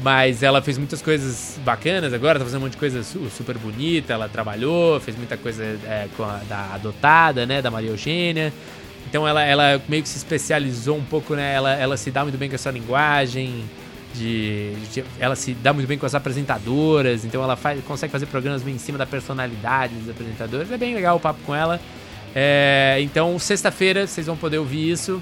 Mas 0.01 0.43
ela 0.43 0.61
fez 0.61 0.77
muitas 0.77 1.01
coisas 1.01 1.57
bacanas 1.63 2.13
agora, 2.13 2.39
tá 2.39 2.45
fazendo 2.45 2.59
um 2.59 2.63
monte 2.65 2.73
de 2.73 2.77
coisa 2.77 3.03
super 3.03 3.57
bonita, 3.57 4.11
ela 4.11 4.27
trabalhou, 4.27 4.99
fez 4.99 5.15
muita 5.15 5.37
coisa 5.37 5.63
é, 5.63 6.07
com 6.17 6.23
a 6.23 6.41
da 6.49 6.73
adotada, 6.73 7.45
né, 7.45 7.61
da 7.61 7.71
Maria 7.71 7.91
Eugênia. 7.91 8.51
Então 9.07 9.25
ela, 9.25 9.43
ela 9.45 9.81
meio 9.87 10.03
que 10.03 10.09
se 10.09 10.17
especializou 10.17 10.97
um 10.97 11.05
pouco, 11.05 11.35
né, 11.35 11.53
ela, 11.53 11.73
ela 11.73 11.95
se 11.95 12.11
dá 12.11 12.23
muito 12.23 12.37
bem 12.37 12.49
com 12.49 12.55
essa 12.55 12.69
linguagem, 12.69 13.63
de, 14.17 14.73
de, 14.93 15.03
ela 15.19 15.35
se 15.35 15.53
dá 15.53 15.73
muito 15.73 15.87
bem 15.87 15.97
com 15.97 16.05
as 16.05 16.15
apresentadoras, 16.15 17.25
então 17.25 17.43
ela 17.43 17.55
faz, 17.55 17.83
consegue 17.83 18.11
fazer 18.11 18.25
programas 18.25 18.63
bem 18.63 18.75
em 18.75 18.79
cima 18.79 18.97
da 18.97 19.05
personalidade 19.05 19.93
dos 19.95 20.09
apresentadores. 20.09 20.71
É 20.71 20.77
bem 20.77 20.93
legal 20.93 21.17
o 21.17 21.19
papo 21.19 21.39
com 21.45 21.53
ela. 21.53 21.79
É, 22.33 22.97
então, 22.99 23.37
sexta-feira 23.39 24.05
vocês 24.05 24.27
vão 24.27 24.35
poder 24.35 24.57
ouvir 24.57 24.91
isso 24.91 25.21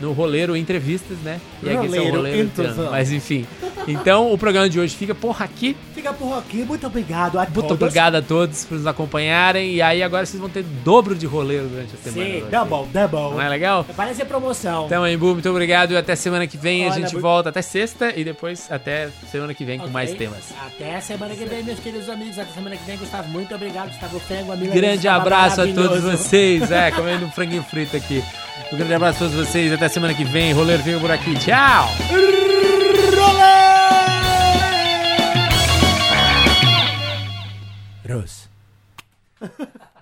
no 0.00 0.12
Roleiro 0.12 0.56
Entrevistas, 0.56 1.18
né? 1.18 1.40
E 1.62 1.70
aqui 1.70 1.88
são 1.88 2.10
Roleiro 2.10 2.50
Mas 2.90 3.12
enfim. 3.12 3.46
Então, 3.86 4.32
o 4.32 4.38
programa 4.38 4.68
de 4.68 4.80
hoje 4.80 4.96
fica 4.96 5.14
por 5.14 5.42
aqui. 5.42 5.76
Fica 5.94 6.12
por 6.12 6.38
aqui. 6.38 6.58
Muito 6.64 6.86
obrigado 6.86 7.38
a 7.38 7.42
Muito 7.42 7.54
todos. 7.54 7.72
obrigado 7.72 8.14
a 8.16 8.22
todos 8.22 8.64
por 8.64 8.76
nos 8.76 8.86
acompanharem. 8.86 9.74
E 9.74 9.82
aí, 9.82 10.02
agora 10.02 10.24
vocês 10.24 10.40
vão 10.40 10.48
ter 10.48 10.62
dobro 10.62 11.14
de 11.14 11.26
roleiro 11.26 11.68
durante 11.68 11.94
a 11.94 11.98
semana. 11.98 12.30
Sim, 12.30 12.44
double, 12.50 12.88
double. 12.92 13.34
Não 13.34 13.40
é 13.40 13.48
legal? 13.48 13.84
Parece 13.96 14.24
promoção. 14.24 14.86
Então, 14.86 15.06
Embu, 15.06 15.34
muito 15.34 15.48
obrigado. 15.50 15.92
E 15.92 15.96
até 15.96 16.16
semana 16.16 16.46
que 16.46 16.56
vem. 16.56 16.82
Olha, 16.82 16.92
a 16.92 16.94
gente 16.94 17.12
muito... 17.12 17.20
volta 17.20 17.48
até 17.50 17.62
sexta 17.62 18.12
e 18.18 18.24
depois 18.24 18.70
até 18.70 19.08
semana 19.30 19.54
que 19.54 19.64
vem 19.64 19.76
okay. 19.76 19.86
com 19.86 19.92
mais 19.92 20.12
temas. 20.14 20.52
Até 20.66 21.00
semana 21.00 21.34
que 21.34 21.44
vem, 21.44 21.62
meus 21.62 21.78
queridos 21.78 22.08
amigos. 22.08 22.38
Até 22.38 22.52
semana 22.52 22.76
que 22.76 22.84
vem, 22.84 22.96
Gustavo. 22.98 23.28
Muito 23.28 23.54
obrigado, 23.54 23.88
Gustavo 23.88 24.18
Fengo, 24.20 24.52
amigo. 24.52 24.72
Grande 24.72 25.06
abraço 25.08 25.60
a 25.60 25.66
todos 25.66 26.02
vocês. 26.02 26.70
É, 26.70 26.90
comendo 26.92 27.26
um 27.26 27.30
franguinho 27.30 27.62
frito 27.62 27.96
aqui. 27.96 28.22
Um 28.72 28.76
grande 28.76 28.94
abraço 28.94 29.24
a 29.24 29.28
todos 29.28 29.46
vocês. 29.46 29.72
Até 29.72 29.83
semana 29.88 30.14
que 30.14 30.24
vem. 30.24 30.52
Roleiro 30.52 30.82
fica 30.82 30.98
por 30.98 31.10
aqui. 31.10 31.34
Tchau! 31.38 31.88
Rose. 38.08 38.48